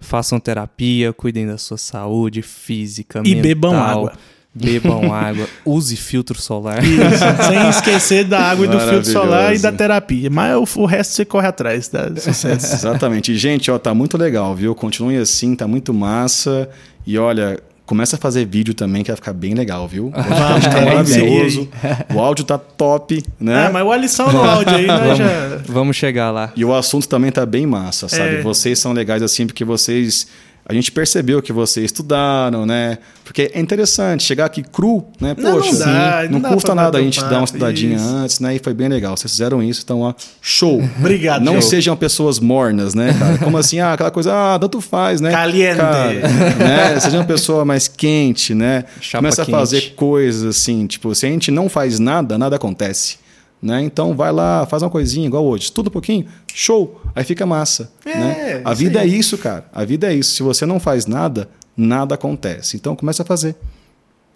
Façam 0.00 0.38
terapia, 0.38 1.12
cuidem 1.14 1.46
da 1.46 1.56
sua 1.56 1.78
saúde 1.78 2.42
física, 2.42 3.20
E 3.24 3.28
mental. 3.30 3.42
bebam 3.42 3.74
água. 3.82 4.12
Bebam 4.54 5.10
água, 5.12 5.48
use 5.64 5.96
filtro 5.96 6.40
solar. 6.40 6.82
Isso, 6.84 7.48
sem 7.48 7.68
esquecer 7.68 8.24
da 8.24 8.40
água 8.40 8.66
e 8.66 8.68
do 8.68 8.78
filtro 8.78 9.10
solar 9.10 9.54
e 9.54 9.58
da 9.58 9.72
terapia. 9.72 10.30
Mas 10.30 10.76
o, 10.76 10.82
o 10.82 10.86
resto 10.86 11.14
você 11.14 11.24
corre 11.24 11.48
atrás, 11.48 11.88
tá? 11.88 12.08
Sucesso. 12.16 12.74
Exatamente. 12.74 13.32
E, 13.32 13.36
gente, 13.36 13.70
ó, 13.70 13.78
tá 13.78 13.92
muito 13.92 14.16
legal, 14.16 14.54
viu? 14.54 14.74
Continue 14.74 15.16
assim, 15.16 15.56
tá 15.56 15.66
muito 15.66 15.92
massa. 15.92 16.68
E 17.04 17.18
olha, 17.18 17.58
começa 17.84 18.14
a 18.14 18.18
fazer 18.18 18.46
vídeo 18.46 18.74
também, 18.74 19.02
que 19.02 19.10
vai 19.10 19.16
ficar 19.16 19.32
bem 19.32 19.54
legal, 19.54 19.88
viu? 19.88 20.10
Vai 20.14 20.22
ficar 20.24 20.48
Vamos, 20.48 20.64
tá 20.64 20.70
vamos 20.70 20.86
maravilhoso. 20.86 21.68
O 22.14 22.20
áudio 22.20 22.44
tá 22.44 22.56
top, 22.56 23.24
né? 23.40 23.66
É, 23.66 23.70
mas 23.70 23.84
o 23.84 23.94
lição 23.94 24.32
no 24.32 24.42
áudio 24.42 24.76
aí, 24.76 24.86
nós 24.86 25.18
já. 25.18 25.26
Vamos 25.66 25.96
chegar 25.96 26.30
lá. 26.30 26.52
E 26.54 26.64
o 26.64 26.72
assunto 26.72 27.08
também 27.08 27.32
tá 27.32 27.44
bem 27.44 27.66
massa, 27.66 28.08
sabe? 28.08 28.36
É. 28.36 28.42
Vocês 28.42 28.78
são 28.78 28.92
legais 28.92 29.22
assim 29.22 29.46
porque 29.46 29.64
vocês 29.64 30.28
a 30.66 30.72
gente 30.72 30.90
percebeu 30.90 31.42
que 31.42 31.52
vocês 31.52 31.86
estudaram, 31.86 32.64
né? 32.64 32.98
Porque 33.22 33.50
é 33.54 33.60
interessante 33.60 34.22
chegar 34.22 34.46
aqui 34.46 34.62
cru, 34.62 35.04
né? 35.20 35.34
Não, 35.36 35.52
não 35.56 35.60
Poxa, 35.60 35.78
dá, 35.78 36.22
não, 36.24 36.30
não 36.32 36.40
dá 36.40 36.48
custa 36.50 36.74
nada 36.74 36.98
a 36.98 37.02
gente 37.02 37.20
dar 37.20 37.36
uma 37.38 37.44
estudadinha 37.44 37.96
isso. 37.96 38.04
antes, 38.06 38.40
né? 38.40 38.56
E 38.56 38.58
foi 38.58 38.72
bem 38.72 38.88
legal. 38.88 39.16
Vocês 39.16 39.30
fizeram 39.30 39.62
isso, 39.62 39.82
então, 39.84 40.00
ó, 40.00 40.14
show. 40.40 40.82
Obrigado, 40.98 41.44
Não 41.44 41.54
show. 41.60 41.62
sejam 41.62 41.94
pessoas 41.96 42.38
mornas, 42.38 42.94
né, 42.94 43.14
cara? 43.18 43.38
Como 43.38 43.56
assim? 43.58 43.78
Ah, 43.80 43.92
aquela 43.92 44.10
coisa, 44.10 44.32
ah, 44.32 44.58
tanto 44.58 44.80
faz, 44.80 45.20
né? 45.20 45.30
Caliente. 45.30 45.76
Cara, 45.76 46.12
né? 46.58 47.00
Seja 47.00 47.18
uma 47.18 47.24
pessoa 47.24 47.64
mais 47.64 47.86
quente, 47.86 48.54
né? 48.54 48.84
Chapa 49.00 49.18
Começa 49.22 49.42
a 49.42 49.44
quente. 49.44 49.54
fazer 49.54 49.80
coisas 49.94 50.44
assim, 50.56 50.86
tipo, 50.86 51.14
se 51.14 51.26
a 51.26 51.28
gente 51.28 51.50
não 51.50 51.68
faz 51.68 51.98
nada, 51.98 52.38
nada 52.38 52.56
acontece. 52.56 53.22
Né? 53.64 53.80
Então 53.82 54.14
vai 54.14 54.30
lá, 54.30 54.66
faz 54.66 54.82
uma 54.82 54.90
coisinha 54.90 55.26
igual 55.26 55.42
hoje, 55.42 55.64
estuda 55.64 55.88
um 55.88 55.92
pouquinho, 55.92 56.26
show, 56.52 57.00
aí 57.14 57.24
fica 57.24 57.46
massa. 57.46 57.90
É, 58.04 58.14
né? 58.14 58.60
A 58.62 58.74
vida 58.74 59.00
aí. 59.00 59.10
é 59.10 59.16
isso, 59.16 59.38
cara. 59.38 59.64
A 59.72 59.82
vida 59.86 60.12
é 60.12 60.14
isso. 60.14 60.34
Se 60.34 60.42
você 60.42 60.66
não 60.66 60.78
faz 60.78 61.06
nada, 61.06 61.48
nada 61.74 62.14
acontece. 62.14 62.76
Então 62.76 62.94
começa 62.94 63.22
a 63.22 63.26
fazer. 63.26 63.56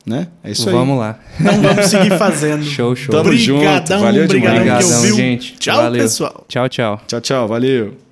Né? 0.07 0.29
É 0.43 0.53
isso 0.53 0.67
aí. 0.71 0.75
Vamos 0.75 0.99
lá. 0.99 1.19
Então 1.39 1.61
vamos 1.61 1.85
seguir 1.85 2.17
fazendo. 2.17 2.65
Show, 2.65 2.97
show. 2.97 3.13
Tamo 3.13 3.37
junto. 3.37 3.65
Valeu 4.01 4.27
brigadão 4.27 4.63
demais. 4.63 4.87
Obrigadão, 4.87 5.17
gente. 5.19 5.57
Tchau, 5.59 5.77
Valeu. 5.77 6.03
pessoal. 6.03 6.45
Tchau, 6.49 6.69
tchau. 6.71 7.01
Tchau, 7.07 7.21
tchau. 7.21 7.49
Valeu. 7.49 8.08